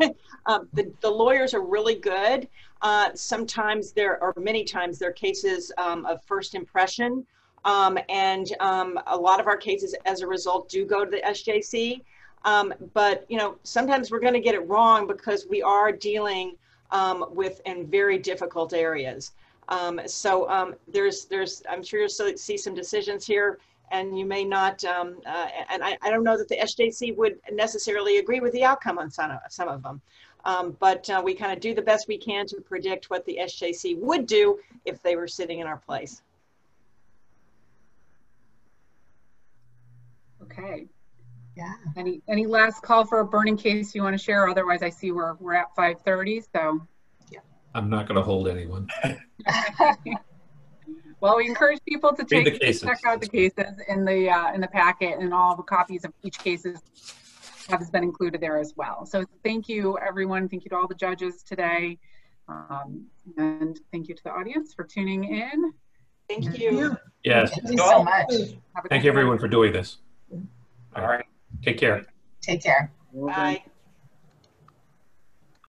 um, 0.46 0.68
the 0.72 0.92
the 1.00 1.10
lawyers 1.10 1.54
are 1.54 1.62
really 1.62 1.94
good. 1.94 2.48
Uh, 2.82 3.10
sometimes 3.14 3.92
there 3.92 4.22
or 4.22 4.34
many 4.36 4.64
times 4.64 4.98
there 4.98 5.10
are 5.10 5.12
cases 5.12 5.72
um, 5.78 6.04
of 6.06 6.22
first 6.24 6.54
impression, 6.54 7.26
um, 7.64 7.98
and 8.08 8.52
um, 8.60 8.98
a 9.06 9.16
lot 9.16 9.40
of 9.40 9.46
our 9.46 9.56
cases, 9.56 9.94
as 10.04 10.20
a 10.20 10.26
result, 10.26 10.68
do 10.68 10.84
go 10.84 11.04
to 11.04 11.10
the 11.10 11.22
SJC. 11.26 12.02
Um, 12.44 12.74
but 12.92 13.24
you 13.28 13.38
know 13.38 13.56
sometimes 13.62 14.10
we're 14.10 14.20
going 14.20 14.34
to 14.34 14.40
get 14.40 14.54
it 14.54 14.68
wrong 14.68 15.06
because 15.06 15.46
we 15.48 15.62
are 15.62 15.90
dealing 15.90 16.56
um, 16.90 17.24
with 17.30 17.60
in 17.64 17.86
very 17.86 18.18
difficult 18.18 18.74
areas. 18.74 19.32
So 20.06 20.76
there's, 20.86 21.24
there's, 21.24 21.62
I'm 21.70 21.82
sure 21.82 22.00
you'll 22.00 22.36
see 22.36 22.58
some 22.58 22.74
decisions 22.74 23.26
here, 23.26 23.58
and 23.90 24.18
you 24.18 24.24
may 24.24 24.44
not. 24.44 24.84
Um, 24.84 25.20
uh, 25.26 25.48
and 25.70 25.82
I, 25.84 25.96
I 26.02 26.10
don't 26.10 26.24
know 26.24 26.36
that 26.36 26.48
the 26.48 26.56
SJC 26.56 27.16
would 27.16 27.38
necessarily 27.52 28.18
agree 28.18 28.40
with 28.40 28.52
the 28.52 28.64
outcome 28.64 28.98
on 28.98 29.10
some 29.10 29.30
of, 29.30 29.38
some 29.50 29.68
of 29.68 29.82
them. 29.82 30.00
Um, 30.44 30.76
but 30.78 31.08
uh, 31.08 31.22
we 31.24 31.34
kind 31.34 31.52
of 31.52 31.60
do 31.60 31.74
the 31.74 31.82
best 31.82 32.06
we 32.06 32.18
can 32.18 32.46
to 32.48 32.60
predict 32.60 33.08
what 33.08 33.24
the 33.24 33.38
SJC 33.42 33.98
would 33.98 34.26
do 34.26 34.58
if 34.84 35.02
they 35.02 35.16
were 35.16 35.28
sitting 35.28 35.60
in 35.60 35.66
our 35.66 35.78
place. 35.78 36.22
okay. 40.58 40.86
Yeah. 41.56 41.72
Any 41.96 42.20
any 42.28 42.46
last 42.46 42.82
call 42.82 43.04
for 43.04 43.20
a 43.20 43.24
burning 43.24 43.56
case 43.56 43.94
you 43.94 44.02
want 44.02 44.18
to 44.18 44.22
share? 44.22 44.48
Otherwise, 44.48 44.82
I 44.82 44.90
see 44.90 45.12
we're 45.12 45.34
we're 45.34 45.54
at 45.54 45.74
5:30. 45.76 46.44
So, 46.52 46.80
Yeah. 47.30 47.40
I'm 47.74 47.88
not 47.88 48.08
going 48.08 48.16
to 48.16 48.22
hold 48.22 48.48
anyone. 48.48 48.88
Well, 51.24 51.38
we 51.38 51.46
encourage 51.46 51.80
people 51.88 52.12
to 52.12 52.22
Read 52.30 52.44
the 52.44 52.50
take, 52.50 52.60
cases. 52.60 52.82
check 52.82 53.00
out 53.06 53.22
the 53.22 53.26
cases 53.26 53.80
in 53.88 54.04
the, 54.04 54.28
uh, 54.28 54.52
in 54.52 54.60
the 54.60 54.68
packet 54.68 55.18
and 55.20 55.32
all 55.32 55.56
the 55.56 55.62
copies 55.62 56.04
of 56.04 56.12
each 56.22 56.38
cases 56.38 56.82
has 57.70 57.90
been 57.90 58.02
included 58.02 58.42
there 58.42 58.58
as 58.58 58.74
well. 58.76 59.06
So 59.06 59.24
thank 59.42 59.66
you, 59.66 59.96
everyone. 60.06 60.50
Thank 60.50 60.64
you 60.64 60.68
to 60.68 60.76
all 60.76 60.86
the 60.86 60.94
judges 60.94 61.42
today. 61.42 61.96
Um, 62.46 63.06
and 63.38 63.80
thank 63.90 64.08
you 64.08 64.14
to 64.14 64.22
the 64.22 64.32
audience 64.32 64.74
for 64.74 64.84
tuning 64.84 65.24
in. 65.24 65.72
Thank 66.28 66.58
you. 66.58 66.94
Yes. 67.24 67.52
Thank 67.52 67.70
you 67.70 67.78
so 67.78 68.04
much. 68.04 68.30
Thank 68.90 69.04
you, 69.04 69.10
everyone, 69.10 69.38
for 69.38 69.48
doing 69.48 69.72
this. 69.72 69.96
All 70.94 71.06
right. 71.06 71.24
Take 71.62 71.78
care. 71.78 72.04
Take 72.42 72.62
care. 72.62 72.92
Bye. 73.14 73.64